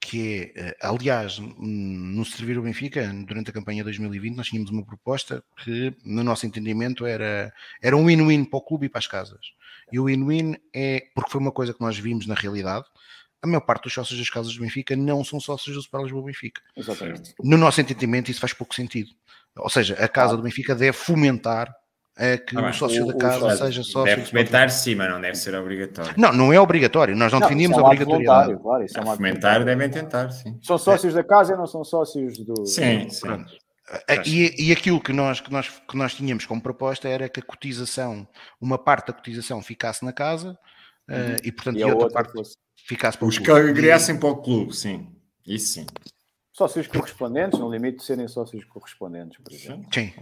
[0.00, 4.84] que é, eh, aliás, no Servir o Benfica, durante a campanha 2020, nós tínhamos uma
[4.84, 7.52] proposta que, no nosso entendimento, era,
[7.82, 9.40] era um win-win para o clube e para as casas.
[9.92, 12.84] E o win-win é, porque foi uma coisa que nós vimos na realidade,
[13.42, 16.24] a maior parte dos sócios das casas do Benfica não são sócios do Super Lisboa
[16.24, 16.62] Benfica.
[16.76, 17.34] Exatamente.
[17.42, 19.10] No nosso entendimento, isso faz pouco sentido.
[19.56, 21.72] Ou seja, a casa do Benfica deve fomentar
[22.16, 24.04] a que Ah, o sócio O- da o casa sócio seja sócio.
[24.16, 26.14] Deve fomentar sim, mas não deve ser obrigatório.
[26.16, 27.14] não, não é obrigatório.
[27.14, 28.62] Nós não, defendíamos isso é a um ato obrigatoriedade.
[28.62, 30.58] Claro, isso é um Fomentar devem tentar, sim.
[30.62, 32.64] São sócios da casa e não são sócios do.
[32.66, 33.20] Sim, sim.
[33.20, 33.52] Pronto.
[34.08, 37.40] Ah, E, e aquilo que nós, que, nós, que nós tínhamos como proposta era que
[37.40, 38.26] a cotização,
[38.60, 40.58] uma parte da cotização ficasse na casa
[41.08, 42.56] ah, e, portanto, E a outra outra parte fosse.
[42.86, 43.52] ficasse para o Os clube.
[43.52, 45.14] que agregassem para o clube, sim.
[45.46, 45.86] Isso sim.
[46.52, 49.86] Sócios correspondentes, no limite de serem sócios correspondentes, por exemplo.
[49.92, 50.12] Sim,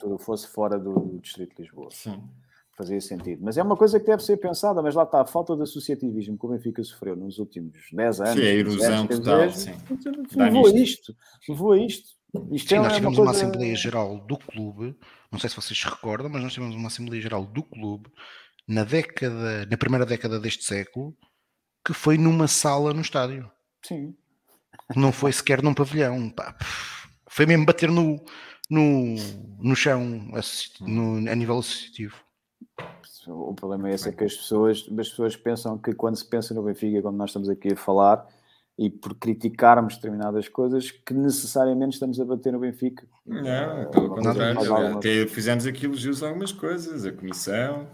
[0.00, 1.90] Tudo fosse fora do, do Distrito de Lisboa.
[1.92, 2.22] Sim.
[2.74, 3.44] Fazia sentido.
[3.44, 6.38] Mas é uma coisa que deve ser pensada, mas lá está, a falta de associativismo
[6.38, 8.32] que o Benfica sofreu nos últimos 10 anos.
[8.32, 9.72] Sim, a 15 erosão total, 10, sim.
[10.34, 11.16] Levou a isto.
[11.48, 12.21] Levou a isto.
[12.52, 14.96] Isto Sim, é nós uma tivemos uma coisa- Assembleia Geral do clube,
[15.30, 18.10] não sei se vocês se recordam, mas nós tivemos uma Assembleia Geral do clube
[18.66, 21.14] na década, na primeira década deste século,
[21.84, 23.50] que foi numa sala no estádio.
[23.84, 24.14] Sim.
[24.96, 26.30] Não foi sequer num pavilhão.
[26.30, 26.56] pá,
[27.28, 28.24] foi mesmo bater no,
[28.70, 29.14] no,
[29.58, 32.16] no chão associ- no- a nível associativo.
[33.26, 36.52] O problema é esse, é que as pessoas, as pessoas pensam que quando se pensa
[36.54, 38.26] no Benfica, como nós estamos aqui a falar,
[38.82, 43.06] e por criticarmos determinadas coisas que necessariamente estamos a bater no Benfica.
[43.24, 47.86] Não, pelo contrário, até fizemos aqui elogios a algumas coisas, a comissão.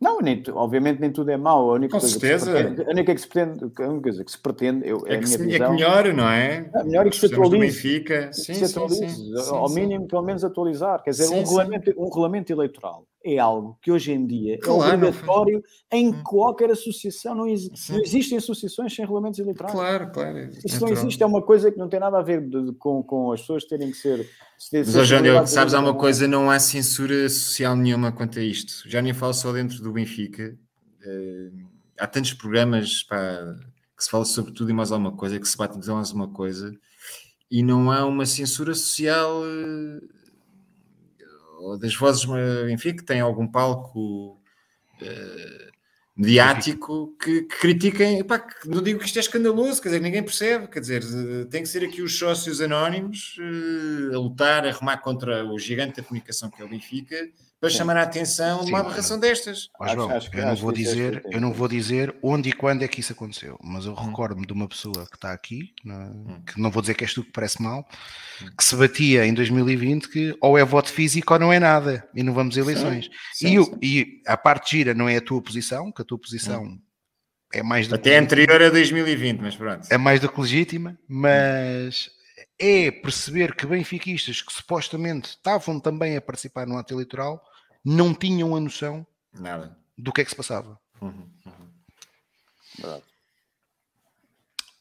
[0.00, 1.70] Não, nem, obviamente nem tudo é mau.
[1.70, 2.46] A única Com coisa certeza.
[2.50, 5.06] Que se pretende, a única que se pretende, a única coisa que se pretende eu,
[5.06, 5.66] é, É que, se, é visão.
[5.66, 6.70] que melhor, não é?
[6.74, 7.58] É melhor que se atualize.
[7.58, 8.26] Benfica.
[8.28, 9.06] que Sim, se sim, atualize.
[9.14, 9.54] sim.
[9.54, 11.02] Ao Sim, mínimo, pelo menos atualizar.
[11.02, 14.96] Quer dizer, um, regulamento, um regulamento eleitoral é algo que hoje em dia Claro, é
[14.96, 16.22] não obrigatório em Hum.
[16.24, 17.34] qualquer associação.
[17.34, 17.92] Não, exi- Sim.
[17.94, 19.72] não existem associações sem regulamentos eleitorais.
[19.74, 20.38] Claro, claro.
[20.38, 20.92] Isso não natural.
[20.92, 23.40] existe, é uma coisa que não tem nada a ver de- de- com, com as
[23.40, 24.26] pessoas terem que ser.
[24.58, 28.42] se- Mas, obrigadas a sabes, há uma coisa, não há censura social nenhuma quanto a
[28.42, 28.82] isto.
[28.88, 30.56] Já nem falo só dentro do Benfica.
[31.04, 31.50] Eh,
[31.98, 33.54] há tantos programas pá,
[33.96, 36.74] que se fala sobre tudo e mais alguma coisa, que se bate mais uma coisa,
[37.50, 39.44] e não há uma censura social ou
[41.80, 42.26] das vozes,
[42.70, 44.40] enfim, que têm algum palco
[45.02, 45.70] eh,
[46.16, 50.68] mediático que, que critiquem, epá, não digo que isto é escandaloso, quer dizer, ninguém percebe,
[50.68, 54.98] quer dizer, eh, tem que ser aqui os sócios anónimos eh, a lutar, a remar
[54.98, 57.16] contra o gigante da comunicação que é o Benfica,
[57.60, 57.76] para Sim.
[57.76, 59.68] chamar a atenção de Sim, uma mas- aberração destas.
[59.78, 62.82] Acho- acho que- eu não vou é dizer, eu não vou dizer onde e quando
[62.82, 64.06] é que isso aconteceu, mas eu Hum.
[64.06, 67.22] recordo-me de uma pessoa que está aqui, na- que não vou dizer que és tu
[67.22, 67.86] que parece mal,
[68.56, 72.22] que se batia em 2020 que ou é voto físico ou não é nada e
[72.22, 73.10] não vamos a eleições.
[73.34, 73.78] Sim, e, o- sim.
[73.82, 76.78] e a parte gira não é a tua posição, que a tua posição
[77.52, 79.86] é mais do que Até anterior a 2020, mas pronto.
[79.90, 82.08] é mais do que legítima, mas
[82.58, 87.42] é perceber que benfiquistas que supostamente estavam também a participar no ato eleitoral
[87.84, 89.76] não tinham a noção Nada.
[89.96, 90.78] do que é que se passava.
[91.00, 93.00] Uhum, uhum.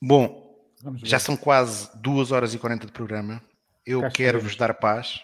[0.01, 0.55] Bom,
[1.03, 3.41] já são quase 2 horas e 40 de programa.
[3.85, 5.19] Eu quero-vos dar paz,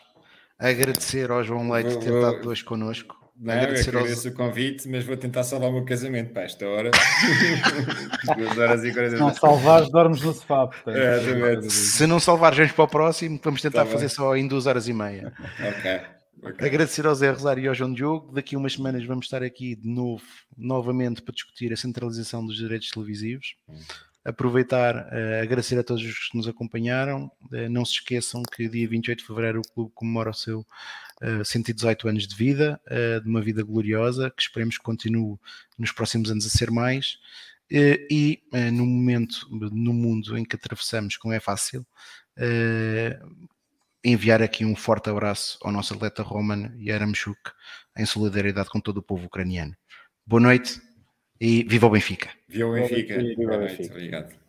[0.58, 4.30] agradecer ao João Leite Vou- ter vou- estado hoje connosco, Não, eu agradecer aos, agradeço
[4.30, 6.92] o convite, mas vou tentar salvar o meu casamento para esta hora.
[8.38, 10.68] Duas horas e 40 Se não salvares, dormes no sofá.
[10.68, 11.70] Portanto, É.
[11.70, 13.40] Se não salvar, vamos para o próximo.
[13.44, 14.16] Vamos tentar Tá fazer bem.
[14.16, 15.32] só em duas horas e meia.
[15.60, 16.02] Ok.
[16.46, 16.68] Ok.
[16.68, 18.32] Agradecer ao Zé Rosário e ao João Diogo.
[18.32, 20.24] Daqui a umas semanas vamos estar aqui de novo,
[20.58, 23.56] novamente, para discutir a centralização dos direitos televisivos.
[24.24, 27.32] Aproveitar, eh, agradecer a todos os que nos acompanharam.
[27.54, 30.66] Eh, não se esqueçam que dia 28 de fevereiro o clube comemora o seu
[31.22, 32.82] eh, 118 anos de vida,
[33.24, 35.38] de uma vida gloriosa, que esperemos que continue
[35.78, 37.18] nos próximos anos a ser mais.
[37.70, 38.44] E
[38.74, 41.86] no momento, no mundo em que atravessamos, não é fácil,
[44.06, 47.40] enviar aqui um forte abraço ao nosso atleta Roman Yaramchuk,
[47.98, 49.76] em solidariedade com todo o povo ucraniano.
[50.26, 50.80] Boa noite
[51.42, 52.30] e viva o Benfica!
[52.48, 53.18] Viu o Benfica.
[53.18, 53.78] Viva o Boa noite.
[53.78, 53.96] Benfica.
[53.96, 54.45] Obrigado.